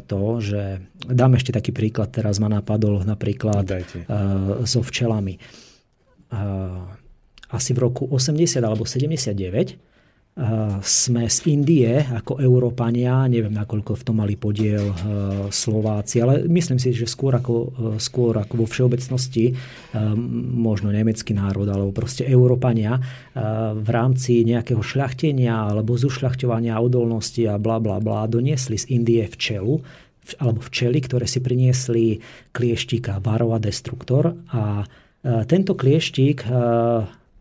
to, 0.05 0.23
že 0.45 0.85
dám 1.09 1.41
ešte 1.41 1.57
taký 1.57 1.73
príklad, 1.73 2.13
teraz 2.13 2.37
ma 2.37 2.53
napadol 2.53 3.01
napríklad 3.01 3.65
Dajte. 3.65 4.05
E, 4.05 4.67
so 4.69 4.85
včelami. 4.85 5.41
E, 5.41 5.41
asi 7.49 7.71
v 7.73 7.79
roku 7.81 8.05
80 8.05 8.61
alebo 8.61 8.85
79 8.85 9.94
sme 10.83 11.31
z 11.31 11.39
Indie 11.47 12.03
ako 12.03 12.43
Európania, 12.43 13.31
neviem 13.31 13.55
nakoľko 13.55 13.93
v 13.95 14.03
tom 14.03 14.19
mali 14.19 14.35
podiel 14.35 14.91
Slováci, 15.47 16.19
ale 16.19 16.43
myslím 16.51 16.83
si, 16.83 16.91
že 16.91 17.07
skôr 17.07 17.39
ako, 17.39 17.71
skôr 18.03 18.35
ako 18.43 18.55
vo 18.59 18.67
všeobecnosti 18.67 19.55
možno 20.59 20.91
nemecký 20.91 21.39
národ 21.39 21.71
alebo 21.71 21.95
proste 21.95 22.27
Európania 22.27 22.99
v 23.79 23.89
rámci 23.95 24.43
nejakého 24.43 24.83
šľachtenia 24.83 25.71
alebo 25.71 25.95
zušľachťovania 25.95 26.83
odolnosti 26.83 27.47
a 27.47 27.55
bla 27.55 27.79
bla 27.79 28.03
bla 28.03 28.27
doniesli 28.27 28.75
z 28.75 28.91
Indie 28.91 29.31
včelu 29.31 29.79
alebo 30.43 30.59
včely, 30.67 30.99
ktoré 30.99 31.31
si 31.31 31.39
priniesli 31.39 32.19
klieštika 32.51 33.23
Varroa 33.23 33.63
destruktor 33.63 34.35
a 34.51 34.83
tento 35.47 35.79
klieštik 35.79 36.43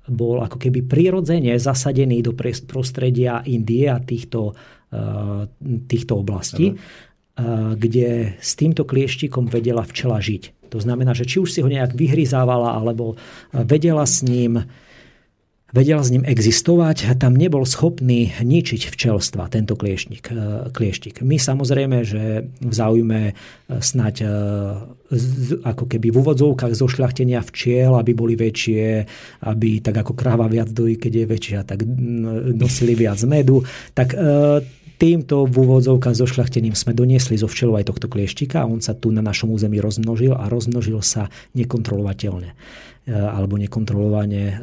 bol 0.10 0.43
ako 0.43 0.60
keby 0.60 0.84
prirodzene 0.84 1.56
zasadený 1.56 2.20
do 2.20 2.36
prostredia 2.68 3.39
Indie 3.47 3.88
a 3.88 3.99
týchto, 4.04 4.51
eh, 4.91 5.47
týchto 5.88 6.14
oblastí, 6.20 6.76
Aha. 7.34 7.74
kde 7.74 8.38
s 8.38 8.54
týmto 8.54 8.86
klieštikom 8.86 9.49
vedela 9.49 9.82
včela 9.82 10.22
žiť. 10.22 10.70
To 10.70 10.78
znamená, 10.78 11.18
že 11.18 11.26
či 11.26 11.41
už 11.41 11.49
si 11.49 11.66
ho 11.66 11.70
nejak 11.70 11.97
vyhryzávala, 11.97 12.78
alebo 12.78 13.18
vedela 13.49 14.06
s 14.06 14.22
ním 14.22 14.62
vedel 15.74 15.99
s 15.99 16.13
ním 16.13 16.21
existovať, 16.24 17.17
tam 17.17 17.34
nebol 17.34 17.65
schopný 17.65 18.30
ničiť 18.38 18.93
včelstva, 18.93 19.49
tento 19.49 19.74
klieštik. 19.74 20.30
E, 20.30 20.69
klieštik. 20.69 21.26
My 21.26 21.41
samozrejme, 21.41 22.05
že 22.05 22.45
v 22.61 22.74
záujme 22.74 23.21
e, 23.30 23.34
snať 23.82 24.15
e, 24.21 24.26
ako 25.65 25.84
keby 25.89 26.13
v 26.13 26.19
úvodzovkách 26.21 26.78
zošľachtenia 26.78 27.41
včiel, 27.41 27.97
aby 27.97 28.13
boli 28.13 28.38
väčšie, 28.38 28.86
aby 29.49 29.82
tak 29.82 30.05
ako 30.05 30.13
kráva 30.13 30.45
viac 30.45 30.69
dojí, 30.69 31.01
keď 31.01 31.13
je 31.13 31.26
väčšia, 31.26 31.59
tak 31.65 31.86
nosili 32.53 32.93
viac 32.93 33.17
medu, 33.26 33.61
tak 33.93 34.13
týmto 34.98 35.50
v 35.50 35.56
úvodzovkách 35.66 36.16
so 36.16 36.28
šľachtením 36.28 36.78
sme 36.78 36.98
doniesli 36.98 37.38
zo 37.38 37.50
včelov 37.50 37.82
aj 37.82 37.89
tohto 37.94 38.08
klieštika 38.10 38.64
a 38.64 38.70
on 38.70 38.80
sa 38.80 38.94
tu 38.94 39.10
na 39.10 39.22
našom 39.24 39.52
území 39.52 39.82
rozmnožil 39.82 40.34
a 40.34 40.48
rozmnožil 40.48 41.02
sa 41.04 41.30
nekontrolovateľne. 41.58 42.56
E, 43.04 43.12
alebo 43.12 43.60
nekontrolovane 43.60 44.44
e, 44.48 44.56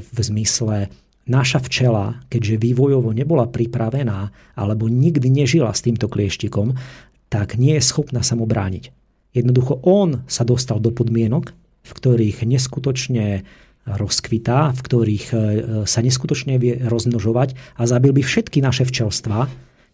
v 0.00 0.18
zmysle 0.18 0.88
naša 1.28 1.60
včela, 1.60 2.24
keďže 2.32 2.56
vývojovo 2.56 3.12
nebola 3.12 3.44
pripravená 3.44 4.32
alebo 4.56 4.88
nikdy 4.88 5.28
nežila 5.28 5.76
s 5.76 5.84
týmto 5.84 6.08
klieštikom, 6.08 6.72
tak 7.28 7.60
nie 7.60 7.76
je 7.76 7.84
schopná 7.84 8.24
sa 8.24 8.32
mu 8.38 8.48
brániť. 8.48 8.94
Jednoducho 9.36 9.84
on 9.84 10.24
sa 10.24 10.48
dostal 10.48 10.80
do 10.80 10.88
podmienok, 10.88 11.52
v 11.84 11.90
ktorých 11.92 12.48
neskutočne 12.48 13.44
rozkvitá, 13.86 14.74
v 14.74 14.80
ktorých 14.82 15.24
e, 15.30 15.34
sa 15.86 16.00
neskutočne 16.02 16.58
vie 16.58 16.82
rozmnožovať 16.82 17.54
a 17.78 17.82
zabil 17.86 18.10
by 18.10 18.22
všetky 18.26 18.58
naše 18.58 18.82
včelstva, 18.82 19.46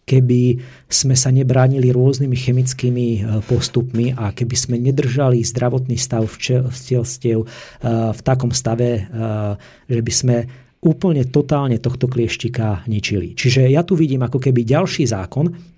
keby 0.03 0.59
sme 0.91 1.15
sa 1.15 1.31
nebránili 1.31 1.93
rôznymi 1.93 2.33
chemickými 2.33 3.07
e, 3.13 3.19
postupmi 3.45 4.17
a 4.17 4.33
keby 4.33 4.55
sme 4.57 4.75
nedržali 4.81 5.45
zdravotný 5.45 5.95
stav 5.95 6.25
včelstiev 6.25 7.45
e, 7.45 7.47
v 8.11 8.21
takom 8.25 8.49
stave, 8.49 9.05
že 9.85 10.01
by 10.01 10.13
sme 10.13 10.37
úplne 10.83 11.23
totálne 11.23 11.79
tohto 11.79 12.11
klieštika 12.11 12.83
ničili. 12.91 13.37
Čiže 13.39 13.71
ja 13.71 13.87
tu 13.87 13.95
vidím 13.95 14.25
ako 14.27 14.41
keby 14.41 14.67
ďalší 14.67 15.07
zákon, 15.07 15.72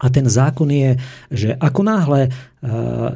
a 0.00 0.06
ten 0.08 0.24
zákon 0.24 0.72
je, 0.72 0.96
že 1.28 1.52
ako 1.60 1.80
náhle, 1.84 2.20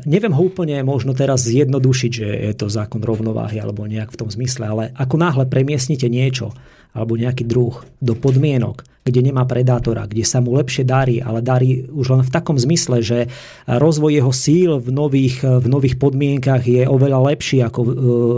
neviem 0.05 0.37
ho 0.37 0.43
úplne 0.45 0.85
možno 0.85 1.17
teraz 1.17 1.49
zjednodušiť, 1.49 2.13
že 2.13 2.29
je 2.29 2.53
to 2.53 2.69
zákon 2.69 3.01
rovnováhy 3.01 3.57
alebo 3.57 3.89
nejak 3.89 4.13
v 4.13 4.21
tom 4.21 4.29
zmysle, 4.29 4.69
ale 4.69 4.85
ako 4.93 5.17
náhle 5.17 5.45
premiesnite 5.49 6.07
niečo 6.13 6.53
alebo 6.95 7.19
nejaký 7.19 7.43
druh 7.43 7.83
do 7.99 8.15
podmienok, 8.15 8.87
kde 9.03 9.21
nemá 9.21 9.43
predátora, 9.51 10.07
kde 10.07 10.23
sa 10.23 10.39
mu 10.39 10.55
lepšie 10.55 10.87
darí, 10.87 11.19
ale 11.19 11.43
darí 11.43 11.91
už 11.91 12.07
len 12.15 12.23
v 12.23 12.31
takom 12.31 12.55
zmysle, 12.55 13.03
že 13.03 13.27
rozvoj 13.67 14.15
jeho 14.15 14.31
síl 14.31 14.71
v 14.79 14.95
nových, 14.95 15.43
v 15.43 15.67
nových 15.67 15.99
podmienkach 15.99 16.63
je 16.63 16.87
oveľa 16.87 17.35
lepší 17.35 17.67
ako 17.67 17.81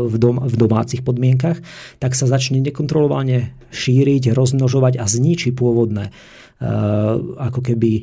v, 0.09 0.15
dom, 0.17 0.41
v 0.41 0.55
domácich 0.57 1.05
podmienkach, 1.05 1.61
tak 2.01 2.17
sa 2.17 2.25
začne 2.25 2.65
nekontrolovane 2.65 3.53
šíriť, 3.77 4.33
rozmnožovať 4.33 4.97
a 4.97 5.05
zničí 5.05 5.53
pôvodné 5.53 6.17
ako 7.37 7.61
keby 7.61 8.01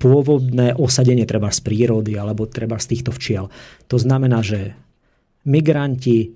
pôvodné 0.00 0.72
osadenie 0.80 1.28
treba 1.28 1.52
z 1.52 1.60
prírody 1.60 2.16
alebo 2.16 2.48
treba 2.48 2.80
z 2.80 2.96
týchto 2.96 3.12
včiel. 3.12 3.52
To 3.92 3.96
znamená, 4.00 4.40
že 4.40 4.72
migranti 5.44 6.32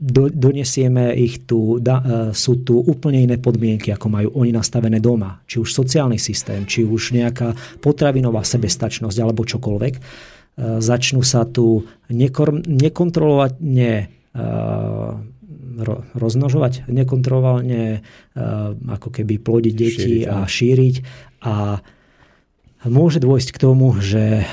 do, 0.00 0.32
donesieme 0.32 1.12
ich 1.12 1.44
tu, 1.44 1.76
da, 1.76 2.00
e, 2.00 2.04
sú 2.32 2.64
tu 2.64 2.80
úplne 2.80 3.20
iné 3.20 3.36
podmienky, 3.36 3.92
ako 3.92 4.06
majú 4.08 4.28
oni 4.40 4.48
nastavené 4.48 4.96
doma. 4.96 5.44
Či 5.44 5.60
už 5.60 5.76
sociálny 5.76 6.16
systém, 6.16 6.64
či 6.64 6.88
už 6.88 7.12
nejaká 7.12 7.52
potravinová 7.84 8.40
sebestačnosť 8.40 9.16
alebo 9.20 9.44
čokoľvek. 9.44 9.94
E, 9.94 10.00
začnú 10.80 11.20
sa 11.20 11.44
tu 11.44 11.84
nekor, 12.08 12.64
nekontrolovane 12.64 14.16
e, 15.80 16.18
rozmnožovať, 16.18 16.86
nekontrolovane 16.88 18.04
ako 18.86 19.08
keby 19.10 19.40
plodiť 19.40 19.74
deti 19.74 20.24
šíriť, 20.24 20.28
a 20.28 20.36
šíriť 20.44 20.94
a 21.44 21.54
môže 22.88 23.18
dôjsť 23.20 23.48
k 23.52 23.58
tomu, 23.60 23.92
že 24.00 24.44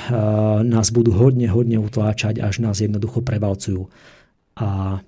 nás 0.63 0.91
budú 0.91 1.15
hodne, 1.15 1.47
hodne 1.47 1.79
utláčať, 1.79 2.43
až 2.43 2.59
nás 2.59 2.83
jednoducho 2.83 3.23
prevalcujú. 3.23 3.87
A 4.57 4.99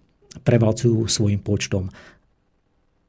prevalcujú 0.45 1.09
svojim 1.09 1.41
počtom. 1.41 1.89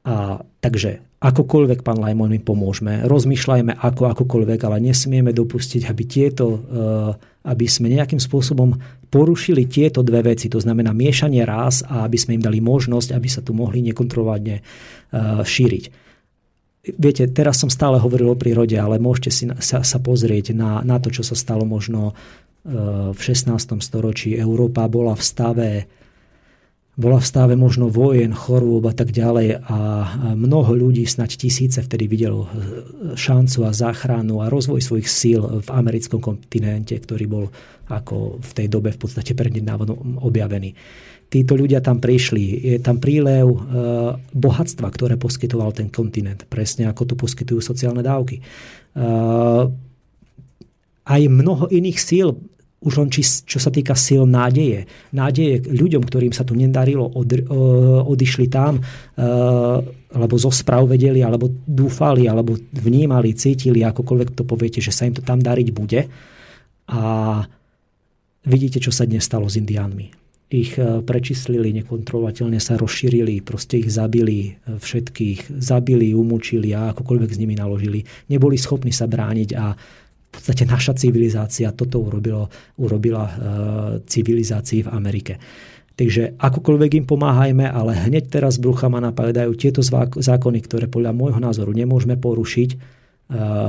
A 0.01 0.41
takže 0.59 1.05
akokoľvek, 1.21 1.85
pán 1.85 2.01
Lajmon, 2.01 2.33
my 2.33 2.41
pomôžeme, 2.41 3.05
rozmýšľajme 3.05 3.77
ako 3.77 4.09
akokoľvek, 4.17 4.59
ale 4.65 4.81
nesmieme 4.81 5.29
dopustiť, 5.29 5.85
aby 5.85 6.03
tieto, 6.09 6.45
eh, 6.49 7.13
aby 7.45 7.65
sme 7.69 7.93
nejakým 7.93 8.17
spôsobom 8.17 8.73
porušili 9.13 9.69
tieto 9.69 10.01
dve 10.01 10.33
veci, 10.33 10.49
to 10.49 10.57
znamená 10.57 10.97
miešanie 10.97 11.45
rás 11.45 11.85
a 11.85 12.09
aby 12.09 12.17
sme 12.17 12.41
im 12.41 12.43
dali 12.43 12.57
možnosť, 12.57 13.13
aby 13.13 13.29
sa 13.29 13.45
tu 13.45 13.53
mohli 13.53 13.85
nekontrolovane 13.85 14.55
eh, 14.57 14.63
šíriť. 15.45 16.09
Viete, 16.97 17.29
teraz 17.29 17.61
som 17.61 17.69
stále 17.69 18.01
hovoril 18.01 18.33
o 18.33 18.39
prírode, 18.39 18.73
ale 18.73 18.97
môžete 18.97 19.29
si 19.29 19.45
sa, 19.61 19.85
sa 19.85 19.99
pozrieť 20.01 20.57
na, 20.57 20.81
na 20.81 20.97
to, 20.97 21.13
čo 21.13 21.21
sa 21.21 21.37
stalo 21.37 21.69
možno 21.69 22.17
eh, 22.65 23.13
v 23.13 23.19
16. 23.21 23.77
storočí. 23.77 24.33
Európa 24.33 24.89
bola 24.89 25.13
v 25.13 25.21
stave 25.21 25.69
bola 26.99 27.23
v 27.23 27.27
stave 27.27 27.55
možno 27.55 27.87
vojen, 27.87 28.35
chorôb 28.35 28.83
a 28.83 28.93
tak 28.93 29.15
ďalej 29.15 29.63
a 29.63 29.77
mnoho 30.35 30.75
ľudí, 30.75 31.07
snať 31.07 31.39
tisíce 31.39 31.79
vtedy 31.79 32.05
videlo 32.11 32.45
e, 32.45 32.49
šancu 33.15 33.63
a 33.63 33.71
záchranu 33.71 34.43
a 34.43 34.51
rozvoj 34.51 34.83
svojich 34.83 35.07
síl 35.07 35.41
v 35.63 35.69
americkom 35.71 36.19
kontinente, 36.19 36.91
ktorý 36.99 37.25
bol 37.31 37.45
ako 37.87 38.43
v 38.43 38.51
tej 38.51 38.67
dobe 38.67 38.91
v 38.91 38.99
podstate 38.99 39.31
prednedávno 39.31 40.19
objavený. 40.19 40.75
Títo 41.31 41.55
ľudia 41.55 41.79
tam 41.79 42.03
prišli, 42.03 42.75
je 42.75 42.77
tam 42.83 42.99
prílev 42.99 43.47
e, 43.47 43.57
bohatstva, 44.35 44.87
ktoré 44.91 45.15
poskytoval 45.15 45.71
ten 45.71 45.87
kontinent, 45.87 46.43
presne 46.51 46.91
ako 46.91 47.07
tu 47.07 47.13
poskytujú 47.15 47.63
sociálne 47.63 48.03
dávky. 48.03 48.39
E, 48.39 48.43
aj 51.07 51.21
mnoho 51.31 51.71
iných 51.71 51.99
síl 52.03 52.35
už 52.81 52.93
len 52.97 53.09
či, 53.13 53.21
čo 53.21 53.61
sa 53.61 53.69
týka 53.69 53.93
sil 53.93 54.25
nádeje. 54.25 54.89
Nádeje 55.13 55.69
ľuďom, 55.69 56.01
ktorým 56.01 56.33
sa 56.33 56.41
tu 56.41 56.57
nedarilo, 56.57 57.05
od, 57.05 57.29
odišli 58.09 58.49
tam, 58.49 58.81
e, 58.81 58.83
lebo 60.17 60.35
zo 60.41 60.49
správ 60.49 60.89
vedeli, 60.89 61.21
alebo 61.21 61.45
dúfali, 61.69 62.25
alebo 62.25 62.57
vnímali, 62.73 63.37
cítili, 63.37 63.85
akokoľvek 63.85 64.29
to 64.33 64.43
poviete, 64.43 64.81
že 64.81 64.89
sa 64.89 65.05
im 65.05 65.13
to 65.13 65.21
tam 65.21 65.37
dariť 65.37 65.67
bude. 65.69 66.09
A 66.89 67.01
vidíte, 68.49 68.81
čo 68.81 68.89
sa 68.89 69.05
dnes 69.05 69.29
stalo 69.29 69.45
s 69.45 69.61
indiánmi. 69.61 70.09
Ich 70.51 70.75
e, 70.81 71.05
prečíslili, 71.05 71.71
nekontrolovateľne 71.85 72.57
sa 72.57 72.81
rozšírili, 72.81 73.45
proste 73.45 73.77
ich 73.77 73.93
zabili 73.93 74.57
e, 74.57 74.81
všetkých, 74.81 75.53
zabili, 75.61 76.17
umúčili 76.17 76.73
a 76.73 76.97
akokoľvek 76.97 77.29
s 77.29 77.37
nimi 77.37 77.53
naložili. 77.53 78.01
Neboli 78.33 78.57
schopní 78.57 78.89
sa 78.89 79.05
brániť 79.05 79.49
a 79.53 79.77
v 80.31 80.39
podstate 80.39 80.63
naša 80.63 80.95
civilizácia 80.95 81.75
toto 81.75 81.99
urobilo, 81.99 82.47
urobila 82.79 83.27
e, 83.27 83.33
civilizácii 84.07 84.87
v 84.87 84.91
Amerike. 84.95 85.35
Takže 85.99 86.39
akokoľvek 86.39 87.03
im 87.03 87.05
pomáhajme, 87.05 87.67
ale 87.67 87.91
hneď 88.07 88.31
teraz 88.31 88.55
brucha 88.55 88.87
ma 88.87 89.03
napadajú 89.03 89.51
tieto 89.59 89.83
zákony, 89.83 90.59
ktoré 90.63 90.87
podľa 90.87 91.11
môjho 91.11 91.43
názoru 91.43 91.75
nemôžeme 91.75 92.15
porušiť 92.15 92.69
e, 92.71 92.77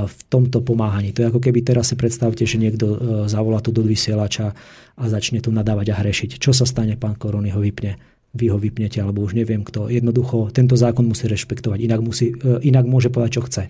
v 0.07 0.19
tomto 0.31 0.63
pomáhaní. 0.63 1.11
To 1.11 1.27
je 1.27 1.35
ako 1.35 1.43
keby 1.43 1.67
teraz 1.67 1.91
si 1.91 1.99
predstavte, 1.99 2.47
že 2.47 2.55
niekto 2.55 2.85
e, 2.87 2.97
zavolá 3.27 3.59
tu 3.59 3.75
do 3.75 3.83
vysielača 3.83 4.55
a 4.95 5.03
začne 5.11 5.43
tu 5.43 5.51
nadávať 5.51 5.91
a 5.91 5.99
hrešiť. 5.99 6.39
Čo 6.39 6.55
sa 6.55 6.63
stane, 6.63 6.95
pán 6.95 7.19
Korony 7.19 7.51
ho 7.51 7.59
vypne? 7.59 7.99
Vy 8.33 8.49
ho 8.49 8.57
vypnete, 8.57 9.03
alebo 9.03 9.19
už 9.19 9.35
neviem 9.35 9.67
kto. 9.67 9.91
Jednoducho, 9.91 10.47
tento 10.55 10.79
zákon 10.79 11.05
musí 11.05 11.27
rešpektovať, 11.27 11.85
inak, 11.85 12.01
musí, 12.01 12.33
inak 12.65 12.87
môže 12.87 13.11
povedať, 13.11 13.31
čo 13.35 13.45
chce. 13.45 13.63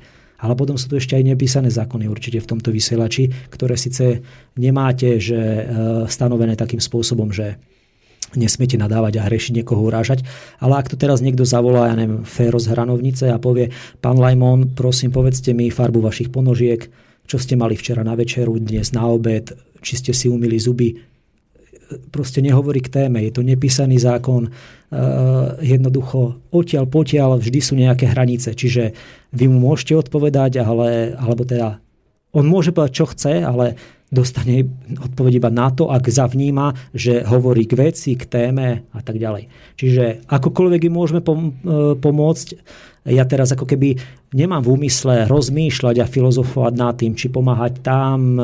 Ale 0.43 0.59
potom 0.59 0.75
sú 0.75 0.91
tu 0.91 0.99
ešte 0.99 1.15
aj 1.15 1.23
nepísané 1.23 1.71
zákony 1.71 2.11
určite 2.11 2.43
v 2.43 2.49
tomto 2.51 2.75
vysielači, 2.75 3.31
ktoré 3.47 3.79
síce 3.79 4.19
nemáte 4.59 5.15
že 5.23 5.39
e, 5.39 5.63
stanovené 6.11 6.59
takým 6.59 6.83
spôsobom, 6.83 7.31
že 7.31 7.55
nesmiete 8.35 8.75
nadávať 8.75 9.21
a 9.21 9.25
hrešiť, 9.29 9.61
niekoho 9.61 9.81
urážať. 9.87 10.25
Ale 10.59 10.81
ak 10.81 10.91
to 10.91 10.99
teraz 10.99 11.21
niekto 11.21 11.45
zavolá, 11.45 11.89
ja 11.89 11.95
neviem, 11.95 12.25
Féro 12.25 12.57
z 12.57 12.73
Hranovnice 12.73 13.29
a 13.29 13.37
povie, 13.37 13.71
pán 14.01 14.17
Lajmon, 14.17 14.73
prosím, 14.73 15.13
povedzte 15.13 15.53
mi 15.53 15.69
farbu 15.69 16.01
vašich 16.01 16.33
ponožiek, 16.33 16.81
čo 17.23 17.37
ste 17.39 17.55
mali 17.55 17.77
včera 17.79 18.03
na 18.03 18.17
večeru, 18.17 18.59
dnes 18.59 18.91
na 18.91 19.07
obed, 19.07 19.53
či 19.79 19.93
ste 19.95 20.11
si 20.11 20.27
umili 20.27 20.59
zuby, 20.59 21.12
proste 22.11 22.39
nehovorí 22.43 22.79
k 22.81 22.91
téme. 22.91 23.23
Je 23.23 23.33
to 23.33 23.41
nepísaný 23.45 23.99
zákon, 23.99 24.49
jednoducho 25.59 26.37
odtiaľ 26.53 26.85
potiaľ 26.85 27.41
vždy 27.41 27.59
sú 27.59 27.73
nejaké 27.73 28.09
hranice. 28.09 28.53
Čiže 28.53 28.93
vy 29.33 29.45
mu 29.49 29.57
môžete 29.71 29.97
odpovedať, 29.97 30.61
ale, 30.61 31.17
alebo 31.17 31.43
teda 31.43 31.81
on 32.33 32.45
môže 32.45 32.73
povedať, 32.73 32.93
čo 32.93 33.05
chce, 33.09 33.41
ale 33.41 33.77
dostane 34.13 34.69
odpoveď 34.93 35.33
iba 35.41 35.49
na 35.49 35.73
to, 35.73 35.89
ak 35.89 36.05
zavníma, 36.05 36.93
že 36.93 37.25
hovorí 37.25 37.65
k 37.65 37.89
veci, 37.89 38.13
k 38.13 38.29
téme 38.29 38.85
a 38.93 38.99
tak 39.01 39.17
ďalej. 39.17 39.49
Čiže 39.75 40.29
akokoľvek 40.29 40.81
im 40.87 40.93
môžeme 40.93 41.21
pomôcť, 41.97 42.47
ja 43.03 43.27
teraz 43.27 43.51
ako 43.51 43.67
keby 43.67 43.99
nemám 44.31 44.63
v 44.63 44.79
úmysle 44.79 45.27
rozmýšľať 45.27 45.95
a 45.99 46.07
filozofovať 46.07 46.73
nad 46.79 46.95
tým, 46.95 47.19
či 47.19 47.27
pomáhať 47.27 47.83
tam, 47.83 48.39
e, 48.39 48.43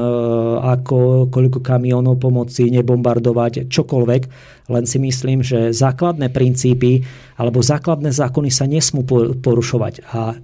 ako, 0.59 1.31
koľko 1.31 1.63
kamionov 1.63 2.19
pomoci, 2.19 2.67
nebombardovať, 2.67 3.71
čokoľvek. 3.71 4.21
Len 4.67 4.83
si 4.83 4.97
myslím, 4.99 5.39
že 5.39 5.71
základné 5.71 6.27
princípy 6.35 7.07
alebo 7.39 7.63
základné 7.63 8.11
zákony 8.11 8.51
sa 8.51 8.67
nesmú 8.67 9.07
porušovať. 9.39 9.93
A 10.11 10.35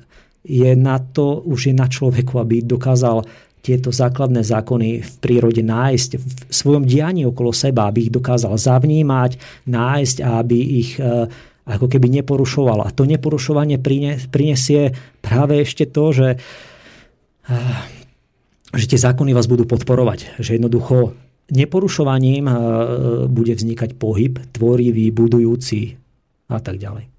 je 0.46 0.72
na 0.78 1.02
to, 1.02 1.42
už 1.44 1.70
je 1.70 1.76
na 1.76 1.90
človeku, 1.90 2.38
aby 2.38 2.62
dokázal 2.62 3.26
tieto 3.66 3.90
základné 3.90 4.46
zákony 4.46 5.02
v 5.02 5.12
prírode 5.18 5.66
nájsť 5.66 6.10
v 6.22 6.26
svojom 6.54 6.86
dianí 6.86 7.26
okolo 7.26 7.50
seba, 7.50 7.90
aby 7.90 8.06
ich 8.06 8.14
dokázal 8.14 8.54
zavnímať, 8.54 9.66
nájsť 9.66 10.18
a 10.22 10.46
aby 10.46 10.58
ich 10.86 11.02
e, 11.02 11.26
ako 11.66 11.90
keby 11.90 12.22
neporušoval. 12.22 12.86
A 12.86 12.94
to 12.94 13.10
neporušovanie 13.10 13.82
prinesie 14.30 14.94
práve 15.20 15.66
ešte 15.66 15.90
to, 15.90 16.14
že, 16.14 16.30
eh, 17.50 17.78
že 18.70 18.86
tie 18.86 19.00
zákony 19.02 19.34
vás 19.34 19.50
budú 19.50 19.66
podporovať. 19.66 20.38
Že 20.38 20.62
jednoducho 20.62 21.18
neporušovaním 21.50 22.46
eh, 22.46 22.56
bude 23.26 23.54
vznikať 23.58 23.98
pohyb, 23.98 24.38
tvorivý, 24.54 25.10
budujúci 25.10 25.98
a 26.54 26.62
tak 26.62 26.78
ďalej. 26.78 27.15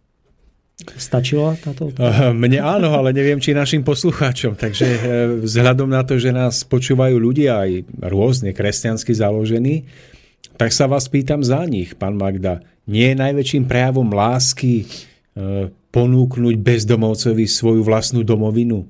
Stačilo 0.76 1.56
táto? 1.56 1.88
Eh, 1.96 2.36
mne 2.36 2.60
áno, 2.60 2.92
ale 2.92 3.16
neviem, 3.16 3.40
či 3.40 3.56
našim 3.56 3.80
poslucháčom. 3.80 4.60
Takže 4.60 4.86
vzhľadom 5.40 5.88
na 5.88 6.04
to, 6.04 6.20
že 6.20 6.36
nás 6.36 6.68
počúvajú 6.68 7.16
ľudia 7.16 7.64
aj 7.64 7.70
rôzne 8.12 8.52
kresťansky 8.52 9.16
založení, 9.16 9.88
tak 10.56 10.72
sa 10.72 10.88
vás 10.88 11.08
pýtam 11.08 11.44
za 11.44 11.64
nich, 11.68 11.96
pán 11.96 12.16
Magda. 12.16 12.64
Nie 12.88 13.12
je 13.12 13.20
najväčším 13.20 13.68
prejavom 13.68 14.08
lásky 14.08 14.84
e, 14.84 14.84
ponúknuť 15.92 16.56
bezdomovcovi 16.56 17.44
svoju 17.44 17.84
vlastnú 17.84 18.24
domovinu? 18.24 18.88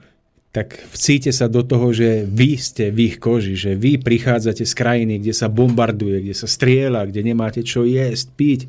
Tak 0.55 0.91
vcíte 0.95 1.35
sa 1.35 1.51
do 1.51 1.67
toho, 1.67 1.91
že 1.91 2.25
vy 2.25 2.57
ste 2.57 2.95
v 2.95 3.13
ich 3.13 3.17
koži, 3.19 3.59
že 3.59 3.75
vy 3.75 3.99
prichádzate 4.01 4.63
z 4.63 4.75
krajiny, 4.79 5.15
kde 5.21 5.35
sa 5.35 5.51
bombarduje, 5.51 6.23
kde 6.23 6.35
sa 6.39 6.49
strieľa, 6.49 7.11
kde 7.11 7.21
nemáte 7.27 7.61
čo 7.67 7.83
jesť, 7.83 8.27
piť. 8.39 8.61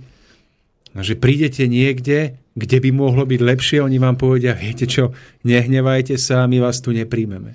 A 0.98 1.06
že 1.06 1.14
prídete 1.14 1.70
niekde, 1.70 2.36
kde 2.58 2.78
by 2.82 2.90
mohlo 2.90 3.22
byť 3.22 3.38
lepšie, 3.38 3.78
oni 3.86 4.02
vám 4.02 4.18
povedia, 4.18 4.58
viete 4.58 4.90
čo, 4.90 5.14
nehnevajte 5.46 6.18
sa, 6.18 6.50
my 6.50 6.58
vás 6.58 6.82
tu 6.82 6.90
nepríjmeme. 6.90 7.54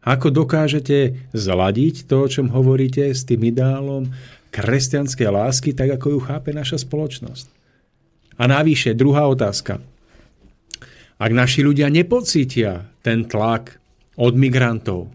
Ako 0.00 0.32
dokážete 0.32 1.28
zladiť 1.36 2.08
to, 2.08 2.24
o 2.24 2.28
čom 2.32 2.48
hovoríte, 2.48 3.12
s 3.12 3.28
tým 3.28 3.44
ideálom 3.44 4.08
kresťanskej 4.48 5.28
lásky, 5.28 5.76
tak 5.76 6.00
ako 6.00 6.16
ju 6.16 6.20
chápe 6.24 6.56
naša 6.56 6.80
spoločnosť. 6.80 7.52
A 8.40 8.48
navyše, 8.48 8.96
druhá 8.96 9.28
otázka. 9.28 9.84
Ak 11.20 11.30
naši 11.36 11.60
ľudia 11.60 11.92
nepocítia 11.92 12.88
ten 13.04 13.28
tlak 13.28 13.76
od 14.16 14.32
migrantov, 14.40 15.12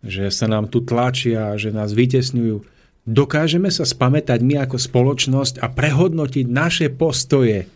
že 0.00 0.32
sa 0.32 0.48
nám 0.48 0.72
tu 0.72 0.80
tlačia, 0.80 1.52
že 1.60 1.68
nás 1.68 1.92
vytesňujú, 1.92 2.64
dokážeme 3.04 3.68
sa 3.68 3.84
spamätať 3.84 4.40
my 4.40 4.64
ako 4.64 4.80
spoločnosť 4.80 5.60
a 5.60 5.68
prehodnotiť 5.68 6.48
naše 6.48 6.88
postoje 6.88 7.68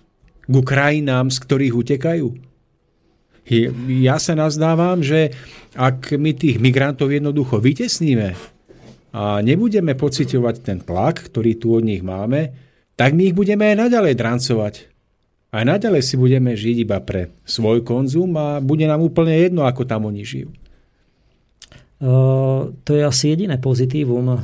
ku 0.47 0.61
krajinám, 0.63 1.31
z 1.31 1.39
ktorých 1.43 1.75
utekajú? 1.75 2.29
Ja 3.91 4.23
sa 4.23 4.39
nazdávam, 4.39 5.03
že 5.03 5.35
ak 5.75 6.15
my 6.15 6.31
tých 6.31 6.63
migrantov 6.63 7.11
jednoducho 7.11 7.59
vytesníme, 7.59 8.39
a 9.13 9.45
nebudeme 9.45 9.93
pociťovať 9.93 10.57
ten 10.65 10.81
tlak, 10.81 11.29
ktorý 11.29 11.61
tu 11.61 11.77
od 11.77 11.85
nich 11.85 12.01
máme, 12.01 12.57
tak 12.97 13.13
my 13.13 13.29
ich 13.29 13.37
budeme 13.37 13.69
aj 13.69 13.89
naďalej 13.89 14.15
drancovať. 14.17 14.75
Aj 15.53 15.65
naďalej 15.69 16.01
si 16.01 16.17
budeme 16.17 16.57
žiť 16.57 16.77
iba 16.81 16.97
pre 17.05 17.29
svoj 17.45 17.85
konzum 17.85 18.33
a 18.41 18.57
bude 18.65 18.89
nám 18.89 19.05
úplne 19.05 19.37
jedno, 19.37 19.69
ako 19.69 19.85
tam 19.85 20.09
oni 20.09 20.25
žijú. 20.25 20.49
Uh, 22.03 22.73
to 22.83 22.99
je 22.99 23.05
asi 23.05 23.31
jediné 23.31 23.61
pozitívum 23.63 24.27
uh, 24.33 24.39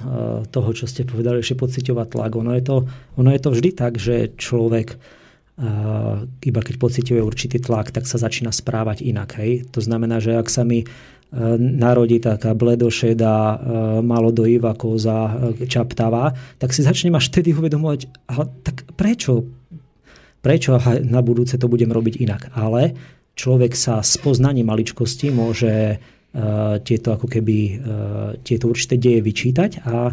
toho, 0.53 0.71
čo 0.77 0.87
ste 0.87 1.09
povedali, 1.09 1.41
že 1.41 1.59
pociťovať 1.59 2.07
tlak. 2.13 2.33
Ono 2.37 2.53
je, 2.55 2.63
to, 2.63 2.77
ono 3.19 3.31
je 3.35 3.41
to 3.41 3.51
vždy 3.51 3.71
tak, 3.73 3.97
že 3.99 4.37
človek 4.37 4.95
iba 6.47 6.61
keď 6.63 6.75
pociťuje 6.79 7.21
určitý 7.23 7.59
tlak, 7.59 7.91
tak 7.91 8.07
sa 8.07 8.19
začína 8.19 8.55
správať 8.55 9.03
inak. 9.03 9.43
Hej? 9.43 9.67
To 9.75 9.83
znamená, 9.83 10.23
že 10.23 10.39
ak 10.39 10.47
sa 10.47 10.63
mi 10.63 10.87
narodí 11.61 12.25
taká 12.25 12.57
bledošedá, 12.57 13.37
e, 13.37 13.57
malo 14.01 14.33
do 14.33 14.49
Iva 14.49 14.73
koza 14.73 15.53
čaptavá, 15.69 16.33
tak 16.57 16.73
si 16.73 16.81
začnem 16.81 17.13
až 17.21 17.29
vtedy 17.29 17.53
uvedomovať, 17.53 18.01
ale 18.33 18.45
tak 18.65 18.89
prečo? 18.97 19.45
Prečo 20.41 20.81
na 21.05 21.21
budúce 21.21 21.61
to 21.61 21.69
budem 21.69 21.93
robiť 21.93 22.25
inak? 22.25 22.49
Ale 22.57 22.97
človek 23.37 23.77
sa 23.77 24.01
z 24.01 24.15
poznaním 24.25 24.73
maličkosti 24.73 25.29
môže 25.29 26.01
tieto 26.85 27.09
ako 27.17 27.27
keby 27.27 27.81
tieto 28.45 28.69
určité 28.71 29.01
deje 29.01 29.25
vyčítať 29.25 29.83
a 29.89 30.13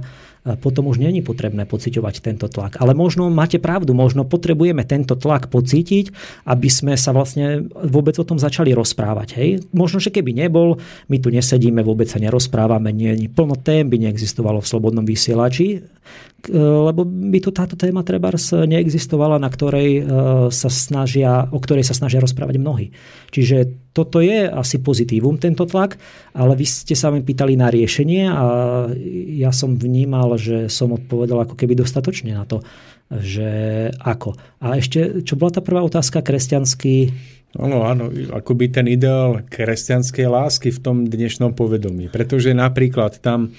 potom 0.61 0.85
už 0.93 1.01
není 1.01 1.25
potrebné 1.25 1.65
pociťovať 1.65 2.21
tento 2.21 2.45
tlak. 2.45 2.77
Ale 2.77 2.93
možno 2.93 3.33
máte 3.33 3.57
pravdu, 3.57 3.97
možno 3.97 4.29
potrebujeme 4.29 4.85
tento 4.85 5.17
tlak 5.17 5.49
pocítiť, 5.49 6.13
aby 6.45 6.69
sme 6.69 6.93
sa 6.93 7.09
vlastne 7.17 7.65
vôbec 7.73 8.13
o 8.21 8.27
tom 8.27 8.37
začali 8.37 8.69
rozprávať. 8.77 9.41
Hej? 9.41 9.49
Možno, 9.73 9.97
že 9.97 10.13
keby 10.13 10.37
nebol, 10.37 10.77
my 11.09 11.17
tu 11.17 11.33
nesedíme, 11.33 11.81
vôbec 11.81 12.05
sa 12.05 12.21
nerozprávame, 12.21 12.93
nie, 12.93 13.17
plno 13.25 13.57
tém 13.57 13.89
by 13.89 13.97
neexistovalo 13.97 14.61
v 14.61 14.69
slobodnom 14.69 15.01
vysielači, 15.01 15.81
lebo 16.53 17.05
by 17.05 17.39
tu 17.41 17.49
táto 17.49 17.73
téma 17.73 18.05
trebárs 18.05 18.53
neexistovala, 18.53 19.41
na 19.41 19.49
ktorej 19.49 19.89
e, 19.97 20.01
sa 20.53 20.69
snažia, 20.69 21.49
o 21.49 21.57
ktorej 21.57 21.85
sa 21.85 21.97
snažia 21.97 22.21
rozprávať 22.21 22.55
mnohí. 22.61 22.93
Čiže 23.33 23.89
toto 23.95 24.19
je 24.19 24.45
asi 24.45 24.83
pozitívum, 24.83 25.39
tento 25.39 25.63
tlak, 25.63 25.97
ale 26.35 26.53
vy 26.53 26.65
ste 26.67 26.93
sa 26.93 27.09
mi 27.09 27.23
pýtali 27.23 27.55
na 27.55 27.71
riešenie 27.71 28.27
a 28.27 28.45
ja 29.39 29.51
som 29.55 29.79
vnímal, 29.79 30.35
že 30.35 30.67
som 30.67 30.91
odpovedal 30.91 31.47
ako 31.47 31.55
keby 31.55 31.79
dostatočne 31.79 32.35
na 32.35 32.43
to, 32.43 32.59
že 33.09 33.49
ako. 34.01 34.35
A 34.59 34.81
ešte, 34.81 35.23
čo 35.23 35.39
bola 35.39 35.55
tá 35.55 35.61
prvá 35.63 35.81
otázka, 35.85 36.25
kresťanský 36.25 37.13
Áno, 37.55 37.87
áno, 37.87 38.11
akoby 38.35 38.67
ten 38.67 38.83
ideál 38.91 39.47
kresťanskej 39.47 40.27
lásky 40.27 40.75
v 40.75 40.79
tom 40.83 40.97
dnešnom 41.07 41.55
povedomí. 41.55 42.11
Pretože 42.11 42.51
napríklad 42.51 43.23
tam 43.23 43.55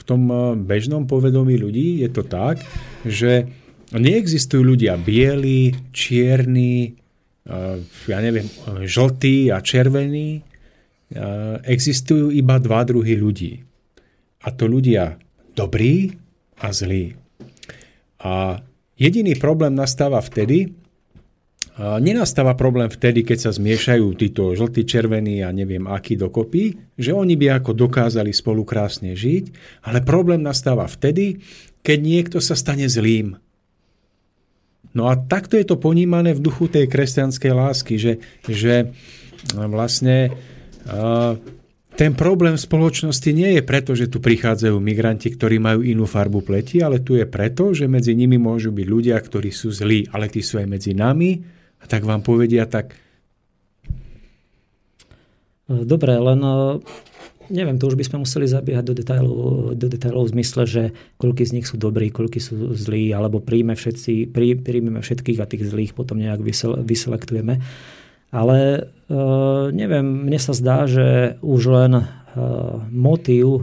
v 0.00 0.02
tom 0.08 0.22
eh, 0.32 0.38
bežnom 0.56 1.04
povedomí 1.04 1.60
ľudí 1.60 2.00
je 2.00 2.08
to 2.08 2.24
tak, 2.24 2.64
že 3.04 3.44
neexistujú 3.92 4.64
ľudia 4.64 4.96
bieli, 4.96 5.76
čierni, 5.92 6.96
eh, 7.44 7.76
ja 7.84 8.18
neviem, 8.24 8.48
žltí 8.88 9.52
a 9.52 9.60
červení. 9.60 10.40
Eh, 10.40 11.56
existujú 11.68 12.32
iba 12.32 12.56
dva 12.56 12.80
druhy 12.86 13.18
ľudí. 13.18 13.52
A 14.40 14.48
to 14.56 14.64
ľudia 14.64 15.20
dobrí 15.52 16.16
a 16.64 16.72
zlí. 16.72 17.12
A 18.24 18.62
jediný 18.96 19.36
problém 19.36 19.76
nastáva 19.76 20.24
vtedy, 20.24 20.79
Nenastáva 21.80 22.52
problém 22.60 22.92
vtedy, 22.92 23.24
keď 23.24 23.48
sa 23.48 23.56
zmiešajú 23.56 24.12
títo 24.12 24.52
žltí, 24.52 24.84
červení 24.84 25.40
a 25.40 25.48
neviem 25.48 25.88
aký 25.88 26.12
dokopy, 26.12 26.76
že 27.00 27.16
oni 27.16 27.40
by 27.40 27.56
ako 27.56 27.72
dokázali 27.72 28.36
spolu 28.36 28.68
krásne 28.68 29.16
žiť, 29.16 29.44
ale 29.88 30.04
problém 30.04 30.44
nastáva 30.44 30.84
vtedy, 30.84 31.40
keď 31.80 31.98
niekto 32.04 32.38
sa 32.44 32.52
stane 32.52 32.84
zlým. 32.84 33.40
No 34.92 35.08
a 35.08 35.16
takto 35.16 35.56
je 35.56 35.64
to 35.64 35.80
ponímané 35.80 36.36
v 36.36 36.44
duchu 36.44 36.68
tej 36.68 36.84
kresťanskej 36.84 37.52
lásky, 37.56 37.96
že, 37.96 38.20
že 38.44 38.92
vlastne 39.56 40.36
ten 41.96 42.12
problém 42.12 42.60
v 42.60 42.66
spoločnosti 42.68 43.30
nie 43.32 43.56
je 43.56 43.62
preto, 43.64 43.96
že 43.96 44.12
tu 44.12 44.20
prichádzajú 44.20 44.76
migranti, 44.76 45.32
ktorí 45.32 45.56
majú 45.56 45.80
inú 45.80 46.04
farbu 46.04 46.44
pleti, 46.44 46.84
ale 46.84 47.00
tu 47.00 47.16
je 47.16 47.24
preto, 47.24 47.72
že 47.72 47.88
medzi 47.88 48.12
nimi 48.12 48.36
môžu 48.36 48.68
byť 48.68 48.84
ľudia, 48.84 49.16
ktorí 49.16 49.48
sú 49.48 49.72
zlí, 49.72 50.12
ale 50.12 50.28
tí 50.28 50.44
sú 50.44 50.60
aj 50.60 50.68
medzi 50.68 50.92
nami 50.92 51.59
tak 51.86 52.02
vám 52.04 52.20
povedia 52.20 52.66
tak. 52.66 52.98
Dobre, 55.70 56.18
len 56.18 56.40
e, 56.42 56.82
neviem, 57.50 57.78
to 57.78 57.86
už 57.86 57.94
by 57.94 58.04
sme 58.06 58.22
museli 58.26 58.46
zabiehať 58.50 58.84
do 58.90 58.94
detailov, 58.94 59.38
do 59.78 59.86
detailov 59.86 60.26
v 60.26 60.34
zmysle, 60.38 60.62
že 60.66 60.82
koľky 61.18 61.46
z 61.46 61.54
nich 61.54 61.66
sú 61.70 61.78
dobrí, 61.78 62.10
koľky 62.10 62.42
sú 62.42 62.74
zlí, 62.74 63.14
alebo 63.14 63.38
príjme 63.38 63.78
všetci, 63.78 64.34
prí, 64.34 64.58
príjmeme 64.58 64.98
všetkých 64.98 65.38
a 65.38 65.46
tých 65.50 65.70
zlých 65.70 65.94
potom 65.94 66.18
nejak 66.18 66.42
vysel, 66.42 66.78
vyselektujeme. 66.82 67.62
Ale 68.30 68.58
uh, 69.10 69.74
neviem, 69.74 70.06
mne 70.06 70.38
sa 70.38 70.54
zdá, 70.54 70.86
že 70.86 71.34
už 71.42 71.62
len 71.66 71.92
uh, 71.98 72.06
motív 72.94 73.58
uh, 73.58 73.62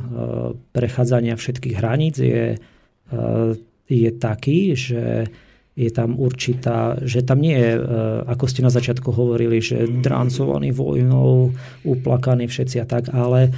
prechádzania 0.75 1.39
všetkých 1.39 1.75
hraníc 1.79 2.19
je, 2.19 2.59
uh, 2.59 3.55
je 3.87 4.09
taký, 4.11 4.75
že 4.75 5.31
je 5.77 5.93
tam 5.93 6.17
určitá, 6.17 6.97
že 7.05 7.21
tam 7.21 7.37
nie 7.37 7.53
je, 7.53 7.77
e, 7.77 7.81
ako 8.25 8.49
ste 8.49 8.65
na 8.65 8.73
začiatku 8.73 9.13
hovorili, 9.13 9.61
že 9.61 9.85
drancovaní 9.85 10.73
vojnou, 10.73 11.53
uplakaní 11.85 12.49
všetci 12.49 12.81
a 12.81 12.85
tak, 12.89 13.13
ale 13.13 13.53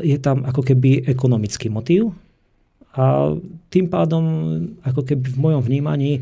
je 0.00 0.16
tam 0.24 0.40
ako 0.40 0.64
keby 0.64 1.04
ekonomický 1.04 1.68
motív 1.68 2.16
a 2.98 3.30
tým 3.70 3.86
pádom, 3.86 4.24
ako 4.82 5.06
keby 5.06 5.26
v 5.30 5.38
mojom 5.38 5.62
vnímaní, 5.62 6.12
e, 6.18 6.20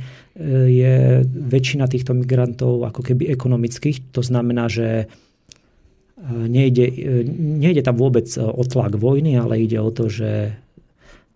je 0.69 0.95
väčšina 1.25 1.89
týchto 1.89 2.13
migrantov 2.13 2.85
ako 2.85 3.01
keby 3.01 3.33
ekonomických. 3.33 4.13
To 4.13 4.21
znamená, 4.21 4.69
že 4.69 4.89
e, 5.01 6.27
nejde, 6.29 6.85
e, 6.91 7.23
nejde 7.63 7.81
tam 7.81 7.97
vôbec 7.97 8.29
o 8.37 8.61
tlak 8.67 8.93
vojny, 8.99 9.41
ale 9.41 9.65
ide 9.65 9.81
o 9.81 9.89
to, 9.89 10.13
že 10.13 10.59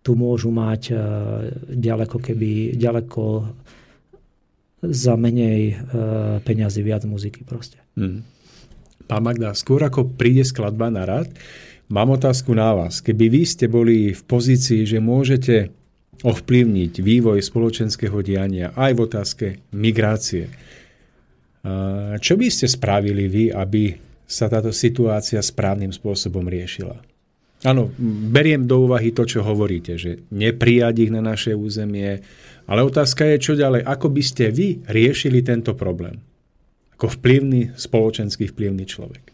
tu 0.00 0.16
môžu 0.16 0.48
mať 0.48 0.96
ďaleko, 1.76 2.16
keby, 2.18 2.74
ďaleko 2.76 3.22
za 4.80 5.14
menej 5.20 5.76
peňazí 6.44 6.80
viac 6.80 7.04
muziky 7.04 7.44
proste. 7.44 7.76
Hmm. 8.00 8.24
Pán 9.04 9.22
Magda, 9.26 9.52
skôr 9.52 9.84
ako 9.84 10.16
príde 10.16 10.40
skladba 10.46 10.88
na 10.88 11.04
rad, 11.04 11.28
Mám 11.90 12.14
otázku 12.14 12.54
na 12.54 12.70
vás. 12.70 13.02
Keby 13.02 13.26
vy 13.26 13.42
ste 13.42 13.66
boli 13.66 14.14
v 14.14 14.22
pozícii, 14.22 14.86
že 14.86 15.02
môžete 15.02 15.74
ovplyvniť 16.22 17.02
vývoj 17.02 17.42
spoločenského 17.42 18.14
diania 18.22 18.70
aj 18.78 18.90
v 18.94 19.00
otázke 19.10 19.46
migrácie, 19.74 20.46
čo 22.22 22.32
by 22.38 22.46
ste 22.46 22.70
spravili 22.70 23.26
vy, 23.26 23.44
aby 23.50 23.98
sa 24.22 24.46
táto 24.46 24.70
situácia 24.70 25.42
správnym 25.42 25.90
spôsobom 25.90 26.46
riešila? 26.46 26.94
Áno, 27.60 27.92
beriem 28.32 28.64
do 28.64 28.88
úvahy 28.88 29.12
to, 29.12 29.28
čo 29.28 29.44
hovoríte, 29.44 30.00
že 30.00 30.24
neprijať 30.32 30.94
ich 31.04 31.12
na 31.12 31.20
naše 31.20 31.52
územie, 31.52 32.24
ale 32.64 32.80
otázka 32.80 33.28
je, 33.28 33.36
čo 33.36 33.52
ďalej. 33.52 33.84
Ako 33.84 34.08
by 34.08 34.22
ste 34.24 34.48
vy 34.48 34.80
riešili 34.88 35.44
tento 35.44 35.76
problém? 35.76 36.16
Ako 36.96 37.20
vplyvný, 37.20 37.76
spoločenský 37.76 38.48
vplyvný 38.52 38.84
človek 38.88 39.24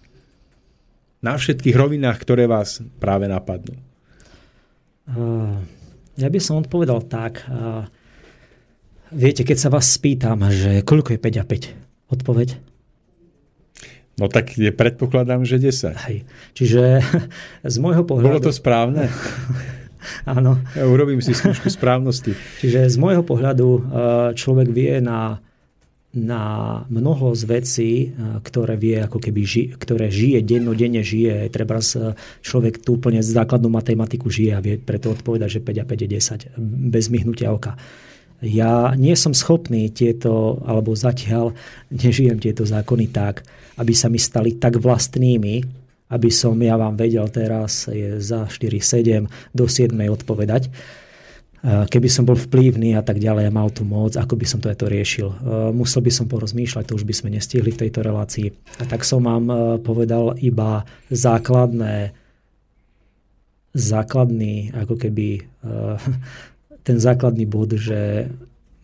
na 1.23 1.35
všetkých 1.35 1.75
rovinách, 1.75 2.19
ktoré 2.23 2.47
vás 2.47 2.83
práve 3.03 3.27
napadnú? 3.27 3.75
Ja 6.15 6.29
by 6.31 6.39
som 6.39 6.63
odpovedal 6.63 7.07
tak. 7.07 7.43
Viete, 9.11 9.43
keď 9.47 9.59
sa 9.59 9.71
vás 9.71 9.91
spýtam, 9.91 10.47
že 10.51 10.83
koľko 10.83 11.15
je 11.15 11.21
5 11.23 11.43
a 11.43 11.45
5? 11.47 12.11
Odpoveď? 12.15 12.49
No 14.17 14.33
tak 14.33 14.57
je, 14.57 14.73
predpokladám, 14.73 15.45
že 15.45 15.61
10. 15.61 15.93
Hej. 16.09 16.25
Čiže 16.57 17.05
z 17.73 17.77
môjho 17.81 18.03
pohľadu... 18.05 18.41
Bolo 18.41 18.43
to 18.43 18.55
správne? 18.55 19.09
Áno. 20.25 20.63
Ja 20.73 20.87
urobím 20.87 21.19
si 21.19 21.35
skúšku 21.35 21.67
správnosti. 21.69 22.33
Čiže 22.63 22.87
z 22.87 22.97
môjho 22.97 23.27
pohľadu 23.27 23.91
človek 24.39 24.71
vie 24.71 25.03
na 25.03 25.43
na 26.17 26.43
mnoho 26.89 27.37
z 27.37 27.43
vecí, 27.45 27.91
eh, 28.09 28.41
ktoré 28.41 28.81
vie, 28.81 28.97
ako 29.05 29.21
keby 29.21 29.41
ži, 29.45 29.65
ktoré 29.77 30.09
žije, 30.09 30.41
dennodenne 30.41 31.05
žije. 31.05 31.53
Treba 31.53 31.77
človek 32.41 32.81
tú 32.81 32.97
úplne 32.97 33.21
základnú 33.21 33.69
matematiku 33.69 34.33
žije 34.33 34.57
a 34.57 34.65
vie 34.65 34.81
preto 34.81 35.13
odpovedať, 35.13 35.61
že 35.61 35.61
5 35.61 35.83
a 35.83 35.85
5 35.85 36.03
je 36.03 36.09
10, 36.09 36.57
bez 36.89 37.13
myhnutia 37.13 37.53
oka. 37.53 37.77
Ja 38.45 38.93
nie 38.99 39.17
som 39.17 39.33
schopný 39.33 39.89
tieto, 39.89 40.61
alebo 40.69 40.93
zatiaľ 40.93 41.57
nežijem 41.89 42.37
tieto 42.37 42.69
zákony 42.69 43.09
tak, 43.09 43.47
aby 43.81 43.93
sa 43.97 44.13
mi 44.13 44.21
stali 44.21 44.61
tak 44.61 44.77
vlastnými, 44.77 45.65
aby 46.13 46.31
som 46.31 46.55
ja 46.61 46.79
vám 46.79 46.95
vedel 46.95 47.27
teraz 47.33 47.91
je 47.91 48.21
za 48.23 48.47
4-7 48.47 49.27
do 49.57 49.65
7 49.67 49.97
odpovedať 50.07 50.71
keby 51.67 52.07
som 52.07 52.23
bol 52.23 52.39
vplyvný 52.39 52.95
a 52.95 53.03
tak 53.03 53.19
ďalej 53.19 53.51
a 53.51 53.55
mal 53.55 53.69
tu 53.75 53.83
moc, 53.83 54.15
ako 54.15 54.39
by 54.39 54.47
som 54.47 54.63
to, 54.63 54.71
to 54.71 54.87
riešil. 54.87 55.35
Musel 55.75 56.05
by 56.05 56.13
som 56.15 56.31
porozmýšľať, 56.31 56.87
to 56.87 56.97
už 56.97 57.03
by 57.03 57.15
sme 57.17 57.35
nestihli 57.35 57.75
v 57.75 57.81
tejto 57.87 58.07
relácii. 58.07 58.55
A 58.79 58.87
tak 58.87 59.03
som 59.03 59.27
vám 59.27 59.51
povedal 59.83 60.39
iba 60.39 60.87
základné, 61.11 62.15
základný, 63.75 64.71
ako 64.79 64.95
keby 64.95 65.43
ten 66.87 67.03
základný 67.03 67.51
bod, 67.51 67.75
že 67.75 68.31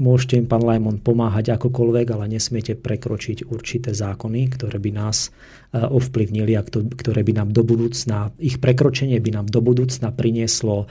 Môžete 0.03 0.35
im, 0.35 0.51
pán 0.51 0.67
Lajmon, 0.67 0.99
pomáhať 0.99 1.55
akokoľvek, 1.55 2.07
ale 2.11 2.27
nesmiete 2.27 2.75
prekročiť 2.75 3.47
určité 3.47 3.95
zákony, 3.95 4.51
ktoré 4.51 4.83
by 4.83 4.91
nás 4.91 5.31
e, 5.31 5.79
ovplyvnili 5.79 6.59
a 6.59 6.67
ktoré 6.67 7.23
by 7.23 7.33
nám 7.39 7.55
do 7.55 7.63
budúcna, 7.63 8.35
ich 8.43 8.59
prekročenie 8.59 9.23
by 9.23 9.31
nám 9.37 9.47
do 9.47 9.63
budúcna 9.63 10.11
prinieslo 10.11 10.91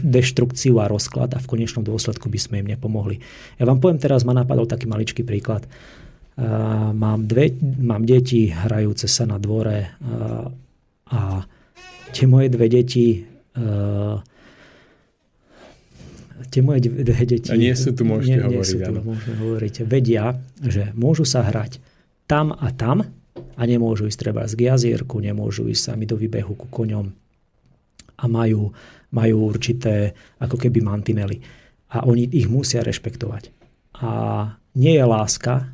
deštrukciu 0.00 0.80
a 0.80 0.88
rozklad 0.88 1.36
a 1.36 1.42
v 1.44 1.50
konečnom 1.50 1.84
dôsledku 1.84 2.32
by 2.32 2.40
sme 2.40 2.56
im 2.64 2.72
nepomohli. 2.72 3.20
Ja 3.60 3.68
vám 3.68 3.84
poviem 3.84 4.00
teraz, 4.00 4.24
ma 4.24 4.32
napadol 4.32 4.64
taký 4.64 4.88
maličký 4.88 5.28
príklad. 5.28 5.68
E, 5.68 5.70
mám, 6.96 7.28
dve, 7.28 7.52
mám 7.84 8.08
deti 8.08 8.48
hrajúce 8.48 9.12
sa 9.12 9.28
na 9.28 9.36
dvore 9.36 9.78
e, 9.82 9.88
a 11.12 11.44
tie 12.16 12.24
moje 12.24 12.48
dve 12.48 12.72
deti 12.72 13.28
tie 16.46 16.62
moje 16.62 16.86
dve 16.86 17.24
deti... 17.26 17.50
A 17.50 17.58
nie 17.58 17.74
sú 17.74 17.90
tu, 17.90 18.06
môžete 18.06 18.38
nie, 18.38 18.44
hovoriť. 18.46 18.58
Nie 18.58 18.70
sú 18.70 18.78
tu, 18.78 18.92
môžeme 19.02 19.34
hovoriť. 19.42 19.74
Vedia, 19.84 20.24
že 20.62 20.94
môžu 20.94 21.26
sa 21.26 21.42
hrať 21.42 21.82
tam 22.30 22.54
a 22.54 22.70
tam 22.70 23.02
a 23.58 23.62
nemôžu 23.66 24.06
ísť 24.06 24.18
treba 24.22 24.46
z 24.46 24.54
jazierku, 24.54 25.18
nemôžu 25.18 25.66
ísť 25.66 25.94
sami 25.94 26.06
do 26.06 26.14
výbehu 26.14 26.54
ku 26.54 26.66
koňom 26.70 27.06
a 28.18 28.24
majú, 28.26 28.70
majú 29.14 29.36
určité 29.46 30.14
ako 30.38 30.58
keby 30.58 30.82
mantinely. 30.82 31.38
A 31.94 32.04
oni 32.04 32.28
ich 32.30 32.50
musia 32.50 32.84
rešpektovať. 32.84 33.50
A 34.02 34.10
nie 34.78 34.94
je 34.94 35.04
láska, 35.06 35.70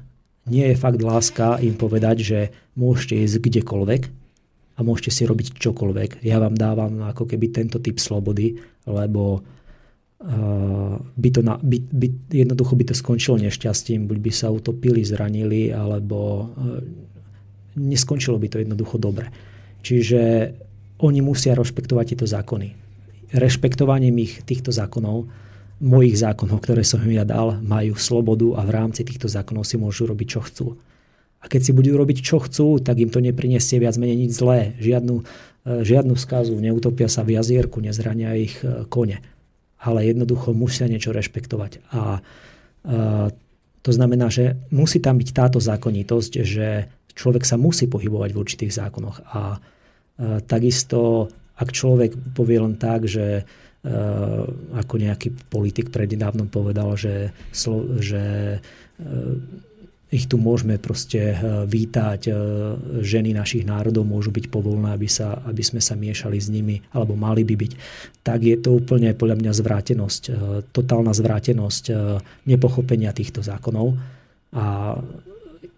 nie 0.49 0.73
je 0.73 0.77
fakt 0.77 1.01
láska 1.01 1.61
im 1.65 1.77
povedať, 1.77 2.17
že 2.21 2.41
môžete 2.77 3.17
ísť 3.25 3.37
kdekoľvek 3.41 4.03
a 4.77 4.81
môžete 4.85 5.11
si 5.11 5.23
robiť 5.25 5.57
čokoľvek. 5.57 6.25
Ja 6.25 6.41
vám 6.41 6.57
dávam 6.57 7.01
ako 7.05 7.25
keby 7.25 7.53
tento 7.53 7.81
typ 7.81 7.97
slobody, 7.97 8.57
lebo 8.85 9.41
by 11.17 11.29
to 11.29 11.45
na, 11.45 11.61
by, 11.61 11.79
by, 11.85 12.09
jednoducho 12.33 12.73
by 12.81 12.85
to 12.89 12.95
skončilo 12.97 13.37
nešťastím, 13.37 14.09
buď 14.09 14.19
by 14.25 14.33
sa 14.33 14.49
utopili, 14.49 15.05
zranili, 15.05 15.69
alebo 15.69 16.19
e, 16.19 16.45
neskončilo 17.77 18.41
by 18.41 18.49
to 18.49 18.65
jednoducho 18.65 18.97
dobre. 18.97 19.29
Čiže 19.85 20.21
oni 21.05 21.21
musia 21.21 21.53
rešpektovať 21.53 22.17
tieto 22.17 22.25
zákony. 22.25 22.73
Rešpektovaním 23.37 24.17
ich 24.25 24.41
týchto 24.49 24.73
zákonov, 24.73 25.29
mojich 25.85 26.17
zákonov, 26.17 26.65
ktoré 26.65 26.81
som 26.89 27.05
im 27.05 27.21
ja 27.21 27.29
dal, 27.29 27.61
majú 27.61 27.93
slobodu 28.01 28.57
a 28.57 28.65
v 28.65 28.71
rámci 28.73 29.05
týchto 29.05 29.29
zákonov 29.29 29.69
si 29.69 29.77
môžu 29.77 30.09
robiť, 30.09 30.29
čo 30.31 30.41
chcú. 30.41 30.67
A 31.45 31.53
keď 31.53 31.69
si 31.69 31.73
budú 31.77 32.01
robiť, 32.01 32.25
čo 32.25 32.41
chcú, 32.41 32.81
tak 32.81 32.97
im 32.97 33.13
to 33.13 33.21
nepriniesie 33.21 33.77
viac 33.77 34.01
menej 34.01 34.25
nič 34.25 34.41
zlé. 34.41 34.73
Žiadnu, 34.81 35.21
e, 35.21 35.25
žiadnu 35.85 36.17
skazu, 36.17 36.57
neutopia 36.57 37.13
sa 37.13 37.21
v 37.21 37.37
jazierku, 37.37 37.85
nezrania 37.85 38.33
ich 38.33 38.57
kone 38.89 39.21
ale 39.85 40.09
jednoducho 40.09 40.57
musia 40.57 40.89
niečo 40.89 41.13
rešpektovať. 41.13 41.73
A, 41.93 42.01
a 42.01 42.03
to 43.85 43.91
znamená, 43.93 44.33
že 44.33 44.57
musí 44.73 44.99
tam 44.99 45.21
byť 45.21 45.29
táto 45.37 45.61
zákonitosť, 45.61 46.33
že 46.41 46.89
človek 47.13 47.45
sa 47.45 47.61
musí 47.61 47.85
pohybovať 47.85 48.31
v 48.33 48.41
určitých 48.41 48.73
zákonoch. 48.73 49.21
A, 49.21 49.29
a 49.29 49.43
takisto, 50.49 51.29
ak 51.61 51.69
človek 51.69 52.17
povie 52.33 52.65
len 52.65 52.81
tak, 52.81 53.05
že 53.05 53.45
ako 54.73 54.95
nejaký 54.97 55.53
politik 55.53 55.93
prednedávnom 55.93 56.49
povedal, 56.49 56.97
že, 56.97 57.37
že 58.01 58.57
ich 60.13 60.29
tu 60.29 60.37
môžeme 60.37 60.77
proste 60.77 61.33
eh, 61.33 61.39
vítať. 61.65 62.21
Eh, 62.29 62.35
ženy 63.01 63.33
našich 63.33 63.65
národov 63.65 64.05
môžu 64.05 64.31
byť 64.31 64.47
povolné, 64.53 64.93
aby, 64.95 65.09
sa, 65.09 65.41
aby 65.49 65.63
sme 65.65 65.81
sa 65.81 65.97
miešali 65.97 66.39
s 66.39 66.49
nimi, 66.53 66.81
alebo 66.93 67.17
mali 67.17 67.43
by 67.43 67.55
byť. 67.57 67.73
Tak 68.23 68.39
je 68.45 68.57
to 68.61 68.77
úplne 68.77 69.11
podľa 69.17 69.37
mňa 69.41 69.53
zvrátenosť, 69.53 70.23
eh, 70.29 70.35
totálna 70.71 71.13
zvrátenosť 71.17 71.85
nepochopenia 72.45 73.11
týchto 73.15 73.41
zákonov. 73.41 73.97
A 74.55 74.97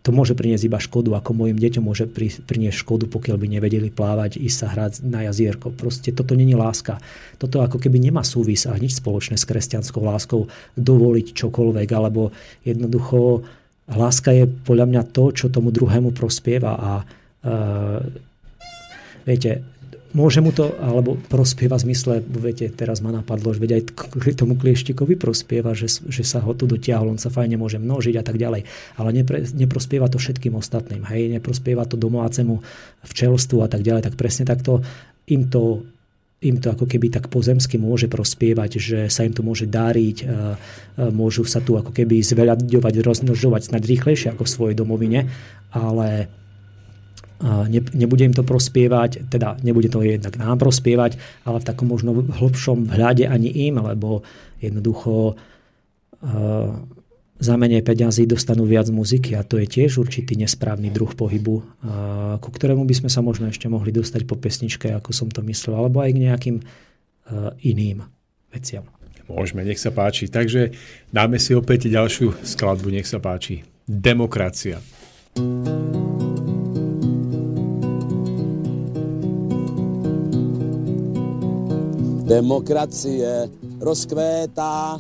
to 0.07 0.15
môže 0.15 0.39
priniesť 0.39 0.71
iba 0.71 0.79
škodu, 0.79 1.19
ako 1.19 1.35
mojim 1.35 1.59
deťom 1.59 1.83
môže 1.83 2.07
priniesť 2.47 2.79
škodu, 2.79 3.11
pokiaľ 3.11 3.43
by 3.43 3.47
nevedeli 3.59 3.91
plávať, 3.91 4.39
ísť 4.39 4.55
sa 4.55 4.71
hrať 4.71 4.93
na 5.03 5.27
jazierko. 5.27 5.75
Proste 5.75 6.15
toto 6.15 6.39
není 6.39 6.55
láska. 6.55 7.03
Toto 7.43 7.59
ako 7.59 7.83
keby 7.83 7.99
nemá 7.99 8.23
súvis 8.23 8.71
a 8.71 8.79
nič 8.79 9.03
spoločné 9.03 9.35
s 9.35 9.43
kresťanskou 9.43 9.99
láskou 10.07 10.47
dovoliť 10.79 11.35
čokoľvek, 11.35 11.89
alebo 11.91 12.31
jednoducho 12.63 13.43
Láska 13.87 14.35
je 14.35 14.51
podľa 14.51 14.87
mňa 14.91 15.03
to, 15.15 15.31
čo 15.31 15.47
tomu 15.47 15.71
druhému 15.71 16.11
prospieva 16.11 16.75
a 16.75 16.91
uh, 17.03 18.03
viete, 19.23 19.63
môže 20.17 20.41
mu 20.41 20.51
to, 20.51 20.75
alebo 20.81 21.15
prospieva 21.29 21.77
v 21.77 21.93
zmysle, 21.93 22.25
viete, 22.25 22.67
teraz 22.73 22.99
ma 22.99 23.13
napadlo, 23.13 23.53
že 23.53 23.63
veď 23.63 23.71
aj 23.79 23.83
tomu 24.35 24.57
klieštikovi 24.57 25.15
prospieva, 25.21 25.77
že, 25.77 25.87
že 25.87 26.25
sa 26.25 26.41
ho 26.41 26.57
tu 26.57 26.65
dotiahol, 26.65 27.13
on 27.13 27.21
sa 27.21 27.29
fajne 27.29 27.61
môže 27.61 27.77
množiť 27.77 28.15
a 28.19 28.25
tak 28.25 28.41
ďalej. 28.41 28.67
Ale 28.97 29.09
nepre, 29.13 29.45
neprospieva 29.55 30.09
to 30.09 30.17
všetkým 30.17 30.57
ostatným, 30.57 31.05
hej, 31.07 31.29
neprospieva 31.31 31.85
to 31.85 32.01
domácemu 32.01 32.65
včelstvu 33.05 33.61
a 33.61 33.69
tak 33.69 33.85
ďalej. 33.85 34.09
Tak 34.09 34.15
presne 34.17 34.49
takto 34.49 34.81
im 35.31 35.47
to 35.47 35.87
im 36.37 36.61
to 36.61 36.69
ako 36.69 36.85
keby 36.85 37.09
tak 37.09 37.33
pozemsky 37.33 37.81
môže 37.81 38.13
prospievať, 38.13 38.77
že 38.77 38.99
sa 39.09 39.25
im 39.25 39.33
to 39.33 39.41
môže 39.41 39.65
dáriť, 39.65 40.29
môžu 41.17 41.49
sa 41.49 41.65
tu 41.65 41.81
ako 41.81 41.97
keby 41.97 42.21
zveľaďovať, 42.21 42.95
rozmnožovať 43.01 43.73
snad 43.73 43.81
rýchlejšie 43.81 44.37
ako 44.37 44.45
v 44.45 44.53
svojej 44.53 44.77
domovine, 44.77 45.33
ale 45.73 46.29
nebude 47.73 48.25
im 48.25 48.37
to 48.37 48.45
prospievať, 48.45 49.33
teda 49.33 49.61
nebude 49.65 49.89
to 49.89 50.05
jednak 50.05 50.37
nám 50.37 50.61
prospievať, 50.61 51.17
ale 51.45 51.61
v 51.61 51.69
takom 51.69 51.89
možno 51.89 52.13
hlbšom 52.17 52.93
hľade 52.93 53.25
ani 53.29 53.49
im, 53.69 53.81
lebo 53.81 54.21
jednoducho 54.61 55.41
za 57.37 57.55
menej 57.61 57.85
peňazí 57.85 58.25
dostanú 58.25 58.65
viac 58.65 58.89
muziky 58.89 59.37
a 59.37 59.45
to 59.45 59.61
je 59.61 59.69
tiež 59.69 60.01
určitý 60.01 60.41
nesprávny 60.41 60.89
druh 60.89 61.13
pohybu, 61.13 61.55
ku 62.41 62.49
ktorému 62.49 62.89
by 62.89 62.95
sme 62.97 63.11
sa 63.13 63.21
možno 63.21 63.53
ešte 63.53 63.69
mohli 63.69 63.93
dostať 63.93 64.25
po 64.25 64.41
pesničke, 64.41 64.89
ako 64.97 65.13
som 65.13 65.29
to 65.29 65.45
myslel, 65.45 65.77
alebo 65.77 66.01
aj 66.01 66.17
k 66.17 66.23
nejakým 66.25 66.57
iným 67.61 68.09
veciam. 68.49 68.89
Môžeme, 69.27 69.67
nech 69.67 69.83
sa 69.83 69.91
páči. 69.91 70.31
Takže 70.31 70.71
dáme 71.11 71.43
si 71.43 71.51
opäť 71.51 71.91
ďalšiu 71.91 72.47
skladbu, 72.47 72.95
nech 72.95 73.11
sa 73.11 73.19
páči. 73.19 73.67
Demokracia. 73.85 74.79
Demokracie 82.27 83.51
rozkvétá, 83.83 84.99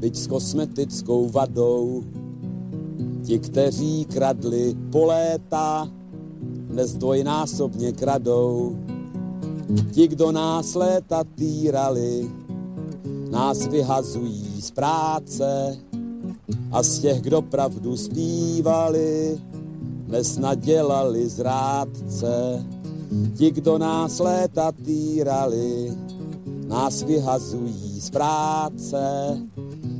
byť 0.00 0.14
s 0.16 0.26
kosmetickou 0.26 1.28
vadou. 1.28 2.04
Ti, 3.22 3.38
kteří 3.38 4.04
kradli 4.04 4.76
po 4.92 5.04
léta, 5.04 5.88
dnes 6.40 6.96
dvojnásobně 6.96 7.92
kradou. 7.92 8.78
Ti, 9.92 10.08
kdo 10.08 10.32
nás 10.32 10.74
léta 10.74 11.24
týrali, 11.24 12.30
nás 13.30 13.66
vyhazují 13.66 14.62
z 14.62 14.70
práce 14.70 15.76
a 16.72 16.82
z 16.82 16.98
těch, 16.98 17.20
kdo 17.20 17.42
pravdu 17.42 17.96
zpívali, 17.96 19.40
dnes 20.06 20.38
nadělali 20.38 21.28
zrádce. 21.28 22.64
Ti, 23.36 23.50
kdo 23.50 23.78
nás 23.78 24.18
léta 24.18 24.72
týrali, 24.72 25.92
nás 26.68 27.02
vyhazují 27.02 28.00
z 28.00 28.10
práce 28.10 29.00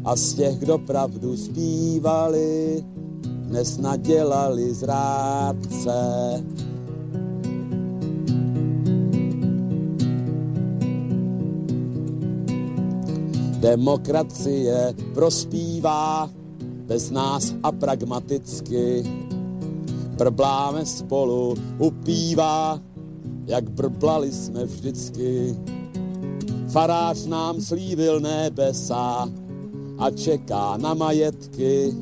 a 0.05 0.17
z 0.17 0.35
těch, 0.35 0.59
kdo 0.59 0.79
pravdu 0.79 1.37
zpívali, 1.37 2.85
dnes 3.23 3.79
nadělali 3.79 4.75
zrádce. 4.75 5.93
Demokracie 13.61 14.95
prospívá 15.15 16.31
bez 16.87 17.11
nás 17.11 17.55
a 17.63 17.73
pragmaticky. 17.73 19.05
Brbláme 20.17 20.87
spolu, 20.87 21.55
upívá, 21.79 22.81
jak 23.47 23.71
brblali 23.71 24.33
jsme 24.33 24.65
vždycky. 24.65 25.57
Farář 26.69 27.27
nám 27.27 27.61
slíbil 27.61 28.21
nebesa 28.21 29.29
a 30.01 30.11
čeká 30.11 30.77
na 30.77 30.95
majetky. 30.95 31.93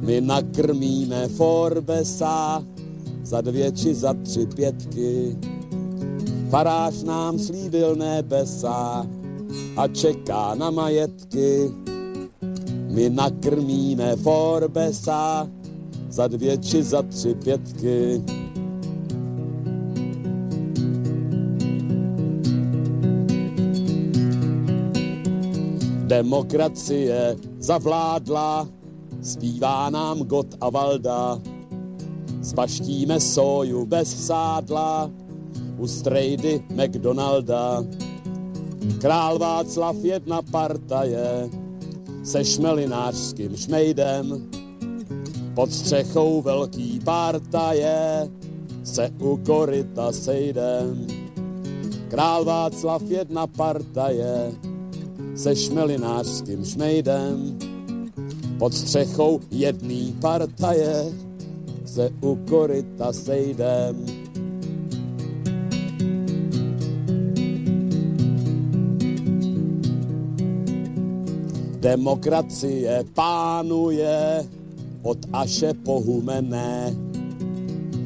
My 0.00 0.20
nakrmíme 0.20 1.28
Forbesa 1.28 2.64
za 3.22 3.40
dvě 3.40 3.72
či 3.72 3.94
za 3.94 4.14
tři 4.14 4.46
pětky. 4.46 5.36
Farář 6.50 7.02
nám 7.02 7.38
slíbil 7.38 7.96
nebesa 7.96 9.06
a 9.76 9.88
čeká 9.88 10.54
na 10.54 10.70
majetky. 10.70 11.72
My 12.90 13.10
nakrmíme 13.10 14.16
Forbesa 14.16 15.48
za 16.08 16.28
dvě 16.28 16.58
či 16.58 16.82
za 16.82 17.02
tři 17.02 17.34
pětky. 17.34 18.22
Demokracie 26.04 27.36
zavládla, 27.58 28.68
zpívá 29.22 29.90
nám 29.90 30.18
God 30.18 30.54
a 30.60 30.70
Valda. 30.70 31.40
Zbaštíme 32.40 33.20
soju 33.20 33.86
bez 33.86 34.26
sádla 34.26 35.10
u 35.78 35.86
strejdy 35.86 36.64
McDonalda. 36.70 37.84
Král 39.00 39.38
Václav 39.38 39.96
jedna 40.02 40.42
partaje 40.42 41.48
se 42.24 42.44
šmelinářským 42.44 43.56
šmejdem. 43.56 44.50
Pod 45.54 45.72
střechou 45.72 46.42
velký 46.42 47.00
partaje 47.04 48.28
se 48.84 49.10
u 49.18 49.36
koryta 49.36 50.12
sejdem. 50.12 51.06
Král 52.08 52.44
Václav 52.44 53.02
jedna 53.02 53.46
partaje 53.46 54.52
se 55.34 55.56
šmelinářským 55.56 56.64
šmejdem. 56.64 57.58
Pod 58.58 58.74
střechou 58.74 59.40
jedný 59.50 60.16
partaje 60.20 61.12
se 61.84 62.10
u 62.20 62.38
koryta 62.48 63.12
sejdem. 63.12 64.06
Demokracie 71.80 73.04
pánuje 73.14 74.44
od 75.02 75.18
Aše 75.32 75.74
pohumené. 75.74 76.96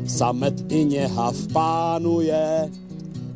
Samet 0.07 0.73
i 0.73 0.85
něhav 0.85 1.37
pánuje 1.53 2.71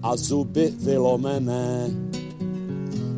a 0.02 0.16
zuby 0.16 0.72
vylomené 0.78 1.90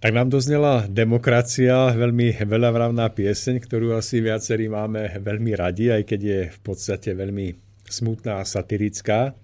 Tak 0.00 0.16
nám 0.16 0.32
doznela 0.32 0.88
Demokracia, 0.88 1.92
veľmi 1.92 2.40
veľavravná 2.40 3.12
pieseň, 3.12 3.60
ktorú 3.60 3.92
asi 3.92 4.24
viacerí 4.24 4.64
máme 4.64 5.20
veľmi 5.20 5.52
radi, 5.52 5.92
aj 5.92 6.08
keď 6.08 6.20
je 6.24 6.40
v 6.48 6.58
podstate 6.64 7.12
veľmi 7.12 7.52
smutná 7.84 8.40
a 8.40 8.48
satirická. 8.48 9.36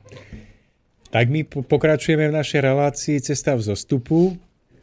Tak 1.12 1.28
my 1.28 1.44
pokračujeme 1.44 2.32
v 2.32 2.36
našej 2.40 2.60
relácii 2.64 3.20
Cesta 3.20 3.52
v 3.52 3.68
zostupu 3.68 4.32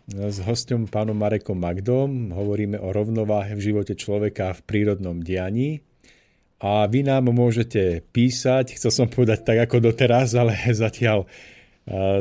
s 0.06 0.38
hostom 0.46 0.86
pánom 0.86 1.18
Marekom 1.18 1.58
Magdom. 1.58 2.30
Hovoríme 2.30 2.78
o 2.78 2.94
rovnováhe 2.94 3.58
v 3.58 3.74
živote 3.74 3.98
človeka 3.98 4.54
v 4.54 4.62
prírodnom 4.70 5.26
dianí. 5.26 5.82
A 6.62 6.86
vy 6.86 7.02
nám 7.02 7.34
môžete 7.34 8.06
písať, 8.14 8.78
chcel 8.78 8.94
som 8.94 9.08
povedať 9.10 9.42
tak 9.42 9.66
ako 9.66 9.90
doteraz, 9.90 10.38
ale 10.38 10.54
zatiaľ 10.86 11.26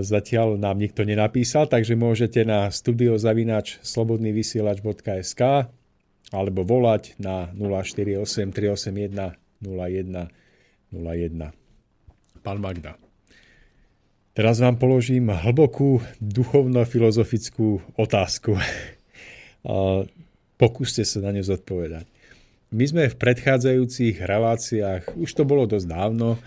Zatiaľ 0.02 0.58
nám 0.58 0.82
nikto 0.82 1.06
nenapísal, 1.06 1.70
takže 1.70 1.94
môžete 1.94 2.42
na 2.42 2.66
studiozavináč 2.66 3.78
slobodnývysielač.sk 3.86 5.70
alebo 6.34 6.60
volať 6.66 7.14
na 7.22 7.46
048 7.54 8.50
381 8.50 9.38
01 9.62 10.26
01. 10.90 12.42
Pán 12.42 12.58
Magda. 12.58 12.98
Teraz 14.32 14.58
vám 14.58 14.80
položím 14.80 15.30
hlbokú 15.30 16.02
duchovno-filozofickú 16.18 17.84
otázku. 17.94 18.58
Pokúste 20.62 21.06
sa 21.06 21.18
na 21.22 21.30
ňu 21.36 21.44
zodpovedať. 21.46 22.08
my 22.72 22.84
sme 22.88 23.02
v 23.12 23.18
predchádzajúcich 23.20 24.24
reláciách, 24.24 25.14
už 25.20 25.30
to 25.36 25.44
bolo 25.44 25.68
dosť 25.68 25.86
dávno, 25.86 26.40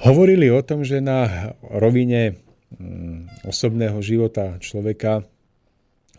hovorili 0.00 0.48
o 0.48 0.60
tom, 0.64 0.86
že 0.86 1.04
na 1.04 1.52
rovine 1.60 2.40
mm, 2.76 3.44
osobného 3.44 3.98
života 4.00 4.56
človeka 4.62 5.26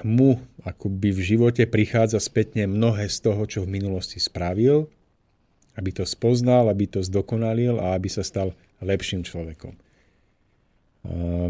mu 0.02 0.42
akoby 0.66 1.14
v 1.14 1.22
živote 1.22 1.64
prichádza 1.70 2.18
spätne 2.18 2.66
mnohé 2.66 3.10
z 3.10 3.18
toho, 3.22 3.46
čo 3.46 3.60
v 3.64 3.78
minulosti 3.78 4.18
spravil, 4.18 4.90
aby 5.78 5.90
to 5.94 6.06
spoznal, 6.06 6.70
aby 6.70 6.90
to 6.90 7.06
zdokonalil 7.06 7.78
a 7.78 7.94
aby 7.94 8.10
sa 8.10 8.26
stal 8.26 8.58
lepším 8.82 9.22
človekom. 9.22 9.74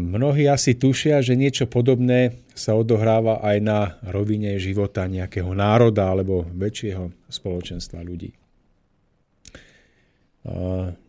Mnohí 0.02 0.50
asi 0.50 0.74
tušia, 0.74 1.22
že 1.22 1.38
niečo 1.38 1.70
podobné 1.70 2.42
sa 2.58 2.74
odohráva 2.74 3.38
aj 3.38 3.56
na 3.62 3.78
rovine 4.02 4.58
života 4.58 5.06
nejakého 5.06 5.54
národa 5.54 6.10
alebo 6.10 6.42
väčšieho 6.50 7.14
spoločenstva 7.30 8.02
ľudí. 8.02 8.34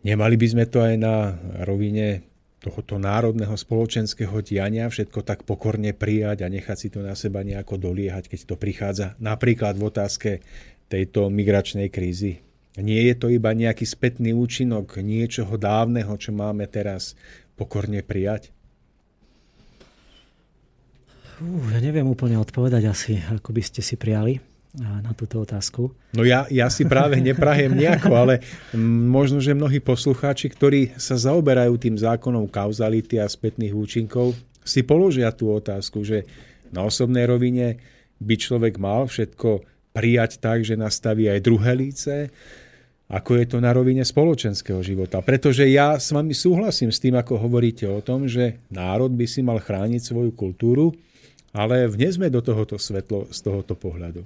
Nemali 0.06 0.36
by 0.40 0.48
sme 0.48 0.66
to 0.72 0.80
aj 0.80 0.96
na 0.96 1.36
rovine 1.68 2.24
tohoto 2.64 2.98
národného 2.98 3.54
spoločenského 3.54 4.34
diania 4.42 4.90
všetko 4.90 5.22
tak 5.22 5.46
pokorne 5.46 5.94
prijať 5.94 6.42
a 6.42 6.50
nechať 6.50 6.78
si 6.80 6.88
to 6.90 7.04
na 7.04 7.14
seba 7.14 7.46
nejako 7.46 7.78
doliehať, 7.78 8.32
keď 8.32 8.40
to 8.48 8.56
prichádza 8.58 9.08
napríklad 9.22 9.78
v 9.78 9.84
otázke 9.86 10.32
tejto 10.90 11.30
migračnej 11.30 11.94
krízy. 11.94 12.42
Nie 12.80 13.12
je 13.12 13.16
to 13.16 13.28
iba 13.32 13.54
nejaký 13.54 13.86
spätný 13.86 14.34
účinok 14.36 15.00
niečoho 15.00 15.56
dávneho, 15.56 16.12
čo 16.18 16.36
máme 16.36 16.68
teraz 16.68 17.14
pokorne 17.54 18.04
prijať? 18.04 18.52
Uh, 21.40 21.70
ja 21.76 21.80
neviem 21.84 22.08
úplne 22.08 22.40
odpovedať 22.40 22.84
asi, 22.88 23.20
ako 23.20 23.52
by 23.52 23.62
ste 23.64 23.84
si 23.84 24.00
prijali 24.00 24.55
na 24.80 25.12
túto 25.16 25.40
otázku? 25.42 25.92
No 26.12 26.28
ja, 26.28 26.46
ja 26.52 26.68
si 26.68 26.84
práve 26.84 27.20
neprahem 27.24 27.72
nejako, 27.72 28.12
ale 28.12 28.34
možno, 28.78 29.40
že 29.40 29.56
mnohí 29.56 29.80
poslucháči, 29.80 30.52
ktorí 30.52 30.96
sa 31.00 31.16
zaoberajú 31.16 31.80
tým 31.80 31.96
zákonom 31.96 32.52
kauzality 32.52 33.20
a 33.20 33.28
spätných 33.28 33.72
účinkov, 33.72 34.36
si 34.66 34.82
položia 34.82 35.32
tú 35.32 35.54
otázku, 35.54 36.02
že 36.02 36.26
na 36.74 36.84
osobnej 36.84 37.30
rovine 37.30 37.80
by 38.20 38.36
človek 38.36 38.82
mal 38.82 39.06
všetko 39.08 39.64
prijať 39.96 40.44
tak, 40.44 40.68
že 40.68 40.76
nastaví 40.76 41.32
aj 41.32 41.40
druhé 41.40 41.72
líce, 41.78 42.34
ako 43.06 43.38
je 43.38 43.46
to 43.46 43.58
na 43.62 43.70
rovine 43.70 44.02
spoločenského 44.02 44.82
života. 44.82 45.22
Pretože 45.22 45.70
ja 45.70 45.96
s 46.02 46.10
vami 46.10 46.34
súhlasím 46.34 46.90
s 46.90 46.98
tým, 46.98 47.14
ako 47.14 47.38
hovoríte 47.38 47.86
o 47.86 48.02
tom, 48.02 48.26
že 48.26 48.58
národ 48.74 49.14
by 49.14 49.26
si 49.30 49.46
mal 49.46 49.62
chrániť 49.62 50.02
svoju 50.02 50.34
kultúru, 50.34 50.90
ale 51.56 51.88
vnesme 51.88 52.28
do 52.28 52.42
tohoto 52.42 52.76
svetlo 52.76 53.32
z 53.32 53.40
tohoto 53.40 53.78
pohľadu. 53.78 54.26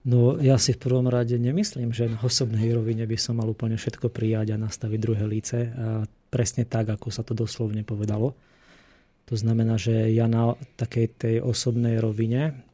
No 0.00 0.40
ja 0.40 0.56
si 0.56 0.72
v 0.72 0.80
prvom 0.80 1.12
rade 1.12 1.36
nemyslím, 1.36 1.92
že 1.92 2.08
na 2.08 2.16
osobnej 2.24 2.72
rovine 2.72 3.04
by 3.04 3.20
som 3.20 3.36
mal 3.36 3.52
úplne 3.52 3.76
všetko 3.76 4.08
prijať 4.08 4.56
a 4.56 4.62
nastaviť 4.62 4.98
druhé 5.00 5.24
líce. 5.28 5.68
A 5.76 6.08
presne 6.32 6.64
tak, 6.64 6.88
ako 6.88 7.12
sa 7.12 7.20
to 7.20 7.36
doslovne 7.36 7.84
povedalo. 7.84 8.32
To 9.28 9.34
znamená, 9.36 9.76
že 9.76 10.08
ja 10.10 10.24
na 10.24 10.56
takej 10.80 11.06
tej 11.20 11.36
osobnej 11.44 12.00
rovine, 12.00 12.64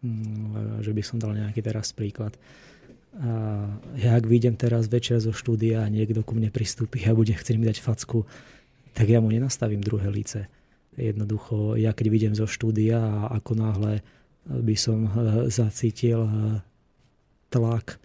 mm, 0.00 0.80
že 0.80 0.90
by 0.96 1.02
som 1.04 1.20
dal 1.20 1.36
nejaký 1.36 1.60
teraz 1.60 1.92
príklad, 1.92 2.34
a 3.12 3.68
ja 4.00 4.16
ak 4.16 4.24
vidím 4.24 4.56
teraz 4.56 4.88
večer 4.88 5.20
zo 5.20 5.36
štúdia 5.36 5.84
a 5.84 5.92
niekto 5.92 6.24
ku 6.24 6.32
mne 6.32 6.48
pristúpi 6.48 7.04
a 7.04 7.12
bude 7.12 7.36
chcieť 7.36 7.56
mi 7.60 7.68
dať 7.68 7.84
facku, 7.84 8.24
tak 8.96 9.04
ja 9.12 9.20
mu 9.20 9.28
nenastavím 9.28 9.84
druhé 9.84 10.08
líce. 10.08 10.48
Jednoducho, 10.96 11.76
ja 11.76 11.92
keď 11.92 12.06
vidím 12.08 12.32
zo 12.32 12.48
štúdia 12.48 12.96
a 12.96 13.36
ako 13.36 13.52
náhle 13.52 14.00
by 14.46 14.74
som 14.74 15.06
eh, 15.06 15.12
zacítil 15.48 16.26
eh, 16.26 16.58
tlak, 17.52 17.98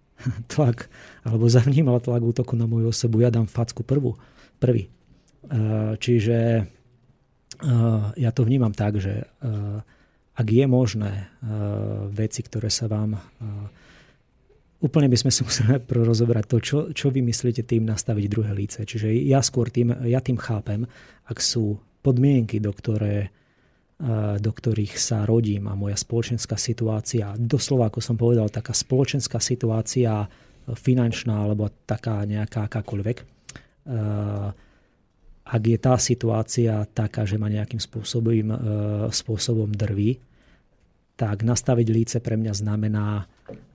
tlak, 0.52 0.88
alebo 1.26 1.48
zavnímal 1.48 2.00
tlak 2.00 2.22
útoku 2.22 2.56
na 2.56 2.64
moju 2.64 2.92
osobu, 2.92 3.20
ja 3.20 3.32
dám 3.32 3.50
facku 3.50 3.84
prvú, 3.84 4.16
prvý. 4.56 4.88
Eh, 4.88 5.94
čiže 5.98 6.68
ja 8.18 8.34
to 8.34 8.42
vnímam 8.42 8.74
tak, 8.74 8.98
že 8.98 9.22
ak 10.34 10.46
je 10.50 10.66
možné 10.66 11.30
veci, 12.10 12.42
ktoré 12.42 12.66
sa 12.66 12.90
vám 12.90 13.14
úplne 14.82 15.06
by 15.06 15.14
sme 15.14 15.30
si 15.30 15.40
museli 15.46 15.78
rozobrať 15.78 16.44
to, 16.50 16.56
čo, 16.58 16.78
čo 16.90 17.14
vy 17.14 17.22
myslíte 17.22 17.62
tým 17.62 17.86
nastaviť 17.86 18.24
druhé 18.26 18.50
líce. 18.50 18.82
Čiže 18.82 19.14
ja 19.14 19.38
skôr 19.46 19.70
tým, 19.70 19.94
ja 20.10 20.18
tým 20.18 20.42
chápem, 20.42 20.90
ak 21.30 21.38
sú 21.38 21.78
podmienky, 22.02 22.58
do 22.58 22.74
ktoré 22.74 23.30
do 24.42 24.50
ktorých 24.50 24.98
sa 24.98 25.22
rodím 25.22 25.70
a 25.70 25.78
moja 25.78 25.94
spoločenská 25.94 26.58
situácia, 26.58 27.38
doslova 27.38 27.86
ako 27.86 28.02
som 28.02 28.18
povedal, 28.18 28.50
taká 28.50 28.74
spoločenská 28.74 29.38
situácia 29.38 30.26
finančná 30.66 31.46
alebo 31.46 31.70
taká 31.86 32.26
nejaká 32.26 32.66
akákoľvek, 32.66 33.18
ak 35.42 35.62
je 35.62 35.78
tá 35.78 35.94
situácia 35.98 36.82
taká, 36.90 37.22
že 37.26 37.38
ma 37.38 37.46
nejakým 37.46 37.78
spôsobom, 37.78 38.50
spôsobom 39.10 39.70
drví, 39.70 40.18
tak 41.14 41.46
nastaviť 41.46 41.86
líce 41.86 42.16
pre 42.18 42.34
mňa 42.34 42.52
znamená 42.58 43.22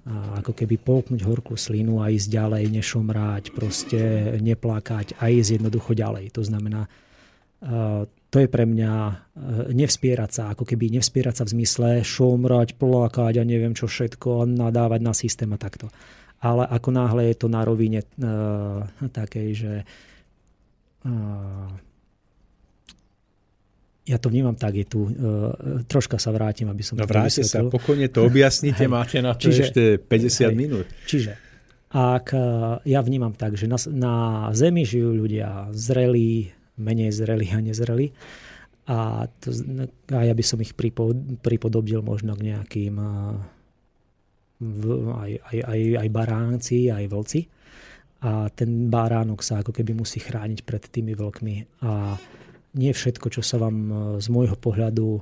ako 0.07 0.51
keby 0.51 0.79
polknúť 0.79 1.23
horkú 1.23 1.55
slinu 1.59 2.03
a 2.03 2.11
ísť 2.11 2.27
ďalej, 2.27 2.71
nešomrať, 2.71 3.43
proste 3.55 3.99
neplakať 4.43 5.15
a 5.19 5.31
ísť 5.31 5.59
jednoducho 5.59 5.91
ďalej. 5.95 6.35
To 6.35 6.43
znamená, 6.43 6.87
to 8.27 8.43
je 8.43 8.47
pre 8.51 8.67
mňa 8.67 8.93
e, 9.07 9.13
nevspierať 9.71 10.31
sa, 10.31 10.43
ako 10.51 10.67
keby 10.67 10.91
nevspierať 10.99 11.35
sa 11.39 11.43
v 11.47 11.53
zmysle 11.55 11.89
šomrať, 12.03 12.75
plakať 12.75 13.39
a 13.39 13.43
neviem 13.47 13.71
čo 13.71 13.87
všetko, 13.87 14.43
nadávať 14.51 14.99
na 14.99 15.13
systém 15.15 15.47
a 15.55 15.59
takto. 15.59 15.87
Ale 16.43 16.67
ako 16.67 16.89
náhle 16.91 17.31
je 17.33 17.35
to 17.41 17.47
na 17.49 17.65
rovine 17.65 18.05
uh, 18.05 18.85
takej, 19.09 19.49
že 19.57 19.73
uh, 21.01 21.69
ja 24.05 24.21
to 24.21 24.29
vnímam 24.29 24.53
tak, 24.53 24.77
je 24.77 24.85
tu, 24.85 25.09
uh, 25.09 25.81
troška 25.89 26.21
sa 26.21 26.29
vrátim, 26.29 26.69
aby 26.69 26.85
som 26.85 26.93
no, 26.93 27.09
to 27.09 27.17
vysvetlil. 27.25 27.49
sa, 27.49 27.73
pokojne 27.73 28.13
to 28.13 28.21
objasnite, 28.21 28.85
máte 28.85 29.17
na 29.17 29.33
to 29.33 29.49
čiže, 29.49 29.61
ešte 29.65 29.81
50 29.97 30.29
hej, 30.29 30.53
minút. 30.53 30.85
Čiže, 31.09 31.31
ak 31.89 32.37
ja 32.85 32.99
vnímam 33.01 33.33
tak, 33.33 33.57
že 33.57 33.65
na, 33.65 33.81
na 33.89 34.13
Zemi 34.53 34.85
žijú 34.85 35.17
ľudia 35.17 35.73
zrelí, 35.73 36.53
menej 36.77 37.13
zreli 37.13 37.49
a 37.53 37.59
nezreli. 37.59 38.13
A, 38.87 39.27
to, 39.27 39.51
a 40.15 40.19
ja 40.23 40.31
by 40.31 40.43
som 40.45 40.63
ich 40.63 40.71
pripodobil 41.43 41.99
možno 41.99 42.39
k 42.39 42.55
nejakým 42.55 42.95
v, 44.57 44.83
aj, 45.13 45.31
aj, 45.53 45.57
aj, 45.67 45.81
aj 46.01 46.09
baránci, 46.09 46.77
aj 46.89 47.05
vlci. 47.11 47.41
A 48.17 48.49
ten 48.49 48.89
baránok 48.89 49.45
sa 49.45 49.61
ako 49.61 49.69
keby 49.69 49.93
musí 49.93 50.17
chrániť 50.17 50.65
pred 50.65 50.83
tými 50.89 51.13
vlkmi. 51.13 51.85
A 51.85 52.17
nie 52.77 52.91
všetko, 52.93 53.29
čo 53.29 53.41
sa 53.45 53.61
vám 53.61 53.77
z 54.17 54.27
môjho 54.33 54.57
pohľadu 54.57 55.07
e, 55.17 55.21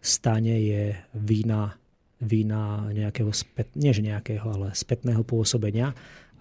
stane, 0.00 0.54
je 0.56 0.96
vína, 1.12 1.76
vína 2.24 2.88
nejakého, 2.92 3.28
spät, 3.32 3.68
nie 3.76 3.92
že 3.92 4.00
nejakého, 4.00 4.46
ale 4.48 4.68
spätného 4.72 5.20
pôsobenia 5.26 5.92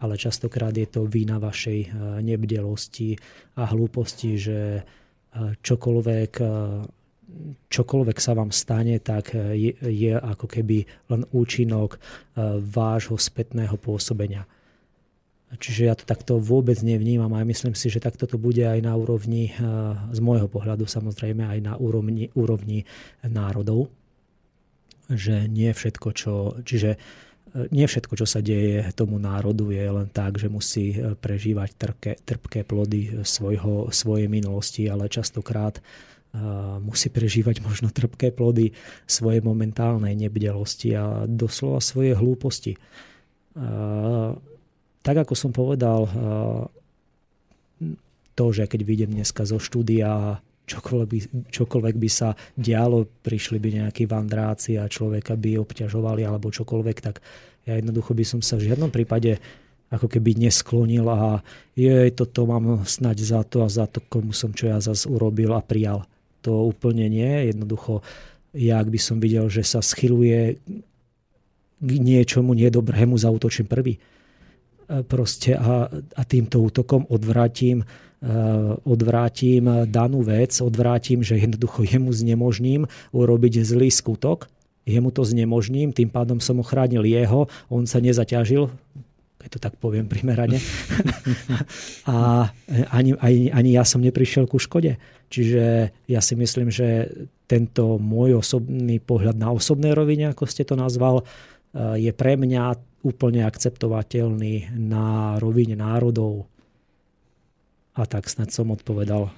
ale 0.05 0.21
častokrát 0.21 0.69
je 0.77 0.85
to 0.85 1.09
vína 1.09 1.41
vašej 1.41 1.79
eh, 1.81 1.89
nebdelosti 2.21 3.17
a 3.57 3.65
hlúposti, 3.65 4.37
že 4.37 4.59
eh, 4.79 5.51
čokoľvek, 5.65 6.31
eh, 6.45 6.85
čokoľvek 7.73 8.17
sa 8.21 8.37
vám 8.37 8.53
stane, 8.53 9.01
tak 9.01 9.33
je, 9.33 9.73
je 9.81 10.13
ako 10.13 10.45
keby 10.45 10.85
len 11.09 11.25
účinok 11.33 11.97
vášho 12.61 13.17
spätného 13.17 13.75
pôsobenia. 13.81 14.45
Čiže 15.57 15.81
ja 15.89 15.97
to 15.97 16.05
takto 16.05 16.37
vôbec 16.37 16.79
nevnímam 16.85 17.33
a 17.33 17.41
myslím 17.43 17.73
si, 17.73 17.89
že 17.89 17.99
takto 17.99 18.29
to 18.29 18.37
bude 18.37 18.61
aj 18.61 18.77
na 18.79 18.93
úrovni, 18.93 19.51
z 20.13 20.19
môjho 20.21 20.47
pohľadu 20.47 20.85
samozrejme 20.85 21.43
aj 21.43 21.59
na 21.65 21.73
úrovni, 21.75 22.29
úrovni 22.37 22.85
národov. 23.25 23.89
Že 25.09 25.49
nie 25.49 25.73
všetko, 25.73 26.07
čo... 26.13 26.33
Čiže 26.61 26.95
nie 27.71 27.87
všetko, 27.87 28.19
čo 28.19 28.27
sa 28.27 28.43
deje 28.43 28.91
tomu 28.91 29.15
národu, 29.15 29.71
je 29.71 29.85
len 29.87 30.07
tak, 30.11 30.35
že 30.35 30.51
musí 30.51 30.91
e, 30.91 31.15
prežívať 31.15 31.69
trpké, 31.79 32.11
trpké 32.27 32.59
plody 32.67 33.23
svojho, 33.23 33.87
svojej 33.95 34.27
minulosti, 34.27 34.91
ale 34.91 35.07
častokrát 35.07 35.79
uh, 35.79 36.77
musí 36.83 37.07
prežívať 37.07 37.63
možno 37.63 37.87
trpké 37.95 38.35
plody 38.35 38.75
svojej 39.07 39.39
momentálnej 39.39 40.19
nebdelosti 40.19 40.91
a 40.99 41.23
doslova 41.23 41.79
svoje 41.79 42.11
hlúposti. 42.11 42.75
Uh, 43.55 44.35
tak 45.05 45.21
ako 45.21 45.37
som 45.37 45.53
povedal, 45.53 46.09
to, 48.35 48.45
že 48.51 48.65
keď 48.67 48.81
vidím 48.81 49.11
dneska 49.13 49.45
zo 49.45 49.61
štúdia 49.61 50.41
čokoľvek 50.65 51.07
by, 51.07 51.19
čokoľvek 51.53 51.95
by 51.95 52.09
sa 52.09 52.33
dialo, 52.57 53.05
prišli 53.21 53.57
by 53.61 53.69
nejakí 53.85 54.09
vandráci 54.09 54.81
a 54.81 54.89
človeka 54.89 55.37
by 55.37 55.61
obťažovali 55.61 56.25
alebo 56.25 56.49
čokoľvek, 56.49 56.97
tak 56.99 57.21
ja 57.65 57.77
jednoducho 57.77 58.13
by 58.13 58.25
som 58.25 58.39
sa 58.41 58.57
v 58.57 58.73
žiadnom 58.73 58.93
prípade 58.93 59.37
ako 59.93 60.09
keby 60.09 60.37
nesklonil 60.37 61.05
a 61.07 61.45
je, 61.77 62.09
toto 62.11 62.49
mám 62.49 62.83
snať 62.83 63.17
za 63.21 63.41
to 63.45 63.61
a 63.61 63.69
za 63.69 63.85
to, 63.85 64.01
komu 64.05 64.33
som 64.33 64.51
čo 64.51 64.69
ja 64.69 64.81
zase 64.81 65.05
urobil 65.05 65.53
a 65.53 65.61
prijal. 65.61 66.03
To 66.41 66.65
úplne 66.65 67.05
nie. 67.09 67.49
Jednoducho, 67.53 68.01
ja 68.53 68.81
ak 68.81 68.89
by 68.89 68.99
som 69.01 69.17
videl, 69.21 69.45
že 69.49 69.61
sa 69.61 69.85
schyluje 69.85 70.57
k 71.81 71.91
niečomu 72.01 72.57
nedobrému 72.57 73.17
zautočím 73.17 73.69
prvý. 73.69 74.01
Proste 74.85 75.57
a, 75.57 75.89
a 75.89 76.21
týmto 76.25 76.61
útokom 76.61 77.09
odvrátim, 77.09 77.81
odvrátim 78.85 79.85
danú 79.85 80.25
vec, 80.25 80.57
odvrátim, 80.57 81.21
že 81.21 81.37
jednoducho 81.37 81.85
jemu 81.85 82.09
znemožním 82.09 82.81
urobiť 83.13 83.61
zlý 83.61 83.93
skutok, 83.93 84.49
jemu 84.85 85.09
to 85.13 85.25
znemožním, 85.25 85.93
tým 85.93 86.09
pádom 86.09 86.41
som 86.41 86.61
ochránil 86.61 87.05
jeho, 87.05 87.49
on 87.69 87.85
sa 87.89 88.01
nezaťažil, 88.01 88.69
keď 89.45 89.49
to 89.49 89.59
tak 89.61 89.73
poviem 89.77 90.09
primerane. 90.09 90.57
a 92.09 92.49
ani, 92.89 93.13
ani, 93.21 93.53
ani 93.53 93.69
ja 93.77 93.85
som 93.85 94.01
neprišiel 94.01 94.49
ku 94.49 94.57
škode. 94.57 94.97
Čiže 95.29 95.93
ja 96.09 96.21
si 96.21 96.33
myslím, 96.33 96.73
že 96.73 97.09
tento 97.45 98.01
môj 98.01 98.41
osobný 98.41 98.97
pohľad 98.97 99.37
na 99.37 99.53
osobnej 99.53 99.93
rovine, 99.93 100.33
ako 100.33 100.49
ste 100.49 100.65
to 100.65 100.73
nazval, 100.73 101.21
eh, 101.21 102.09
je 102.09 102.11
pre 102.13 102.37
mňa 102.41 102.73
úplne 103.05 103.45
akceptovateľný 103.45 104.73
na 104.73 105.37
rovine 105.37 105.77
národov. 105.77 106.49
A 107.95 108.03
tak 108.03 108.27
snad 108.27 108.51
som 108.51 108.71
odpovedal. 108.75 109.31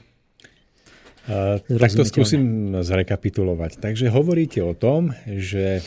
Uh, 1.28 1.60
tak 1.66 1.94
to 1.94 2.08
skúsim 2.08 2.74
zrekapitulovať. 2.82 3.78
Takže 3.84 4.10
hovoríte 4.10 4.64
o 4.64 4.74
tom, 4.74 5.14
že 5.26 5.86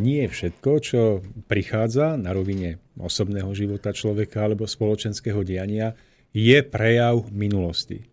nie 0.00 0.24
je 0.24 0.32
všetko, 0.32 0.70
čo 0.80 1.00
prichádza 1.44 2.16
na 2.16 2.32
rovine 2.32 2.80
osobného 2.96 3.52
života 3.52 3.92
človeka 3.92 4.48
alebo 4.48 4.64
spoločenského 4.64 5.44
diania, 5.44 5.92
je 6.32 6.58
prejav 6.64 7.28
minulosti. 7.30 8.08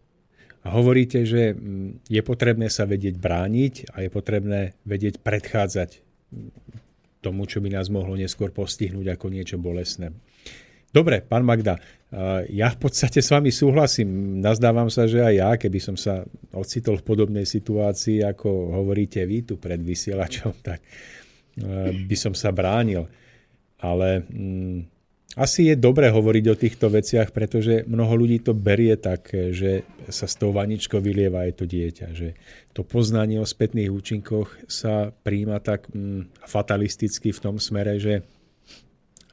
A 0.61 0.77
hovoríte, 0.77 1.25
že 1.25 1.57
mm, 1.57 2.05
je 2.05 2.21
potrebné 2.21 2.69
sa 2.69 2.85
vedieť 2.85 3.17
brániť 3.17 3.97
a 3.97 4.05
je 4.05 4.09
potrebné 4.13 4.77
vedieť 4.85 5.17
predchádzať 5.23 5.89
mm, 5.97 6.49
tomu, 7.25 7.49
čo 7.49 7.63
by 7.65 7.73
nás 7.73 7.89
mohlo 7.89 8.13
neskôr 8.13 8.53
postihnúť 8.53 9.17
ako 9.17 9.33
niečo 9.33 9.57
bolestné. 9.57 10.13
Dobre, 10.91 11.23
pán 11.23 11.47
Magda, 11.47 11.79
ja 12.51 12.67
v 12.67 12.77
podstate 12.83 13.23
s 13.23 13.31
vami 13.31 13.47
súhlasím. 13.55 14.43
Nazdávam 14.43 14.91
sa, 14.91 15.07
že 15.07 15.23
aj 15.23 15.33
ja, 15.39 15.49
keby 15.55 15.79
som 15.79 15.95
sa 15.95 16.27
ocitol 16.51 16.99
v 16.99 17.07
podobnej 17.07 17.47
situácii, 17.47 18.27
ako 18.27 18.75
hovoríte 18.75 19.23
vy 19.23 19.47
tu 19.47 19.55
pred 19.55 19.79
vysielačom, 19.79 20.51
tak 20.59 20.83
by 21.95 22.15
som 22.19 22.35
sa 22.35 22.51
bránil. 22.51 23.07
Ale 23.79 24.27
mm, 24.27 24.79
asi 25.39 25.71
je 25.71 25.79
dobré 25.79 26.11
hovoriť 26.11 26.45
o 26.51 26.59
týchto 26.59 26.91
veciach, 26.91 27.31
pretože 27.31 27.87
mnoho 27.87 28.11
ľudí 28.19 28.43
to 28.43 28.51
berie 28.51 28.99
tak, 28.99 29.31
že 29.31 29.87
sa 30.11 30.27
s 30.27 30.35
tou 30.35 30.51
vaničkou 30.51 30.99
vylieva 30.99 31.47
aj 31.47 31.63
to 31.63 31.63
dieťa. 31.63 32.07
Že 32.11 32.29
to 32.75 32.83
poznanie 32.83 33.39
o 33.39 33.47
spätných 33.47 33.87
účinkoch 33.87 34.67
sa 34.67 35.15
príjma 35.23 35.63
tak 35.63 35.87
mm, 35.87 36.43
fatalisticky 36.43 37.31
v 37.31 37.39
tom 37.39 37.55
smere, 37.63 37.95
že 37.95 38.27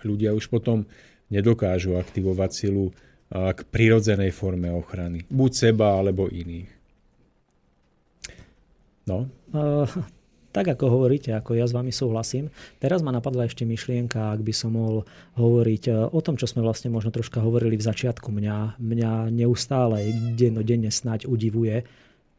ľudia 0.06 0.30
už 0.38 0.46
potom 0.46 0.86
nedokážu 1.28 1.96
aktivovať 1.96 2.50
silu 2.52 2.92
k 3.28 3.60
prirodzenej 3.68 4.32
forme 4.32 4.72
ochrany. 4.72 5.28
Buď 5.28 5.52
seba, 5.52 6.00
alebo 6.00 6.32
iných. 6.32 6.70
No. 9.08 9.28
Uh, 9.52 9.88
tak 10.48 10.74
ako 10.74 10.88
hovoríte, 10.88 11.32
ako 11.36 11.54
ja 11.60 11.68
s 11.68 11.76
vami 11.76 11.92
súhlasím. 11.92 12.48
Teraz 12.80 13.04
ma 13.04 13.12
napadla 13.12 13.44
ešte 13.44 13.68
myšlienka, 13.68 14.32
ak 14.32 14.40
by 14.40 14.52
som 14.56 14.74
mohol 14.74 15.04
hovoriť 15.36 15.82
e, 15.86 15.92
o 16.08 16.20
tom, 16.24 16.40
čo 16.40 16.48
sme 16.48 16.64
vlastne 16.64 16.88
možno 16.88 17.12
troška 17.12 17.44
hovorili 17.44 17.76
v 17.76 17.84
začiatku. 17.84 18.32
Mňa, 18.32 18.80
mňa 18.80 19.12
neustále, 19.28 20.08
dennodenne 20.34 20.88
snáď 20.88 21.28
udivuje 21.28 21.84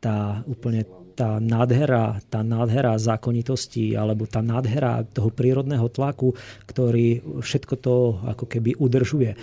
tá 0.02 0.42
úplne 0.50 0.90
tá 1.20 1.36
nádhera, 1.44 2.24
tá 2.32 2.40
nádhera 2.40 2.96
zákonitosti 2.96 3.92
alebo 4.00 4.24
tá 4.24 4.40
nádhera 4.40 5.04
toho 5.04 5.28
prírodného 5.28 5.92
tlaku, 5.92 6.32
ktorý 6.64 7.44
všetko 7.44 7.76
to 7.76 7.96
ako 8.24 8.48
keby 8.48 8.80
udržuje. 8.80 9.36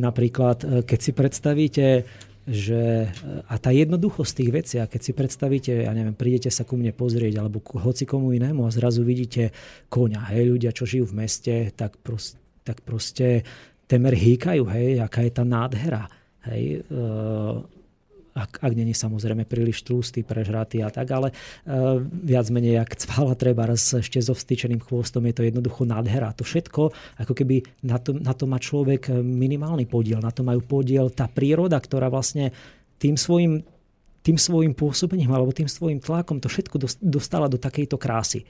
Napríklad, 0.00 0.58
e, 0.64 0.66
keď 0.88 0.98
si 0.98 1.12
predstavíte 1.12 1.86
že 2.48 3.12
a 3.44 3.60
tá 3.60 3.68
jednoduchosť 3.76 4.32
tých 4.32 4.50
vecí, 4.56 4.74
a 4.80 4.88
keď 4.88 5.00
si 5.04 5.12
predstavíte, 5.12 5.84
ja 5.84 5.92
neviem, 5.92 6.16
prídete 6.16 6.48
sa 6.48 6.64
ku 6.64 6.80
mne 6.80 6.96
pozrieť, 6.96 7.36
alebo 7.36 7.60
k 7.60 7.76
hoci 7.76 8.08
komu 8.08 8.32
inému 8.32 8.64
a 8.64 8.72
zrazu 8.72 9.04
vidíte 9.04 9.52
koňa, 9.92 10.32
hej, 10.32 10.56
ľudia, 10.56 10.72
čo 10.72 10.88
žijú 10.88 11.12
v 11.12 11.28
meste, 11.28 11.68
tak, 11.76 12.00
prost, 12.00 12.40
tak 12.64 12.80
proste 12.80 13.44
temer 13.84 14.16
hýkajú, 14.16 14.64
hej, 14.64 14.96
aká 15.04 15.28
je 15.28 15.32
tá 15.36 15.44
nádhera. 15.44 16.08
Hej, 16.48 16.88
ak, 18.38 18.62
ak 18.62 18.72
není 18.78 18.94
samozrejme 18.94 19.42
príliš 19.42 19.82
tlustý, 19.82 20.22
prežratý 20.22 20.86
a 20.86 20.94
tak, 20.94 21.10
ale 21.10 21.34
uh, 21.34 21.98
viac 22.02 22.46
menej 22.54 22.78
jak 22.78 22.94
cvala 23.02 23.34
treba 23.34 23.66
raz 23.66 23.82
ešte 23.98 24.22
so 24.22 24.38
vstýčeným 24.38 24.78
chvostom, 24.78 25.26
je 25.26 25.34
to 25.34 25.42
jednoducho 25.42 25.82
nádhera. 25.82 26.30
To 26.38 26.46
všetko, 26.46 26.94
ako 27.18 27.32
keby 27.34 27.66
na 27.82 27.98
to, 27.98 28.14
na 28.14 28.30
to 28.30 28.46
má 28.46 28.62
človek 28.62 29.10
minimálny 29.18 29.90
podiel, 29.90 30.22
na 30.22 30.30
to 30.30 30.46
majú 30.46 30.62
podiel 30.62 31.10
tá 31.10 31.26
príroda, 31.26 31.82
ktorá 31.82 32.06
vlastne 32.06 32.54
tým 33.02 33.18
svojim, 33.18 33.66
tým 34.22 34.38
svojim 34.38 34.74
pôsobením 34.74 35.30
alebo 35.34 35.50
tým 35.54 35.70
svojim 35.70 35.98
tlakom 35.98 36.38
to 36.38 36.46
všetko 36.50 36.78
dostala 37.02 37.50
do 37.50 37.58
takejto 37.58 37.98
krásy. 37.98 38.46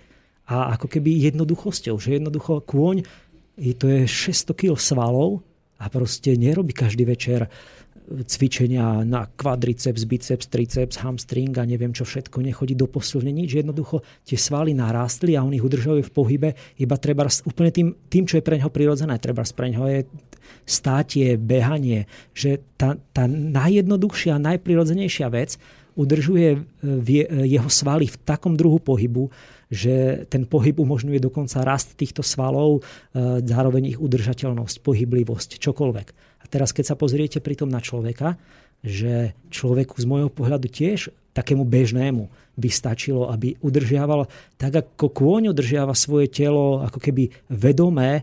A 0.48 0.72
ako 0.76 0.88
keby 0.88 1.28
jednoduchosťou, 1.28 2.00
že 2.00 2.16
jednoducho 2.16 2.64
kôň, 2.64 3.04
to 3.76 3.84
je 3.84 4.08
600 4.08 4.56
kg 4.56 4.74
svalov 4.80 5.44
a 5.78 5.86
proste 5.92 6.34
nerobí 6.34 6.72
každý 6.72 7.04
večer 7.04 7.46
cvičenia 8.08 9.04
na 9.04 9.28
kvadriceps, 9.28 10.08
biceps, 10.08 10.48
triceps, 10.48 10.96
hamstring 11.04 11.52
a 11.60 11.68
neviem 11.68 11.92
čo 11.92 12.08
všetko, 12.08 12.40
nechodí 12.40 12.72
do 12.72 12.88
posilne 12.88 13.28
nič. 13.28 13.60
Jednoducho 13.60 14.00
tie 14.24 14.40
svaly 14.40 14.72
narástli 14.72 15.36
a 15.36 15.44
on 15.44 15.52
ich 15.52 15.64
udržuje 15.64 16.00
v 16.08 16.12
pohybe 16.12 16.48
iba 16.80 16.96
treba 16.96 17.28
úplne 17.44 17.70
tým, 17.70 17.88
tým 18.08 18.24
čo 18.24 18.40
je 18.40 18.46
pre 18.46 18.56
neho 18.56 18.72
prirodzené. 18.72 19.20
Treba 19.20 19.44
pre 19.44 19.68
neho 19.68 19.86
je 19.88 20.00
státie, 20.64 21.36
behanie, 21.36 22.08
že 22.32 22.60
tá, 22.80 22.96
tá 23.12 23.28
najjednoduchšia, 23.28 24.40
najprirodzenejšia 24.40 25.28
vec 25.28 25.60
udržuje 25.98 26.48
jeho 27.44 27.68
svaly 27.68 28.06
v 28.06 28.16
takom 28.22 28.54
druhu 28.54 28.78
pohybu, 28.78 29.28
že 29.68 30.24
ten 30.30 30.46
pohyb 30.46 30.78
umožňuje 30.78 31.20
dokonca 31.20 31.66
rast 31.66 31.98
týchto 31.98 32.24
svalov, 32.24 32.80
e, 32.80 33.42
zároveň 33.44 33.92
ich 33.92 33.98
udržateľnosť, 34.00 34.80
pohyblivosť, 34.80 35.60
čokoľvek. 35.60 36.27
Teraz, 36.48 36.72
keď 36.72 36.94
sa 36.94 36.96
pozriete 36.96 37.38
pritom 37.44 37.68
na 37.68 37.80
človeka, 37.80 38.40
že 38.80 39.34
človeku 39.50 39.98
z 39.98 40.06
môjho 40.06 40.30
pohľadu 40.30 40.70
tiež 40.70 41.10
takému 41.34 41.62
bežnému 41.66 42.26
by 42.58 42.68
stačilo, 42.70 43.30
aby 43.30 43.54
udržiaval, 43.62 44.26
tak 44.58 44.82
ako 44.82 45.06
kôň 45.14 45.54
udržiava 45.54 45.94
svoje 45.94 46.26
telo 46.30 46.82
ako 46.82 46.98
keby 46.98 47.30
vedomé, 47.54 48.10
e, 48.18 48.22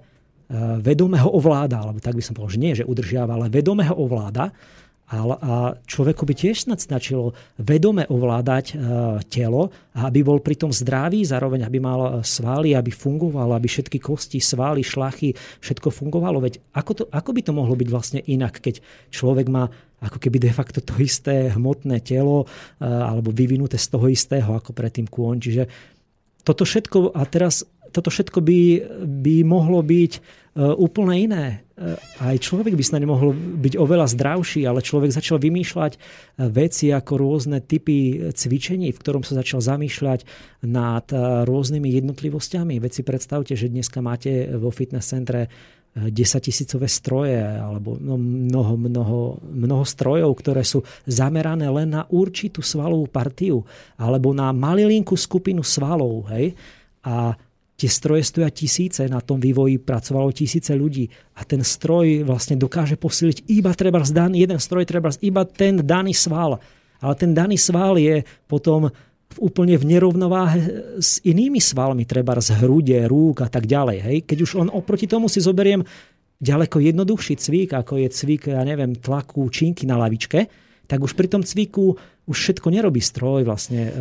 vedomé 0.83 1.23
ho 1.23 1.31
ovláda, 1.31 1.79
alebo 1.79 2.03
tak 2.03 2.19
by 2.19 2.23
som 2.23 2.35
povedal, 2.35 2.55
že 2.55 2.63
nie, 2.63 2.73
že 2.75 2.87
udržiava, 2.87 3.39
ale 3.39 3.47
vedomé 3.47 3.87
ho 3.87 3.95
ovláda, 3.95 4.51
a 5.13 5.77
človeku 5.85 6.25
by 6.25 6.33
tiež 6.33 6.65
snad 6.65 6.81
stačilo 6.81 7.37
vedome 7.61 8.09
ovládať 8.09 8.65
e, 8.73 8.75
telo 9.29 9.69
aby 9.95 10.27
bol 10.27 10.43
pritom 10.43 10.75
zdravý, 10.75 11.23
zároveň 11.23 11.63
aby 11.63 11.79
mal 11.79 12.19
svaly, 12.19 12.75
aby 12.75 12.91
fungoval, 12.91 13.55
aby 13.55 13.63
všetky 13.71 14.03
kosti, 14.03 14.43
svaly, 14.43 14.83
šlachy, 14.83 15.31
všetko 15.63 15.87
fungovalo. 15.87 16.43
Veď 16.43 16.59
ako, 16.75 16.91
to, 16.91 17.03
ako 17.07 17.31
by 17.31 17.41
to 17.47 17.55
mohlo 17.55 17.79
byť 17.79 17.87
vlastne 17.87 18.19
inak, 18.19 18.59
keď 18.59 18.83
človek 19.07 19.47
má 19.47 19.71
ako 20.03 20.19
keby 20.19 20.37
de 20.43 20.51
facto 20.51 20.83
to 20.83 20.91
isté 20.99 21.47
hmotné 21.55 22.03
telo 22.03 22.43
e, 22.43 22.83
alebo 22.83 23.31
vyvinuté 23.31 23.79
z 23.79 23.87
toho 23.87 24.11
istého 24.11 24.51
ako 24.51 24.75
predtým 24.75 25.07
kôň. 25.07 25.35
Čiže 25.39 25.63
toto 26.43 26.67
všetko, 26.67 27.15
a 27.15 27.23
teraz 27.23 27.63
toto 27.95 28.11
všetko 28.11 28.43
by, 28.43 28.59
by 29.23 29.35
mohlo 29.47 29.79
byť 29.79 30.11
e, 30.11 30.19
úplne 30.75 31.15
iné 31.15 31.64
aj 32.23 32.39
človek 32.39 32.71
by 32.71 32.83
snad 32.87 33.03
mohol 33.03 33.35
byť 33.35 33.75
oveľa 33.75 34.07
zdravší, 34.07 34.63
ale 34.63 34.79
človek 34.79 35.11
začal 35.11 35.43
vymýšľať 35.43 35.91
eh, 35.95 35.99
veci 36.47 36.95
ako 36.95 37.13
rôzne 37.19 37.59
typy 37.59 38.31
cvičení, 38.31 38.95
v 38.95 39.01
ktorom 39.01 39.27
sa 39.27 39.35
začal 39.35 39.59
zamýšľať 39.59 40.23
nad 40.63 41.05
eh, 41.11 41.43
rôznymi 41.43 41.91
jednotlivosťami. 41.99 42.79
Veď 42.79 42.91
si 42.95 43.03
predstavte, 43.03 43.53
že 43.59 43.67
dneska 43.67 43.99
máte 43.99 44.47
vo 44.55 44.71
fitness 44.71 45.11
centre 45.11 45.51
10 45.95 46.11
tisícové 46.43 46.91
stroje 46.91 47.39
alebo 47.39 47.95
no, 47.95 48.19
mnoho, 48.19 48.75
mnoho, 48.75 49.19
mnoho 49.39 49.85
strojov, 49.87 50.35
ktoré 50.43 50.67
sú 50.67 50.83
zamerané 51.07 51.71
len 51.71 51.95
na 51.95 52.03
určitú 52.11 52.59
svalovú 52.59 53.07
partiu 53.07 53.63
alebo 53.95 54.35
na 54.35 54.51
malilinkú 54.51 55.15
skupinu 55.15 55.63
svalov. 55.63 56.27
Hej? 56.35 56.51
A 57.07 57.39
Tie 57.75 57.91
stroje 57.91 58.23
stoja 58.23 58.47
tisíce, 58.47 59.03
na 59.11 59.19
tom 59.19 59.35
vývoji 59.35 59.75
pracovalo 59.83 60.31
tisíce 60.31 60.71
ľudí 60.71 61.11
a 61.35 61.43
ten 61.43 61.59
stroj 61.59 62.23
vlastne 62.23 62.55
dokáže 62.55 62.95
posiliť 62.95 63.51
iba 63.51 63.75
treba 63.75 63.99
daný, 63.99 64.47
jeden 64.47 64.59
stroj 64.63 64.87
treba 64.87 65.11
iba 65.19 65.43
ten 65.43 65.83
daný 65.83 66.15
sval. 66.15 66.55
Ale 67.03 67.13
ten 67.19 67.35
daný 67.35 67.59
sval 67.59 67.99
je 67.99 68.23
potom 68.47 68.87
v 69.35 69.37
úplne 69.43 69.75
v 69.75 69.91
nerovnováhe 69.91 70.59
s 71.03 71.19
inými 71.27 71.59
svalmi, 71.59 72.07
treba 72.07 72.39
z 72.39 72.55
hrude, 72.55 72.95
rúk 73.11 73.43
a 73.43 73.51
tak 73.51 73.67
ďalej. 73.67 73.97
Hej? 73.99 74.17
Keď 74.23 74.37
už 74.39 74.51
on 74.55 74.67
oproti 74.71 75.11
tomu 75.11 75.27
si 75.27 75.43
zoberiem 75.43 75.83
ďaleko 76.39 76.79
jednoduchší 76.79 77.35
cvik, 77.35 77.75
ako 77.75 77.99
je 77.99 78.07
cvik, 78.07 78.55
ja 78.55 78.63
neviem, 78.63 78.95
tlaku 78.95 79.51
činky 79.51 79.83
na 79.83 79.99
lavičke, 79.99 80.47
tak 80.87 81.03
už 81.03 81.17
pri 81.17 81.27
tom 81.27 81.43
cviku 81.43 81.97
už 82.23 82.37
všetko 82.37 82.67
nerobí 82.71 83.03
stroj, 83.03 83.43
vlastne 83.43 83.91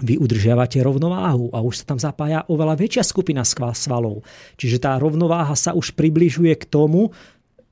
vy 0.00 0.16
udržiavate 0.16 0.80
rovnováhu 0.80 1.52
a 1.52 1.60
už 1.60 1.84
sa 1.84 1.84
tam 1.84 1.98
zapája 2.00 2.44
oveľa 2.48 2.74
väčšia 2.80 3.04
skupina 3.04 3.44
svalov. 3.44 4.24
Čiže 4.56 4.80
tá 4.80 4.96
rovnováha 4.96 5.52
sa 5.54 5.76
už 5.76 5.92
približuje 5.94 6.56
k 6.56 6.64
tomu, 6.64 7.12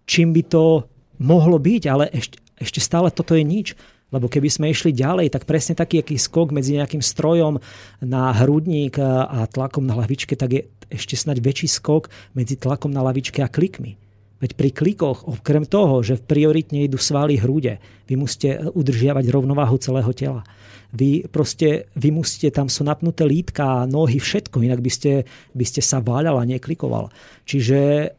čím 0.04 0.36
by 0.36 0.42
to 0.44 0.84
mohlo 1.20 1.58
byť, 1.58 1.82
ale 1.88 2.08
ešte, 2.12 2.36
ešte 2.60 2.80
stále 2.80 3.08
toto 3.10 3.34
je 3.34 3.44
nič. 3.44 3.74
Lebo 4.08 4.24
keby 4.24 4.48
sme 4.48 4.72
išli 4.72 4.96
ďalej, 4.96 5.36
tak 5.36 5.44
presne 5.44 5.76
taký 5.76 6.00
aký 6.00 6.16
skok 6.16 6.48
medzi 6.48 6.80
nejakým 6.80 7.04
strojom 7.04 7.60
na 8.00 8.32
hrudník 8.32 8.96
a 9.04 9.44
tlakom 9.52 9.84
na 9.84 9.92
lavičke, 10.00 10.32
tak 10.32 10.56
je 10.56 10.62
ešte 10.88 11.12
snať 11.12 11.44
väčší 11.44 11.68
skok 11.68 12.08
medzi 12.32 12.56
tlakom 12.56 12.88
na 12.88 13.04
lavičke 13.04 13.44
a 13.44 13.52
klikmi. 13.52 14.00
Veď 14.38 14.54
pri 14.54 14.70
klikoch, 14.70 15.26
okrem 15.26 15.66
toho, 15.66 15.98
že 16.06 16.22
prioritne 16.22 16.86
idú 16.86 16.94
svaly 16.94 17.42
hrude, 17.42 17.82
vy 18.06 18.14
musíte 18.14 18.70
udržiavať 18.70 19.26
rovnováhu 19.34 19.74
celého 19.82 20.14
tela. 20.14 20.46
Vy 20.94 21.26
proste, 21.26 21.90
vy 21.98 22.14
musíte, 22.14 22.54
tam 22.54 22.70
sú 22.70 22.86
napnuté 22.86 23.26
lítka, 23.26 23.84
nohy, 23.90 24.22
všetko, 24.22 24.62
inak 24.62 24.78
by 24.78 24.90
ste, 24.94 25.26
by 25.52 25.64
ste 25.66 25.82
sa 25.82 25.98
váľal 25.98 26.38
a 26.38 26.48
neklikoval. 26.48 27.10
Čiže 27.44 28.14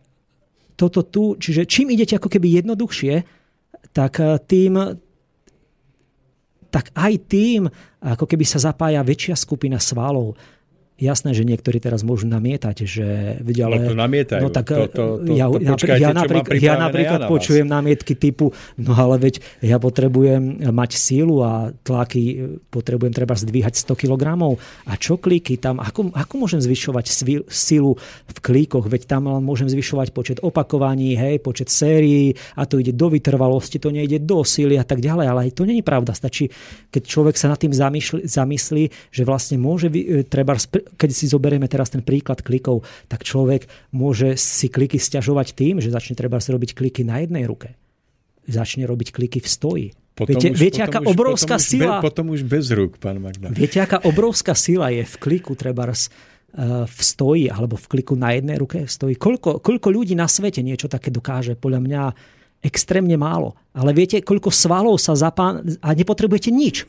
toto 0.76 1.08
tu, 1.08 1.40
čiže 1.40 1.64
čím 1.64 1.96
idete 1.96 2.20
ako 2.20 2.28
keby 2.28 2.62
jednoduchšie, 2.62 3.14
tak 3.96 4.20
tým, 4.48 4.76
tak 6.70 6.86
aj 6.94 7.14
tým, 7.32 7.66
ako 8.00 8.26
keby 8.28 8.44
sa 8.44 8.60
zapája 8.60 9.02
väčšia 9.02 9.36
skupina 9.40 9.80
svalov. 9.80 10.36
Jasné, 11.00 11.32
že 11.32 11.48
niektorí 11.48 11.80
teraz 11.80 12.04
môžu 12.04 12.28
namietať, 12.28 12.76
že... 12.84 13.08
Ale, 13.40 13.80
no 13.80 13.92
to 13.92 13.96
namietajú. 13.96 14.42
No 14.44 14.50
tak 14.52 14.68
to, 14.68 14.84
to, 14.92 15.04
to, 15.24 15.32
ja, 15.32 15.48
to 15.48 15.64
počkajte, 15.64 16.04
ja, 16.04 16.12
napríklad, 16.12 16.54
ja 16.60 16.76
napríklad 16.76 17.20
ja 17.24 17.32
počujem 17.32 17.64
námietky 17.64 18.20
typu, 18.20 18.52
no 18.76 18.92
ale 18.92 19.16
veď 19.16 19.40
ja 19.64 19.80
potrebujem 19.80 20.60
mať 20.76 20.92
sílu 21.00 21.40
a 21.40 21.72
tlaky 21.88 22.60
potrebujem 22.68 23.16
treba 23.16 23.40
zdvíhať 23.40 23.80
100 23.80 23.96
kg. 23.96 24.24
A 24.86 24.94
čo 25.00 25.16
kliky 25.16 25.56
tam? 25.56 25.80
Ako, 25.80 26.12
ako 26.12 26.34
môžem 26.36 26.60
zvyšovať 26.60 27.06
sílu 27.48 27.96
v 28.28 28.38
klíkoch? 28.44 28.92
Veď 28.92 29.08
tam 29.08 29.32
len 29.32 29.40
môžem 29.40 29.72
zvyšovať 29.72 30.12
počet 30.12 30.38
opakovaní, 30.44 31.16
hej, 31.16 31.40
počet 31.40 31.72
sérií 31.72 32.36
a 32.60 32.68
to 32.68 32.76
ide 32.84 32.92
do 32.92 33.08
vytrvalosti, 33.08 33.80
to 33.80 33.88
nejde 33.88 34.20
do 34.28 34.44
síly 34.44 34.76
a 34.76 34.84
tak 34.84 35.00
ďalej. 35.00 35.26
Ale 35.32 35.40
aj 35.48 35.52
to 35.56 35.64
není 35.64 35.80
pravda. 35.80 36.12
Stačí, 36.12 36.52
keď 36.92 37.04
človek 37.08 37.36
sa 37.40 37.48
nad 37.48 37.60
tým 37.60 37.72
zamyslí, 37.72 38.28
zamyslí 38.28 38.84
že 39.10 39.24
vlastne 39.24 39.58
môže 39.58 39.88
treba 40.28 40.60
keď 40.96 41.10
si 41.14 41.26
zoberieme 41.30 41.70
teraz 41.70 41.94
ten 41.94 42.02
príklad 42.02 42.42
klikov, 42.42 42.88
tak 43.06 43.28
človek 43.28 43.70
môže 43.94 44.34
si 44.40 44.72
kliky 44.72 44.98
stiažovať 44.98 45.54
tým, 45.54 45.78
že 45.84 45.94
začne 45.94 46.18
treba 46.18 46.42
si 46.42 46.50
robiť 46.50 46.74
kliky 46.74 47.02
na 47.06 47.22
jednej 47.22 47.46
ruke. 47.46 47.76
Začne 48.50 48.90
robiť 48.90 49.14
kliky 49.14 49.40
v 49.44 49.48
stoji. 49.50 49.88
Potom 50.18 50.36
viete, 50.36 50.52
už, 50.52 50.58
viete 50.60 50.82
potom 50.84 50.90
aká 50.92 51.00
už, 51.00 51.08
obrovská 51.16 51.56
potom 51.56 51.70
sila... 51.70 51.86
Už 51.86 52.02
be, 52.02 52.06
potom 52.12 52.26
už 52.34 52.42
bez 52.44 52.66
rúk, 52.76 53.00
pán 53.00 53.18
Magda. 53.24 53.48
Viete, 53.56 53.80
aká 53.80 54.04
obrovská 54.04 54.52
sila 54.52 54.92
je 54.92 55.08
v 55.08 55.16
kliku 55.16 55.56
treba 55.56 55.88
uh, 55.88 55.96
v 56.84 57.00
stoji, 57.00 57.48
alebo 57.48 57.80
v 57.80 57.88
kliku 57.88 58.20
na 58.20 58.36
jednej 58.36 58.60
ruke 58.60 58.84
v 58.84 58.92
stoji. 58.92 59.16
Koľko, 59.16 59.64
koľko 59.64 59.88
ľudí 59.88 60.20
na 60.20 60.28
svete 60.28 60.60
niečo 60.60 60.92
také 60.92 61.08
dokáže? 61.08 61.56
Podľa 61.56 61.80
mňa 61.80 62.02
extrémne 62.60 63.16
málo. 63.16 63.56
Ale 63.72 63.96
viete, 63.96 64.20
koľko 64.20 64.52
svalov 64.52 65.00
sa 65.00 65.16
zapá... 65.16 65.64
A 65.64 65.88
nepotrebujete 65.96 66.52
nič. 66.52 66.84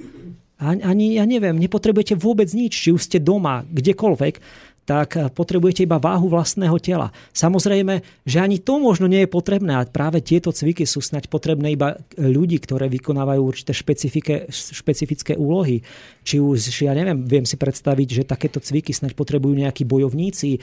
Ani, 0.61 1.17
ja 1.17 1.25
neviem, 1.25 1.57
nepotrebujete 1.57 2.21
vôbec 2.21 2.53
nič, 2.53 2.77
či 2.77 2.89
už 2.93 3.09
ste 3.09 3.17
doma, 3.17 3.65
kdekoľvek, 3.65 4.35
tak 4.91 5.15
potrebujete 5.39 5.87
iba 5.87 6.03
váhu 6.03 6.27
vlastného 6.27 6.75
tela. 6.83 7.15
Samozrejme, 7.31 8.27
že 8.27 8.43
ani 8.43 8.59
to 8.59 8.83
možno 8.83 9.07
nie 9.07 9.23
je 9.23 9.31
potrebné 9.31 9.79
a 9.79 9.87
práve 9.87 10.19
tieto 10.19 10.51
cviky 10.51 10.83
sú 10.83 10.99
snať 10.99 11.31
potrebné 11.31 11.79
iba 11.79 11.95
ľudí, 12.19 12.59
ktoré 12.59 12.91
vykonávajú 12.91 13.39
určité 13.39 13.71
špecifické 13.71 15.39
úlohy. 15.39 15.87
Či 16.27 16.43
už, 16.43 16.59
ja 16.83 16.91
neviem, 16.91 17.23
viem 17.23 17.47
si 17.47 17.55
predstaviť, 17.55 18.09
že 18.11 18.23
takéto 18.27 18.59
cviky 18.59 18.91
snať 18.91 19.15
potrebujú 19.15 19.55
nejakí 19.63 19.87
bojovníci, 19.87 20.59
eh, 20.59 20.61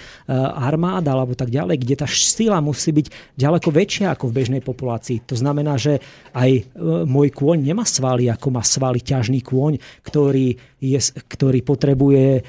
armáda 0.60 1.16
alebo 1.16 1.32
tak 1.32 1.48
ďalej, 1.48 1.88
kde 1.88 1.95
tá 1.95 2.08
sila 2.12 2.60
musí 2.60 2.91
byť 2.91 3.40
ďaleko 3.40 3.72
väčšia 3.72 4.12
ako 4.12 4.28
v 4.28 4.36
bežnej 4.44 4.60
populácii. 4.60 5.24
To 5.24 5.40
znamená, 5.40 5.80
že 5.80 6.04
aj 6.36 6.52
eh, 6.52 6.64
môj 7.08 7.32
kôň 7.32 7.64
nemá 7.64 7.88
svaly, 7.88 8.28
ako 8.28 8.52
má 8.52 8.64
svaly 8.68 8.99
ťažný 8.99 9.40
kôň, 9.40 9.80
ktorý, 10.04 10.60
je, 10.84 10.99
ktorý 11.32 11.64
potrebuje 11.64 12.44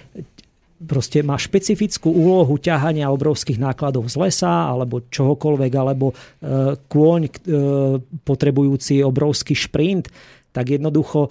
proste 0.78 1.26
má 1.26 1.34
špecifickú 1.34 2.10
úlohu 2.10 2.55
ťahania 2.59 3.10
obrovských 3.10 3.59
nákladov 3.59 4.06
z 4.06 4.16
lesa 4.18 4.70
alebo 4.70 5.02
čohokoľvek, 5.10 5.72
alebo 5.74 6.12
e, 6.12 6.14
kôň 6.78 7.20
e, 7.26 7.30
potrebujúci 8.22 9.02
obrovský 9.02 9.59
šprint, 9.59 10.06
tak 10.55 10.78
jednoducho 10.78 11.26
e, 11.26 11.30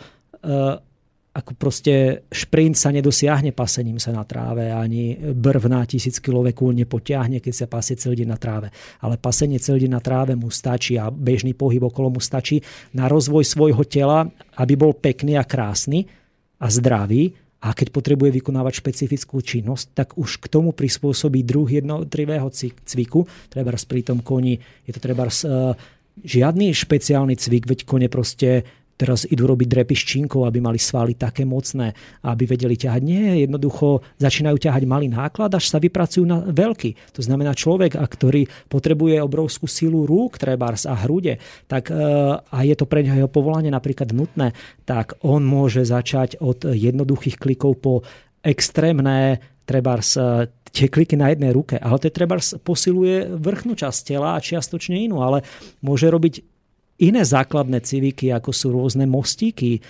ako 1.37 1.53
proste 1.53 2.25
šprint 2.33 2.73
sa 2.73 2.89
nedosiahne 2.89 3.53
pasením 3.53 4.01
sa 4.01 4.09
na 4.09 4.25
tráve, 4.25 4.73
ani 4.73 5.13
brv 5.13 5.69
na 5.69 5.85
tisíckilové 5.85 6.57
kôň 6.57 6.81
nepotiahne, 6.81 7.37
keď 7.37 7.53
sa 7.53 7.67
pasie 7.69 7.93
celý 7.93 8.25
deň 8.25 8.29
na 8.33 8.41
tráve. 8.41 8.73
Ale 9.05 9.21
pasenie 9.21 9.61
celý 9.61 9.85
deň 9.85 9.91
na 9.93 10.01
tráve 10.01 10.33
mu 10.33 10.49
stačí 10.49 10.97
a 10.97 11.13
bežný 11.13 11.53
pohyb 11.53 11.85
okolo 11.85 12.17
mu 12.17 12.17
stačí 12.17 12.57
na 12.97 13.05
rozvoj 13.05 13.45
svojho 13.45 13.85
tela, 13.85 14.25
aby 14.57 14.73
bol 14.73 14.97
pekný 14.97 15.37
a 15.37 15.45
krásny 15.45 16.09
a 16.57 16.73
zdravý, 16.73 17.37
a 17.57 17.73
keď 17.73 17.89
potrebuje 17.89 18.37
vykonávať 18.37 18.85
špecifickú 18.85 19.41
činnosť, 19.41 19.85
tak 19.97 20.07
už 20.13 20.37
k 20.37 20.45
tomu 20.45 20.77
prispôsobí 20.77 21.41
druh 21.41 21.65
jednotlivého 21.65 22.53
cviku. 22.85 23.25
Treba 23.49 23.73
pri 23.73 24.01
tom 24.05 24.21
koni, 24.21 24.61
je 24.85 24.91
to 24.93 25.01
treba 25.01 25.25
uh, 25.25 25.73
žiadny 26.21 26.69
špeciálny 26.73 27.33
cvik, 27.33 27.65
veď 27.65 27.79
kone 27.89 28.07
proste 28.13 28.61
teraz 28.97 29.29
idú 29.29 29.45
robiť 29.45 29.67
drepy 29.69 29.93
s 29.93 30.03
činkou, 30.03 30.43
aby 30.43 30.57
mali 30.57 30.81
svaly 30.81 31.13
také 31.13 31.45
mocné, 31.45 31.93
aby 32.25 32.43
vedeli 32.49 32.73
ťahať. 32.73 33.01
Nie, 33.05 33.45
jednoducho 33.45 34.01
začínajú 34.17 34.57
ťahať 34.57 34.83
malý 34.89 35.07
náklad, 35.13 35.53
až 35.53 35.69
sa 35.69 35.77
vypracujú 35.77 36.25
na 36.25 36.41
veľký. 36.41 37.13
To 37.13 37.21
znamená 37.21 37.53
človek, 37.53 37.95
a 37.95 38.03
ktorý 38.03 38.49
potrebuje 38.67 39.21
obrovskú 39.21 39.69
silu 39.69 40.09
rúk, 40.09 40.41
trebárs 40.41 40.89
a 40.89 40.97
hrude, 40.97 41.37
tak, 41.69 41.93
e, 41.93 41.95
a 42.41 42.57
je 42.65 42.75
to 42.75 42.89
pre 42.89 43.05
neho 43.05 43.23
jeho 43.23 43.29
povolanie 43.29 43.69
napríklad 43.69 44.09
nutné, 44.11 44.57
tak 44.89 45.13
on 45.21 45.45
môže 45.45 45.85
začať 45.85 46.41
od 46.41 46.65
jednoduchých 46.65 47.37
klikov 47.37 47.77
po 47.77 47.93
extrémne 48.41 49.37
trebárs 49.69 50.17
e, 50.17 50.49
tie 50.71 50.87
kliky 50.87 51.19
na 51.19 51.29
jednej 51.29 51.51
ruke. 51.53 51.77
Ale 51.77 52.01
to 52.01 52.09
trebárs 52.09 52.55
posiluje 52.63 53.29
vrchnú 53.37 53.77
časť 53.77 54.15
tela 54.15 54.33
a 54.33 54.43
čiastočne 54.43 54.95
inú, 54.95 55.21
ale 55.21 55.43
môže 55.83 56.07
robiť 56.07 56.56
iné 56.97 57.21
základné 57.21 57.81
cviky, 57.85 58.33
ako 58.33 58.51
sú 58.53 58.67
rôzne 58.73 59.05
mostíky. 59.05 59.81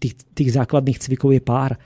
Tých, 0.00 0.14
tých 0.32 0.50
základných 0.56 1.00
cvikov 1.00 1.36
je 1.36 1.42
pár. 1.44 1.76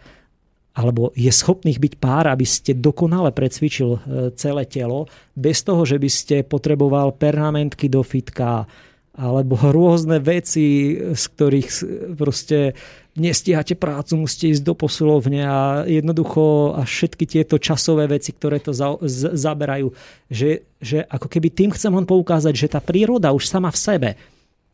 Alebo 0.71 1.11
je 1.19 1.29
schopných 1.29 1.83
byť 1.83 1.95
pár, 1.99 2.31
aby 2.31 2.47
ste 2.47 2.79
dokonale 2.79 3.35
precvičil 3.35 3.91
e, 3.91 4.01
celé 4.39 4.63
telo, 4.71 5.11
bez 5.35 5.67
toho, 5.67 5.83
že 5.83 5.99
by 5.99 6.11
ste 6.11 6.37
potreboval 6.47 7.19
pernamentky 7.19 7.91
do 7.91 8.07
fitka, 8.07 8.71
alebo 9.19 9.59
rôzne 9.75 10.23
veci, 10.23 10.95
z 11.11 11.25
ktorých 11.35 11.69
proste 12.15 12.79
nestíhate 13.19 13.75
prácu, 13.75 14.23
musíte 14.23 14.55
ísť 14.55 14.63
do 14.63 14.79
posilovne 14.79 15.43
a 15.43 15.83
jednoducho 15.83 16.79
a 16.79 16.87
všetky 16.87 17.27
tieto 17.27 17.59
časové 17.59 18.07
veci, 18.07 18.31
ktoré 18.31 18.63
to 18.63 18.71
za, 18.71 18.95
z, 19.03 19.35
zaberajú. 19.35 19.91
Že, 20.31 20.51
že 20.79 20.99
ako 21.11 21.27
keby 21.27 21.49
tým 21.51 21.75
chcem 21.75 21.91
len 21.91 22.07
poukázať, 22.07 22.55
že 22.55 22.71
tá 22.71 22.79
príroda 22.79 23.35
už 23.35 23.51
sama 23.51 23.75
v 23.75 23.83
sebe 23.83 24.11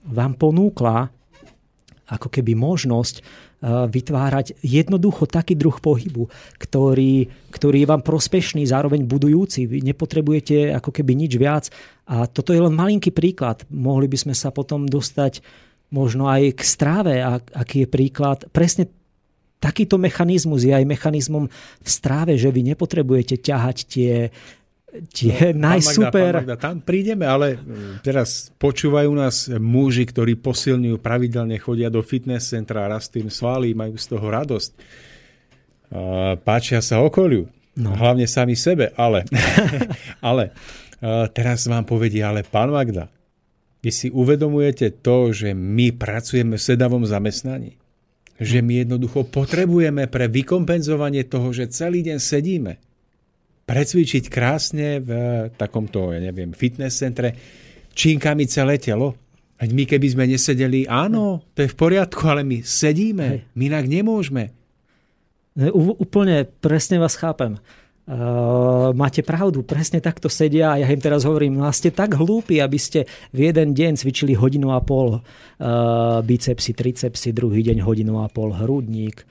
vám 0.07 0.39
ponúkla 0.39 1.11
ako 2.07 2.31
keby 2.31 2.55
možnosť 2.55 3.19
e, 3.19 3.23
vytvárať 3.91 4.63
jednoducho 4.63 5.27
taký 5.27 5.59
druh 5.59 5.75
pohybu, 5.75 6.31
ktorý, 6.63 7.27
ktorý 7.51 7.83
je 7.83 7.91
vám 7.91 8.03
prospešný, 8.07 8.63
zároveň 8.63 9.03
budujúci. 9.03 9.67
Vy 9.67 9.83
nepotrebujete 9.83 10.71
ako 10.71 10.95
keby 10.95 11.13
nič 11.19 11.35
viac. 11.35 11.67
A 12.07 12.31
toto 12.31 12.55
je 12.55 12.63
len 12.63 12.71
malinký 12.71 13.11
príklad. 13.11 13.67
Mohli 13.67 14.07
by 14.07 14.19
sme 14.23 14.35
sa 14.39 14.55
potom 14.55 14.87
dostať 14.87 15.43
možno 15.91 16.31
aj 16.31 16.55
k 16.55 16.63
stráve, 16.63 17.15
aký 17.55 17.87
je 17.87 17.89
príklad. 17.91 18.47
Presne 18.55 18.87
takýto 19.59 19.99
mechanizmus 19.99 20.63
je 20.63 20.75
aj 20.75 20.87
mechanizmom 20.87 21.51
v 21.83 21.89
stráve, 21.89 22.39
že 22.39 22.55
vy 22.55 22.75
nepotrebujete 22.75 23.43
ťahať 23.43 23.77
tie 23.87 24.13
tie 25.11 25.53
no, 25.53 25.73
najsuper... 25.75 26.33
Pán 26.33 26.41
Magda, 26.45 26.57
tam 26.57 26.77
prídeme, 26.81 27.29
ale 27.29 27.59
mm, 27.59 28.01
teraz 28.01 28.51
počúvajú 28.57 29.11
nás 29.13 29.51
muži, 29.53 30.09
ktorí 30.09 30.39
posilňujú, 30.41 30.97
pravidelne 31.01 31.57
chodia 31.61 31.93
do 31.93 32.01
fitness 32.01 32.53
centra, 32.53 32.89
rastú 32.89 33.21
im 33.21 33.31
svaly, 33.31 33.77
majú 33.77 33.95
z 33.97 34.07
toho 34.07 34.27
radosť. 34.27 34.71
Páčia 36.43 36.83
sa 36.83 36.99
okoliu. 37.03 37.47
No. 37.77 37.93
Hlavne 37.93 38.25
sami 38.25 38.57
sebe, 38.57 38.97
ale, 38.97 39.29
ale 40.25 40.57
teraz 41.37 41.69
vám 41.69 41.85
povedia, 41.85 42.33
ale 42.33 42.41
pán 42.41 42.73
Magda, 42.73 43.13
vy 43.85 43.91
si 43.93 44.09
uvedomujete 44.09 45.05
to, 45.05 45.31
že 45.31 45.53
my 45.53 45.93
pracujeme 45.93 46.57
v 46.57 46.67
sedavom 46.67 47.05
zamestnaní? 47.05 47.77
Že 48.41 48.59
my 48.65 48.85
jednoducho 48.85 49.29
potrebujeme 49.29 50.09
pre 50.09 50.29
vykompenzovanie 50.29 51.25
toho, 51.29 51.53
že 51.53 51.69
celý 51.71 52.03
deň 52.05 52.19
sedíme, 52.21 52.81
precvičiť 53.67 54.31
krásne 54.31 55.03
v 55.03 55.11
takomto, 55.59 56.15
ja 56.15 56.23
neviem, 56.23 56.55
fitness 56.55 57.03
centre 57.03 57.35
činkami 57.93 58.47
celé 58.47 58.79
telo. 58.79 59.19
Ať 59.57 59.73
my 59.73 59.89
keby 59.89 60.07
sme 60.13 60.25
nesedeli, 60.29 60.85
áno, 60.87 61.41
to 61.57 61.65
je 61.65 61.73
v 61.73 61.81
poriadku, 61.81 62.23
ale 62.29 62.45
my 62.45 62.61
sedíme, 62.61 63.49
my 63.57 63.63
inak 63.73 63.89
nemôžeme. 63.89 64.53
Úplne 65.73 66.45
presne 66.61 67.01
vás 67.01 67.17
chápem. 67.17 67.57
Uh, 68.07 68.95
máte 68.95 69.19
pravdu, 69.27 69.67
presne 69.67 69.99
takto 69.99 70.31
sedia 70.31 70.71
a 70.71 70.79
ja 70.79 70.87
im 70.87 71.03
teraz 71.03 71.27
hovorím, 71.27 71.59
no 71.59 71.67
a 71.67 71.75
ste 71.75 71.91
tak 71.91 72.15
hlúpi, 72.15 72.63
aby 72.63 72.79
ste 72.79 73.03
v 73.35 73.51
jeden 73.51 73.75
deň 73.75 73.99
cvičili 73.99 74.39
hodinu 74.39 74.71
a 74.71 74.79
pol 74.79 75.19
uh, 75.19 76.23
bicepsy, 76.23 76.71
tricepsy, 76.71 77.35
druhý 77.35 77.67
deň 77.67 77.83
hodinu 77.83 78.23
a 78.23 78.31
pol 78.31 78.55
hrudník, 78.55 79.27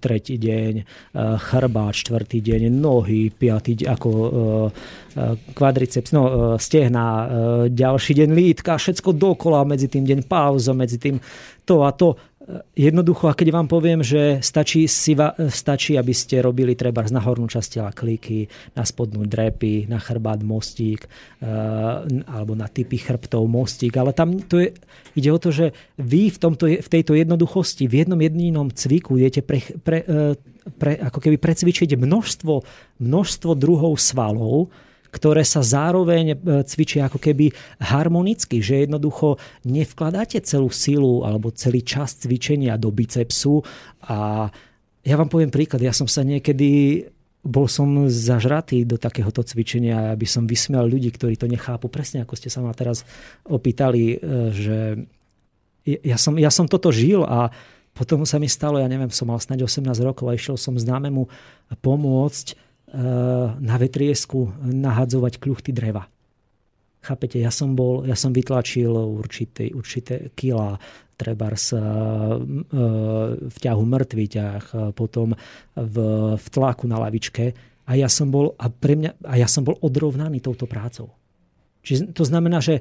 tretí 0.00 0.40
deň 0.40 0.74
uh, 0.80 1.36
chrbát, 1.36 1.92
štvrtý 1.92 2.40
deň 2.40 2.72
nohy, 2.72 3.28
piatý 3.28 3.84
deň 3.84 3.88
ako 3.92 4.08
kvadriceps, 5.52 6.16
no 6.16 6.56
stehna, 6.56 7.04
uh, 7.04 7.24
ďalší 7.68 8.24
deň 8.24 8.30
lítka, 8.32 8.80
všetko 8.80 9.12
dokola, 9.20 9.68
medzi 9.68 9.92
tým 9.92 10.08
deň 10.08 10.24
pauza, 10.24 10.72
medzi 10.72 10.96
tým 10.96 11.20
to 11.68 11.84
a 11.84 11.92
to 11.92 12.16
Jednoducho, 12.76 13.32
a 13.32 13.38
keď 13.38 13.56
vám 13.56 13.64
poviem, 13.72 14.04
že 14.04 14.44
stačí, 14.44 14.84
si 14.84 15.16
va, 15.16 15.32
stačí 15.48 15.96
aby 15.96 16.12
ste 16.12 16.44
robili 16.44 16.76
treba 16.76 17.00
na 17.08 17.16
hornú 17.24 17.48
časť 17.48 17.68
tela 17.80 17.88
kliky, 17.88 18.44
na 18.76 18.84
spodnú 18.84 19.24
drepy, 19.24 19.88
na 19.88 19.96
chrbát 19.96 20.44
mostík, 20.44 21.08
uh, 21.08 22.04
alebo 22.04 22.52
na 22.52 22.68
typy 22.68 23.00
chrbtov 23.00 23.48
mostík, 23.48 23.96
ale 23.96 24.12
tam 24.12 24.44
to 24.44 24.60
je, 24.60 24.76
ide 25.16 25.32
o 25.32 25.40
to, 25.40 25.56
že 25.56 25.72
vy 25.96 26.28
v, 26.28 26.36
tomto, 26.36 26.68
v 26.68 26.88
tejto 26.92 27.16
jednoduchosti, 27.16 27.88
v 27.88 28.04
jednom 28.04 28.20
jedinom 28.20 28.68
cviku 28.68 29.16
idete 29.16 29.40
pre, 29.40 29.64
pre, 29.80 30.04
uh, 30.04 30.36
pre, 30.76 31.00
ako 31.00 31.24
keby 31.24 31.40
precvičiť 31.40 31.96
množstvo, 31.96 32.54
množstvo 33.00 33.50
druhov 33.56 33.96
svalov, 33.96 34.68
ktoré 35.14 35.46
sa 35.46 35.62
zároveň 35.62 36.34
e, 36.34 36.36
cvičia 36.66 37.06
ako 37.06 37.22
keby 37.22 37.54
harmonicky, 37.78 38.58
že 38.58 38.82
jednoducho 38.82 39.38
nevkladáte 39.62 40.42
celú 40.42 40.74
silu 40.74 41.22
alebo 41.22 41.54
celý 41.54 41.86
čas 41.86 42.18
cvičenia 42.18 42.74
do 42.74 42.90
bicepsu 42.90 43.62
a 44.02 44.50
ja 45.04 45.14
vám 45.14 45.30
poviem 45.30 45.54
príklad, 45.54 45.84
ja 45.84 45.94
som 45.94 46.10
sa 46.10 46.26
niekedy 46.26 47.04
bol 47.44 47.68
som 47.68 48.08
zažratý 48.08 48.88
do 48.88 48.96
takéhoto 48.96 49.44
cvičenia, 49.44 50.16
aby 50.16 50.24
som 50.24 50.48
vysmial 50.48 50.88
ľudí, 50.88 51.12
ktorí 51.12 51.36
to 51.36 51.44
nechápu. 51.44 51.92
Presne 51.92 52.24
ako 52.24 52.40
ste 52.40 52.48
sa 52.48 52.64
ma 52.64 52.72
teraz 52.72 53.04
opýtali, 53.44 54.16
e, 54.16 54.18
že 54.50 54.78
ja 55.84 56.16
som, 56.16 56.40
ja 56.40 56.48
som 56.48 56.64
toto 56.64 56.88
žil 56.88 57.20
a 57.28 57.52
potom 57.94 58.26
sa 58.26 58.40
mi 58.40 58.48
stalo, 58.48 58.80
ja 58.80 58.88
neviem, 58.88 59.12
som 59.12 59.28
mal 59.28 59.38
snáď 59.38 59.68
18 59.68 59.86
rokov 60.02 60.26
a 60.26 60.34
išiel 60.34 60.56
som 60.56 60.74
známemu 60.74 61.28
pomôcť 61.84 62.63
na 63.58 63.76
vetriesku 63.76 64.54
nahadzovať 64.62 65.42
kľuchty 65.42 65.74
dreva. 65.74 66.06
Chápete, 67.04 67.36
ja 67.36 67.52
som, 67.52 67.76
bol, 67.76 68.08
ja 68.08 68.16
som 68.16 68.32
vytlačil 68.32 68.88
určité, 68.88 69.68
určité 69.74 70.32
kila, 70.32 70.80
treba 71.20 71.52
eh, 71.52 71.58
v 73.44 73.56
ťahu 73.60 73.82
mŕtvy 73.84 74.26
ťah, 74.30 74.64
potom 74.96 75.36
v, 75.76 75.96
v 76.38 76.46
tlaku 76.48 76.88
na 76.88 76.96
lavičke 77.02 77.74
a 77.84 77.92
ja 77.94 78.08
som 78.08 78.32
bol, 78.32 78.56
a 78.56 78.72
pre 78.72 78.96
mňa, 78.96 79.20
a 79.28 79.34
ja 79.36 79.48
som 79.48 79.62
bol 79.62 79.76
odrovnaný 79.84 80.40
touto 80.40 80.64
prácou. 80.64 81.12
Čiže 81.84 82.16
to 82.16 82.24
znamená, 82.24 82.64
že 82.64 82.80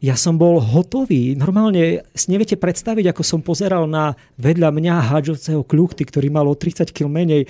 ja 0.00 0.16
som 0.16 0.40
bol 0.40 0.64
hotový. 0.64 1.36
Normálne 1.36 2.08
si 2.16 2.32
neviete 2.32 2.56
predstaviť, 2.56 3.12
ako 3.12 3.20
som 3.20 3.44
pozeral 3.44 3.84
na 3.84 4.16
vedľa 4.40 4.72
mňa 4.72 5.12
hádžovceho 5.12 5.60
kľuchty, 5.60 6.08
ktorý 6.08 6.32
mal 6.32 6.48
o 6.48 6.56
30 6.56 6.88
kg 6.88 7.12
menej 7.12 7.44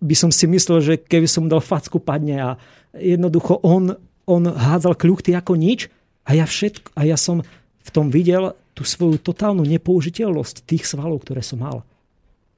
by 0.00 0.14
som 0.16 0.30
si 0.30 0.44
myslel, 0.48 0.78
že 0.82 0.94
keby 1.00 1.28
som 1.28 1.50
dal 1.50 1.64
facku, 1.64 2.00
padne 2.00 2.36
a 2.38 2.50
jednoducho 2.96 3.60
on, 3.60 3.96
on 4.28 4.42
hádzal 4.48 4.96
kľuchty 4.96 5.36
ako 5.36 5.56
nič 5.56 5.92
a 6.26 6.34
ja, 6.34 6.44
všetko, 6.48 6.96
a 6.96 7.02
ja 7.06 7.16
som 7.20 7.44
v 7.86 7.90
tom 7.94 8.10
videl 8.10 8.56
tú 8.76 8.82
svoju 8.84 9.22
totálnu 9.22 9.64
nepoužiteľnosť 9.64 10.66
tých 10.66 10.84
svalov, 10.84 11.24
ktoré 11.24 11.40
som 11.40 11.62
mal. 11.62 11.86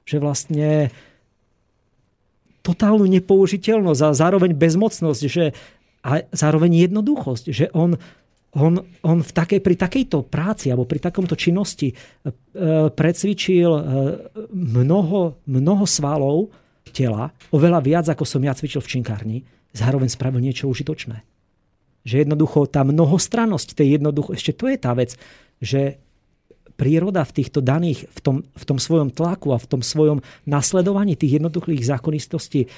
Že 0.03 0.17
vlastne 0.19 0.69
totálnu 2.65 3.07
nepoužiteľnosť 3.07 4.01
a 4.03 4.17
zároveň 4.17 4.51
bezmocnosť, 4.57 5.21
že 5.29 5.55
a 5.99 6.23
zároveň 6.31 6.87
jednoduchosť, 6.87 7.45
že 7.51 7.65
on, 7.75 7.99
on, 8.55 8.83
on 9.03 9.19
v 9.19 9.31
takej, 9.35 9.59
pri 9.59 9.75
takejto 9.75 10.23
práci 10.23 10.71
alebo 10.71 10.87
pri 10.87 11.03
takomto 11.03 11.35
činnosti 11.35 11.91
e, 11.91 11.95
precvičil 12.87 13.71
e, 13.75 13.83
mnoho, 14.55 15.43
mnoho 15.43 15.83
svalov, 15.83 16.49
tela, 16.91 17.31
oveľa 17.53 17.79
viac, 17.81 18.05
ako 18.09 18.25
som 18.25 18.41
ja 18.43 18.53
cvičil 18.53 18.81
v 18.81 18.91
činkárni, 18.99 19.37
zároveň 19.71 20.09
spravil 20.09 20.41
niečo 20.41 20.69
užitočné. 20.69 21.21
Že 22.03 22.15
jednoducho 22.25 22.65
tá 22.71 22.81
mnohostrannosť 22.87 23.75
tej 23.75 23.99
jednoducho, 23.99 24.33
ešte 24.33 24.55
to 24.55 24.65
je 24.71 24.77
tá 24.79 24.91
vec, 24.95 25.13
že 25.59 25.99
príroda 26.79 27.27
v 27.27 27.35
týchto 27.35 27.59
daných, 27.59 28.07
v 28.07 28.19
tom, 28.23 28.35
v 28.47 28.63
tom 28.63 28.79
svojom 28.79 29.11
tlaku 29.11 29.51
a 29.51 29.59
v 29.59 29.67
tom 29.67 29.81
svojom 29.83 30.23
nasledovaní 30.47 31.19
tých 31.19 31.43
jednoduchých 31.43 31.83
zákonistostí 31.83 32.71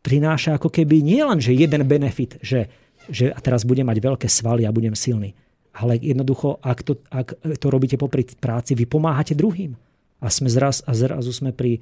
prináša 0.00 0.56
ako 0.56 0.70
keby 0.70 1.02
nie 1.02 1.20
len, 1.20 1.42
že 1.42 1.52
jeden 1.52 1.82
benefit, 1.84 2.38
že, 2.40 2.70
že 3.10 3.34
teraz 3.42 3.66
budem 3.66 3.84
mať 3.84 3.98
veľké 4.00 4.28
svaly 4.30 4.64
a 4.64 4.72
budem 4.72 4.94
silný, 4.94 5.34
ale 5.76 5.98
jednoducho, 5.98 6.62
ak 6.62 6.78
to, 6.86 6.92
ak 7.10 7.36
to 7.58 7.66
robíte 7.68 7.98
popri 7.98 8.24
práci, 8.24 8.78
vy 8.78 8.86
pomáhate 8.86 9.34
druhým. 9.36 9.74
A 10.20 10.28
sme 10.28 10.52
zraz, 10.52 10.84
a 10.84 10.92
zrazu 10.92 11.32
sme 11.32 11.56
pri 11.56 11.80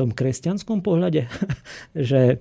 tom 0.00 0.16
kresťanskom 0.16 0.80
pohľade, 0.80 1.28
že 2.08 2.40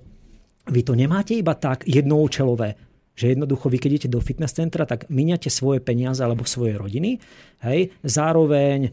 vy 0.70 0.82
to 0.86 0.94
nemáte 0.96 1.36
iba 1.36 1.58
tak 1.58 1.84
jednoučelové, 1.84 2.80
že 3.20 3.36
jednoducho 3.36 3.68
vy 3.68 3.78
keď 3.84 3.90
idete 3.92 4.10
do 4.16 4.24
fitness 4.24 4.56
centra, 4.56 4.88
tak 4.88 5.12
miniate 5.12 5.52
svoje 5.52 5.84
peniaze 5.84 6.24
alebo 6.24 6.48
svoje 6.48 6.80
rodiny. 6.80 7.20
Hej? 7.68 7.92
Zároveň 8.00 8.80
e, 8.88 8.92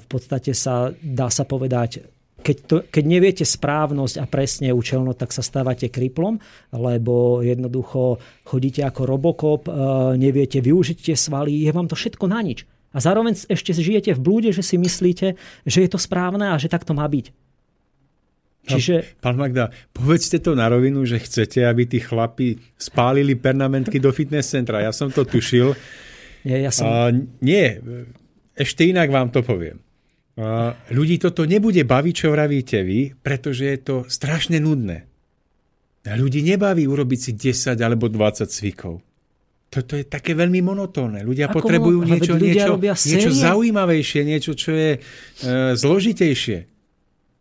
v 0.00 0.06
podstate 0.08 0.56
sa 0.56 0.88
dá 0.96 1.28
sa 1.28 1.44
povedať, 1.44 2.08
keď, 2.40 2.56
to, 2.64 2.76
keď 2.88 3.04
neviete 3.04 3.44
správnosť 3.44 4.16
a 4.16 4.24
presne 4.24 4.72
účelnosť, 4.72 5.18
tak 5.20 5.30
sa 5.36 5.44
stávate 5.44 5.92
kriplom, 5.92 6.40
lebo 6.72 7.44
jednoducho 7.44 8.16
chodíte 8.48 8.80
ako 8.80 9.04
robokop, 9.04 9.68
e, 9.68 9.72
neviete 10.16 10.64
využiť 10.64 11.12
tie 11.12 11.16
svaly, 11.16 11.60
je 11.60 11.70
vám 11.76 11.84
to 11.84 12.00
všetko 12.00 12.24
na 12.32 12.40
nič. 12.40 12.64
A 12.90 12.98
zároveň 12.98 13.38
ešte 13.46 13.70
žijete 13.70 14.16
v 14.16 14.24
blúde, 14.24 14.50
že 14.50 14.66
si 14.66 14.74
myslíte, 14.74 15.38
že 15.62 15.78
je 15.84 15.90
to 15.90 16.00
správne 16.00 16.50
a 16.50 16.58
že 16.58 16.66
tak 16.66 16.82
to 16.82 16.96
má 16.96 17.06
byť. 17.06 17.30
Čiže... 18.66 19.16
Pán 19.18 19.40
Magda, 19.40 19.72
povedzte 19.90 20.38
to 20.38 20.52
na 20.52 20.68
rovinu, 20.68 21.02
že 21.08 21.16
chcete, 21.16 21.64
aby 21.64 21.88
tí 21.88 21.98
chlapi 21.98 22.60
spálili 22.76 23.34
pernamentky 23.34 23.96
do 23.96 24.12
fitness 24.12 24.52
centra. 24.52 24.84
Ja 24.84 24.92
som 24.92 25.08
to 25.08 25.24
tušil. 25.24 25.72
Nie, 26.44 26.68
ja 26.68 26.70
som... 26.70 26.84
A, 26.86 27.10
nie, 27.40 27.66
ešte 28.54 28.84
inak 28.84 29.08
vám 29.08 29.32
to 29.32 29.40
poviem. 29.40 29.80
A, 30.36 30.76
ľudí 30.92 31.16
toto 31.16 31.48
nebude 31.48 31.82
baviť, 31.82 32.14
čo 32.14 32.28
vravíte 32.32 32.84
vy, 32.84 33.16
pretože 33.16 33.64
je 33.64 33.78
to 33.80 33.96
strašne 34.06 34.60
nudné. 34.60 35.08
A 36.08 36.16
ľudí 36.16 36.40
nebaví 36.40 36.88
urobiť 36.88 37.18
si 37.20 37.32
10 37.36 37.76
alebo 37.80 38.08
20 38.08 38.48
cvikov. 38.48 39.04
Toto 39.70 39.94
je 39.94 40.02
také 40.02 40.34
veľmi 40.34 40.64
monotónne. 40.66 41.22
Ľudia 41.22 41.46
Ako 41.46 41.62
potrebujú 41.62 42.02
niečo, 42.02 42.34
niečo, 42.40 42.74
niečo 42.80 43.30
zaujímavejšie, 43.30 44.20
niečo, 44.26 44.58
čo 44.58 44.74
je 44.74 44.90
e, 44.96 45.00
zložitejšie. 45.78 46.58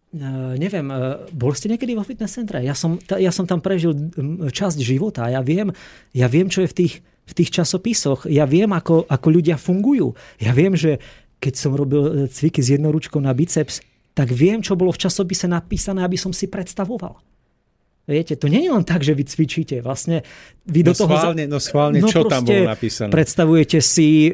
Uh, 0.10 0.58
neviem, 0.58 0.90
uh, 0.90 1.22
bol 1.30 1.54
ste 1.54 1.70
niekedy 1.70 1.94
vo 1.94 2.02
fitness 2.02 2.34
centre? 2.34 2.66
Ja 2.66 2.74
som, 2.74 2.98
ja 3.06 3.30
som 3.30 3.46
tam 3.46 3.62
prežil 3.62 3.94
časť 4.50 4.82
života 4.82 5.30
a 5.30 5.38
ja 5.38 5.42
viem, 5.46 5.70
ja 6.18 6.26
viem, 6.26 6.50
čo 6.50 6.66
je 6.66 6.70
v 6.70 6.76
tých, 6.76 6.94
v 7.30 7.34
tých 7.38 7.54
časopisoch. 7.54 8.26
Ja 8.26 8.50
viem, 8.50 8.74
ako, 8.74 9.06
ako 9.06 9.28
ľudia 9.30 9.62
fungujú. 9.62 10.18
Ja 10.42 10.58
viem, 10.58 10.74
že 10.74 10.98
keď 11.38 11.54
som 11.56 11.72
robil 11.78 12.04
e, 12.04 12.12
cviky 12.28 12.60
s 12.60 12.74
jednou 12.74 12.92
ručkou 12.92 13.22
na 13.22 13.32
biceps, 13.32 13.80
tak 14.18 14.34
viem, 14.34 14.60
čo 14.60 14.76
bolo 14.76 14.92
v 14.92 15.00
časopise 15.00 15.48
napísané, 15.48 16.04
aby 16.04 16.20
som 16.20 16.36
si 16.36 16.52
predstavoval. 16.52 17.22
Viete, 18.10 18.34
to 18.34 18.50
nie 18.50 18.66
je 18.66 18.74
len 18.74 18.82
tak, 18.82 19.06
že 19.06 19.14
vy 19.14 19.24
cvičíte. 19.24 19.86
Vlastne 19.86 20.26
vy 20.66 20.82
no 20.82 20.92
do 20.92 20.94
toho... 20.98 21.14
Schválne, 21.14 21.46
no 21.46 21.58
schválne, 21.62 22.02
no 22.02 22.10
čo 22.10 22.26
tam 22.26 22.42
bolo 22.42 22.66
napísané? 22.66 23.14
Predstavujete 23.14 23.80
si 23.80 24.34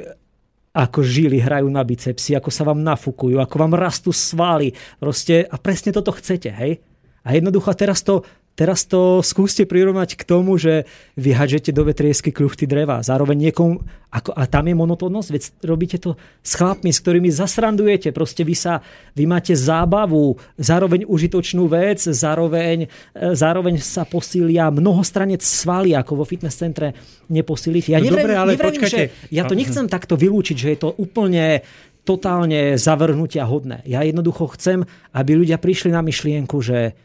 ako 0.75 0.99
žily 1.07 1.39
hrajú 1.39 1.71
na 1.71 1.87
bicepsy, 1.87 2.35
ako 2.35 2.51
sa 2.51 2.67
vám 2.67 2.83
nafúkujú, 2.83 3.39
ako 3.39 3.55
vám 3.55 3.73
rastú 3.79 4.11
svaly. 4.11 4.75
Proste, 4.99 5.47
a 5.47 5.55
presne 5.55 5.95
toto 5.95 6.11
chcete, 6.11 6.51
hej? 6.51 6.83
A 7.23 7.31
jednoducho 7.31 7.71
teraz 7.73 8.03
to 8.03 8.27
Teraz 8.55 8.87
to 8.87 9.19
skúste 9.19 9.67
prirovnať 9.67 10.15
k 10.15 10.23
tomu, 10.23 10.55
že 10.55 10.87
vy 11.19 11.35
hadžete 11.35 11.75
do 11.75 11.83
vetriesky 11.83 12.31
kľuchty 12.31 12.63
dreva. 12.63 13.03
Zároveň 13.03 13.51
niekomu, 13.51 13.83
ako, 14.07 14.31
a 14.31 14.47
tam 14.47 14.71
je 14.71 14.75
monotónnosť, 14.79 15.29
veď 15.35 15.43
robíte 15.67 15.97
to 15.99 16.15
s 16.39 16.55
chlapmi, 16.55 16.87
s 16.87 17.03
ktorými 17.03 17.27
zasrandujete. 17.27 18.15
Proste 18.15 18.47
vy, 18.47 18.55
sa, 18.55 18.79
vy 19.11 19.27
máte 19.27 19.51
zábavu, 19.51 20.39
zároveň 20.55 21.03
užitočnú 21.03 21.67
vec, 21.67 21.99
zároveň, 21.99 22.87
e, 22.87 23.35
zároveň 23.35 23.83
sa 23.83 24.07
posília 24.07 24.71
mnohostranec 24.71 25.43
svaly, 25.43 25.91
ako 25.91 26.23
vo 26.23 26.25
fitness 26.25 26.55
centre 26.55 26.95
neposílite. 27.27 27.91
Ja 27.91 27.99
no 27.99 28.07
nevrem, 28.07 28.23
dobre, 28.23 28.33
ale 28.39 28.51
počkajte. 28.55 28.87
Že 28.87 29.35
ja 29.35 29.43
to 29.43 29.59
nechcem 29.59 29.91
takto 29.91 30.15
vylúčiť, 30.15 30.55
že 30.55 30.71
je 30.71 30.79
to 30.79 30.89
úplne 30.95 31.59
totálne 32.07 32.79
zavrhnutia 32.79 33.43
hodné. 33.43 33.83
Ja 33.83 34.05
jednoducho 34.05 34.53
chcem, 34.55 34.87
aby 35.11 35.43
ľudia 35.43 35.59
prišli 35.59 35.91
na 35.91 36.05
myšlienku, 36.05 36.55
že 36.63 36.95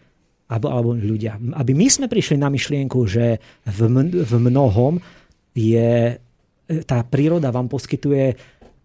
alebo, 0.51 0.67
alebo 0.67 0.91
ľudia, 0.99 1.39
aby 1.39 1.73
my 1.79 1.87
sme 1.87 2.07
prišli 2.11 2.35
na 2.35 2.51
myšlienku, 2.51 2.99
že 3.07 3.39
v, 3.63 3.79
v 4.11 4.33
mnohom 4.51 4.99
je 5.55 6.19
tá 6.87 6.99
príroda 7.07 7.55
vám 7.55 7.71
poskytuje 7.71 8.25
eh, 8.31 8.37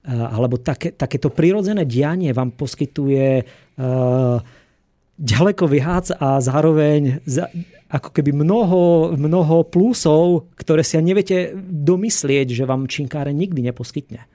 alebo 0.10 0.62
také, 0.62 0.94
takéto 0.94 1.34
prírodzené 1.34 1.86
dianie 1.90 2.34
vám 2.34 2.54
poskytuje 2.54 3.42
uh, 3.42 4.38
ďaleko 5.16 5.66
viac 5.66 6.12
a 6.20 6.44
zároveň 6.44 7.24
za, 7.24 7.48
ako 7.88 8.10
keby 8.12 8.36
mnoho, 8.36 9.14
mnoho 9.16 9.64
plusov, 9.64 10.52
ktoré 10.60 10.84
si 10.84 11.00
neviete 11.00 11.56
domyslieť, 11.64 12.52
že 12.52 12.68
vám 12.68 12.92
činkáre 12.92 13.32
nikdy 13.32 13.72
neposkytne. 13.72 14.28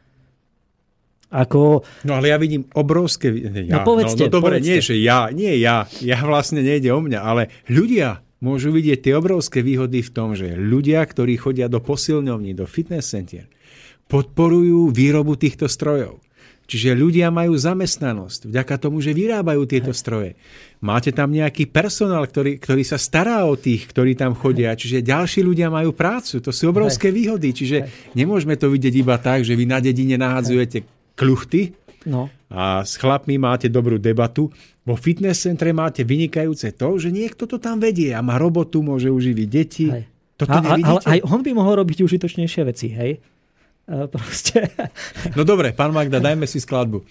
Ako... 1.31 1.87
No 2.03 2.19
ale 2.19 2.35
ja 2.35 2.37
vidím 2.43 2.67
obrovské... 2.75 3.31
Ja, 3.65 3.81
no 3.81 3.87
povedzte, 3.87 4.27
no, 4.27 4.31
no 4.31 4.35
dobre, 4.35 4.59
povedzte. 4.59 4.67
nie, 4.67 4.79
že 4.83 4.95
ja, 4.99 5.31
nie 5.31 5.55
ja, 5.63 5.87
ja 6.03 6.19
vlastne 6.27 6.59
nejde 6.61 6.91
o 6.91 6.99
mňa, 6.99 7.21
ale 7.23 7.55
ľudia 7.71 8.19
môžu 8.43 8.75
vidieť 8.75 8.99
tie 8.99 9.15
obrovské 9.15 9.63
výhody 9.63 10.03
v 10.03 10.11
tom, 10.11 10.35
že 10.35 10.59
ľudia, 10.59 10.99
ktorí 11.07 11.39
chodia 11.39 11.71
do 11.71 11.79
posilňovní, 11.79 12.59
do 12.59 12.67
fitness 12.67 13.15
center, 13.15 13.47
podporujú 14.11 14.91
výrobu 14.91 15.39
týchto 15.39 15.71
strojov. 15.71 16.19
Čiže 16.71 16.95
ľudia 16.95 17.35
majú 17.35 17.59
zamestnanosť 17.59 18.47
vďaka 18.47 18.75
tomu, 18.79 19.03
že 19.03 19.11
vyrábajú 19.11 19.67
tieto 19.67 19.91
stroje. 19.91 20.39
Máte 20.79 21.11
tam 21.11 21.35
nejaký 21.35 21.67
personál, 21.67 22.23
ktorý, 22.31 22.63
ktorý 22.63 22.87
sa 22.87 22.95
stará 22.95 23.43
o 23.43 23.59
tých, 23.59 23.91
ktorí 23.91 24.15
tam 24.15 24.39
chodia. 24.39 24.79
Čiže 24.79 25.03
ďalší 25.03 25.43
ľudia 25.43 25.67
majú 25.67 25.91
prácu. 25.91 26.39
To 26.39 26.55
sú 26.55 26.71
obrovské 26.71 27.11
výhody. 27.11 27.51
Čiže 27.51 27.91
nemôžeme 28.15 28.55
to 28.55 28.71
vidieť 28.71 28.95
iba 29.03 29.19
tak, 29.19 29.43
že 29.43 29.59
vy 29.59 29.67
na 29.67 29.83
dedine 29.83 30.15
nahádzujete 30.15 31.00
kluchty 31.21 31.77
No. 32.09 32.33
a 32.49 32.81
s 32.81 32.97
chlapmi 32.97 33.37
máte 33.37 33.69
dobrú 33.69 34.01
debatu. 34.01 34.49
Vo 34.81 34.97
fitness 34.97 35.45
centre 35.45 35.69
máte 35.71 36.01
vynikajúce 36.01 36.73
to, 36.73 36.97
že 36.97 37.13
niekto 37.13 37.45
to 37.45 37.61
tam 37.61 37.77
vedie 37.77 38.17
a 38.17 38.25
má 38.25 38.41
robotu, 38.41 38.81
môže 38.81 39.13
uživiť 39.13 39.47
deti. 39.47 39.93
Hej. 39.93 40.09
Toto 40.35 40.49
A, 40.49 40.57
a, 40.57 40.61
ale 40.65 40.81
nevidíte? 40.81 41.05
aj 41.07 41.19
on 41.29 41.41
by 41.45 41.51
mohol 41.53 41.75
robiť 41.77 42.01
užitočnejšie 42.01 42.63
veci, 42.65 42.89
hej? 42.89 43.21
E, 43.85 44.09
Proste. 44.09 44.73
No 45.37 45.45
dobre, 45.45 45.77
pán 45.77 45.93
Magda, 45.93 46.17
dajme 46.19 46.49
si 46.49 46.57
skladbu. 46.57 47.05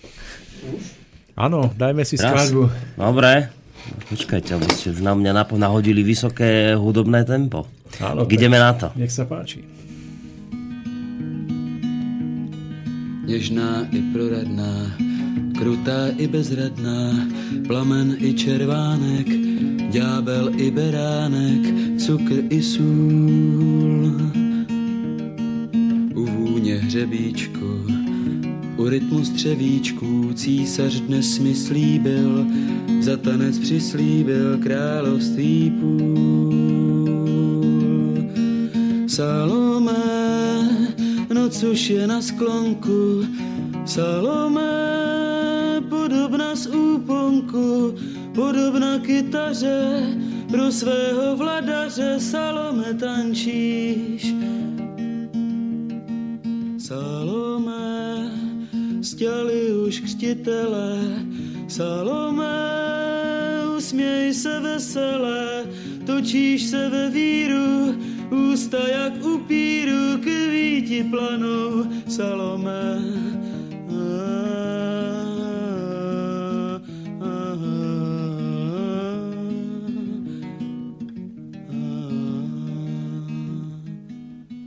Áno, 1.37 1.69
dajme 1.71 2.01
si 2.01 2.17
Raz. 2.17 2.25
skladbu. 2.25 2.63
Dobre. 2.97 3.53
Počkajte, 4.09 4.57
aby 4.57 4.67
ste 4.69 4.91
už 4.91 4.99
na 4.99 5.13
mňa 5.13 5.31
nahodili 5.55 6.01
vysoké 6.01 6.73
hudobné 6.73 7.23
tempo. 7.23 7.69
Áno, 8.01 8.25
Tak 8.25 8.33
ideme 8.33 8.57
na 8.57 8.73
to. 8.73 8.89
Nech 8.93 9.09
sa 9.09 9.23
páči. 9.23 9.61
Něžná 13.29 13.85
i 13.91 14.01
proradná, 14.01 14.97
krutá 15.57 16.07
i 16.17 16.27
bezradná, 16.27 17.27
plamen 17.67 18.17
i 18.19 18.33
červánek, 18.33 19.27
ďábel 19.91 20.51
i 20.57 20.71
beránek, 20.71 21.61
cukr 21.97 22.43
i 22.49 22.61
sůl. 22.61 24.13
U 26.13 26.25
vůně 26.25 26.75
hřebíčku, 26.75 27.85
u 28.77 28.89
rytmu 28.89 29.25
střevíčků 29.25 30.33
císař 30.33 30.99
dnes 30.99 31.39
mi 31.39 31.55
slíbil, 31.55 32.45
za 33.01 33.17
tanec 33.17 33.59
přislíbil 33.59 34.57
království 34.57 35.71
půl. 35.79 36.53
Salome, 39.07 40.18
noc 41.49 41.63
už 41.63 41.89
je 41.89 42.07
na 42.07 42.21
sklonku, 42.21 43.25
Salome, 43.81 44.69
podobna 45.89 46.53
z 46.53 46.69
úponku, 46.69 47.97
podobna 48.37 48.99
kytaře, 49.01 50.13
pro 50.45 50.71
svého 50.71 51.33
vladaře. 51.37 52.21
Salome 52.21 52.93
tančíš. 52.93 54.29
Salome, 56.77 58.29
stěli 59.01 59.73
už 59.73 59.99
křtitele, 59.99 61.01
Salome, 61.67 62.61
usměj 63.77 64.33
se 64.33 64.59
veselé, 64.59 65.65
točíš 66.05 66.69
se 66.69 66.89
ve 66.89 67.09
víru, 67.09 67.97
ústa 68.31 68.87
jak 68.87 69.25
upíru, 69.25 70.17
kvíti 70.21 71.03
planou, 71.03 71.85
Salome. 72.07 72.99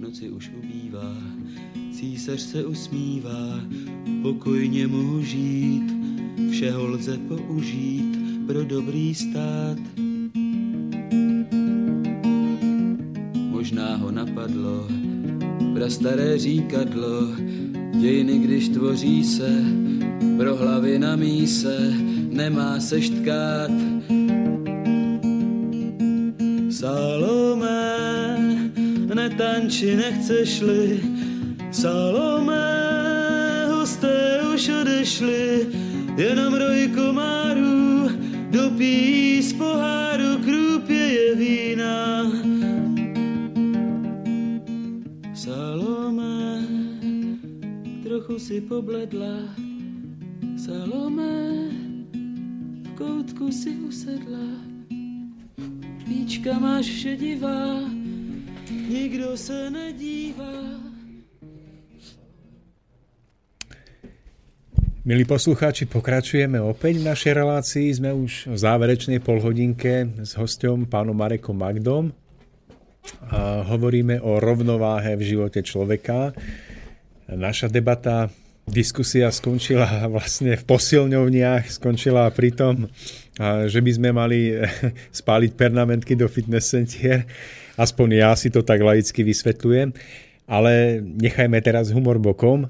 Noci 0.00 0.30
už 0.30 0.50
ubývá, 0.58 1.16
císař 1.92 2.40
se 2.40 2.64
usmívá, 2.64 3.60
pokojně 4.22 4.86
mohu 4.86 5.22
žít, 5.22 5.92
všeho 6.50 6.86
lze 6.86 7.18
použít 7.18 8.18
pro 8.46 8.64
dobrý 8.64 9.14
stát. 9.14 10.11
Napadlo 14.42 14.86
prastaré 15.74 16.38
říkadlo, 16.38 17.28
dějiny, 17.94 18.38
když 18.38 18.68
tvoří 18.68 19.24
se, 19.24 19.50
pro 20.36 20.56
hlavy 20.56 20.98
na 20.98 21.16
míse 21.16 21.94
nemá 22.30 22.80
se 22.80 23.02
štkát. 23.02 23.70
Salome, 26.70 27.96
netanči, 29.14 29.96
nechceš-li, 29.96 31.00
Salome, 31.70 32.66
hosté 33.70 34.40
už 34.54 34.68
odešli, 34.68 35.66
jenom 36.16 36.54
roj 36.54 36.90
komárů 36.94 38.10
dopíjí 38.50 39.42
z 39.42 39.52
poháru 39.52 40.11
trochu 48.32 48.48
si 48.48 48.60
pobledla, 48.64 49.44
Salome, 50.56 51.68
v 52.80 52.88
koutku 52.96 53.52
si 53.52 53.76
usedla. 53.84 54.56
Víčka 56.08 56.56
máš 56.56 56.88
šedivá, 56.88 57.84
nikdo 58.88 59.36
se 59.36 59.68
nedívá. 59.68 60.80
Milí 65.04 65.28
poslucháči, 65.28 65.84
pokračujeme 65.84 66.56
opäť 66.56 67.04
v 67.04 67.08
našej 67.12 67.32
relácii. 67.36 67.92
Sme 67.92 68.16
už 68.16 68.48
v 68.48 68.56
záverečnej 68.56 69.20
polhodinke 69.20 70.08
s 70.24 70.40
hostom 70.40 70.88
pánom 70.88 71.12
Marekom 71.12 71.60
Magdom. 71.60 72.16
A 73.28 73.60
hovoríme 73.68 74.24
o 74.24 74.40
rovnováhe 74.40 75.20
v 75.20 75.36
živote 75.36 75.60
človeka. 75.60 76.32
Naša 77.32 77.72
debata, 77.72 78.28
diskusia 78.68 79.32
skončila 79.32 80.06
vlastne 80.06 80.54
v 80.54 80.64
posilňovniach, 80.64 81.66
skončila 81.66 82.30
pri 82.30 82.50
tom, 82.54 82.74
že 83.66 83.80
by 83.80 83.90
sme 83.90 84.10
mali 84.14 84.54
spáliť 85.10 85.56
pernamentky 85.56 86.14
do 86.14 86.28
fitness 86.28 86.70
centier. 86.70 87.24
Aspoň 87.80 88.08
ja 88.20 88.30
si 88.36 88.52
to 88.52 88.60
tak 88.60 88.84
laicky 88.84 89.24
vysvetľujem. 89.24 89.96
Ale 90.50 91.00
nechajme 91.00 91.56
teraz 91.64 91.88
humor 91.94 92.18
bokom. 92.20 92.68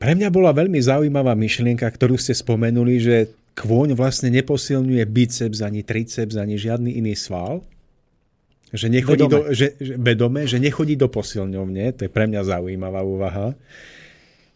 Pre 0.00 0.12
mňa 0.16 0.28
bola 0.32 0.56
veľmi 0.56 0.80
zaujímavá 0.80 1.36
myšlienka, 1.36 1.84
ktorú 1.84 2.16
ste 2.16 2.32
spomenuli, 2.32 2.96
že 2.98 3.16
kôň 3.54 3.92
vlastne 3.92 4.32
neposilňuje 4.32 5.04
biceps, 5.04 5.60
ani 5.60 5.84
triceps, 5.84 6.40
ani 6.40 6.56
žiadny 6.56 6.96
iný 6.96 7.12
sval. 7.12 7.60
Že 8.70 8.86
nechodí 8.86 9.26
Vedome. 9.26 9.34
do, 9.34 9.40
že, 9.50 9.66
že, 9.82 9.94
vedome, 9.98 10.40
že 10.46 10.62
nechodí 10.62 10.94
do 10.94 11.10
posilňovne, 11.10 11.90
to 11.98 12.06
je 12.06 12.10
pre 12.10 12.30
mňa 12.30 12.46
zaujímavá 12.46 13.02
úvaha. 13.02 13.58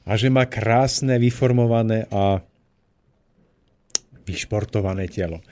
A 0.06 0.14
že 0.14 0.30
má 0.30 0.46
krásne, 0.46 1.18
vyformované 1.18 2.06
a 2.12 2.38
vyšportované 4.22 5.10
telo. 5.10 5.42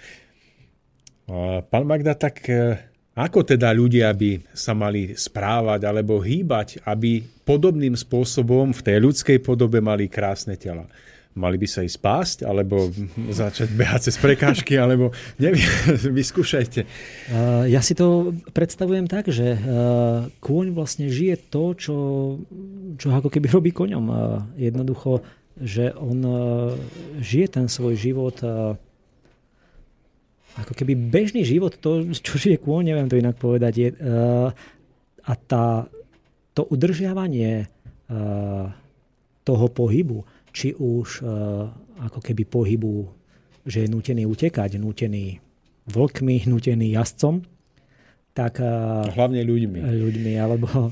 A 1.27 1.65
Pán 1.65 1.85
Magda, 1.89 2.15
tak 2.15 2.45
e, 2.47 2.77
ako 3.19 3.45
teda 3.45 3.73
ľudia 3.73 4.13
by 4.13 4.55
sa 4.57 4.73
mali 4.73 5.13
správať 5.13 5.85
alebo 5.85 6.21
hýbať, 6.21 6.85
aby 6.87 7.25
podobným 7.45 7.97
spôsobom 7.97 8.73
v 8.73 8.81
tej 8.81 8.97
ľudskej 9.03 9.39
podobe 9.45 9.83
mali 9.83 10.07
krásne 10.09 10.55
tela? 10.57 10.89
Mali 11.33 11.57
by 11.57 11.65
sa 11.65 11.81
ísť 11.81 11.97
spásť, 11.97 12.39
alebo 12.45 12.93
začať 13.33 13.73
behať 13.73 14.13
cez 14.13 14.21
prekážky, 14.21 14.77
alebo 14.77 15.17
neviem, 15.41 15.65
vyskúšajte. 16.21 16.85
Ja 17.73 17.81
si 17.81 17.97
to 17.97 18.37
predstavujem 18.53 19.09
tak, 19.09 19.33
že 19.33 19.57
uh, 19.57 20.29
kôň 20.45 20.77
vlastne 20.77 21.09
žije 21.09 21.49
to, 21.49 21.73
čo, 21.73 21.97
čo 23.01 23.07
ako 23.17 23.33
keby 23.33 23.49
robí 23.49 23.73
koňom. 23.73 24.13
Jednoducho, 24.61 25.25
že 25.57 25.97
on 25.97 26.19
uh, 26.21 26.37
žije 27.25 27.57
ten 27.57 27.67
svoj 27.73 27.97
život 27.97 28.37
uh, 28.45 28.77
ako 30.53 30.73
keby 30.77 30.93
bežný 30.93 31.49
život, 31.49 31.81
to, 31.81 32.13
čo 32.13 32.37
žije 32.37 32.61
kôň, 32.61 32.93
neviem 32.93 33.09
to 33.09 33.17
inak 33.17 33.41
povedať, 33.41 33.73
je, 33.73 33.89
a 35.25 35.33
tá, 35.49 35.89
to 36.53 36.69
udržiavanie 36.69 37.73
toho 39.49 39.67
pohybu, 39.73 40.29
či 40.53 40.77
už 40.77 41.25
uh, 41.25 41.67
ako 42.05 42.21
keby 42.21 42.45
pohybu 42.45 43.23
že 43.67 43.87
je 43.87 43.89
nutený 43.91 44.27
utekať, 44.27 44.79
nutený 44.79 45.39
vlkmi, 45.87 46.37
nutený 46.53 46.99
jazdcom, 46.99 47.43
tak... 48.33 48.65
Hlavne 49.13 49.45
ľuďmi. 49.45 49.79
Ľuďmi, 49.79 50.33
alebo 50.41 50.89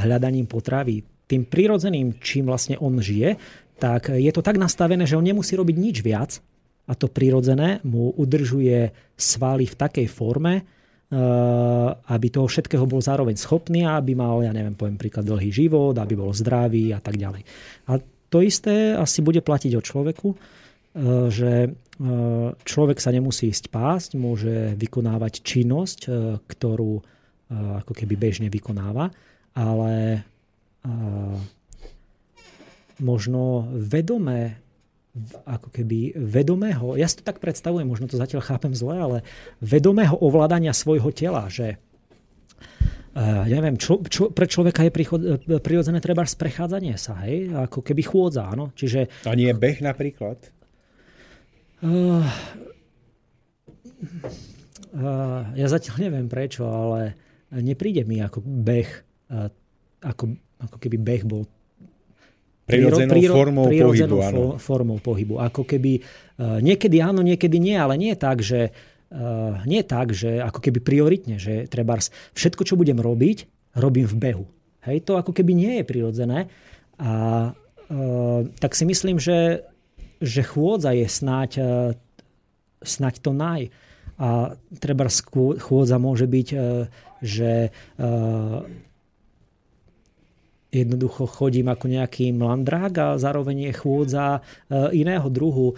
hľadaním 0.00 0.48
potravy. 0.48 1.04
Tým 1.28 1.44
prirodzeným, 1.44 2.16
čím 2.24 2.48
vlastne 2.48 2.80
on 2.80 2.96
žije, 3.04 3.36
tak 3.76 4.08
je 4.08 4.32
to 4.32 4.40
tak 4.40 4.56
nastavené, 4.56 5.04
že 5.04 5.16
on 5.20 5.24
nemusí 5.24 5.52
robiť 5.60 5.76
nič 5.76 5.96
viac 6.00 6.40
a 6.88 6.92
to 6.96 7.12
prirodzené 7.12 7.84
mu 7.84 8.16
udržuje 8.16 8.92
svaly 9.12 9.68
v 9.68 9.76
takej 9.76 10.08
forme, 10.08 10.64
aby 12.08 12.26
toho 12.32 12.48
všetkého 12.48 12.88
bol 12.88 13.04
zároveň 13.04 13.36
schopný 13.36 13.84
a 13.84 14.00
aby 14.00 14.16
mal, 14.16 14.40
ja 14.40 14.52
neviem, 14.56 14.72
poviem 14.72 14.96
príklad, 14.96 15.28
dlhý 15.28 15.52
život, 15.52 15.92
aby 16.00 16.16
bol 16.16 16.32
zdravý 16.32 16.96
a 16.96 17.00
tak 17.00 17.20
ďalej. 17.20 17.44
A 17.92 18.00
to 18.34 18.42
isté 18.42 18.98
asi 18.98 19.22
bude 19.22 19.38
platiť 19.38 19.78
o 19.78 19.84
človeku, 19.86 20.34
že 21.30 21.70
človek 22.66 22.98
sa 22.98 23.14
nemusí 23.14 23.46
ísť 23.46 23.70
pásť, 23.70 24.18
môže 24.18 24.74
vykonávať 24.74 25.46
činnosť, 25.46 26.10
ktorú 26.42 26.98
ako 27.54 27.92
keby 27.94 28.18
bežne 28.18 28.50
vykonáva, 28.50 29.14
ale 29.54 30.26
možno 32.98 33.70
vedomé 33.70 34.58
ako 35.46 35.70
keby 35.70 36.18
vedomého, 36.18 36.98
ja 36.98 37.06
si 37.06 37.22
to 37.22 37.30
tak 37.30 37.38
predstavujem, 37.38 37.86
možno 37.86 38.10
to 38.10 38.18
zatiaľ 38.18 38.42
chápem 38.42 38.74
zle, 38.74 38.98
ale 38.98 39.18
vedomého 39.62 40.18
ovládania 40.18 40.74
svojho 40.74 41.14
tela, 41.14 41.46
že 41.46 41.78
ja 43.14 43.56
neviem, 43.62 43.78
čo, 43.78 44.02
čo, 44.02 44.34
pre 44.34 44.50
človeka 44.50 44.82
je 44.82 44.90
príchod, 44.90 45.20
prirodzené 45.62 46.02
treba 46.02 46.26
sprechádzanie 46.26 46.98
sa, 46.98 47.22
hej? 47.22 47.54
Ako 47.54 47.86
keby 47.86 48.02
chôdza, 48.02 48.50
áno? 48.50 48.74
Čiže... 48.74 49.06
A 49.30 49.38
nie 49.38 49.54
beh 49.54 49.78
napríklad? 49.86 50.38
Uh, 51.78 52.26
uh, 54.98 55.46
ja 55.54 55.66
zatiaľ 55.70 56.10
neviem 56.10 56.26
prečo, 56.26 56.66
ale 56.66 57.14
nepríde 57.54 58.02
mi 58.02 58.18
ako 58.18 58.42
beh, 58.42 58.90
uh, 59.30 59.46
ako, 60.02 60.34
ako 60.58 60.76
keby 60.82 60.96
beh 60.98 61.22
bol 61.22 61.46
Prirodzenou 62.64 63.12
príro, 63.12 63.34
formou 63.36 63.64
prirodzenou 63.68 64.18
pohybu, 64.24 64.24
áno. 64.24 64.56
formou 64.56 64.96
pohybu. 64.96 65.34
Ako 65.36 65.68
keby 65.68 66.00
uh, 66.00 66.64
niekedy 66.64 66.96
áno, 67.04 67.20
niekedy 67.20 67.60
nie, 67.60 67.76
ale 67.76 68.00
nie 68.00 68.16
tak, 68.16 68.40
že 68.40 68.72
nie 69.64 69.82
tak, 69.86 70.10
že 70.10 70.42
ako 70.42 70.58
keby 70.58 70.82
prioritne, 70.82 71.38
že 71.38 71.70
treba 71.70 71.98
všetko, 72.34 72.62
čo 72.66 72.74
budem 72.74 72.98
robiť, 72.98 73.46
robím 73.78 74.10
v 74.10 74.16
behu. 74.18 74.46
Hej, 74.84 75.06
to 75.06 75.16
ako 75.16 75.32
keby 75.32 75.54
nie 75.54 75.72
je 75.80 75.84
prirodzené. 75.86 76.50
A 77.00 77.12
uh, 77.54 78.40
tak 78.60 78.76
si 78.76 78.84
myslím, 78.84 79.16
že, 79.16 79.64
že 80.20 80.44
chôdza 80.44 80.92
je 80.92 81.06
snáď, 81.08 81.50
uh, 81.58 81.66
snáď 82.84 83.14
to 83.24 83.32
naj. 83.32 83.72
A 84.18 84.54
treba 84.78 85.10
chôdza 85.58 85.96
môže 85.98 86.28
byť, 86.28 86.48
uh, 86.54 86.86
že 87.24 87.72
uh, 87.98 88.66
jednoducho 90.74 91.30
chodím 91.30 91.70
ako 91.70 91.86
nejaký 91.86 92.34
mlandrák 92.34 92.92
a 92.98 93.06
zároveň 93.14 93.70
je 93.70 93.72
chôdza 93.78 94.26
e, 94.38 94.40
iného 94.98 95.30
druhu. 95.30 95.72
E, 95.72 95.74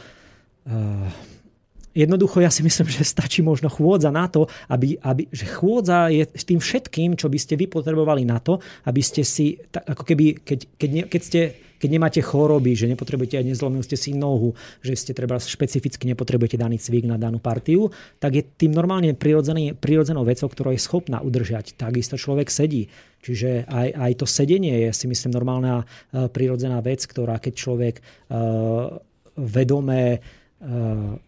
jednoducho 1.96 2.44
ja 2.44 2.52
si 2.52 2.60
myslím, 2.60 2.92
že 2.92 3.08
stačí 3.08 3.40
možno 3.40 3.72
chôdza 3.72 4.12
na 4.12 4.28
to, 4.28 4.44
aby, 4.68 5.00
aby, 5.00 5.24
že 5.32 5.48
chôdza 5.48 6.12
je 6.12 6.28
tým 6.28 6.60
všetkým, 6.60 7.16
čo 7.16 7.32
by 7.32 7.38
ste 7.40 7.56
vy 7.56 7.66
potrebovali 7.72 8.28
na 8.28 8.36
to, 8.36 8.60
aby 8.84 9.00
ste 9.00 9.24
si, 9.24 9.56
tak, 9.72 9.88
ako 9.88 10.02
keby, 10.04 10.44
keď, 10.44 10.58
keď, 10.76 10.90
ne, 10.92 11.04
keď 11.08 11.22
ste 11.24 11.40
keď 11.76 11.88
nemáte 11.92 12.20
choroby, 12.24 12.72
že 12.72 12.88
nepotrebujete 12.88 13.44
nezlomil 13.44 13.84
ste 13.84 14.00
si 14.00 14.16
nohu, 14.16 14.56
že 14.80 14.96
ste 14.96 15.12
treba 15.12 15.36
špecificky 15.36 16.08
nepotrebujete 16.08 16.56
daný 16.56 16.80
cvik 16.80 17.04
na 17.04 17.20
danú 17.20 17.36
partiu, 17.36 17.92
tak 18.16 18.40
je 18.40 18.42
tým 18.42 18.72
normálne 18.72 19.12
prirodzenou 19.12 20.24
vecou, 20.24 20.48
ktorá 20.48 20.72
je 20.72 20.80
schopná 20.80 21.20
udržať. 21.20 21.76
Takisto 21.76 22.16
človek 22.16 22.48
sedí. 22.48 22.88
Čiže 23.20 23.68
aj, 23.68 23.88
aj 23.92 24.12
to 24.16 24.26
sedenie 24.26 24.88
je 24.88 24.90
si 24.96 25.06
myslím 25.10 25.36
normálna 25.36 25.84
uh, 25.84 26.32
prirodzená 26.32 26.80
vec, 26.80 27.04
ktorá 27.04 27.36
keď 27.42 27.52
človek 27.52 27.94
uh, 28.00 28.96
vedomé 29.36 30.24
uh, 30.64 31.20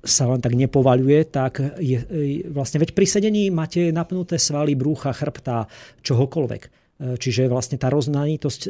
sa 0.00 0.24
len 0.32 0.40
tak 0.40 0.56
nepovaľuje, 0.56 1.20
tak 1.28 1.60
je, 1.76 2.00
vlastne 2.48 2.80
veď 2.80 2.96
pri 2.96 3.06
sedení 3.06 3.52
máte 3.52 3.92
napnuté 3.92 4.40
svaly 4.40 4.72
brúcha, 4.72 5.12
chrbta, 5.12 5.68
čohokoľvek. 6.00 6.62
Čiže 7.00 7.48
vlastne 7.48 7.80
tá 7.80 7.88
rozmanitosť 7.88 8.68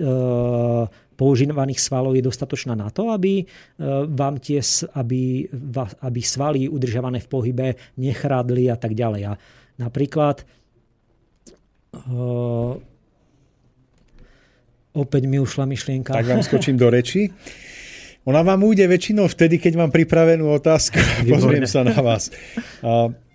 používaných 1.19 1.82
svalov 1.82 2.15
je 2.15 2.23
dostatočná 2.23 2.78
na 2.78 2.86
to, 2.94 3.11
aby, 3.11 3.43
vám 4.07 4.39
tie, 4.39 4.62
aby, 4.94 5.51
aby 6.07 6.20
svaly 6.23 6.70
udržované 6.70 7.19
v 7.19 7.31
pohybe 7.31 7.66
nechrádli 7.98 8.70
a 8.70 8.78
tak 8.78 8.94
ďalej. 8.94 9.23
A 9.28 9.32
napríklad 9.82 10.47
opäť 14.94 15.23
mi 15.27 15.43
ušla 15.43 15.66
myšlienka. 15.66 16.15
Tak 16.15 16.31
vám 16.31 16.47
skočím 16.47 16.78
do 16.78 16.86
reči. 16.86 17.27
Ona 18.28 18.44
vám 18.44 18.60
ujde 18.64 18.84
väčšinou 18.84 19.28
vtedy, 19.32 19.56
keď 19.56 19.80
mám 19.80 19.90
pripravenú 19.90 20.52
otázku. 20.52 21.01
Pozriem 21.24 21.64
sa 21.64 21.80
na 21.80 21.97
vás. 22.05 22.28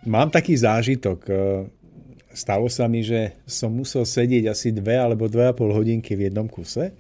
Mám 0.06 0.30
taký 0.30 0.54
zážitok 0.54 1.26
stalo 2.36 2.68
sa 2.68 2.86
mi, 2.86 3.02
že 3.02 3.40
som 3.48 3.72
musel 3.72 4.04
sedieť 4.04 4.52
asi 4.52 4.76
dve 4.76 5.00
alebo 5.00 5.32
dve 5.32 5.50
a 5.50 5.56
pol 5.56 5.72
hodinky 5.72 6.14
v 6.14 6.30
jednom 6.30 6.46
kuse 6.52 6.92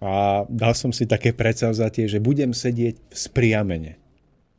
a 0.00 0.42
dal 0.48 0.72
som 0.72 0.90
si 0.90 1.04
také 1.04 1.36
predsavzatie, 1.36 2.08
že 2.08 2.18
budem 2.18 2.56
sedieť 2.56 3.12
spriamene. 3.12 4.00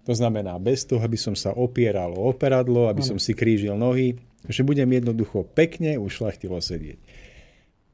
To 0.06 0.14
znamená 0.14 0.62
bez 0.62 0.86
toho, 0.86 1.02
aby 1.02 1.18
som 1.18 1.34
sa 1.34 1.58
opieral 1.58 2.14
o 2.14 2.30
operadlo, 2.30 2.86
aby 2.88 3.02
som 3.02 3.18
si 3.18 3.34
krížil 3.34 3.74
nohy, 3.74 4.22
že 4.46 4.62
budem 4.62 4.86
jednoducho 4.86 5.50
pekne 5.58 5.98
ušlachtilo 5.98 6.62
sedieť. 6.62 7.02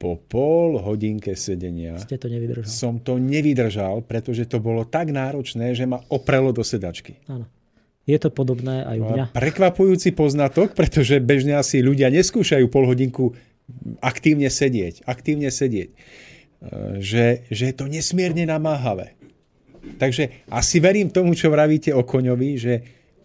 Po 0.02 0.18
pol 0.18 0.82
hodinke 0.82 1.38
sedenia 1.38 2.02
Ste 2.02 2.18
to 2.18 2.26
nevydržal. 2.26 2.65
som 2.65 2.98
to 2.98 3.22
nevydržal, 3.22 4.02
pretože 4.02 4.49
to 4.49 4.57
bolo 4.57 4.82
tak 4.82 5.14
náročné, 5.14 5.78
že 5.78 5.86
ma 5.86 6.02
oprelo 6.10 6.49
do 6.49 6.65
sedačky. 6.65 7.22
Áno. 7.30 7.45
Je 8.10 8.18
to 8.18 8.34
podobné 8.34 8.82
aj 8.82 8.98
u 8.98 9.06
mňa. 9.14 9.26
Prekvapujúci 9.30 10.18
poznatok, 10.18 10.73
pretože 10.73 11.22
bežne 11.22 11.53
asi 11.53 11.86
ľudia 11.86 12.10
neskúšajú 12.10 12.65
pol 12.65 12.90
hodinku 12.90 13.38
aktívne 14.02 14.49
sedieť. 14.49 15.06
Aktívne 15.06 15.53
sedieť. 15.53 15.94
E, 15.94 15.98
že, 16.98 17.45
že 17.53 17.64
je 17.69 17.76
to 17.78 17.86
nesmierne 17.86 18.41
namáhavé. 18.49 19.14
Takže 20.02 20.49
asi 20.49 20.82
verím 20.82 21.14
tomu, 21.14 21.38
čo 21.38 21.53
vravíte 21.53 21.94
o 21.94 22.02
koňovi, 22.02 22.49
že 22.57 22.73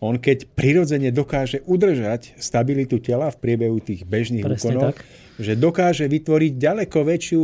on 0.01 0.21
keď 0.21 0.49
prirodzene 0.53 1.09
dokáže 1.13 1.65
udržať 1.65 2.37
stabilitu 2.37 3.01
tela 3.01 3.33
v 3.33 3.41
priebehu 3.41 3.81
tých 3.81 4.05
bežných 4.05 4.45
Presne 4.45 4.61
úkonov, 4.61 4.83
tak. 4.93 5.05
že 5.41 5.53
dokáže 5.57 6.05
vytvoriť 6.07 6.53
ďaleko 6.57 6.99
väčšiu 7.01 7.43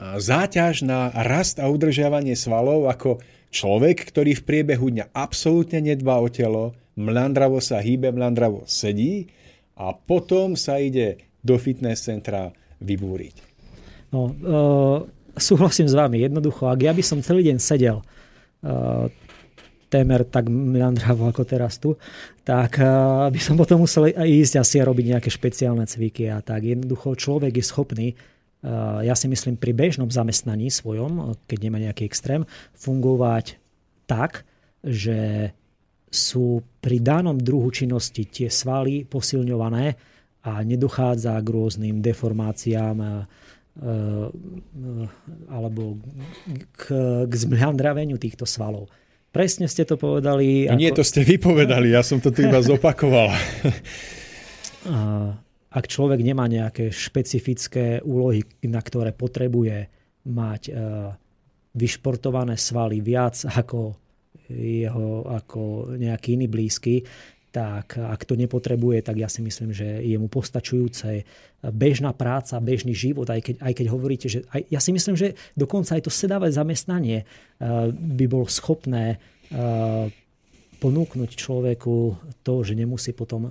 záťaž 0.00 0.84
na 0.88 1.12
rast 1.12 1.60
a 1.60 1.68
udržiavanie 1.68 2.32
svalov 2.32 2.88
ako 2.88 3.20
Človek, 3.50 4.14
ktorý 4.14 4.38
v 4.38 4.46
priebehu 4.46 4.94
dňa 4.94 5.10
absolútne 5.10 5.82
nedbá 5.82 6.22
o 6.22 6.30
telo, 6.30 6.70
mlandravo 6.94 7.58
sa 7.58 7.82
hýbe, 7.82 8.14
mlandravo 8.14 8.62
sedí 8.70 9.26
a 9.74 9.90
potom 9.90 10.54
sa 10.54 10.78
ide 10.78 11.18
do 11.42 11.58
fitness 11.58 12.06
centra 12.06 12.54
vybúriť. 12.78 13.34
No, 14.14 14.30
uh, 14.30 14.98
súhlasím 15.34 15.90
s 15.90 15.98
vami. 15.98 16.22
Jednoducho, 16.22 16.70
ak 16.70 16.78
ja 16.78 16.94
by 16.94 17.02
som 17.02 17.26
celý 17.26 17.42
deň 17.50 17.58
sedel 17.58 17.98
uh, 17.98 19.10
témer 19.90 20.22
tak 20.22 20.46
mlandravo 20.46 21.26
ako 21.26 21.42
teraz 21.42 21.82
tu, 21.82 21.98
tak 22.46 22.78
uh, 22.78 23.26
by 23.26 23.40
som 23.42 23.58
potom 23.58 23.82
musel 23.82 24.08
ísť 24.14 24.62
asi 24.62 24.78
robiť 24.78 25.18
nejaké 25.18 25.28
špeciálne 25.28 25.82
cviky 25.82 26.30
a 26.30 26.38
tak. 26.38 26.62
Jednoducho 26.62 27.18
človek 27.18 27.58
je 27.58 27.64
schopný 27.66 28.08
Eh, 28.60 29.08
ja 29.08 29.16
si 29.16 29.24
myslím, 29.24 29.56
pri 29.56 29.72
bežnom 29.72 30.12
zamestnaní 30.12 30.68
svojom, 30.68 31.32
keď 31.48 31.58
nemá 31.64 31.80
nejaký 31.80 32.04
extrém, 32.04 32.44
fungovať 32.76 33.56
tak, 34.04 34.44
že 34.84 35.50
sú 36.12 36.60
pri 36.82 37.00
danom 37.00 37.40
druhu 37.40 37.72
činnosti 37.72 38.28
tie 38.28 38.52
svaly 38.52 39.08
posilňované 39.08 39.96
a 40.44 40.60
nedochádza 40.60 41.40
k 41.40 41.48
rôznym 41.48 42.04
deformáciám 42.04 42.96
eh, 43.00 43.10
eh, 43.80 44.28
alebo 45.48 45.96
k, 46.76 46.84
k 47.24 47.32
zmľandraveniu 47.32 48.20
týchto 48.20 48.44
svalov. 48.44 48.92
Presne 49.30 49.70
ste 49.70 49.86
to 49.86 49.94
povedali. 49.94 50.66
Ako... 50.66 50.78
Nie, 50.78 50.90
to 50.90 51.06
ste 51.06 51.22
vypovedali, 51.22 51.94
ja 51.94 52.02
som 52.02 52.18
to 52.18 52.34
tu 52.34 52.42
iba 52.42 52.58
zopakoval. 52.66 53.30
ak 55.70 55.84
človek 55.86 56.20
nemá 56.26 56.50
nejaké 56.50 56.90
špecifické 56.90 58.02
úlohy, 58.02 58.42
na 58.66 58.82
ktoré 58.82 59.14
potrebuje 59.14 59.86
mať 60.26 60.62
e, 60.68 60.72
vyšportované 61.78 62.58
svaly 62.58 62.98
viac 63.00 63.38
ako 63.46 63.94
jeho 64.50 65.30
ako 65.30 65.94
nejaký 65.94 66.34
iný 66.34 66.50
blízky, 66.50 67.06
tak 67.50 67.98
ak 67.98 68.26
to 68.26 68.34
nepotrebuje, 68.34 69.02
tak 69.02 69.18
ja 69.18 69.26
si 69.26 69.42
myslím, 69.42 69.70
že 69.74 70.02
je 70.02 70.16
mu 70.18 70.26
postačujúce 70.26 71.22
bežná 71.68 72.16
práca, 72.16 72.56
bežný 72.60 72.96
život, 72.96 73.28
aj 73.28 73.40
keď, 73.44 73.54
aj 73.60 73.72
keď 73.76 73.86
hovoríte, 73.92 74.26
že 74.32 74.48
aj, 74.48 74.72
ja 74.72 74.80
si 74.80 74.90
myslím, 74.96 75.16
že 75.16 75.36
dokonca 75.52 75.96
aj 75.96 76.08
to 76.08 76.12
sedavé 76.12 76.48
zamestnanie 76.48 77.22
e, 77.22 77.24
by 77.92 78.24
bolo 78.24 78.48
schopné 78.48 79.16
e, 79.16 79.58
ponúknuť 80.80 81.30
človeku 81.36 81.94
to, 82.40 82.54
že 82.64 82.72
nemusí 82.72 83.12
potom 83.12 83.44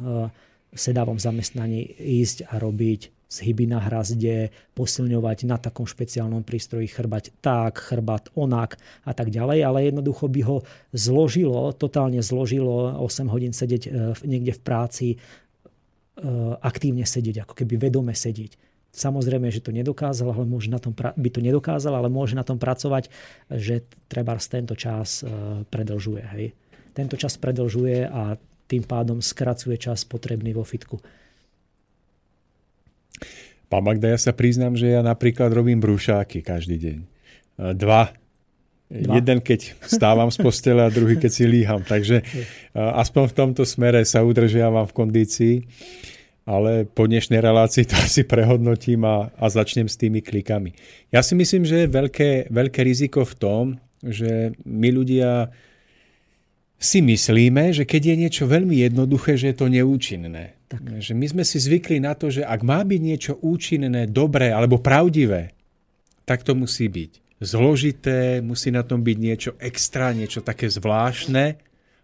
v 0.70 0.78
sedávom 0.78 1.22
zamestnaní 1.22 1.86
ísť 2.02 2.50
a 2.50 2.58
robiť 2.58 3.14
zhyby 3.30 3.70
na 3.70 3.78
hrazde, 3.78 4.50
posilňovať 4.74 5.46
na 5.46 5.62
takom 5.62 5.86
špeciálnom 5.86 6.42
prístroji 6.42 6.90
chrbať 6.90 7.38
tak, 7.46 7.78
chrbát 7.78 8.34
onak 8.34 8.82
a 9.06 9.14
tak 9.14 9.30
ďalej, 9.30 9.62
ale 9.62 9.86
jednoducho 9.86 10.26
by 10.26 10.42
ho 10.50 10.58
zložilo, 10.98 11.70
totálne 11.78 12.26
zložilo 12.26 12.98
8 12.98 13.30
hodín 13.30 13.54
sedieť 13.54 14.18
niekde 14.26 14.58
v 14.58 14.62
práci, 14.66 15.08
aktívne 16.60 17.08
sedieť, 17.08 17.48
ako 17.48 17.54
keby 17.64 17.90
vedome 17.90 18.14
sedieť. 18.16 18.56
Samozrejme, 18.90 19.54
že 19.54 19.62
to 19.62 19.70
nedokázal, 19.70 20.34
ale 20.34 20.50
môže 20.50 20.74
na 20.74 20.82
tom, 20.82 20.98
by 20.98 21.30
to 21.30 21.46
nedokázal, 21.46 21.94
ale 21.94 22.10
môže 22.10 22.34
na 22.34 22.42
tom 22.42 22.58
pracovať, 22.58 23.14
že 23.54 23.86
treba 24.10 24.34
tento 24.42 24.74
čas 24.74 25.22
e, 25.22 25.30
predlžuje. 25.70 26.24
Hej. 26.34 26.58
Tento 26.98 27.14
čas 27.14 27.38
predlžuje 27.38 28.10
a 28.10 28.34
tým 28.66 28.82
pádom 28.82 29.22
skracuje 29.22 29.78
čas 29.78 30.10
potrebný 30.10 30.58
vo 30.58 30.66
fitku. 30.66 30.98
Pán 33.70 33.86
Magda, 33.86 34.10
ja 34.10 34.18
sa 34.18 34.34
priznám, 34.34 34.74
že 34.74 34.90
ja 34.90 35.06
napríklad 35.06 35.54
robím 35.54 35.78
brúšáky 35.78 36.42
každý 36.42 36.78
deň. 36.82 36.98
Dva. 37.78 38.10
Dva. 38.90 39.22
Jeden, 39.22 39.38
keď 39.38 39.78
stávam 39.86 40.34
z 40.34 40.42
postele 40.42 40.82
a 40.82 40.90
druhý, 40.90 41.22
keď 41.22 41.30
si 41.30 41.46
líham. 41.46 41.86
Takže 41.86 42.26
aspoň 42.74 43.24
v 43.30 43.38
tomto 43.38 43.62
smere 43.62 44.02
sa 44.02 44.26
udržiavam 44.26 44.82
v 44.90 44.96
kondícii, 44.98 45.56
ale 46.50 46.90
po 46.90 47.06
dnešnej 47.06 47.38
relácii 47.38 47.86
to 47.86 47.94
asi 47.94 48.26
prehodnotím 48.26 49.06
a, 49.06 49.30
a 49.38 49.46
začnem 49.46 49.86
s 49.86 49.94
tými 49.94 50.26
klikami. 50.26 50.74
Ja 51.14 51.22
si 51.22 51.38
myslím, 51.38 51.70
že 51.70 51.86
je 51.86 51.94
veľké, 51.94 52.50
veľké 52.50 52.82
riziko 52.82 53.22
v 53.30 53.38
tom, 53.38 53.64
že 54.02 54.58
my 54.66 54.90
ľudia 54.90 55.54
si 56.82 57.06
myslíme, 57.06 57.70
že 57.70 57.86
keď 57.86 58.02
je 58.10 58.16
niečo 58.26 58.50
veľmi 58.50 58.74
jednoduché, 58.90 59.38
že 59.38 59.54
je 59.54 59.58
to 59.62 59.70
neúčinné. 59.70 60.58
Tak. 60.66 60.82
Že 60.98 61.14
my 61.14 61.26
sme 61.30 61.44
si 61.46 61.62
zvykli 61.62 62.02
na 62.02 62.18
to, 62.18 62.34
že 62.34 62.42
ak 62.42 62.66
má 62.66 62.82
byť 62.82 63.02
niečo 63.06 63.38
účinné, 63.38 64.10
dobré 64.10 64.50
alebo 64.50 64.82
pravdivé, 64.82 65.54
tak 66.26 66.42
to 66.42 66.58
musí 66.58 66.90
byť 66.90 67.29
zložité, 67.40 68.44
musí 68.44 68.70
na 68.70 68.84
tom 68.84 69.00
byť 69.00 69.18
niečo 69.18 69.52
extra, 69.64 70.12
niečo 70.12 70.44
také 70.44 70.68
zvláštne 70.68 71.56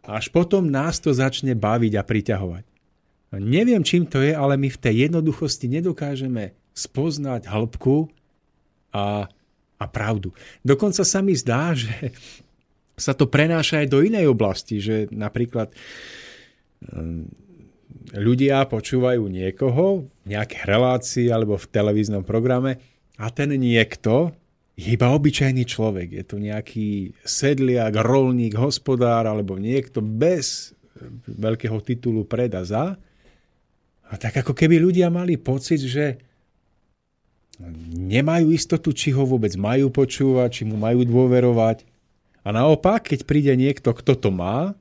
a 0.08 0.10
až 0.16 0.32
potom 0.32 0.72
nás 0.72 1.04
to 1.04 1.12
začne 1.12 1.54
baviť 1.54 1.94
a 2.00 2.04
priťahovať. 2.08 2.66
No, 3.36 3.38
neviem, 3.44 3.84
čím 3.84 4.08
to 4.08 4.24
je, 4.24 4.32
ale 4.32 4.56
my 4.56 4.72
v 4.72 4.82
tej 4.82 5.12
jednoduchosti 5.12 5.68
nedokážeme 5.68 6.56
spoznať 6.72 7.52
hĺbku 7.52 8.08
a, 8.96 9.28
a 9.76 9.86
pravdu. 9.92 10.32
Dokonca 10.64 11.04
sa 11.04 11.20
mi 11.20 11.36
zdá, 11.36 11.76
že 11.80 12.16
sa 12.96 13.12
to 13.12 13.28
prenáša 13.28 13.84
aj 13.84 13.88
do 13.92 14.00
inej 14.00 14.32
oblasti, 14.32 14.80
že 14.80 15.12
napríklad 15.12 15.68
ehm, 16.88 17.28
ľudia 18.16 18.64
počúvajú 18.72 19.28
niekoho 19.28 20.08
v 20.24 20.26
nejakej 20.32 20.64
relácii 20.64 21.28
alebo 21.28 21.60
v 21.60 21.68
televíznom 21.68 22.24
programe 22.24 22.80
a 23.20 23.28
ten 23.36 23.52
niekto 23.52 24.32
je 24.76 24.92
iba 24.92 25.08
obyčajný 25.16 25.64
človek. 25.64 26.20
Je 26.20 26.24
to 26.28 26.36
nejaký 26.36 27.16
sedliak, 27.24 27.96
rolník, 27.96 28.60
hospodár 28.60 29.24
alebo 29.24 29.56
niekto 29.56 30.04
bez 30.04 30.76
veľkého 31.28 31.80
titulu 31.80 32.28
preda 32.28 32.64
za. 32.68 33.00
A 34.06 34.14
tak 34.20 34.44
ako 34.44 34.52
keby 34.52 34.80
ľudia 34.84 35.08
mali 35.08 35.40
pocit, 35.40 35.80
že 35.80 36.20
nemajú 37.96 38.52
istotu, 38.52 38.92
či 38.92 39.16
ho 39.16 39.24
vôbec 39.24 39.56
majú 39.56 39.88
počúvať, 39.88 40.62
či 40.62 40.64
mu 40.68 40.76
majú 40.76 41.08
dôverovať. 41.08 41.88
A 42.46 42.52
naopak, 42.52 43.16
keď 43.16 43.24
príde 43.24 43.56
niekto, 43.56 43.96
kto 43.96 44.14
to 44.20 44.30
má, 44.30 44.76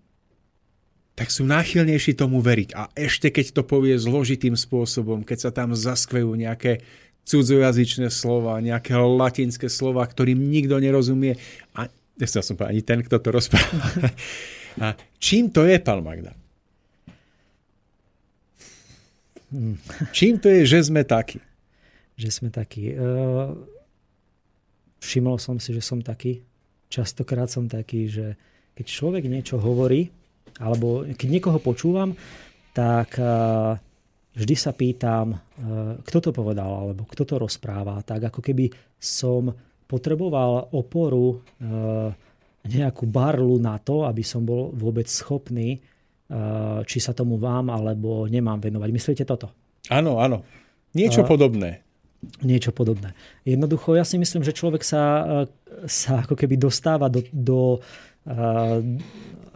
tak 1.15 1.31
sú 1.31 1.47
náchylnejší 1.47 2.19
tomu 2.19 2.43
veriť. 2.43 2.75
A 2.75 2.91
ešte 2.99 3.31
keď 3.31 3.55
to 3.55 3.63
povie 3.63 3.95
zložitým 3.95 4.59
spôsobom, 4.59 5.23
keď 5.23 5.49
sa 5.49 5.51
tam 5.55 5.71
zaskvejú 5.71 6.35
nejaké 6.35 6.83
cudzojazyčné 7.25 8.13
slova, 8.13 8.61
nejaké 8.61 8.97
latinské 8.97 9.73
slova, 9.73 10.05
ktorým 10.05 10.37
nikto 10.37 10.77
nerozumie. 10.77 11.41
A 11.77 11.89
nechcel 12.21 12.45
som 12.45 12.55
povedať, 12.57 12.73
ani 12.73 12.83
ten, 12.85 13.01
kto 13.01 13.17
to 13.21 13.29
rozpráva. 13.33 13.81
A 14.85 14.99
čím 15.23 15.55
to 15.55 15.63
je, 15.65 15.79
pán 15.79 16.03
Magda? 16.03 16.35
Čím 20.11 20.43
to 20.43 20.51
je, 20.51 20.67
že 20.67 20.91
sme 20.91 21.07
takí? 21.07 21.39
Že 22.19 22.29
sme 22.29 22.49
takí. 22.51 22.91
Uh, 22.91 23.55
všimol 24.99 25.39
som 25.39 25.63
si, 25.63 25.71
že 25.71 25.79
som 25.79 26.03
taký 26.03 26.43
častokrát 26.95 27.51
som 27.51 27.67
taký, 27.67 28.07
že 28.07 28.39
keď 28.79 28.87
človek 28.87 29.25
niečo 29.27 29.59
hovorí, 29.59 30.15
alebo 30.63 31.03
keď 31.03 31.29
niekoho 31.29 31.59
počúvam, 31.59 32.15
tak 32.71 33.19
vždy 34.35 34.55
sa 34.59 34.75
pýtam, 34.75 35.39
kto 36.03 36.19
to 36.19 36.31
povedal, 36.35 36.91
alebo 36.91 37.07
kto 37.07 37.23
to 37.23 37.39
rozpráva. 37.39 38.03
Tak 38.03 38.35
ako 38.35 38.41
keby 38.43 38.67
som 38.99 39.55
potreboval 39.87 40.75
oporu, 40.75 41.39
nejakú 42.65 43.05
barlu 43.07 43.61
na 43.63 43.79
to, 43.79 44.03
aby 44.09 44.27
som 44.27 44.43
bol 44.43 44.75
vôbec 44.75 45.07
schopný, 45.07 45.79
či 46.89 46.99
sa 46.99 47.13
tomu 47.15 47.39
vám 47.39 47.71
alebo 47.71 48.27
nemám 48.27 48.59
venovať. 48.59 48.89
Myslíte 48.91 49.25
toto? 49.29 49.53
Áno, 49.93 50.19
áno. 50.19 50.43
Niečo 50.97 51.23
uh, 51.23 51.29
podobné 51.29 51.85
niečo 52.41 52.73
podobné. 52.73 53.13
Jednoducho, 53.45 53.97
ja 53.97 54.05
si 54.07 54.17
myslím, 54.17 54.41
že 54.41 54.57
človek 54.57 54.81
sa, 54.81 55.03
e, 55.45 55.85
sa 55.85 56.25
ako 56.25 56.35
keby 56.37 56.57
dostáva 56.57 57.13
do, 57.13 57.21
do 57.31 57.61
e, 58.25 58.33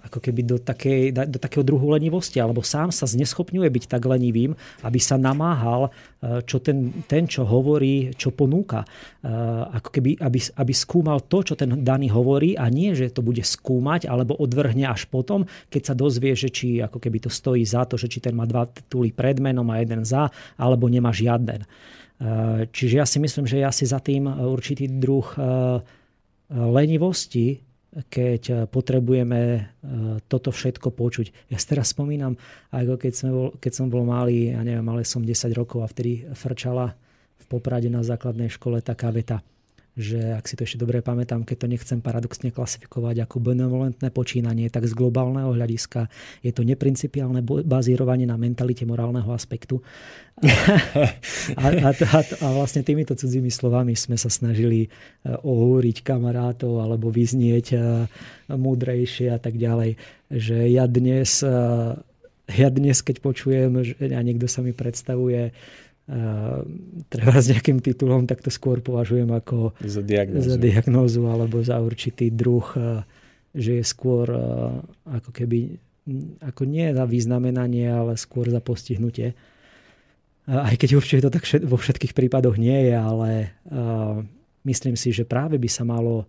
ako 0.08 0.18
keby 0.24 0.40
do, 0.42 0.56
takej, 0.56 1.12
do 1.12 1.38
takého 1.38 1.60
druhu 1.60 1.92
lenivosti, 1.92 2.40
alebo 2.40 2.64
sám 2.64 2.90
sa 2.90 3.04
zneschopňuje 3.04 3.68
byť 3.68 3.84
tak 3.86 4.02
lenivým, 4.08 4.56
aby 4.82 4.98
sa 4.98 5.20
namáhal, 5.20 5.92
e, 6.18 6.40
čo 6.48 6.58
ten, 6.58 7.04
ten 7.04 7.28
čo 7.28 7.44
hovorí, 7.44 8.16
čo 8.16 8.32
ponúka. 8.32 8.82
Ako 9.68 9.92
keby, 9.92 10.18
aby, 10.24 10.38
aby 10.40 10.72
skúmal 10.72 11.20
to, 11.26 11.44
čo 11.44 11.54
ten 11.58 11.84
daný 11.84 12.08
hovorí 12.08 12.56
a 12.56 12.70
nie, 12.72 12.96
že 12.96 13.12
to 13.12 13.20
bude 13.20 13.42
skúmať, 13.44 14.08
alebo 14.08 14.38
odvrhne 14.38 14.88
až 14.88 15.04
potom, 15.10 15.44
keď 15.68 15.92
sa 15.92 15.94
dozvie, 15.94 16.32
že 16.32 16.48
či 16.48 16.80
ako 16.80 16.96
keby 16.96 17.28
to 17.28 17.30
stojí 17.30 17.66
za 17.66 17.84
to, 17.84 18.00
že 18.00 18.08
či 18.08 18.24
ten 18.24 18.32
má 18.32 18.48
dva 18.48 18.64
tituly 18.64 19.12
pred 19.12 19.36
menom 19.42 19.68
a 19.68 19.82
jeden 19.82 20.06
za, 20.06 20.32
alebo 20.56 20.88
nemá 20.88 21.12
žiaden. 21.12 21.66
Eh, 22.18 22.66
čiže 22.72 22.94
ja 22.98 23.06
si 23.06 23.18
myslím, 23.20 23.44
že 23.44 23.60
ja 23.60 23.70
si 23.70 23.84
za 23.84 24.00
tým 24.00 24.26
určitý 24.26 24.88
druh 24.88 25.28
lenivosti, 26.48 27.60
keď 28.08 28.68
potrebujeme 28.68 29.40
eh, 29.40 29.62
toto 30.28 30.52
všetko 30.52 30.92
počuť. 30.92 31.50
Ja 31.52 31.56
si 31.56 31.66
teraz 31.66 31.92
spomínam, 31.96 32.36
ako 32.70 33.00
keď, 33.00 33.12
som 33.12 33.28
bol, 33.32 33.48
keď 33.58 33.72
som 33.72 33.86
bol 33.88 34.04
malý, 34.04 34.52
ja 34.52 34.60
neviem, 34.62 34.86
ale 34.86 35.08
som 35.08 35.24
10 35.24 35.34
rokov 35.56 35.82
a 35.82 35.90
vtedy 35.90 36.28
frčala 36.36 36.94
v 37.38 37.44
Poprade 37.48 37.88
na 37.88 38.04
základnej 38.04 38.52
škole 38.52 38.84
taká 38.84 39.08
veta– 39.10 39.40
že 39.98 40.38
ak 40.38 40.46
si 40.46 40.54
to 40.54 40.62
ešte 40.62 40.78
dobre 40.78 41.02
pamätám, 41.02 41.42
keď 41.42 41.56
to 41.58 41.66
nechcem 41.66 41.98
paradoxne 41.98 42.54
klasifikovať 42.54 43.26
ako 43.26 43.42
benevolentné 43.42 44.14
počínanie, 44.14 44.70
tak 44.70 44.86
z 44.86 44.94
globálneho 44.94 45.50
hľadiska 45.50 46.06
je 46.46 46.54
to 46.54 46.62
neprincipiálne 46.62 47.42
bazírovanie 47.42 48.22
na 48.30 48.38
mentalite 48.38 48.86
morálneho 48.86 49.26
aspektu. 49.34 49.82
a, 51.58 51.66
a, 51.66 51.90
a, 51.90 52.18
a 52.22 52.46
vlastne 52.54 52.86
týmito 52.86 53.18
cudzími 53.18 53.50
slovami 53.50 53.98
sme 53.98 54.14
sa 54.14 54.30
snažili 54.30 54.86
e, 54.86 54.88
ohúriť 55.34 56.06
kamarátov 56.06 56.78
alebo 56.78 57.10
vyznieť 57.10 57.66
e, 57.74 57.78
múdrejšie 58.54 59.34
a 59.34 59.42
tak 59.42 59.58
ďalej. 59.58 59.98
Že 60.30 60.56
ja 60.70 60.86
dnes, 60.86 61.42
e, 61.42 61.58
ja 62.54 62.68
dnes 62.70 63.02
keď 63.02 63.18
počujem, 63.18 63.82
že 63.82 63.98
niekto 63.98 64.46
sa 64.46 64.62
mi 64.62 64.70
predstavuje 64.70 65.50
treba 67.12 67.36
s 67.36 67.52
nejakým 67.52 67.84
titulom, 67.84 68.24
tak 68.24 68.40
to 68.40 68.48
skôr 68.48 68.80
považujem 68.80 69.28
ako 69.28 69.76
za 69.84 70.00
diagnózu. 70.00 70.48
za 70.48 70.56
diagnózu 70.56 71.22
alebo 71.28 71.60
za 71.60 71.76
určitý 71.84 72.32
druh, 72.32 72.64
že 73.52 73.80
je 73.80 73.84
skôr 73.84 74.24
ako 75.04 75.30
keby 75.30 75.76
ako 76.40 76.64
nie 76.64 76.88
za 76.96 77.04
významenanie, 77.04 77.92
ale 77.92 78.16
skôr 78.16 78.48
za 78.48 78.64
postihnutie. 78.64 79.36
Aj 80.48 80.72
keď 80.72 80.96
určite 80.96 81.28
to 81.28 81.34
tak 81.36 81.44
vo 81.68 81.76
všetkých 81.76 82.16
prípadoch 82.16 82.56
nie 82.56 82.88
je, 82.88 82.96
ale 82.96 83.52
myslím 84.64 84.96
si, 84.96 85.12
že 85.12 85.28
práve 85.28 85.60
by 85.60 85.68
sa 85.68 85.84
malo 85.84 86.24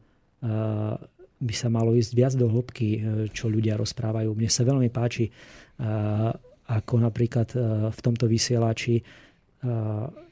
by 1.40 1.56
sa 1.56 1.72
malo 1.72 1.96
ísť 1.96 2.12
viac 2.12 2.34
do 2.36 2.52
hĺbky, 2.52 3.00
čo 3.32 3.48
ľudia 3.48 3.80
rozprávajú. 3.80 4.36
Mne 4.36 4.52
sa 4.52 4.68
veľmi 4.68 4.92
páči, 4.92 5.32
ako 6.68 6.94
napríklad 7.00 7.56
v 7.96 8.00
tomto 8.04 8.28
vysielači 8.28 9.00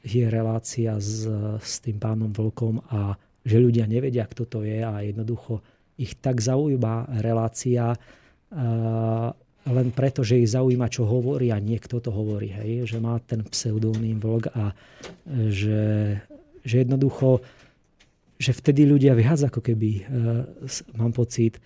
je 0.00 0.24
relácia 0.24 0.96
s, 0.96 1.28
s 1.60 1.72
tým 1.84 2.00
pánom 2.00 2.32
Vlkom 2.32 2.80
a 2.88 3.12
že 3.44 3.60
ľudia 3.60 3.84
nevedia, 3.84 4.24
kto 4.24 4.44
to 4.48 4.58
je 4.64 4.80
a 4.80 5.04
jednoducho 5.04 5.60
ich 6.00 6.16
tak 6.16 6.40
zaujíma 6.40 7.20
relácia 7.20 7.92
len 9.68 9.88
preto, 9.92 10.24
že 10.24 10.40
ich 10.40 10.48
zaujíma, 10.48 10.88
čo 10.88 11.04
hovorí 11.04 11.52
a 11.52 11.60
niekto 11.60 12.00
to 12.00 12.08
hovorí. 12.08 12.48
Hej? 12.48 12.88
Že 12.88 12.98
má 13.04 13.20
ten 13.20 13.44
pseudónym 13.44 14.16
vlk 14.16 14.48
a 14.56 14.72
že, 15.28 16.16
že 16.64 16.74
jednoducho 16.88 17.44
že 18.38 18.54
vtedy 18.54 18.86
ľudia 18.86 19.18
viac 19.18 19.42
ako 19.42 19.58
keby, 19.58 20.06
mám 20.94 21.10
pocit, 21.10 21.58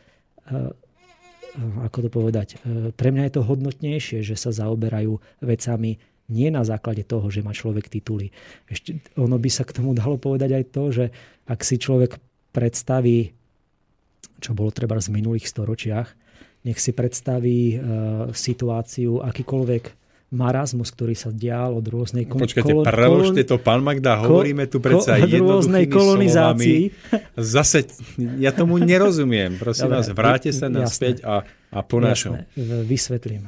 ako 1.84 1.98
to 2.00 2.08
povedať, 2.08 2.56
pre 2.96 3.12
mňa 3.12 3.28
je 3.28 3.34
to 3.36 3.44
hodnotnejšie, 3.44 4.24
že 4.24 4.40
sa 4.40 4.56
zaoberajú 4.56 5.20
vecami 5.44 6.00
nie 6.30 6.48
na 6.52 6.62
základe 6.62 7.02
toho, 7.02 7.26
že 7.32 7.42
má 7.42 7.50
človek 7.50 7.90
tituly. 7.90 8.30
Ešte 8.70 9.02
ono 9.18 9.36
by 9.40 9.50
sa 9.50 9.66
k 9.66 9.74
tomu 9.74 9.96
dalo 9.96 10.20
povedať 10.20 10.50
aj 10.54 10.64
to, 10.70 10.84
že 10.94 11.04
ak 11.48 11.60
si 11.66 11.76
človek 11.80 12.20
predstaví, 12.54 13.34
čo 14.38 14.52
bolo 14.54 14.70
treba 14.70 15.00
z 15.00 15.10
minulých 15.10 15.48
storočiach, 15.48 16.08
nech 16.62 16.78
si 16.78 16.94
predstaví 16.94 17.74
e, 17.74 17.76
situáciu 18.30 19.18
akýkoľvek 19.18 20.02
marazmus, 20.32 20.88
ktorý 20.88 21.12
sa 21.12 21.28
dial 21.28 21.76
od 21.76 21.84
rôznej 21.84 22.24
kolon... 22.24 22.48
Počkajte, 22.48 22.72
preložte 22.88 23.42
to, 23.44 23.60
pán 23.60 23.84
Magda, 23.84 24.24
hovoríme 24.24 24.64
tu 24.64 24.80
predsa 24.80 25.20
ko, 25.20 25.28
rôznej 25.28 25.84
kolonizácii. 25.92 26.80
Slovami. 26.88 27.36
Zase, 27.36 27.84
ja 28.40 28.50
tomu 28.56 28.80
nerozumiem. 28.80 29.60
Prosím 29.60 29.92
Dobre, 29.92 29.96
vás, 30.00 30.08
vráte 30.16 30.50
sa 30.56 30.72
naspäť 30.72 31.20
a, 31.20 31.44
a 31.68 31.78
po 31.84 32.00
našom. 32.00 32.48
Vysvetlím. 32.88 33.44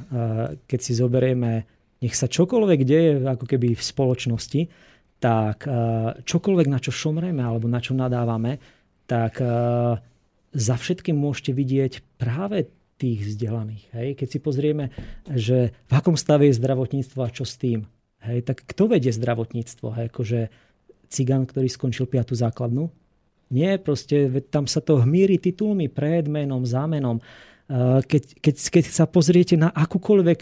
Keď 0.68 0.80
si 0.84 0.92
zoberieme, 0.92 1.64
nech 2.04 2.12
sa 2.12 2.28
čokoľvek 2.28 2.80
deje 2.84 3.10
ako 3.24 3.48
keby 3.48 3.72
v 3.72 3.82
spoločnosti, 3.82 4.62
tak 5.24 5.64
čokoľvek, 6.20 6.68
na 6.68 6.76
čo 6.76 6.92
šomreme 6.92 7.40
alebo 7.40 7.64
na 7.64 7.80
čo 7.80 7.96
nadávame, 7.96 8.60
tak 9.08 9.40
za 10.52 10.76
všetkým 10.76 11.16
môžete 11.16 11.56
vidieť 11.56 11.92
práve 12.20 12.68
tých 13.00 13.26
vzdelaných. 13.26 13.84
Hej? 13.90 14.08
Keď 14.20 14.28
si 14.30 14.38
pozrieme, 14.38 14.94
že 15.26 15.74
v 15.90 15.92
akom 15.92 16.14
stave 16.14 16.46
je 16.46 16.60
zdravotníctvo 16.60 17.20
a 17.26 17.32
čo 17.32 17.42
s 17.42 17.58
tým, 17.58 17.88
hej? 18.22 18.46
tak 18.46 18.62
kto 18.62 18.86
vedie 18.86 19.10
zdravotníctvo? 19.10 19.86
Hej? 19.98 20.06
Akože 20.14 20.40
cigán, 21.10 21.48
ktorý 21.48 21.66
skončil 21.66 22.06
piatu 22.06 22.38
základnú? 22.38 22.92
Nie, 23.50 23.82
proste 23.82 24.30
tam 24.46 24.70
sa 24.70 24.78
to 24.78 25.02
hmíri 25.02 25.42
titulmi 25.42 25.90
pred 25.90 26.30
menom, 26.30 26.62
za 26.62 26.86
menom. 26.86 27.18
Keď, 27.68 28.44
keď, 28.44 28.54
keď 28.60 28.84
sa 28.92 29.04
pozriete 29.10 29.56
na 29.56 29.72
akúkoľvek 29.72 30.40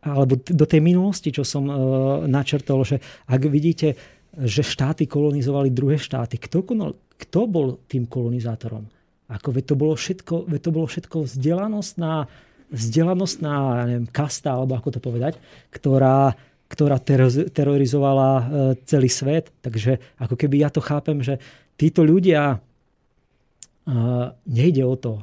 alebo 0.00 0.40
do 0.40 0.64
tej 0.64 0.80
minulosti, 0.80 1.28
čo 1.28 1.44
som 1.44 1.68
načrtol, 2.24 2.88
že 2.88 2.96
ak 3.28 3.42
vidíte, 3.46 3.96
že 4.32 4.62
štáty 4.62 5.04
kolonizovali 5.04 5.74
druhé 5.74 5.98
štáty, 5.98 6.38
kto, 6.38 6.62
kto 7.20 7.40
bol 7.50 7.82
tým 7.90 8.06
kolonizátorom? 8.06 8.86
Ako 9.30 9.54
veď 9.54 9.64
to 9.70 9.76
bolo 9.78 9.94
všetko, 9.94 10.34
veď 10.50 10.60
to 10.62 10.70
bolo 10.74 10.86
všetko 10.90 11.16
vzdelanostná, 11.26 12.26
vzdelanostná 12.70 13.86
neviem, 13.86 14.06
kasta, 14.10 14.54
alebo 14.58 14.74
ako 14.78 14.98
to 14.98 15.00
povedať, 15.02 15.38
ktorá, 15.70 16.34
ktorá 16.70 16.98
terorizovala 17.50 18.30
e, 18.30 18.42
celý 18.86 19.10
svet. 19.10 19.54
Takže 19.62 20.18
ako 20.18 20.34
keby 20.34 20.66
ja 20.66 20.70
to 20.70 20.82
chápem, 20.82 21.22
že 21.22 21.38
títo 21.78 22.02
ľudia 22.02 22.54
e, 22.54 22.58
nejde 24.50 24.82
o 24.82 24.94
to, 24.98 25.18
e, 25.18 25.22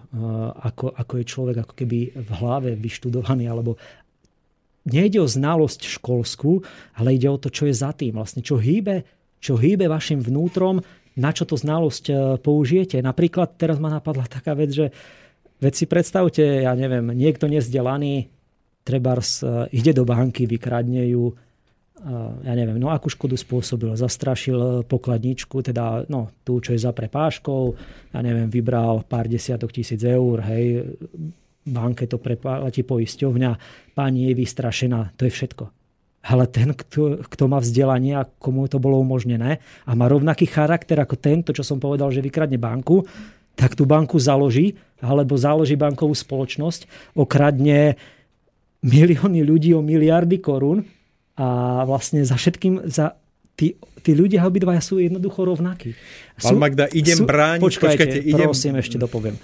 ako, 0.71 0.91
ako 0.95 1.13
je 1.19 1.25
človek 1.27 1.57
ako 1.67 1.73
keby 1.75 1.99
v 2.15 2.29
hlave 2.39 2.69
vyštudovaný, 2.79 3.47
alebo 3.51 3.75
nejde 4.88 5.19
o 5.19 5.27
znalosť 5.27 5.99
školskú, 5.99 6.64
ale 6.95 7.19
ide 7.19 7.27
o 7.27 7.38
to, 7.38 7.51
čo 7.51 7.68
je 7.68 7.76
za 7.76 7.91
tým, 7.91 8.15
vlastne 8.15 8.41
čo 8.41 8.55
hýbe, 8.57 9.03
čo 9.43 9.59
hýbe 9.59 9.85
vašim 9.85 10.23
vnútrom, 10.23 10.81
na 11.18 11.34
čo 11.34 11.43
to 11.49 11.57
znalosť 11.57 12.05
e, 12.07 12.14
použijete. 12.39 13.01
Napríklad 13.01 13.57
teraz 13.57 13.81
ma 13.81 13.89
napadla 13.89 14.30
taká 14.30 14.53
vec, 14.53 14.69
že 14.69 14.93
veď 15.57 15.73
si 15.73 15.85
predstavte, 15.89 16.64
ja 16.64 16.73
neviem, 16.77 17.09
niekto 17.11 17.49
nezdelaný, 17.49 18.30
trebárs 18.85 19.41
e, 19.41 19.68
ide 19.73 19.91
do 19.97 20.05
banky, 20.05 20.45
vykradne 20.45 21.09
ju, 21.09 21.34
e, 21.34 22.14
ja 22.45 22.53
neviem, 22.53 22.77
no 22.77 22.93
akú 22.93 23.09
škodu 23.09 23.34
spôsobil, 23.34 23.97
zastrašil 23.97 24.85
pokladničku, 24.85 25.65
teda 25.65 26.05
no, 26.05 26.30
tú, 26.45 26.61
čo 26.61 26.77
je 26.77 26.85
za 26.85 26.93
prepáškou, 26.93 27.64
ja 28.14 28.19
neviem, 28.22 28.47
vybral 28.47 29.01
pár 29.09 29.26
desiatok 29.26 29.73
tisíc 29.73 30.05
eur, 30.05 30.45
hej, 30.45 30.85
banke 31.68 32.07
to 32.07 32.18
preplatí 32.18 32.88
poisťovňa, 32.88 33.52
pani 33.94 34.31
je 34.31 34.34
vystrašená, 34.34 35.14
to 35.19 35.27
je 35.27 35.34
všetko 35.35 35.65
ale 36.27 36.44
ten, 36.52 36.76
kto, 36.76 37.23
kto 37.23 37.44
má 37.48 37.64
vzdelanie 37.64 38.19
a 38.19 38.27
komu 38.27 38.68
to 38.68 38.84
bolo 38.84 38.99
umožnené 38.99 39.64
a 39.88 39.91
má 39.95 40.11
rovnaký 40.11 40.44
charakter 40.44 40.99
ako 40.99 41.15
tento, 41.15 41.56
čo 41.56 41.64
som 41.64 41.80
povedal, 41.80 42.11
že 42.11 42.19
vykradne 42.19 42.60
banku, 42.60 43.07
tak 43.56 43.80
tú 43.80 43.88
banku 43.88 44.19
založí, 44.19 44.76
alebo 44.99 45.39
založí 45.39 45.80
bankovú 45.80 46.11
spoločnosť, 46.11 47.14
okradne 47.15 47.95
milióny 48.84 49.41
ľudí 49.41 49.72
o 49.72 49.81
miliardy 49.81 50.38
korún 50.44 50.84
a 51.39 51.81
vlastne 51.88 52.22
za 52.27 52.35
všetkým, 52.35 52.91
za 52.91 53.15
tí, 53.56 53.80
tí 54.03 54.11
ľudia 54.14 54.44
obidvaja 54.45 54.84
sú 54.84 54.99
jednoducho 54.99 55.48
rovnakí. 55.48 55.95
Pán 56.38 56.60
Magda, 56.60 56.85
idem 56.91 57.23
sú, 57.23 57.26
brániť, 57.26 57.64
počkajte, 57.64 57.98
počkajte 57.98 58.18
idem... 58.27 58.48
prosím, 58.52 58.76
ešte 58.77 58.98
dopoviem. 58.99 59.39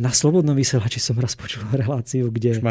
Na 0.00 0.10
Slobodnom 0.10 0.56
vysielači 0.56 0.96
som 0.96 1.20
raz 1.20 1.36
počul 1.36 1.68
reláciu, 1.82 2.32
kde, 2.32 2.64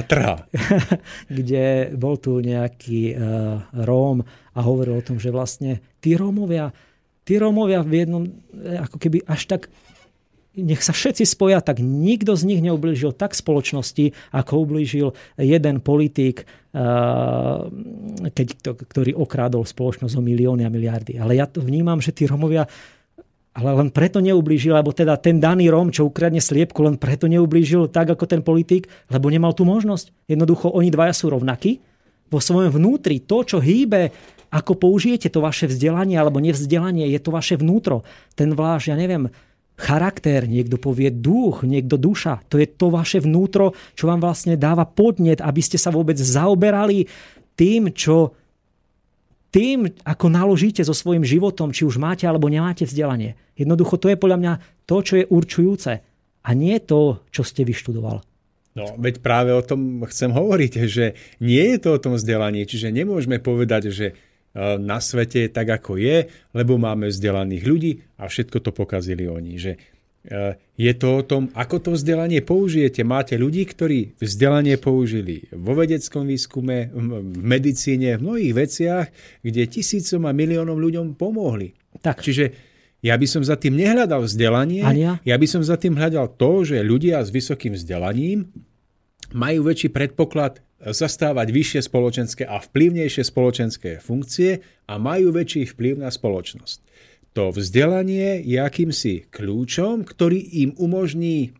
kde 1.37 1.65
bol 1.93 2.17
tu 2.17 2.41
nejaký 2.41 3.13
uh, 3.13 3.61
Róm 3.85 4.25
a 4.25 4.59
hovoril 4.65 4.97
o 4.97 5.05
tom, 5.05 5.21
že 5.21 5.29
vlastne 5.29 5.85
tí 6.01 6.17
Rómovia, 6.17 6.73
tí 7.21 7.37
Rómovia 7.37 7.85
v 7.85 7.93
jednom, 8.05 8.23
e, 8.25 8.77
ako 8.77 8.97
keby 9.01 9.25
až 9.25 9.49
tak 9.49 9.61
nech 10.53 10.85
sa 10.85 10.93
všetci 10.93 11.25
spoja, 11.25 11.65
tak 11.65 11.81
nikto 11.81 12.37
z 12.37 12.45
nich 12.45 12.61
neublížil 12.61 13.17
tak 13.17 13.33
spoločnosti, 13.33 14.13
ako 14.29 14.53
ublížil 14.61 15.17
jeden 15.33 15.81
politik, 15.81 16.45
keď, 18.29 18.47
ktorý 18.61 19.17
okrádol 19.17 19.65
spoločnosť 19.65 20.13
o 20.13 20.21
milióny 20.21 20.61
a 20.61 20.69
miliardy. 20.69 21.17
Ale 21.17 21.41
ja 21.41 21.49
to 21.49 21.57
vnímam, 21.57 21.97
že 21.97 22.13
tí 22.13 22.29
Romovia 22.29 22.69
ale 23.53 23.69
len 23.69 23.89
preto 23.93 24.17
neublížil, 24.17 24.73
alebo 24.73 24.97
teda 24.97 25.13
ten 25.21 25.37
daný 25.37 25.69
Rom, 25.69 25.93
čo 25.93 26.09
ukradne 26.09 26.41
sliepku, 26.41 26.81
len 26.81 26.97
preto 26.97 27.29
neublížil 27.29 27.85
tak 27.93 28.09
ako 28.09 28.25
ten 28.25 28.41
politik, 28.41 28.89
lebo 29.13 29.29
nemal 29.29 29.53
tú 29.53 29.61
možnosť. 29.61 30.09
Jednoducho 30.25 30.73
oni 30.73 30.89
dvaja 30.89 31.13
sú 31.13 31.29
rovnakí. 31.29 31.77
Vo 32.33 32.41
svojom 32.41 32.73
vnútri 32.73 33.21
to, 33.21 33.45
čo 33.45 33.61
hýbe, 33.61 34.09
ako 34.49 34.77
použijete 34.77 35.29
to 35.29 35.37
vaše 35.41 35.69
vzdelanie 35.69 36.17
alebo 36.17 36.41
nevzdelanie, 36.41 37.05
je 37.13 37.21
to 37.21 37.29
vaše 37.29 37.57
vnútro. 37.57 38.01
Ten 38.33 38.57
váš, 38.57 38.89
ja 38.89 38.97
neviem, 38.97 39.29
charakter, 39.77 40.45
niekto 40.45 40.81
povie 40.81 41.09
duch, 41.13 41.65
niekto 41.65 41.97
duša. 41.97 42.45
To 42.49 42.61
je 42.61 42.65
to 42.69 42.89
vaše 42.93 43.21
vnútro, 43.21 43.73
čo 43.93 44.09
vám 44.09 44.21
vlastne 44.21 44.57
dáva 44.57 44.85
podnet, 44.85 45.41
aby 45.41 45.61
ste 45.61 45.81
sa 45.81 45.89
vôbec 45.89 46.17
zaoberali 46.17 47.05
tým, 47.53 47.93
čo 47.93 48.33
tým, 49.53 49.85
ako 50.01 50.33
naložíte 50.33 50.81
so 50.81 50.97
svojím 50.97 51.21
životom, 51.21 51.69
či 51.69 51.85
už 51.85 52.01
máte 52.01 52.25
alebo 52.25 52.49
nemáte 52.49 52.89
vzdelanie. 52.89 53.37
Jednoducho 53.53 54.01
to 54.01 54.09
je 54.09 54.17
podľa 54.17 54.37
mňa 54.41 54.53
to, 54.89 54.97
čo 55.05 55.13
je 55.21 55.29
určujúce. 55.29 55.91
A 56.43 56.49
nie 56.57 56.75
to, 56.81 57.21
čo 57.29 57.45
ste 57.45 57.61
vyštudoval. 57.61 58.25
No, 58.73 58.97
veď 58.97 59.21
práve 59.21 59.53
o 59.53 59.61
tom 59.61 60.01
chcem 60.09 60.33
hovoriť, 60.33 60.71
že 60.97 61.05
nie 61.37 61.61
je 61.61 61.77
to 61.77 61.89
o 61.95 62.01
tom 62.01 62.17
vzdelaní, 62.17 62.65
čiže 62.65 62.89
nemôžeme 62.89 63.37
povedať, 63.37 63.93
že 63.93 64.07
e, 64.09 64.13
na 64.81 64.97
svete 64.97 65.45
je 65.45 65.49
tak, 65.53 65.69
ako 65.69 66.01
je, 66.01 66.33
lebo 66.57 66.81
máme 66.81 67.05
vzdelaných 67.13 67.63
ľudí 67.69 67.91
a 68.17 68.25
všetko 68.25 68.57
to 68.57 68.73
pokazili 68.73 69.29
oni. 69.29 69.61
Že 69.61 69.71
je 70.79 70.93
to 70.95 71.19
o 71.19 71.23
tom, 71.23 71.51
ako 71.51 71.83
to 71.83 71.89
vzdelanie 71.99 72.39
použijete. 72.39 73.03
Máte 73.03 73.35
ľudí, 73.35 73.67
ktorí 73.67 74.15
vzdelanie 74.23 74.79
použili 74.79 75.51
vo 75.51 75.75
vedeckom 75.75 76.23
výskume, 76.23 76.95
v 76.95 77.39
medicíne, 77.43 78.15
v 78.15 78.23
mnohých 78.23 78.53
veciach, 78.55 79.05
kde 79.43 79.67
tisícom 79.67 80.23
a 80.23 80.31
miliónom 80.31 80.79
ľuďom 80.79 81.19
pomohli. 81.19 81.75
Tak. 81.99 82.23
Čiže 82.23 82.55
ja 83.03 83.19
by 83.19 83.27
som 83.27 83.43
za 83.43 83.59
tým 83.59 83.75
nehľadal 83.75 84.23
vzdelanie, 84.23 84.87
Ania? 84.87 85.19
ja 85.27 85.35
by 85.35 85.47
som 85.47 85.59
za 85.59 85.75
tým 85.75 85.99
hľadal 85.99 86.39
to, 86.39 86.63
že 86.63 86.79
ľudia 86.79 87.19
s 87.19 87.27
vysokým 87.27 87.75
vzdelaním 87.75 88.47
majú 89.35 89.67
väčší 89.67 89.91
predpoklad 89.91 90.63
zastávať 90.83 91.47
vyššie 91.51 91.81
spoločenské 91.83 92.43
a 92.47 92.59
vplyvnejšie 92.63 93.23
spoločenské 93.23 93.99
funkcie 94.03 94.63
a 94.87 94.93
majú 94.99 95.31
väčší 95.31 95.67
vplyv 95.67 95.99
na 95.99 96.11
spoločnosť. 96.11 96.79
To 97.33 97.49
vzdelanie 97.49 98.45
je 98.45 98.57
akýmsi 98.61 99.25
kľúčom, 99.33 100.05
ktorý 100.05 100.37
im 100.65 100.77
umožní 100.77 101.57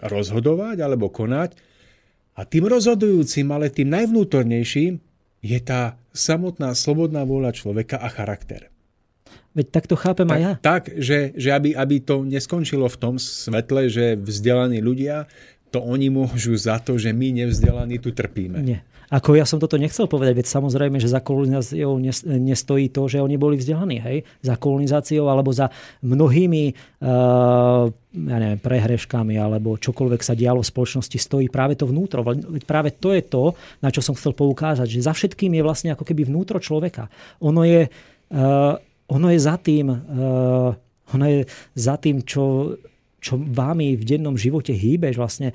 rozhodovať 0.00 0.80
alebo 0.80 1.12
konať. 1.12 1.56
A 2.36 2.44
tým 2.44 2.68
rozhodujúcim, 2.68 3.48
ale 3.48 3.72
tým 3.72 3.92
najvnútornejším 3.92 5.00
je 5.40 5.58
tá 5.64 5.96
samotná 6.12 6.72
slobodná 6.76 7.24
vôľa 7.24 7.52
človeka 7.56 7.96
a 7.96 8.08
charakter. 8.12 8.68
Veď 9.56 9.66
tak 9.72 9.84
to 9.88 9.96
chápem 9.96 10.28
tak, 10.28 10.36
aj 10.36 10.40
ja. 10.44 10.52
Tak, 10.60 10.82
že, 11.00 11.18
že 11.32 11.48
aby, 11.56 11.72
aby 11.72 11.96
to 12.04 12.28
neskončilo 12.28 12.92
v 12.92 13.00
tom 13.00 13.14
svetle, 13.16 13.88
že 13.88 14.20
vzdelaní 14.20 14.84
ľudia, 14.84 15.24
to 15.72 15.80
oni 15.80 16.12
môžu 16.12 16.52
za 16.56 16.76
to, 16.76 17.00
že 17.00 17.16
my 17.16 17.40
nevzdelaní 17.40 17.96
tu 17.96 18.12
trpíme. 18.12 18.60
Nie. 18.60 18.80
Ako 19.06 19.38
ja 19.38 19.46
som 19.46 19.62
toto 19.62 19.78
nechcel 19.78 20.10
povedať, 20.10 20.34
veď 20.34 20.46
samozrejme, 20.50 20.98
že 20.98 21.06
za 21.06 21.22
kolonizáciou 21.22 21.98
nestojí 22.26 22.90
to, 22.90 23.06
že 23.06 23.22
oni 23.22 23.38
boli 23.38 23.54
vzdelaní. 23.54 24.02
Hej? 24.02 24.18
Za 24.42 24.58
kolonizáciou 24.58 25.30
alebo 25.30 25.54
za 25.54 25.70
mnohými 26.02 26.74
uh, 27.02 27.86
ja 28.16 28.36
neviem, 28.42 28.58
prehreškami 28.58 29.38
alebo 29.38 29.78
čokoľvek 29.78 30.20
sa 30.26 30.34
dialo 30.34 30.64
v 30.64 30.70
spoločnosti 30.74 31.18
stojí 31.18 31.46
práve 31.46 31.78
to 31.78 31.86
vnútro. 31.86 32.26
Práve 32.66 32.98
to 32.98 33.14
je 33.14 33.22
to, 33.22 33.54
na 33.78 33.94
čo 33.94 34.02
som 34.02 34.18
chcel 34.18 34.34
poukázať, 34.34 34.90
že 34.90 35.06
za 35.06 35.14
všetkým 35.14 35.54
je 35.54 35.62
vlastne 35.62 35.90
ako 35.94 36.02
keby 36.02 36.26
vnútro 36.26 36.58
človeka. 36.58 37.06
Ono 37.46 37.62
je, 37.62 37.86
uh, 37.86 38.74
ono 39.06 39.26
je 39.30 39.38
za 39.38 39.54
tým, 39.62 39.86
uh, 39.86 40.70
ono 41.14 41.24
je 41.30 41.46
za 41.78 41.94
tým, 42.02 42.26
čo 42.26 42.74
čo 43.16 43.42
vámi 43.42 43.98
v 43.98 44.06
dennom 44.06 44.38
živote 44.38 44.70
hýbe, 44.70 45.10
vlastne 45.18 45.50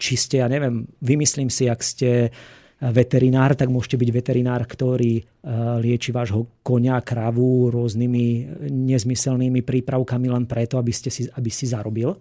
či 0.00 0.16
ste, 0.16 0.40
ja 0.40 0.48
neviem, 0.48 0.88
vymyslím 1.04 1.52
si, 1.52 1.68
ak 1.68 1.84
ste 1.84 2.32
veterinár, 2.76 3.56
tak 3.56 3.72
môžete 3.72 3.96
byť 3.96 4.10
veterinár, 4.12 4.68
ktorý 4.68 5.24
lieči 5.80 6.12
vášho 6.12 6.60
konia, 6.60 7.00
kravu 7.00 7.72
rôznymi 7.72 8.26
nezmyselnými 8.68 9.64
prípravkami 9.64 10.28
len 10.28 10.44
preto, 10.44 10.76
aby, 10.76 10.92
ste 10.92 11.08
si, 11.08 11.24
aby 11.32 11.48
si 11.48 11.64
zarobil. 11.64 12.12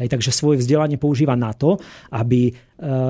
Hej, 0.00 0.08
takže 0.08 0.32
svoje 0.32 0.64
vzdelanie 0.64 0.96
používa 0.96 1.36
na 1.36 1.52
to, 1.52 1.76
aby 2.10 2.48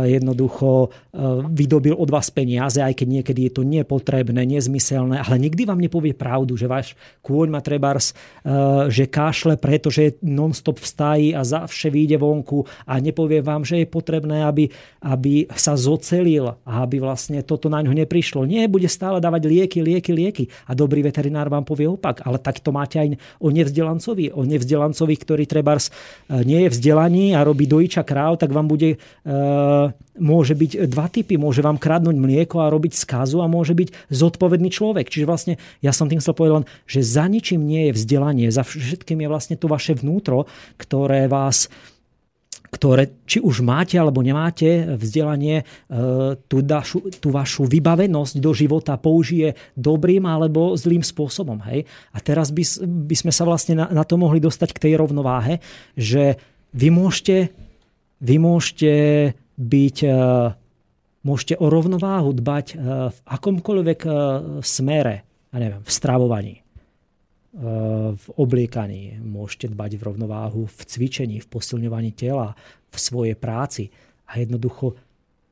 jednoducho 0.04 0.90
eh, 0.90 1.18
vydobil 1.48 1.94
od 1.96 2.08
vás 2.10 2.28
peniaze, 2.28 2.82
aj 2.82 2.92
keď 2.92 3.08
niekedy 3.08 3.40
je 3.48 3.52
to 3.52 3.62
nepotrebné, 3.64 4.44
nezmyselné, 4.44 5.22
ale 5.22 5.36
nikdy 5.40 5.64
vám 5.64 5.80
nepovie 5.80 6.12
pravdu, 6.12 6.58
že 6.58 6.68
váš 6.68 6.98
kôň 7.24 7.48
má 7.48 7.60
trebárs, 7.64 8.12
eh, 8.12 8.90
že 8.92 9.08
kašle, 9.08 9.56
pretože 9.56 10.20
non-stop 10.20 10.76
v 10.76 10.86
stáji 10.86 11.28
a 11.32 11.40
zavše 11.46 11.88
vyjde 11.88 12.20
vonku 12.20 12.68
a 12.84 13.00
nepovie 13.00 13.40
vám, 13.40 13.64
že 13.64 13.82
je 13.82 13.86
potrebné, 13.88 14.44
aby, 14.44 14.68
aby 15.00 15.48
sa 15.56 15.78
zocelil 15.78 16.52
a 16.68 16.72
aby 16.84 17.00
vlastne 17.00 17.40
toto 17.40 17.72
na 17.72 17.80
ňo 17.80 17.96
neprišlo. 17.96 18.44
Nie, 18.44 18.68
bude 18.68 18.90
stále 18.90 19.22
dávať 19.22 19.48
lieky, 19.48 19.80
lieky, 19.80 20.12
lieky. 20.12 20.44
A 20.68 20.76
dobrý 20.76 21.00
veterinár 21.00 21.48
vám 21.48 21.64
povie 21.64 21.88
opak. 21.88 22.24
Ale 22.26 22.38
tak 22.38 22.60
to 22.60 22.70
máte 22.74 23.00
aj 23.00 23.08
o 23.40 23.48
nevzdelancovi. 23.48 24.34
O 24.34 24.44
nevzdelancovi, 24.44 25.14
ktorý 25.16 25.44
trebárs 25.48 25.90
nie 26.28 26.66
je 26.66 26.72
vzdelaný 26.72 27.34
a 27.34 27.44
robí 27.46 27.66
dojiča 27.66 28.02
kráv, 28.06 28.38
tak 28.38 28.50
vám 28.54 28.66
bude 28.68 28.98
môže 30.18 30.52
byť 30.52 30.86
dva 30.88 31.08
typy. 31.08 31.40
Môže 31.40 31.64
vám 31.64 31.80
kradnúť 31.80 32.16
mlieko 32.16 32.60
a 32.60 32.72
robiť 32.72 32.92
skazu 32.94 33.40
a 33.40 33.50
môže 33.50 33.72
byť 33.72 34.12
zodpovedný 34.12 34.68
človek. 34.68 35.08
Čiže 35.08 35.26
vlastne 35.28 35.54
ja 35.80 35.90
som 35.90 36.06
tým 36.06 36.20
chcel 36.20 36.36
povedať 36.36 36.68
že 36.84 37.00
za 37.00 37.24
ničím 37.30 37.64
nie 37.64 37.88
je 37.88 37.96
vzdelanie, 37.96 38.52
za 38.52 38.66
všetkým 38.66 39.24
je 39.24 39.28
vlastne 39.30 39.56
to 39.56 39.70
vaše 39.70 39.96
vnútro, 39.96 40.44
ktoré 40.76 41.30
vás 41.30 41.72
ktoré, 42.72 43.20
či 43.28 43.36
už 43.36 43.60
máte 43.60 44.00
alebo 44.00 44.24
nemáte 44.24 44.96
vzdelanie, 44.96 45.60
e, 45.60 45.64
tú, 46.48 46.64
dašu, 46.64 47.04
tú 47.20 47.28
vašu 47.28 47.68
vybavenosť 47.68 48.40
do 48.40 48.56
života 48.56 48.96
použije 48.96 49.52
dobrým 49.76 50.24
alebo 50.24 50.72
zlým 50.72 51.04
spôsobom. 51.04 51.60
Hej? 51.68 51.84
A 52.16 52.18
teraz 52.24 52.48
by, 52.48 52.64
by 53.12 53.16
sme 53.20 53.28
sa 53.28 53.44
vlastne 53.44 53.76
na, 53.76 53.92
na 53.92 54.08
to 54.08 54.16
mohli 54.16 54.40
dostať 54.40 54.72
k 54.72 54.82
tej 54.88 54.92
rovnováhe, 54.96 55.60
že 56.00 56.40
vy 56.72 56.88
môžete, 56.88 57.52
vy 58.24 58.40
môžete 58.40 58.90
byť, 59.58 59.96
e, 60.06 60.10
môžete 61.22 61.54
o 61.60 61.66
rovnováhu 61.68 62.32
dbať 62.32 62.66
e, 62.72 62.76
v 63.10 63.18
akomkoľvek 63.26 64.00
e, 64.04 64.10
smere, 64.64 65.14
ja 65.52 65.58
neviem, 65.60 65.82
v 65.84 65.90
stravovaní, 65.92 66.56
v 67.52 68.26
obliekaní, 68.40 69.20
môžete 69.20 69.76
dbať 69.76 70.00
v 70.00 70.02
rovnováhu 70.08 70.64
v 70.64 70.80
cvičení, 70.88 71.36
v 71.44 71.50
posilňovaní 71.52 72.16
tela, 72.16 72.56
v 72.88 72.96
svojej 72.96 73.36
práci. 73.36 73.92
A 74.32 74.40
jednoducho 74.40 74.96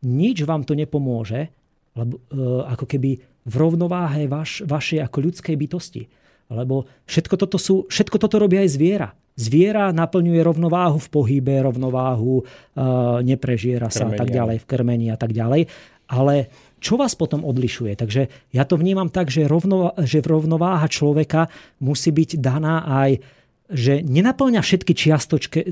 nič 0.09 0.41
vám 0.49 0.65
to 0.65 0.73
nepomôže, 0.73 1.53
lebo, 1.93 2.17
ako 2.65 2.89
keby 2.89 3.21
v 3.21 3.55
rovnováhe 3.55 4.25
vaš, 4.33 4.65
vašej 4.65 5.05
ako 5.05 5.29
ľudskej 5.29 5.57
bytosti. 5.61 6.09
Lebo 6.49 6.89
všetko 7.05 7.35
toto, 7.37 7.61
sú, 7.61 7.85
všetko 7.93 8.17
toto 8.17 8.41
robí 8.41 8.57
aj 8.57 8.81
zviera. 8.81 9.13
Zviera 9.41 9.89
naplňuje 9.89 10.41
rovnováhu 10.45 11.01
v 11.01 11.09
pohybe, 11.09 11.65
rovnováhu, 11.65 12.41
e, 12.41 12.45
neprežiera 13.25 13.89
sa 13.89 14.13
a 14.13 14.13
tak 14.13 14.29
ďalej, 14.29 14.61
v 14.61 14.69
krmení 14.69 15.09
a 15.09 15.17
tak 15.17 15.33
ďalej. 15.33 15.65
Ale 16.13 16.53
čo 16.77 17.01
vás 17.01 17.17
potom 17.17 17.49
odlišuje? 17.49 17.97
Takže 17.97 18.53
ja 18.53 18.69
to 18.69 18.77
vnímam 18.77 19.09
tak, 19.09 19.33
že, 19.33 19.49
rovno, 19.49 19.97
že 20.01 20.21
rovnováha 20.21 20.85
človeka 20.93 21.49
musí 21.81 22.13
byť 22.13 22.37
daná 22.37 22.85
aj 22.85 23.41
že 23.71 24.03
nenaplňa 24.03 24.67
všetky 24.67 24.93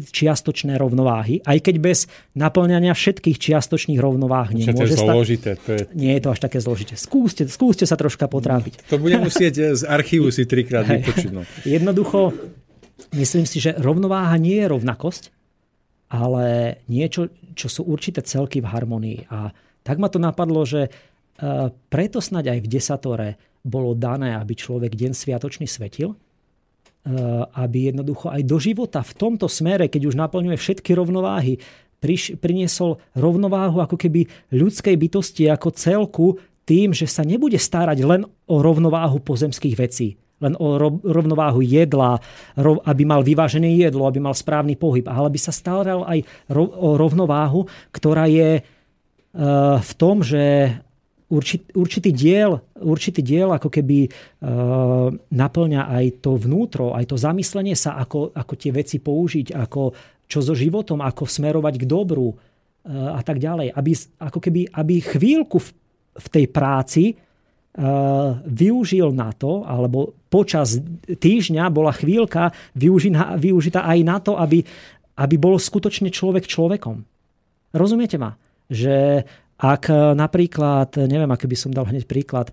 čiastočné 0.07 0.79
rovnováhy, 0.79 1.43
aj 1.43 1.59
keď 1.59 1.75
bez 1.83 2.07
naplňania 2.39 2.95
všetkých 2.95 3.35
čiastočných 3.43 3.99
rovnováh 3.99 4.55
nemôže 4.55 4.95
to 4.95 5.03
je 5.03 5.03
zložité. 5.03 5.51
To 5.67 5.71
je... 5.75 5.81
Nie 5.99 6.15
je 6.19 6.23
to 6.23 6.31
až 6.31 6.39
také 6.39 6.63
zložité. 6.63 6.95
Skúste, 6.95 7.51
skúste 7.51 7.91
sa 7.91 7.99
troška 7.99 8.31
potrápiť. 8.31 8.87
To 8.87 9.03
budem 9.03 9.27
musieť 9.27 9.75
z 9.75 9.83
archívu 9.83 10.31
si 10.31 10.47
trikrát 10.47 10.87
vypočiť. 10.87 11.31
No. 11.35 11.43
Jednoducho, 11.67 12.31
Myslím 13.15 13.47
si, 13.47 13.63
že 13.63 13.79
rovnováha 13.79 14.35
nie 14.37 14.59
je 14.59 14.71
rovnakosť, 14.71 15.23
ale 16.09 16.79
niečo, 16.89 17.29
čo 17.53 17.69
sú 17.69 17.85
určité 17.85 18.25
celky 18.25 18.65
v 18.65 18.71
harmonii. 18.71 19.19
A 19.29 19.53
tak 19.85 20.01
ma 20.01 20.09
to 20.09 20.21
napadlo, 20.21 20.65
že 20.65 20.89
e, 20.89 20.91
preto 21.93 22.19
snaď 22.19 22.57
aj 22.57 22.59
v 22.65 22.71
desatore 22.71 23.29
bolo 23.61 23.93
dané, 23.93 24.35
aby 24.35 24.57
človek 24.57 24.97
deň 24.97 25.13
sviatočný 25.13 25.69
svetil, 25.69 26.13
e, 26.13 26.17
aby 27.55 27.93
jednoducho 27.93 28.33
aj 28.33 28.43
do 28.45 28.57
života 28.57 29.05
v 29.05 29.17
tomto 29.17 29.47
smere, 29.47 29.93
keď 29.93 30.09
už 30.09 30.15
naplňuje 30.17 30.57
všetky 30.57 30.97
rovnováhy, 30.97 31.61
priniesol 32.39 33.03
rovnováhu 33.19 33.83
ako 33.83 33.99
keby 33.99 34.31
ľudskej 34.55 34.95
bytosti 34.95 35.51
ako 35.51 35.69
celku 35.75 36.27
tým, 36.63 36.95
že 36.95 37.11
sa 37.11 37.27
nebude 37.27 37.59
starať 37.59 37.99
len 38.05 38.23
o 38.29 38.57
rovnováhu 38.61 39.19
pozemských 39.25 39.75
vecí, 39.75 40.15
len 40.39 40.55
o 40.59 40.79
rovnováhu 41.03 41.61
jedla, 41.63 42.23
aby 42.87 43.03
mal 43.03 43.27
vyvážené 43.27 43.75
jedlo, 43.75 44.07
aby 44.07 44.23
mal 44.23 44.35
správny 44.35 44.79
pohyb, 44.79 45.07
ale 45.11 45.35
by 45.35 45.39
sa 45.39 45.51
staral 45.51 46.07
aj 46.07 46.23
o 46.55 46.95
rovnováhu, 46.95 47.67
ktorá 47.91 48.31
je 48.31 48.59
e, 48.59 48.63
v 49.83 49.93
tom, 49.99 50.23
že 50.23 50.75
určitý 51.29 52.11
diel, 52.15 52.65
určitý 52.81 53.21
diel 53.21 53.53
ako 53.53 53.69
keby 53.69 54.09
e, 54.09 54.11
naplňa 55.29 55.83
aj 55.93 56.25
to 56.25 56.41
vnútro, 56.41 56.97
aj 56.97 57.05
to 57.05 57.17
zamyslenie 57.21 57.77
sa, 57.77 58.01
ako, 58.01 58.33
ako 58.33 58.55
tie 58.57 58.73
veci 58.73 58.97
použiť, 58.97 59.53
ako, 59.53 59.93
čo 60.25 60.39
so 60.41 60.57
životom, 60.57 61.05
ako 61.05 61.29
smerovať 61.29 61.75
k 61.77 61.85
dobru 61.85 62.33
e, 62.33 62.37
a 62.89 63.21
tak 63.21 63.43
ďalej. 63.43 63.77
Aby, 63.77 63.93
ako 64.25 64.39
keby, 64.41 64.61
aby 64.73 64.95
chvíľku 65.05 65.61
v, 65.61 65.69
v 66.17 66.27
tej 66.33 66.47
práci 66.49 67.13
využil 68.43 69.15
na 69.15 69.31
to, 69.31 69.63
alebo 69.63 70.19
počas 70.27 70.83
týždňa 71.07 71.71
bola 71.71 71.95
chvíľka 71.95 72.51
využitá, 72.75 73.87
aj 73.87 73.99
na 74.03 74.19
to, 74.19 74.35
aby, 74.35 74.67
aby 75.15 75.35
bol 75.39 75.55
skutočne 75.55 76.11
človek 76.11 76.51
človekom. 76.51 77.07
Rozumiete 77.71 78.19
ma? 78.19 78.35
Že 78.67 79.23
ak 79.63 79.95
napríklad, 80.19 80.99
neviem, 81.07 81.31
aký 81.31 81.47
by 81.47 81.57
som 81.59 81.71
dal 81.71 81.87
hneď 81.87 82.11
príklad, 82.11 82.51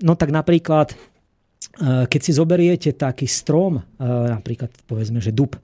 no 0.00 0.16
tak 0.16 0.32
napríklad, 0.32 0.96
keď 1.80 2.20
si 2.24 2.32
zoberiete 2.32 2.96
taký 2.96 3.28
strom, 3.28 3.84
napríklad 4.00 4.72
povedzme, 4.88 5.20
že 5.20 5.32
dub, 5.32 5.60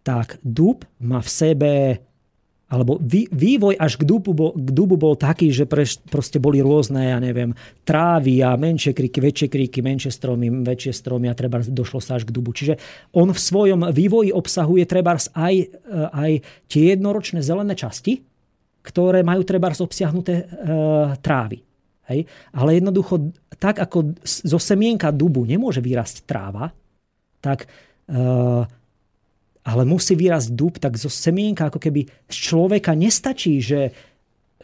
tak 0.00 0.40
dub 0.40 0.88
má 1.04 1.20
v 1.20 1.30
sebe 1.30 1.72
alebo 2.70 3.02
vývoj 3.34 3.74
až 3.74 3.98
k 3.98 4.06
dubu, 4.06 4.30
bol, 4.30 4.54
k 4.54 4.70
dubu 4.70 4.94
bol 4.94 5.18
taký, 5.18 5.50
že 5.50 5.66
pre, 5.66 5.82
proste 6.06 6.38
boli 6.38 6.62
rôzne, 6.62 7.10
ja 7.10 7.18
neviem, 7.18 7.50
trávy 7.82 8.46
a 8.46 8.54
menšie 8.54 8.94
kríky, 8.94 9.18
väčšie 9.18 9.50
kríky, 9.50 9.82
menšie 9.82 10.14
stromy, 10.14 10.46
väčšie 10.62 10.94
stromy 10.94 11.26
a 11.26 11.34
treba 11.34 11.58
došlo 11.66 11.98
sa 11.98 12.14
až 12.14 12.30
k 12.30 12.34
dubu. 12.34 12.54
Čiže 12.54 12.78
on 13.10 13.34
v 13.34 13.40
svojom 13.42 13.90
vývoji 13.90 14.30
obsahuje 14.30 14.86
trebárs 14.86 15.34
aj, 15.34 15.54
e, 15.66 15.66
aj 16.14 16.32
tie 16.70 16.94
jednoročné 16.94 17.42
zelené 17.42 17.74
časti, 17.74 18.22
ktoré 18.86 19.26
majú 19.26 19.42
trebárs 19.42 19.82
obsiahnuté 19.82 20.34
e, 20.38 20.44
trávy. 21.18 21.58
Hej? 22.06 22.30
Ale 22.54 22.78
jednoducho, 22.78 23.34
tak 23.58 23.82
ako 23.82 24.14
zo 24.22 24.58
semienka 24.62 25.10
dubu 25.10 25.42
nemôže 25.42 25.82
vyrásť 25.82 26.22
tráva, 26.22 26.70
tak 27.42 27.66
e, 27.66 27.68
ale 29.70 29.86
musí 29.86 30.18
vyrásť 30.18 30.50
dub, 30.50 30.82
tak 30.82 30.98
zo 30.98 31.06
semienka 31.06 31.70
ako 31.70 31.78
keby 31.78 32.10
z 32.26 32.36
človeka 32.36 32.98
nestačí, 32.98 33.62
že, 33.62 33.94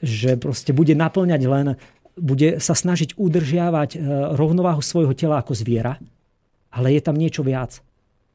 že 0.02 0.34
proste 0.34 0.74
bude 0.74 0.98
naplňať 0.98 1.42
len, 1.46 1.78
bude 2.18 2.58
sa 2.58 2.74
snažiť 2.74 3.14
udržiavať 3.14 3.90
e, 3.94 3.98
rovnováhu 4.34 4.82
svojho 4.82 5.14
tela 5.14 5.38
ako 5.38 5.54
zviera, 5.54 5.94
ale 6.74 6.98
je 6.98 7.00
tam 7.06 7.14
niečo 7.14 7.46
viac. 7.46 7.78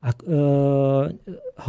A, 0.02 0.18
uh, 0.18 1.14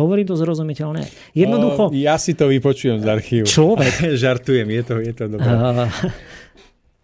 hovorím 0.00 0.24
to 0.24 0.40
zrozumiteľne. 0.40 1.04
Jednoducho... 1.36 1.92
O, 1.92 1.92
ja 1.92 2.16
si 2.16 2.32
to 2.32 2.48
vypočujem 2.48 3.04
z 3.04 3.04
archívu. 3.04 3.44
Človek... 3.44 4.08
Žartujem, 4.24 4.72
je 4.72 4.82
to, 4.88 4.94
je 5.04 5.12
to 5.12 5.24
dobré. 5.36 5.52
Uh, 5.52 5.84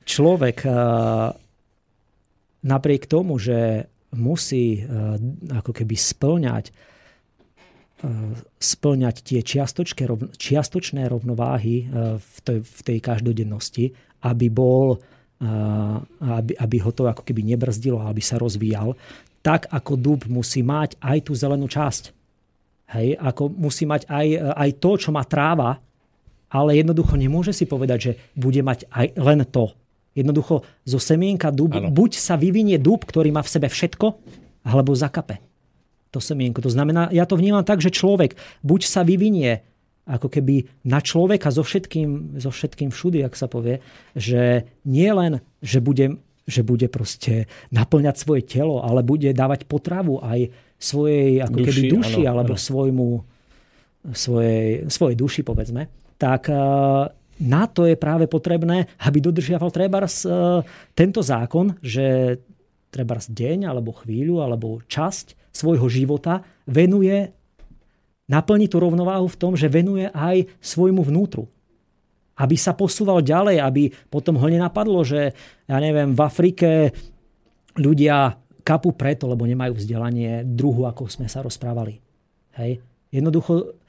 človek 0.09 0.65
uh, 0.65 1.37
napriek 2.65 3.05
tomu, 3.05 3.37
že 3.37 3.85
musí 4.16 4.81
ako 5.53 5.69
keby 5.77 6.01
splňať 6.01 6.73
E, 6.73 6.88
splňať 8.62 9.16
tie 9.27 9.41
čiastočné 10.39 11.03
rovnováhy 11.11 11.75
e, 11.83 11.85
v 12.23 12.39
tej, 12.47 12.59
v 12.62 12.81
tej 12.87 12.99
každodennosti, 13.03 13.91
aby 14.23 14.47
bol 14.47 14.95
e, 14.95 14.99
aby, 16.23 16.55
aby 16.55 16.77
ho 16.79 16.91
to 16.95 17.11
ako 17.11 17.27
keby 17.27 17.43
nebrzdilo, 17.43 17.99
aby 18.07 18.23
sa 18.23 18.39
rozvíjal, 18.39 18.95
tak 19.43 19.66
ako 19.70 19.99
dub 19.99 20.20
musí 20.31 20.62
mať 20.62 20.95
aj 21.03 21.19
tú 21.27 21.33
zelenú 21.35 21.66
časť. 21.66 22.15
Hej, 22.89 23.20
ako 23.20 23.53
musí 23.53 23.85
mať 23.85 24.09
aj, 24.09 24.27
aj 24.57 24.70
to, 24.81 24.91
čo 24.97 25.11
má 25.12 25.20
tráva, 25.27 25.77
ale 26.49 26.81
jednoducho 26.81 27.20
nemôže 27.20 27.53
si 27.53 27.69
povedať, 27.69 27.99
že 28.01 28.12
bude 28.33 28.65
mať 28.65 28.89
aj 28.89 29.07
len 29.20 29.45
to. 29.45 29.75
Jednoducho 30.16 30.65
zo 30.89 30.99
semienka 30.99 31.53
dub, 31.53 31.75
buď 31.75 32.11
sa 32.16 32.41
vyvinie 32.41 32.81
dub, 32.81 33.05
ktorý 33.05 33.29
má 33.29 33.45
v 33.45 33.53
sebe 33.53 33.69
všetko, 33.69 34.07
alebo 34.65 34.97
zakape. 34.97 35.48
To 36.11 36.19
semienko. 36.21 36.65
To 36.65 36.73
znamená, 36.73 37.13
ja 37.13 37.29
to 37.29 37.37
vnímam 37.37 37.65
tak, 37.65 37.85
že 37.85 37.93
človek 37.93 38.35
buď 38.65 38.81
sa 38.85 39.05
vyvinie 39.05 39.65
ako 40.09 40.33
keby 40.33 40.65
na 40.89 41.05
človeka 41.05 41.53
so 41.53 41.61
všetkým, 41.61 42.41
so 42.41 42.49
všetkým 42.49 42.89
všudy, 42.89 43.21
ak 43.29 43.37
sa 43.37 43.45
povie, 43.45 43.85
že 44.17 44.65
nie 44.89 45.13
len, 45.13 45.45
že 45.61 45.85
bude, 45.85 46.17
že 46.49 46.65
bude 46.65 46.89
proste 46.89 47.45
naplňať 47.69 48.17
svoje 48.17 48.43
telo, 48.49 48.81
ale 48.81 49.05
bude 49.05 49.29
dávať 49.37 49.69
potravu 49.69 50.25
aj 50.25 50.49
svojej 50.81 51.45
ako 51.45 51.59
duši, 51.61 51.67
keby 51.69 51.81
duši, 51.93 52.23
áno, 52.25 52.31
alebo 52.33 52.55
áno. 52.57 52.65
svojmu, 52.65 53.09
svojej, 54.17 54.89
svojej 54.89 55.17
duši, 55.21 55.41
povedzme, 55.45 55.93
tak 56.17 56.49
eh, 56.49 56.57
na 57.39 57.63
to 57.69 57.85
je 57.85 57.95
práve 57.95 58.27
potrebné, 58.27 58.89
aby 59.05 59.19
dodržiaval 59.23 59.71
treba 59.71 60.03
tento 60.97 61.21
zákon, 61.23 61.77
že 61.85 62.39
treba 62.91 63.15
deň, 63.21 63.69
alebo 63.69 63.95
chvíľu, 63.95 64.43
alebo 64.43 64.83
časť 64.89 65.38
svojho 65.53 65.87
života 65.91 66.45
venuje 66.69 67.33
naplní 68.29 68.69
tú 68.69 68.79
rovnováhu 68.79 69.27
v 69.27 69.41
tom, 69.41 69.53
že 69.57 69.73
venuje 69.73 70.07
aj 70.12 70.47
svojmu 70.61 71.01
vnútru. 71.01 71.49
Aby 72.39 72.55
sa 72.55 72.77
posúval 72.77 73.25
ďalej, 73.25 73.59
aby 73.59 73.91
potom 74.12 74.39
ho 74.39 74.47
nenapadlo, 74.47 75.03
že 75.03 75.35
ja 75.66 75.79
neviem, 75.81 76.15
v 76.15 76.20
Afrike 76.23 76.69
ľudia 77.75 78.37
kapu 78.62 78.93
preto, 78.93 79.27
lebo 79.27 79.49
nemajú 79.49 79.81
vzdelanie 79.81 80.45
druhu, 80.45 80.85
ako 80.85 81.09
sme 81.09 81.27
sa 81.27 81.41
rozprávali. 81.41 81.99
Hej. 82.61 82.85
Jednoducho 83.09 83.81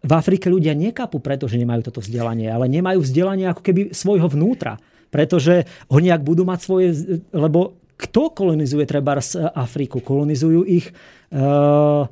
v 0.00 0.12
Afrike 0.16 0.48
ľudia 0.48 0.72
nekapú 0.72 1.20
preto, 1.20 1.44
že 1.50 1.60
nemajú 1.60 1.90
toto 1.90 2.00
vzdelanie, 2.00 2.48
ale 2.48 2.70
nemajú 2.70 3.04
vzdelanie 3.04 3.50
ako 3.50 3.60
keby 3.60 3.82
svojho 3.92 4.30
vnútra. 4.30 4.78
Pretože 5.10 5.66
oni 5.90 6.14
ak 6.14 6.22
budú 6.22 6.46
mať 6.46 6.58
svoje... 6.62 6.88
Lebo 7.34 7.74
kto 8.00 8.32
kolonizuje 8.32 8.88
treba 8.88 9.20
z 9.20 9.44
Afriku? 9.52 10.00
Kolonizujú 10.00 10.64
ich... 10.64 10.88
Uh, 11.28 12.08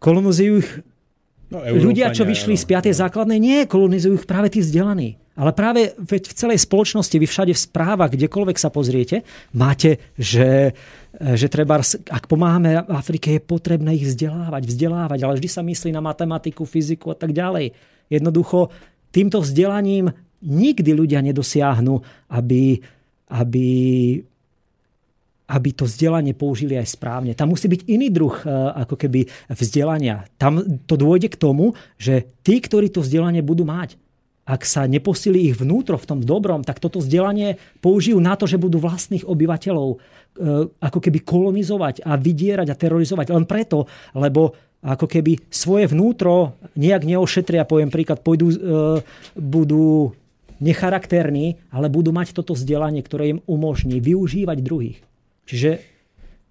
kolonizujú 0.00 0.64
ich 0.64 0.70
No, 1.48 1.64
Ľudia, 1.64 2.12
čo 2.12 2.28
vyšli 2.28 2.54
no, 2.54 2.60
z 2.60 2.64
5. 2.68 2.92
No. 2.92 3.00
základnej, 3.08 3.40
nie 3.40 3.64
kolonizujú 3.64 4.20
ich 4.20 4.28
práve 4.28 4.52
tí 4.52 4.60
vzdelaní. 4.60 5.16
Ale 5.38 5.54
práve 5.56 5.96
v 5.96 6.34
celej 6.34 6.66
spoločnosti, 6.66 7.14
vy 7.14 7.24
všade 7.24 7.52
v 7.54 7.62
správach, 7.62 8.10
kdekoľvek 8.12 8.58
sa 8.58 8.68
pozriete, 8.68 9.22
máte, 9.54 10.02
že, 10.18 10.74
že 11.14 11.46
treba, 11.46 11.80
ak 11.80 12.28
pomáhame 12.28 12.84
Afrike, 12.90 13.38
je 13.38 13.40
potrebné 13.40 13.96
ich 13.96 14.04
vzdelávať, 14.04 14.66
vzdelávať, 14.66 15.18
ale 15.24 15.38
vždy 15.38 15.48
sa 15.48 15.62
myslí 15.64 15.94
na 15.94 16.02
matematiku, 16.02 16.66
fyziku 16.66 17.14
a 17.14 17.16
tak 17.16 17.32
ďalej. 17.32 17.70
Jednoducho, 18.12 18.68
týmto 19.14 19.40
vzdelaním 19.40 20.10
nikdy 20.42 20.90
ľudia 20.90 21.22
nedosiahnu, 21.22 22.02
aby, 22.34 22.82
aby 23.30 23.66
aby 25.48 25.72
to 25.72 25.88
vzdelanie 25.88 26.36
použili 26.36 26.76
aj 26.76 26.92
správne. 26.92 27.32
Tam 27.32 27.48
musí 27.48 27.72
byť 27.72 27.88
iný 27.88 28.12
druh 28.12 28.36
e, 28.44 28.44
ako 28.84 29.00
keby 29.00 29.24
vzdelania. 29.48 30.28
Tam 30.36 30.60
to 30.84 30.94
dôjde 31.00 31.32
k 31.32 31.40
tomu, 31.40 31.72
že 31.96 32.28
tí, 32.44 32.60
ktorí 32.60 32.92
to 32.92 33.00
vzdelanie 33.00 33.40
budú 33.40 33.64
mať, 33.64 33.96
ak 34.48 34.64
sa 34.64 34.88
neposili 34.88 35.52
ich 35.52 35.60
vnútro 35.60 36.00
v 36.00 36.08
tom 36.08 36.20
dobrom, 36.24 36.64
tak 36.64 36.80
toto 36.80 37.04
vzdelanie 37.04 37.60
použijú 37.84 38.16
na 38.16 38.32
to, 38.32 38.48
že 38.48 38.56
budú 38.56 38.80
vlastných 38.80 39.24
obyvateľov 39.24 39.88
e, 39.92 39.96
ako 40.84 40.98
keby 41.00 41.24
kolonizovať 41.24 42.04
a 42.04 42.16
vydierať 42.16 42.68
a 42.72 42.76
terorizovať. 42.76 43.26
Len 43.32 43.44
preto, 43.44 43.84
lebo 44.16 44.56
ako 44.84 45.10
keby 45.10 45.50
svoje 45.50 45.90
vnútro 45.90 46.56
nejak 46.78 47.02
neošetria, 47.02 47.68
poviem 47.68 47.92
príklad, 47.92 48.24
pôjdu, 48.24 48.52
e, 48.52 48.56
budú 49.36 50.16
necharakterní, 50.64 51.58
ale 51.70 51.92
budú 51.92 52.10
mať 52.10 52.34
toto 52.34 52.54
vzdelanie, 52.54 53.02
ktoré 53.02 53.36
im 53.36 53.40
umožní 53.46 54.00
využívať 54.02 54.58
druhých. 54.64 54.98
Čiže 55.48 55.80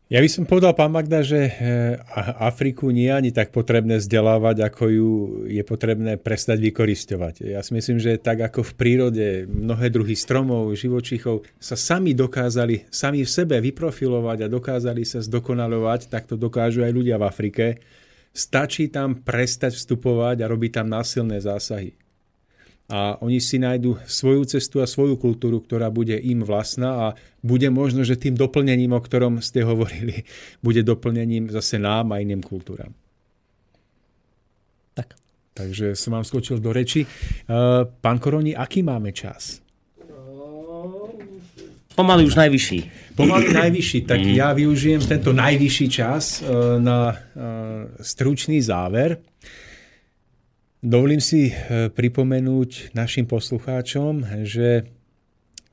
ja 0.07 0.24
by 0.24 0.30
som 0.32 0.48
povedal, 0.48 0.72
pán 0.72 0.95
Magda, 0.95 1.19
že 1.19 1.52
eh, 1.52 1.99
Afriku 2.40 2.95
nie 2.95 3.11
je 3.11 3.18
ani 3.19 3.32
tak 3.36 3.52
potrebné 3.52 3.99
vzdelávať, 3.99 4.64
ako 4.64 4.84
ju 4.88 5.11
je 5.52 5.60
potrebné 5.68 6.15
prestať 6.15 6.64
vykoristovať. 6.64 7.44
Ja 7.44 7.60
si 7.60 7.76
myslím, 7.76 7.99
že 7.99 8.15
tak 8.15 8.40
ako 8.40 8.64
v 8.64 8.74
prírode 8.80 9.28
mnohé 9.52 9.91
druhy 9.91 10.15
stromov, 10.15 10.72
živočíchov 10.80 11.44
sa 11.60 11.76
sami 11.76 12.15
dokázali, 12.15 12.88
sami 12.88 13.28
v 13.28 13.30
sebe 13.30 13.60
vyprofilovať 13.60 14.48
a 14.48 14.52
dokázali 14.52 15.03
sa 15.03 15.19
zdokonalovať, 15.19 16.07
tak 16.07 16.32
to 16.32 16.40
dokážu 16.40 16.88
aj 16.88 16.95
ľudia 16.95 17.19
v 17.19 17.28
Afrike. 17.28 17.65
Stačí 18.32 18.88
tam 18.88 19.28
prestať 19.28 19.76
vstupovať 19.76 20.40
a 20.40 20.48
robiť 20.48 20.72
tam 20.80 20.88
násilné 20.88 21.44
zásahy 21.44 22.06
a 22.88 23.19
oni 23.19 23.43
si 23.43 23.59
nájdu 23.59 23.99
svoju 24.07 24.47
cestu 24.47 24.80
a 24.80 24.88
svoju 24.88 25.19
kultúru, 25.19 25.59
ktorá 25.59 25.91
bude 25.91 26.15
im 26.15 26.39
vlastná 26.47 26.89
a 26.95 27.05
bude 27.43 27.68
možno, 27.68 28.07
že 28.07 28.15
tým 28.15 28.39
doplnením, 28.39 28.95
o 28.95 29.03
ktorom 29.03 29.43
ste 29.43 29.68
hovorili, 29.68 30.23
bude 30.65 30.88
doplnením 30.88 31.51
zase 31.51 31.84
nám 31.84 32.15
a 32.15 32.23
iným 32.23 32.39
kultúram. 32.39 32.95
Tak. 34.95 35.19
Takže 35.57 35.99
som 35.99 36.15
vám 36.15 36.23
skočil 36.23 36.64
do 36.64 36.72
reči. 36.72 37.03
E, 37.03 37.07
pán 37.89 38.18
Koroni, 38.23 38.53
aký 38.55 38.85
máme 38.85 39.11
čas? 39.11 39.59
Pomaly 41.97 42.30
už 42.30 42.38
najvyšší. 42.38 42.80
Pomaly 43.18 43.51
najvyšší. 43.65 43.99
Tak 44.05 44.22
mm. 44.22 44.34
ja 44.38 44.53
využijem 44.53 45.01
tento 45.01 45.34
najvyšší 45.34 45.88
čas 45.89 46.39
e, 46.39 46.53
na 46.77 47.09
e, 47.09 47.15
stručný 47.99 48.61
záver. 48.61 49.18
Dovolím 50.77 51.17
si 51.17 51.49
e, 51.49 51.53
pripomenúť 51.89 52.93
našim 52.93 53.25
poslucháčom, 53.25 54.45
že 54.45 54.85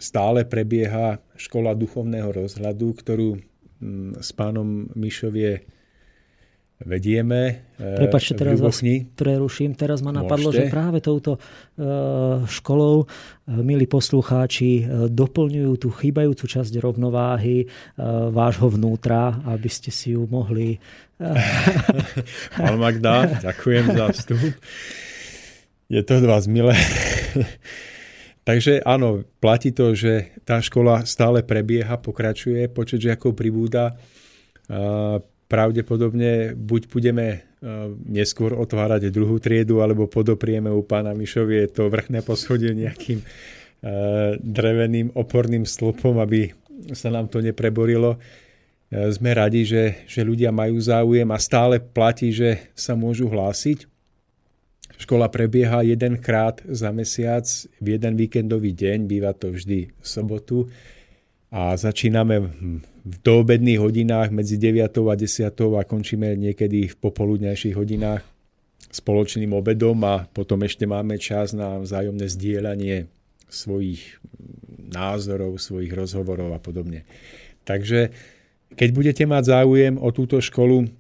stále 0.01 0.49
prebieha 0.49 1.21
škola 1.37 1.77
duchovného 1.77 2.33
rozhľadu, 2.33 2.89
ktorú 3.05 3.31
s 4.17 4.31
pánom 4.33 4.89
Mišovie 4.97 5.69
vedieme. 6.85 7.69
E, 7.75 7.99
Prepačte, 7.99 8.39
teraz 8.39 8.61
vás 8.61 8.81
preruším. 9.19 9.75
Teraz 9.75 10.05
ma 10.05 10.13
napadlo, 10.13 10.53
Môžete. 10.53 10.69
že 10.69 10.73
práve 10.73 10.99
touto 11.01 11.37
e, 11.37 11.41
školou, 12.47 13.09
milí 13.45 13.85
poslucháči, 13.89 14.89
doplňujú 15.13 15.73
tú 15.77 15.89
chýbajúcu 15.93 16.45
časť 16.49 16.73
rovnováhy 16.81 17.69
vášho 18.33 18.73
vnútra, 18.73 19.37
aby 19.45 19.69
ste 19.69 19.93
si 19.93 20.17
ju 20.17 20.25
mohli 20.25 20.81
Pán 22.59 22.77
Magda, 22.79 23.39
ďakujem 23.39 23.85
za 23.95 24.07
vstup. 24.11 24.41
Je 25.87 26.03
to 26.03 26.13
od 26.19 26.27
vás 26.27 26.45
milé. 26.51 26.75
Takže 28.49 28.85
áno, 28.85 29.25
platí 29.41 29.73
to, 29.73 29.97
že 29.97 30.37
tá 30.45 30.61
škola 30.61 31.09
stále 31.09 31.41
prebieha, 31.41 31.97
pokračuje, 31.97 32.69
počet 32.69 33.01
žiakov 33.01 33.33
pribúda. 33.33 33.97
Pravdepodobne 35.45 36.57
buď 36.57 36.83
budeme 36.89 37.27
neskôr 38.09 38.53
otvárať 38.53 39.09
druhú 39.09 39.41
triedu, 39.41 39.81
alebo 39.81 40.05
podoprieme 40.05 40.69
u 40.69 40.85
pána 40.85 41.17
Mišovie 41.17 41.73
to 41.73 41.89
vrchné 41.89 42.21
poschodie 42.21 42.77
nejakým 42.77 43.25
dreveným 44.41 45.13
oporným 45.13 45.69
stĺpom, 45.69 46.17
aby 46.21 46.53
sa 46.93 47.13
nám 47.13 47.29
to 47.29 47.45
nepreborilo. 47.45 48.17
E, 48.17 48.19
sme 49.13 49.37
radi, 49.37 49.65
že, 49.65 50.05
že 50.09 50.25
ľudia 50.25 50.51
majú 50.51 50.81
záujem 50.81 51.29
a 51.31 51.39
stále 51.39 51.81
platí, 51.81 52.33
že 52.33 52.73
sa 52.73 52.97
môžu 52.97 53.29
hlásiť. 53.29 53.87
Škola 54.95 55.27
prebieha 55.29 55.85
jedenkrát 55.85 56.63
za 56.65 56.95
mesiac 56.95 57.45
v 57.83 57.99
jeden 57.99 58.15
víkendový 58.15 58.73
deň, 58.73 58.99
býva 59.05 59.35
to 59.35 59.53
vždy 59.53 59.91
v 59.91 60.07
sobotu 60.07 60.71
a 61.55 61.79
začíname 61.79 62.51
v 63.07 63.17
doobedných 63.23 63.79
hodinách 63.79 64.35
medzi 64.35 64.59
9 64.59 64.91
a 64.91 65.15
10 65.15 65.55
a 65.79 65.83
končíme 65.87 66.35
niekedy 66.35 66.91
v 66.91 66.97
popoludnejších 66.99 67.79
hodinách 67.79 68.27
spoločným 68.91 69.55
obedom 69.55 70.03
a 70.03 70.27
potom 70.27 70.67
ešte 70.67 70.83
máme 70.83 71.15
čas 71.23 71.55
na 71.55 71.79
vzájomné 71.79 72.27
zdieľanie 72.27 73.07
svojich 73.47 74.19
názorov, 74.91 75.63
svojich 75.63 75.95
rozhovorov 75.95 76.59
a 76.59 76.59
podobne. 76.59 77.07
Takže 77.63 78.11
keď 78.75 78.89
budete 78.91 79.25
mať 79.31 79.55
záujem 79.55 79.95
o 79.95 80.11
túto 80.11 80.43
školu, 80.43 80.91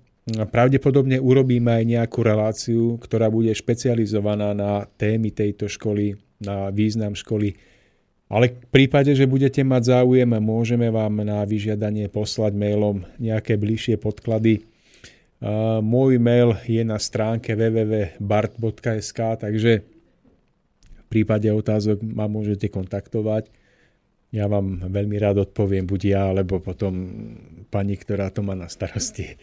pravdepodobne 0.54 1.18
urobíme 1.18 1.82
aj 1.82 1.84
nejakú 1.84 2.22
reláciu, 2.22 2.94
ktorá 3.02 3.26
bude 3.26 3.50
špecializovaná 3.50 4.54
na 4.54 4.86
témy 4.86 5.34
tejto 5.34 5.66
školy, 5.66 6.14
na 6.38 6.70
význam 6.70 7.18
školy. 7.18 7.73
Ale 8.34 8.50
v 8.50 8.66
prípade, 8.74 9.14
že 9.14 9.30
budete 9.30 9.62
mať 9.62 9.94
záujem, 9.94 10.26
môžeme 10.42 10.90
vám 10.90 11.22
na 11.22 11.46
vyžiadanie 11.46 12.10
poslať 12.10 12.58
mailom 12.58 13.06
nejaké 13.22 13.54
bližšie 13.54 13.94
podklady. 14.02 14.66
Môj 15.78 16.18
mail 16.18 16.58
je 16.66 16.82
na 16.82 16.98
stránke 16.98 17.54
www.bart.sk, 17.54 19.18
takže 19.38 19.72
v 20.82 21.04
prípade 21.06 21.46
otázok 21.46 22.02
ma 22.02 22.26
môžete 22.26 22.66
kontaktovať 22.74 23.46
ja 24.34 24.50
vám 24.50 24.90
veľmi 24.90 25.14
rád 25.22 25.46
odpoviem, 25.46 25.86
buď 25.86 26.00
ja, 26.10 26.34
alebo 26.34 26.58
potom 26.58 27.06
pani, 27.70 27.94
ktorá 27.94 28.34
to 28.34 28.42
má 28.42 28.58
na 28.58 28.66
starosti. 28.66 29.38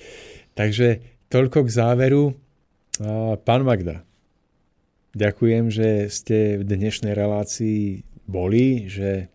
Takže 0.52 1.00
toľko 1.32 1.64
k 1.64 1.70
záveru. 1.72 2.36
Pán 3.48 3.64
Magda, 3.64 4.04
ďakujem, 5.16 5.72
že 5.72 6.12
ste 6.12 6.60
v 6.60 6.68
dnešnej 6.68 7.16
relácii 7.16 8.04
boli, 8.32 8.88
že 8.88 9.28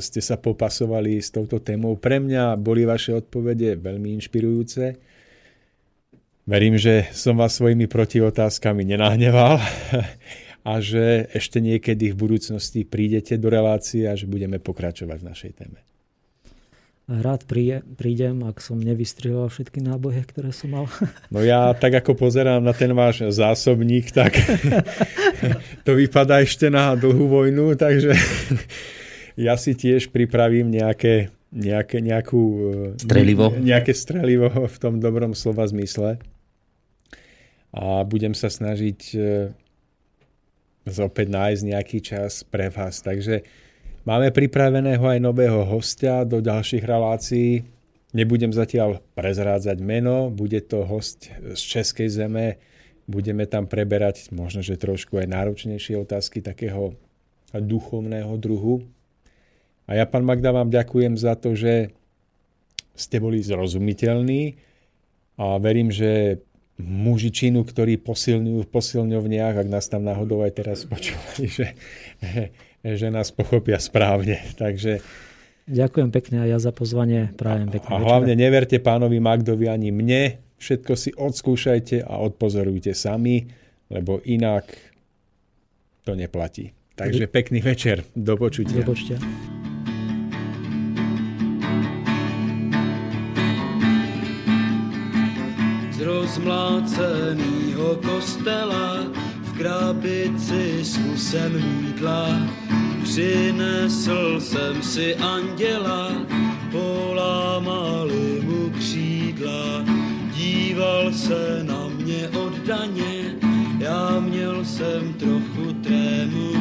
ste 0.00 0.20
sa 0.24 0.40
popasovali 0.40 1.20
s 1.20 1.28
touto 1.28 1.60
témou. 1.60 2.00
Pre 2.00 2.16
mňa 2.16 2.56
boli 2.56 2.88
vaše 2.88 3.12
odpovede 3.12 3.76
veľmi 3.76 4.16
inšpirujúce 4.16 5.12
Verím, 6.42 6.74
že 6.74 7.06
som 7.14 7.38
vás 7.38 7.54
svojimi 7.54 7.86
protiotázkami 7.86 8.82
nenahneval 8.82 9.62
a 10.70 10.72
že 10.82 11.30
ešte 11.30 11.62
niekedy 11.62 12.10
v 12.10 12.18
budúcnosti 12.18 12.82
prídete 12.82 13.38
do 13.38 13.46
relácie 13.46 14.10
a 14.10 14.18
že 14.18 14.26
budeme 14.26 14.58
pokračovať 14.58 15.18
v 15.22 15.28
našej 15.30 15.52
téme. 15.54 15.78
Rád 17.10 17.50
prídem, 17.98 18.46
ak 18.46 18.62
som 18.62 18.78
nevystrihol 18.78 19.50
všetky 19.50 19.82
náboje, 19.82 20.22
ktoré 20.22 20.54
som 20.54 20.70
mal. 20.70 20.86
No 21.34 21.42
ja 21.42 21.74
tak 21.74 21.98
ako 21.98 22.14
pozerám 22.14 22.62
na 22.62 22.70
ten 22.70 22.94
váš 22.94 23.26
zásobník, 23.34 24.14
tak 24.14 24.38
to 25.86 25.98
vypadá 25.98 26.46
ešte 26.46 26.70
na 26.70 26.94
dlhú 26.94 27.26
vojnu, 27.26 27.74
takže 27.74 28.14
ja 29.46 29.58
si 29.58 29.74
tiež 29.74 30.14
pripravím 30.14 30.70
nejaké, 30.70 31.34
nejaké, 31.50 31.98
nejakú, 31.98 32.42
strelivo. 33.02 33.50
nejaké 33.50 33.92
strelivo 33.92 34.48
v 34.48 34.76
tom 34.78 35.02
dobrom 35.02 35.34
slova 35.34 35.66
zmysle 35.66 36.22
a 37.72 38.04
budem 38.04 38.36
sa 38.36 38.52
snažiť 38.52 39.00
e, 39.16 39.20
opäť 41.00 41.26
nájsť 41.32 41.62
nejaký 41.64 41.98
čas 42.04 42.44
pre 42.44 42.68
vás. 42.68 43.00
Takže 43.00 43.48
máme 44.02 44.34
pripraveného 44.34 45.02
aj 45.02 45.18
nového 45.22 45.62
hostia 45.66 46.26
do 46.26 46.42
ďalších 46.42 46.84
relácií. 46.84 47.62
Nebudem 48.12 48.52
zatiaľ 48.52 49.00
prezrádzať 49.16 49.80
meno, 49.80 50.28
bude 50.28 50.60
to 50.60 50.84
host 50.84 51.32
z 51.32 51.60
Českej 51.60 52.12
zeme. 52.12 52.60
Budeme 53.08 53.48
tam 53.48 53.66
preberať 53.66 54.30
možno, 54.30 54.60
že 54.60 54.78
trošku 54.78 55.18
aj 55.18 55.26
náročnejšie 55.32 55.96
otázky 55.96 56.44
takého 56.44 56.94
duchovného 57.52 58.36
druhu. 58.36 58.84
A 59.88 59.98
ja, 59.98 60.04
pán 60.06 60.22
Magda, 60.22 60.54
vám 60.54 60.70
ďakujem 60.70 61.18
za 61.18 61.34
to, 61.34 61.58
že 61.58 61.90
ste 62.94 63.16
boli 63.18 63.42
zrozumiteľní 63.42 64.54
a 65.40 65.56
verím, 65.58 65.88
že 65.90 66.40
mužičinu, 66.80 67.64
ktorí 67.64 68.00
posilňujú 68.00 68.60
v 68.64 68.72
posilňovniach, 68.72 69.56
ak 69.64 69.68
nás 69.68 69.88
tam 69.88 70.04
náhodou 70.04 70.44
aj 70.44 70.52
teraz 70.52 70.78
počúvali, 70.88 71.48
že, 71.48 71.66
že 72.82 73.08
nás 73.08 73.30
pochopia 73.30 73.78
správne. 73.78 74.42
Takže 74.62 75.02
Ďakujem 75.62 76.10
pekne 76.10 76.36
aj 76.42 76.48
ja 76.50 76.58
za 76.58 76.72
pozvanie. 76.74 77.30
Prajem 77.38 77.70
pekne. 77.70 77.94
A 77.94 78.02
hlavne 78.02 78.34
neverte 78.34 78.82
pánovi 78.82 79.22
Magdovi 79.22 79.70
ani 79.70 79.94
mne. 79.94 80.42
Všetko 80.58 80.92
si 80.98 81.14
odskúšajte 81.14 82.02
a 82.02 82.18
odpozorujte 82.18 82.90
sami, 82.98 83.46
lebo 83.86 84.18
inak 84.26 84.66
to 86.02 86.18
neplatí. 86.18 86.74
Takže 86.98 87.30
pekný 87.30 87.62
večer. 87.62 88.02
Do 88.18 88.34
počutia. 88.34 88.82
Do 88.82 88.90
počutia. 88.90 89.22
rozmlácenýho 96.02 97.94
kostela 98.02 99.06
krabici 99.62 100.82
s 100.82 100.98
kusem 100.98 101.52
mídla. 101.54 102.26
Přinesl 103.02 104.40
jsem 104.40 104.82
si 104.82 105.14
anděla, 105.16 106.10
polámali 106.70 108.42
mu 108.42 108.70
křídla. 108.70 109.84
Díval 110.34 111.12
se 111.12 111.62
na 111.62 111.88
mě 111.88 112.28
oddaně, 112.28 113.38
já 113.78 114.20
měl 114.20 114.64
jsem 114.64 115.14
trochu 115.14 115.72
trému, 115.82 116.52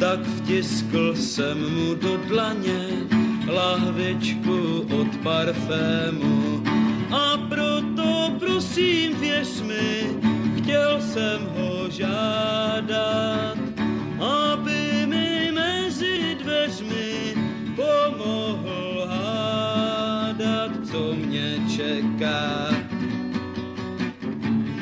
tak 0.00 0.20
vtiskl 0.26 1.14
jsem 1.14 1.58
mu 1.58 1.94
do 1.94 2.16
dlaně 2.28 2.86
lahvičku 3.46 4.86
od 5.00 5.10
parfému 5.22 6.62
a 7.10 7.36
proto 7.48 8.30
prosím 8.38 9.20
věř 9.20 9.60
mi, 9.60 10.06
chtěl 10.62 11.00
jsem 11.00 11.46
ho 11.56 11.90
žádat, 11.90 13.58
aby 14.20 15.06
mi 15.06 15.52
mezi 15.52 16.36
dveřmi 16.42 17.34
pomohl 17.76 19.06
hádat, 19.10 20.70
co 20.90 21.14
mě 21.14 21.58
čeká. 21.76 22.68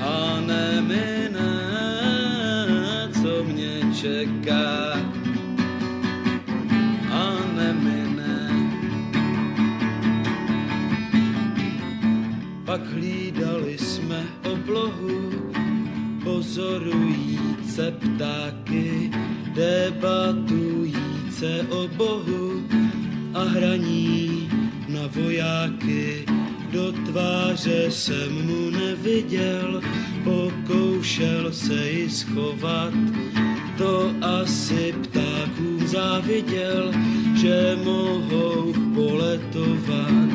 A 0.01 0.41
nemine, 0.41 1.51
co 3.23 3.45
mě 3.45 3.81
čeká. 3.95 5.01
A 7.11 7.25
nemine. 7.57 8.51
Pak 12.65 12.87
hlídali 12.87 13.79
jsme 13.79 14.25
oblohu, 14.53 15.20
pozorujíce 16.51 17.95
ptáky, 18.01 19.11
debatujíce 19.55 20.87
o 21.71 21.89
Bohu 21.89 22.63
a 23.35 23.45
hraní 23.45 24.51
na 24.89 25.01
vojáky. 25.07 26.27
Do 26.73 26.93
tváře 26.93 27.91
jsem 27.91 28.47
mu 28.47 28.71
neviděl, 28.71 29.83
pokoušel 30.25 31.53
se 31.53 31.91
ji 31.91 32.11
schovat. 32.11 32.95
To 33.79 34.11
asi 34.23 34.95
ptákům 35.03 35.87
záviděl, 35.87 36.93
že 37.35 37.79
mohou 37.85 38.73
poletovat. 38.95 40.31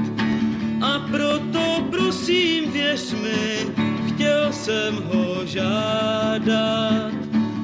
A 0.81 0.99
proto 1.11 1.87
prosím 1.91 2.71
věř 2.71 3.13
mi, 3.13 3.65
chtěl 4.15 4.53
jsem 4.53 4.95
ho 4.95 5.45
žádat, 5.45 7.11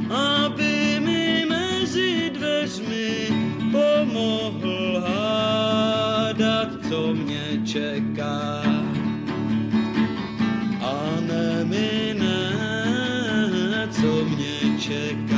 aby 0.10 1.00
mi 1.00 1.46
mezi 1.50 2.32
dveřmi 2.34 3.28
pomohl 3.72 5.04
hádat, 5.08 6.68
co 6.90 7.14
mě 7.14 7.62
čeká. 7.66 8.64
A 10.82 10.94
nemine, 11.22 12.38
co 13.92 14.26
mě 14.26 14.80
čeká. 14.80 15.31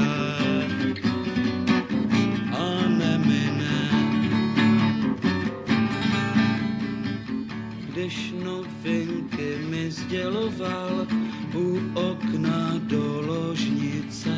Mi 10.14 10.20
sděloval 10.20 11.08
u 11.56 11.80
okna 11.94 12.74
do 12.78 13.22
ložnice. 13.28 14.30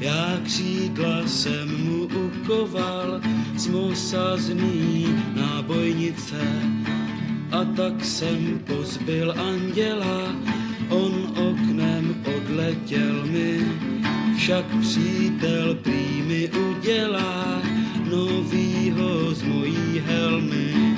Já 0.00 0.40
křídla 0.44 1.26
jsem 1.26 1.84
mu 1.84 2.04
ukoval 2.04 3.20
z 3.56 3.66
mosazný 3.66 5.06
nábojnice. 5.34 6.40
A 7.52 7.64
tak 7.64 8.04
jsem 8.04 8.60
pozbil 8.66 9.34
anděla, 9.40 10.36
on 10.88 11.12
oknem 11.36 12.24
odletěl 12.36 13.26
mi, 13.26 13.60
však 14.36 14.64
přítel 14.80 15.74
prý 15.74 16.22
mi 16.22 16.50
udělá 16.50 17.62
novýho 18.10 19.34
z 19.34 19.42
mojí 19.42 20.02
helmy. 20.06 20.96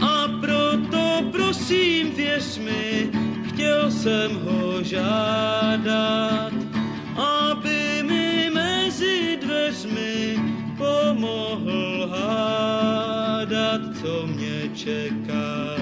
A 0.00 0.28
proto 0.40 1.22
prosím 1.32 2.10
věř 2.16 2.58
mi, 2.58 3.10
chtěl 3.52 3.90
jsem 3.90 4.30
ho 4.44 4.82
žádat, 4.82 6.52
aby 7.16 8.02
mi 8.02 8.50
mezi 8.54 9.38
dveřmi 9.42 10.36
pomohl 10.78 12.08
hádat, 12.12 13.80
co 14.00 14.26
mě 14.26 14.68
čeká. 14.74 15.81